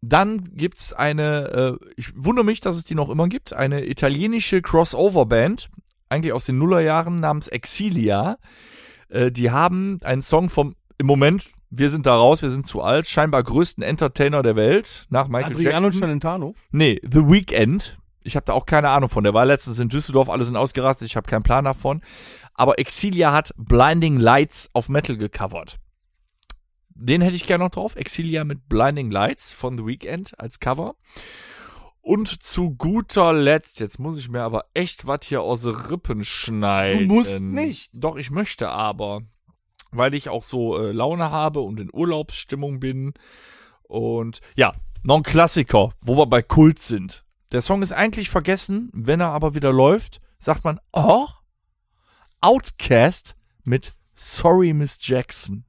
dann 0.00 0.56
gibt's 0.56 0.94
eine, 0.94 1.78
äh, 1.82 1.90
ich 1.96 2.12
wundere 2.16 2.46
mich, 2.46 2.60
dass 2.60 2.76
es 2.76 2.84
die 2.84 2.94
noch 2.94 3.10
immer 3.10 3.28
gibt, 3.28 3.52
eine 3.52 3.86
italienische 3.86 4.62
Crossover-Band, 4.62 5.68
eigentlich 6.08 6.32
aus 6.32 6.46
den 6.46 6.56
Nullerjahren 6.56 7.20
namens 7.20 7.48
Exilia. 7.48 8.38
Äh, 9.10 9.30
die 9.32 9.50
haben 9.50 9.98
einen 10.02 10.22
Song 10.22 10.48
vom, 10.48 10.76
im 10.96 11.06
Moment, 11.06 11.50
wir 11.74 11.88
sind 11.88 12.04
da 12.04 12.14
raus, 12.14 12.42
wir 12.42 12.50
sind 12.50 12.66
zu 12.66 12.82
alt, 12.82 13.08
scheinbar 13.08 13.42
größten 13.42 13.82
Entertainer 13.82 14.42
der 14.42 14.56
Welt, 14.56 15.06
nach 15.08 15.28
Michael 15.28 15.54
Adriano 15.54 15.86
Jackson. 15.86 16.02
Celentano. 16.02 16.54
Nee, 16.70 17.00
The 17.02 17.20
Weeknd. 17.20 17.98
Ich 18.24 18.36
habe 18.36 18.44
da 18.44 18.52
auch 18.52 18.66
keine 18.66 18.90
Ahnung 18.90 19.08
von. 19.08 19.24
Der 19.24 19.34
war 19.34 19.46
letztens 19.46 19.80
in 19.80 19.88
Düsseldorf, 19.88 20.28
alle 20.28 20.44
sind 20.44 20.56
ausgerastet, 20.56 21.06
ich 21.06 21.16
habe 21.16 21.28
keinen 21.28 21.42
Plan 21.42 21.64
davon. 21.64 22.02
Aber 22.54 22.78
Exilia 22.78 23.32
hat 23.32 23.54
Blinding 23.56 24.20
Lights 24.20 24.68
auf 24.74 24.90
Metal 24.90 25.16
gecovert. 25.16 25.78
Den 26.90 27.22
hätte 27.22 27.36
ich 27.36 27.46
gerne 27.46 27.64
noch 27.64 27.70
drauf. 27.70 27.96
Exilia 27.96 28.44
mit 28.44 28.68
Blinding 28.68 29.10
Lights 29.10 29.50
von 29.50 29.78
The 29.78 29.86
Weeknd 29.86 30.38
als 30.38 30.60
Cover. 30.60 30.94
Und 32.02 32.42
zu 32.42 32.74
guter 32.74 33.32
Letzt, 33.32 33.80
jetzt 33.80 33.98
muss 33.98 34.18
ich 34.18 34.28
mir 34.28 34.42
aber 34.42 34.66
echt 34.74 35.06
was 35.06 35.20
hier 35.24 35.40
aus 35.40 35.62
den 35.62 35.74
Rippen 35.74 36.22
schneiden. 36.22 37.08
Du 37.08 37.14
musst 37.14 37.40
nicht. 37.40 37.90
Doch, 37.94 38.16
ich 38.16 38.30
möchte 38.30 38.68
aber. 38.68 39.22
Weil 39.92 40.14
ich 40.14 40.28
auch 40.28 40.42
so 40.42 40.78
äh, 40.78 40.92
Laune 40.92 41.30
habe 41.30 41.60
und 41.60 41.78
in 41.78 41.90
Urlaubsstimmung 41.92 42.80
bin. 42.80 43.12
Und 43.82 44.40
ja, 44.56 44.72
noch 45.04 45.16
ein 45.16 45.22
Klassiker, 45.22 45.92
wo 46.00 46.16
wir 46.16 46.26
bei 46.26 46.42
Kult 46.42 46.78
sind. 46.78 47.24
Der 47.52 47.60
Song 47.60 47.82
ist 47.82 47.92
eigentlich 47.92 48.30
vergessen, 48.30 48.90
wenn 48.94 49.20
er 49.20 49.30
aber 49.30 49.54
wieder 49.54 49.72
läuft, 49.72 50.20
sagt 50.38 50.64
man, 50.64 50.80
oh, 50.92 51.26
Outcast 52.40 53.36
mit 53.62 53.94
Sorry 54.14 54.72
Miss 54.72 54.98
Jackson. 55.00 55.64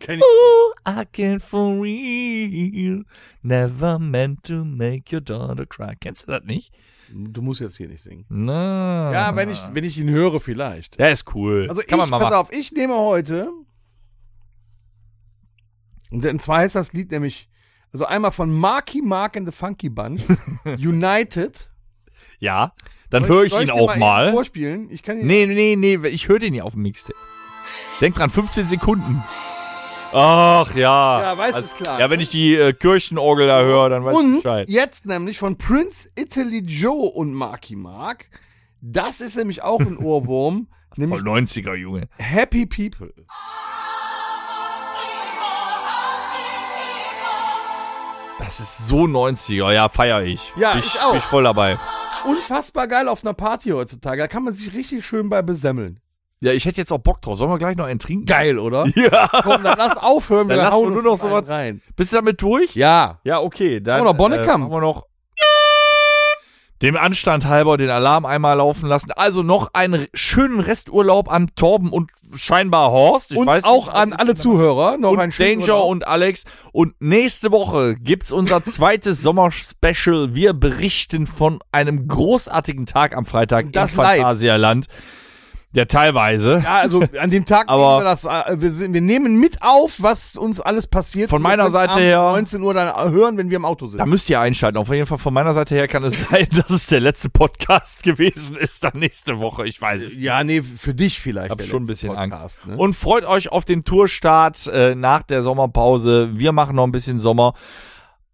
Kenn 0.00 0.18
ich. 0.18 0.24
Ooh, 0.24 0.72
I 0.86 1.04
can 1.10 1.40
for 1.40 1.80
real. 1.80 3.04
Never 3.42 3.98
meant 3.98 4.44
to 4.44 4.64
make 4.64 5.14
your 5.14 5.20
daughter 5.20 5.66
cry. 5.66 5.94
Kennst 5.98 6.28
du 6.28 6.32
das 6.32 6.44
nicht? 6.44 6.72
Du 7.12 7.42
musst 7.42 7.60
jetzt 7.60 7.76
hier 7.76 7.88
nicht 7.88 8.02
singen. 8.02 8.24
Na. 8.28 9.12
Ja, 9.12 9.36
wenn 9.36 9.50
ich, 9.50 9.60
wenn 9.72 9.84
ich 9.84 9.98
ihn 9.98 10.08
höre, 10.10 10.40
vielleicht. 10.40 10.98
Der 10.98 11.10
ist 11.10 11.34
cool. 11.34 11.66
Also 11.68 11.82
Kann 11.82 11.90
ich, 11.90 11.96
man 11.96 12.10
mal 12.10 12.18
pass 12.18 12.30
machen. 12.30 12.40
auf, 12.40 12.52
ich 12.52 12.72
nehme 12.72 12.94
heute. 12.96 13.50
Und 16.10 16.24
denn 16.24 16.38
zwar 16.38 16.58
heißt 16.58 16.74
das 16.74 16.92
Lied 16.92 17.10
nämlich, 17.10 17.48
also 17.92 18.06
einmal 18.06 18.30
von 18.30 18.52
Marky 18.52 19.02
Mark 19.02 19.36
and 19.36 19.46
the 19.46 19.52
Funky 19.56 19.88
Bunch, 19.88 20.22
United. 20.64 21.70
Ja, 22.38 22.72
dann 23.10 23.26
höre 23.26 23.44
ich 23.44 23.52
soll 23.52 23.62
ihn 23.64 23.70
auch 23.70 23.90
eben 23.92 24.00
mal. 24.00 24.32
Vorspielen? 24.32 24.90
Ich 24.90 25.02
kann 25.02 25.18
ihn 25.18 25.26
Nee, 25.26 25.46
nee, 25.46 25.76
nee, 25.76 26.08
ich 26.08 26.28
höre 26.28 26.38
den 26.38 26.54
ja 26.54 26.64
auf 26.64 26.72
dem 26.74 26.82
Mixtape. 26.82 27.18
Denk 28.00 28.14
dran, 28.16 28.30
15 28.30 28.66
Sekunden. 28.66 29.22
Ach 30.16 30.72
ja. 30.76 31.20
Ja, 31.22 31.38
weiß 31.38 31.58
ist 31.58 31.76
klar. 31.76 31.98
Ja, 31.98 32.08
wenn 32.08 32.20
ich 32.20 32.28
die 32.30 32.54
äh, 32.54 32.72
Kirchenorgel 32.72 33.48
da 33.48 33.60
höre, 33.62 33.88
dann 33.88 34.04
weiß 34.04 34.12
ich 34.14 34.18
Und 34.20 34.42
Bescheid. 34.42 34.68
jetzt 34.68 35.06
nämlich 35.06 35.38
von 35.38 35.58
Prince 35.58 36.08
Italy 36.16 36.60
Joe 36.60 37.10
und 37.10 37.34
Marky 37.34 37.74
Mark. 37.74 38.28
Das 38.80 39.20
ist 39.20 39.36
nämlich 39.36 39.62
auch 39.62 39.80
ein 39.80 39.96
Ohrwurm, 40.02 40.68
nämlich 40.96 41.20
Voll 41.20 41.28
90er, 41.28 41.74
Junge. 41.74 42.08
Happy 42.18 42.64
People. 42.64 43.12
Das 48.38 48.60
ist 48.60 48.86
so 48.86 49.04
90er, 49.04 49.72
ja, 49.72 49.88
feier 49.88 50.22
ich. 50.22 50.52
Ja, 50.56 50.72
bin 50.72 50.80
ich 50.80 51.00
auch. 51.00 51.10
Bin 51.10 51.18
ich 51.18 51.24
voll 51.24 51.44
dabei. 51.44 51.78
Unfassbar 52.24 52.86
geil 52.88 53.08
auf 53.08 53.24
einer 53.24 53.34
Party 53.34 53.70
heutzutage. 53.70 54.22
Da 54.22 54.28
kann 54.28 54.44
man 54.44 54.54
sich 54.54 54.74
richtig 54.74 55.04
schön 55.04 55.28
bei 55.28 55.42
besemmeln. 55.42 56.00
Ja, 56.44 56.52
ich 56.52 56.64
hätte 56.66 56.76
jetzt 56.76 56.92
auch 56.92 56.98
Bock 56.98 57.22
drauf. 57.22 57.38
Sollen 57.38 57.50
wir 57.50 57.58
gleich 57.58 57.76
noch 57.76 57.86
einen 57.86 57.98
trinken? 57.98 58.26
Geil, 58.26 58.58
oder? 58.58 58.86
Ja. 58.96 59.28
Komm, 59.42 59.62
dann 59.62 59.78
lass 59.78 59.96
aufhören. 59.96 60.48
Dann 60.48 60.56
wir 60.58 60.62
lassen 60.64 60.74
hauen 60.74 60.84
wir 60.94 61.02
nur 61.02 61.02
noch 61.02 61.22
einen 61.22 61.30
so 61.30 61.30
was- 61.30 61.48
rein. 61.48 61.80
Bist 61.96 62.12
du 62.12 62.16
damit 62.16 62.42
durch? 62.42 62.74
Ja. 62.74 63.18
Ja, 63.24 63.40
okay. 63.40 63.80
Dann 63.80 63.94
Haben 64.00 64.04
wir 64.06 64.12
noch 64.12 64.16
Bonnekamp? 64.18 64.68
Äh, 64.68 64.70
wir 64.74 64.80
noch 64.80 65.06
dem 66.82 66.96
Anstand 66.96 67.46
halber 67.46 67.78
den 67.78 67.88
Alarm 67.88 68.26
einmal 68.26 68.58
laufen 68.58 68.88
lassen. 68.88 69.10
Also 69.12 69.42
noch 69.42 69.70
einen 69.72 70.06
schönen 70.12 70.60
Resturlaub 70.60 71.30
an 71.32 71.48
Torben 71.56 71.90
und 71.90 72.10
scheinbar 72.34 72.90
Horst. 72.90 73.30
Ich 73.30 73.38
Und 73.38 73.46
weiß 73.46 73.64
auch 73.64 73.86
nicht, 73.86 73.94
an 73.96 74.12
alle 74.12 74.34
Zuhörer 74.34 74.98
noch 74.98 75.12
und 75.12 75.20
ein 75.20 75.32
schönen 75.32 75.60
Danger 75.60 75.74
Urlaub. 75.76 75.90
und 75.92 76.06
Alex. 76.06 76.44
Und 76.72 76.94
nächste 77.00 77.52
Woche 77.52 77.94
gibt's 77.94 78.32
unser 78.32 78.62
zweites 78.64 79.22
Sommerspecial. 79.22 80.34
Wir 80.34 80.52
berichten 80.52 81.26
von 81.26 81.60
einem 81.72 82.06
großartigen 82.06 82.84
Tag 82.84 83.16
am 83.16 83.24
Freitag 83.24 83.72
Das 83.72 83.94
im 83.94 84.02
live. 84.02 84.86
Ja, 85.74 85.86
teilweise. 85.86 86.60
Ja, 86.62 86.76
also 86.76 87.02
an 87.20 87.30
dem 87.30 87.44
Tag 87.44 87.64
Aber- 87.68 87.96
nehmen 87.96 88.04
wir 88.04 88.10
das, 88.10 88.24
äh, 88.24 88.60
wir, 88.60 88.70
sind, 88.70 88.92
wir 88.94 89.00
nehmen 89.00 89.40
mit 89.40 89.60
auf, 89.60 89.96
was 89.98 90.36
uns 90.36 90.60
alles 90.60 90.86
passiert. 90.86 91.28
Von 91.30 91.42
meiner 91.42 91.68
Seite 91.70 91.98
her- 91.98 92.20
19 92.22 92.62
Uhr 92.62 92.74
dann 92.74 93.10
hören, 93.12 93.36
wenn 93.38 93.50
wir 93.50 93.56
im 93.56 93.64
Auto 93.64 93.86
sind. 93.86 93.98
Da 93.98 94.06
müsst 94.06 94.30
ihr 94.30 94.38
einschalten. 94.40 94.78
Auf 94.78 94.88
jeden 94.90 95.06
Fall 95.06 95.18
von 95.18 95.34
meiner 95.34 95.52
Seite 95.52 95.74
her 95.74 95.88
kann 95.88 96.04
es 96.04 96.20
sein, 96.30 96.46
dass 96.54 96.70
es 96.70 96.86
der 96.86 97.00
letzte 97.00 97.28
Podcast 97.28 98.02
gewesen 98.04 98.56
ist 98.56 98.84
dann 98.84 98.98
nächste 98.98 99.40
Woche. 99.40 99.66
Ich 99.66 99.80
weiß 99.82 100.00
es 100.02 100.18
ja, 100.18 100.44
nee, 100.44 100.62
für 100.62 100.94
dich 100.94 101.20
vielleicht. 101.20 101.50
Hab 101.50 101.58
der 101.58 101.64
schon 101.66 101.82
ein 101.82 101.86
bisschen 101.86 102.14
Podcast, 102.14 102.32
Angst. 102.60 102.66
Ne? 102.68 102.76
Und 102.76 102.94
freut 102.94 103.24
euch 103.24 103.50
auf 103.50 103.64
den 103.64 103.84
Tourstart 103.84 104.68
äh, 104.68 104.94
nach 104.94 105.22
der 105.24 105.42
Sommerpause. 105.42 106.30
Wir 106.34 106.52
machen 106.52 106.76
noch 106.76 106.84
ein 106.84 106.92
bisschen 106.92 107.18
Sommer. 107.18 107.54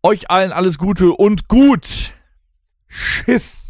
Euch 0.03 0.30
allen 0.30 0.53
alles 0.53 0.76
Gute 0.78 1.12
und 1.12 1.49
gut. 1.49 2.12
Schiss. 2.86 3.69